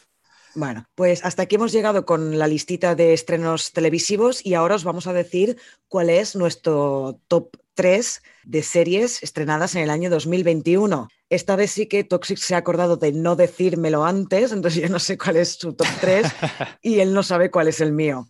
Bueno, 0.54 0.86
pues 0.96 1.24
hasta 1.24 1.44
aquí 1.44 1.56
hemos 1.56 1.72
llegado 1.72 2.06
con 2.06 2.40
la 2.40 2.48
listita 2.48 2.96
de 2.96 3.14
estrenos 3.14 3.74
televisivos 3.74 4.44
y 4.44 4.56
ahora 4.56 4.76
os 4.76 4.84
vamos 4.84 5.06
a 5.06 5.14
decir 5.14 5.58
cuál 5.88 6.10
es 6.10 6.36
nuestro 6.36 7.22
top 7.28 7.56
3 7.76 8.24
de 8.48 8.64
series 8.64 9.22
estrenadas 9.24 9.76
en 9.76 9.84
el 9.84 9.90
año 9.90 10.10
2021. 10.10 11.10
Esta 11.30 11.58
vez 11.58 11.72
sí 11.72 11.88
que 11.88 12.06
Toxic 12.06 12.38
se 12.38 12.56
ha 12.56 12.60
acordado 12.60 12.96
de 12.96 13.12
no 13.12 13.36
decírmelo 13.36 14.06
antes, 14.06 14.54
entonces 14.54 14.82
yo 14.82 14.90
no 14.90 15.00
sé 15.00 15.18
cuál 15.18 15.36
es 15.36 15.54
su 15.54 15.74
top 15.74 15.88
3 16.00 16.26
y 16.82 17.00
él 17.00 17.14
no 17.14 17.24
sabe 17.24 17.52
cuál 17.52 17.68
es 17.68 17.82
el 17.82 17.92
mío. 17.92 18.30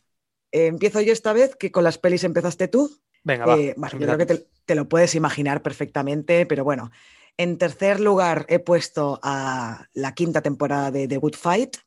Eh, 0.52 0.66
empiezo 0.66 1.02
yo 1.02 1.14
esta 1.14 1.34
vez, 1.34 1.56
que 1.56 1.72
con 1.72 1.84
las 1.84 2.00
pelis 2.00 2.24
empezaste 2.24 2.68
tú. 2.68 2.92
Venga, 3.24 3.46
va. 3.46 3.58
Eh, 3.58 3.76
bueno, 3.78 4.00
yo 4.00 4.08
creo 4.08 4.18
que 4.18 4.26
te, 4.26 4.48
te 4.66 4.74
lo 4.74 4.90
puedes 4.90 5.14
imaginar 5.14 5.62
perfectamente, 5.62 6.46
pero 6.48 6.64
bueno. 6.64 6.92
En 7.40 7.60
tercer 7.60 8.00
lugar 8.00 8.48
he 8.50 8.58
puesto 8.58 9.20
a 9.22 9.86
la 9.94 10.16
quinta 10.16 10.42
temporada 10.42 10.90
de 10.90 11.08
The 11.08 11.18
Good 11.18 11.36
Fight. 11.36 11.78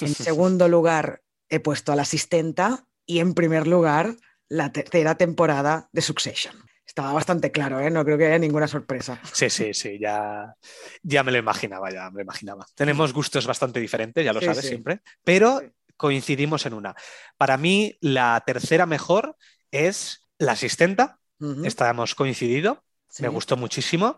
En 0.00 0.14
segundo 0.14 0.68
lugar 0.68 1.22
he 1.48 1.58
puesto 1.58 1.90
a 1.90 1.96
la 1.96 2.02
asistenta. 2.02 2.86
Y 3.04 3.18
en 3.18 3.34
primer 3.34 3.66
lugar, 3.66 4.14
la 4.48 4.70
tercera 4.70 5.16
temporada 5.16 5.88
de 5.90 6.02
Succession. 6.02 6.69
Estaba 6.90 7.12
bastante 7.12 7.52
claro, 7.52 7.78
¿eh? 7.78 7.88
no 7.88 8.04
creo 8.04 8.18
que 8.18 8.26
haya 8.26 8.38
ninguna 8.40 8.66
sorpresa. 8.66 9.20
Sí, 9.32 9.48
sí, 9.48 9.72
sí, 9.74 9.96
ya, 10.00 10.56
ya 11.04 11.22
me 11.22 11.30
lo 11.30 11.38
imaginaba, 11.38 11.88
ya 11.92 12.10
me 12.10 12.16
lo 12.16 12.22
imaginaba. 12.22 12.66
Tenemos 12.74 13.12
gustos 13.12 13.46
bastante 13.46 13.78
diferentes, 13.78 14.24
ya 14.24 14.32
lo 14.32 14.40
Sí, 14.40 14.46
sabes 14.46 14.62
sí. 14.62 14.68
siempre, 14.70 15.00
pero 15.22 15.62
coincidimos 15.96 16.66
en 16.66 16.74
una. 16.74 16.96
Para 17.36 17.56
mí, 17.58 17.96
la 18.00 18.42
tercera 18.44 18.86
mejor 18.86 19.36
es 19.70 20.26
La 20.38 20.52
Asistenta. 20.52 21.20
Hemos 21.38 22.16
coincidido, 22.16 22.82
me 23.20 23.28
gustó 23.28 23.56
muchísimo. 23.56 24.16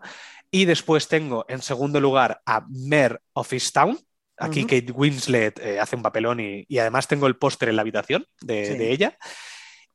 Y 0.49 0.65
después 0.65 1.07
tengo 1.07 1.45
en 1.49 1.61
segundo 1.61 2.01
lugar 2.01 2.41
a 2.43 2.65
Mare 2.69 3.19
of 3.33 3.53
Easttown. 3.53 3.99
Aquí. 4.35 4.63
Kate 4.65 4.91
Winslet 4.91 5.59
eh, 5.59 5.79
hace 5.79 5.95
un 5.95 6.01
papelón 6.01 6.39
y, 6.39 6.65
y 6.67 6.79
además 6.79 7.07
tengo 7.07 7.27
el 7.27 7.37
póster 7.37 7.69
en 7.69 7.75
la 7.75 7.83
habitación 7.83 8.25
de, 8.41 8.65
Sí. 8.65 8.77
de 8.79 8.91
ella. 8.91 9.17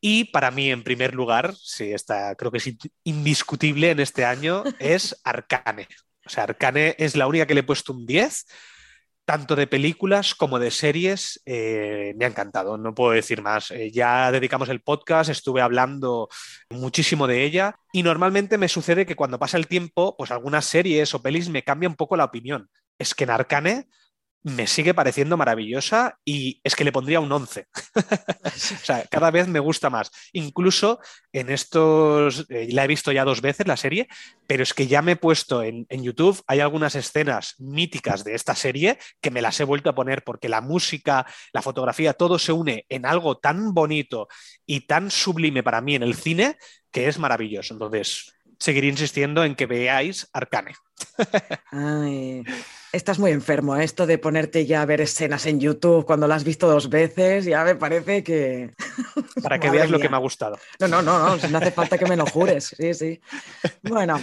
Y 0.00 0.24
para 0.26 0.50
mí, 0.50 0.70
en 0.70 0.84
primer 0.84 1.14
lugar, 1.14 1.54
sí, 1.56 1.92
está, 1.92 2.34
creo 2.36 2.50
que 2.52 2.58
es 2.58 2.66
in- 2.68 2.78
indiscutible 3.04 3.90
en 3.90 4.00
este 4.00 4.24
año, 4.24 4.62
es 4.78 5.20
Arcane. 5.24 5.88
O 6.24 6.30
sea, 6.30 6.44
Arcane 6.44 6.94
es 6.98 7.16
la 7.16 7.26
única 7.26 7.46
que 7.46 7.54
le 7.54 7.60
he 7.60 7.64
puesto 7.64 7.92
un 7.92 8.06
10, 8.06 8.46
tanto 9.24 9.56
de 9.56 9.66
películas 9.66 10.34
como 10.34 10.58
de 10.58 10.70
series. 10.70 11.40
eh, 11.46 12.14
me 12.16 12.24
ha 12.24 12.28
encantado, 12.28 12.78
no 12.78 12.94
puedo 12.94 13.10
decir 13.12 13.42
más. 13.42 13.70
Eh, 13.72 13.90
ya 13.92 14.30
dedicamos 14.32 14.68
el 14.68 14.80
podcast, 14.80 15.30
estuve 15.30 15.60
hablando 15.62 16.28
muchísimo 16.70 17.26
de 17.26 17.44
ella 17.44 17.74
y 17.92 18.02
normalmente 18.02 18.56
me 18.56 18.68
sucede 18.68 19.04
que 19.04 19.16
cuando 19.16 19.38
pasa 19.38 19.56
el 19.58 19.66
tiempo, 19.66 20.16
pues 20.16 20.30
algunas 20.30 20.64
series 20.64 21.12
o 21.14 21.20
pelis 21.22 21.48
me 21.50 21.64
cambia 21.64 21.88
un 21.88 21.96
poco 21.96 22.16
la 22.16 22.24
opinión. 22.24 22.70
Es 22.98 23.14
que 23.14 23.24
en 23.24 23.30
Arcane 23.30 23.88
me 24.48 24.66
sigue 24.66 24.94
pareciendo 24.94 25.36
maravillosa 25.36 26.18
y 26.24 26.60
es 26.64 26.74
que 26.74 26.84
le 26.84 26.92
pondría 26.92 27.20
un 27.20 27.30
11. 27.30 27.66
o 28.44 28.50
sea, 28.50 29.04
cada 29.10 29.30
vez 29.30 29.48
me 29.48 29.60
gusta 29.60 29.90
más. 29.90 30.10
Incluso 30.32 31.00
en 31.32 31.50
estos, 31.50 32.46
eh, 32.48 32.68
la 32.70 32.84
he 32.84 32.88
visto 32.88 33.12
ya 33.12 33.24
dos 33.24 33.40
veces 33.40 33.66
la 33.66 33.76
serie, 33.76 34.08
pero 34.46 34.62
es 34.62 34.74
que 34.74 34.86
ya 34.86 35.02
me 35.02 35.12
he 35.12 35.16
puesto 35.16 35.62
en, 35.62 35.86
en 35.88 36.02
YouTube, 36.02 36.42
hay 36.46 36.60
algunas 36.60 36.94
escenas 36.94 37.54
míticas 37.58 38.24
de 38.24 38.34
esta 38.34 38.54
serie 38.54 38.98
que 39.20 39.30
me 39.30 39.42
las 39.42 39.58
he 39.60 39.64
vuelto 39.64 39.90
a 39.90 39.94
poner 39.94 40.24
porque 40.24 40.48
la 40.48 40.60
música, 40.60 41.26
la 41.52 41.62
fotografía, 41.62 42.14
todo 42.14 42.38
se 42.38 42.52
une 42.52 42.86
en 42.88 43.06
algo 43.06 43.38
tan 43.38 43.74
bonito 43.74 44.28
y 44.66 44.86
tan 44.86 45.10
sublime 45.10 45.62
para 45.62 45.80
mí 45.80 45.94
en 45.94 46.02
el 46.02 46.14
cine 46.14 46.56
que 46.90 47.08
es 47.08 47.18
maravilloso. 47.18 47.74
Entonces, 47.74 48.34
seguiré 48.58 48.88
insistiendo 48.88 49.44
en 49.44 49.54
que 49.54 49.66
veáis 49.66 50.28
Arcane. 50.32 50.74
Ay, 51.70 52.42
estás 52.92 53.18
muy 53.18 53.30
enfermo, 53.32 53.76
¿eh? 53.76 53.84
esto 53.84 54.06
de 54.06 54.18
ponerte 54.18 54.66
ya 54.66 54.82
a 54.82 54.86
ver 54.86 55.00
escenas 55.00 55.46
en 55.46 55.60
YouTube 55.60 56.04
cuando 56.04 56.26
la 56.26 56.34
has 56.34 56.44
visto 56.44 56.68
dos 56.68 56.88
veces, 56.88 57.44
ya 57.44 57.64
me 57.64 57.74
parece 57.74 58.22
que... 58.22 58.70
Para 59.42 59.58
que 59.58 59.70
veas 59.70 59.90
lo 59.90 59.98
que 59.98 60.08
me 60.08 60.16
ha 60.16 60.20
gustado. 60.20 60.58
No, 60.80 60.88
no, 60.88 61.02
no, 61.02 61.36
no, 61.36 61.48
no 61.48 61.58
hace 61.58 61.70
falta 61.70 61.98
que 61.98 62.06
me 62.06 62.16
lo 62.16 62.26
jures, 62.26 62.74
sí, 62.76 62.94
sí. 62.94 63.20
Bueno, 63.82 64.20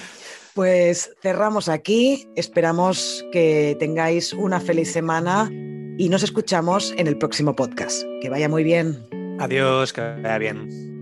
pues 0.54 1.12
cerramos 1.22 1.70
aquí, 1.70 2.28
esperamos 2.36 3.26
que 3.32 3.76
tengáis 3.80 4.34
una 4.34 4.60
feliz 4.60 4.92
semana 4.92 5.50
y 5.98 6.10
nos 6.10 6.24
escuchamos 6.24 6.94
en 6.98 7.08
el 7.08 7.18
próximo 7.18 7.56
podcast. 7.56 8.04
Que 8.22 8.30
vaya 8.30 8.50
muy 8.50 8.64
bien. 8.64 9.06
Adiós, 9.40 9.94
que 9.94 10.02
vaya 10.02 10.38
bien. 10.38 10.95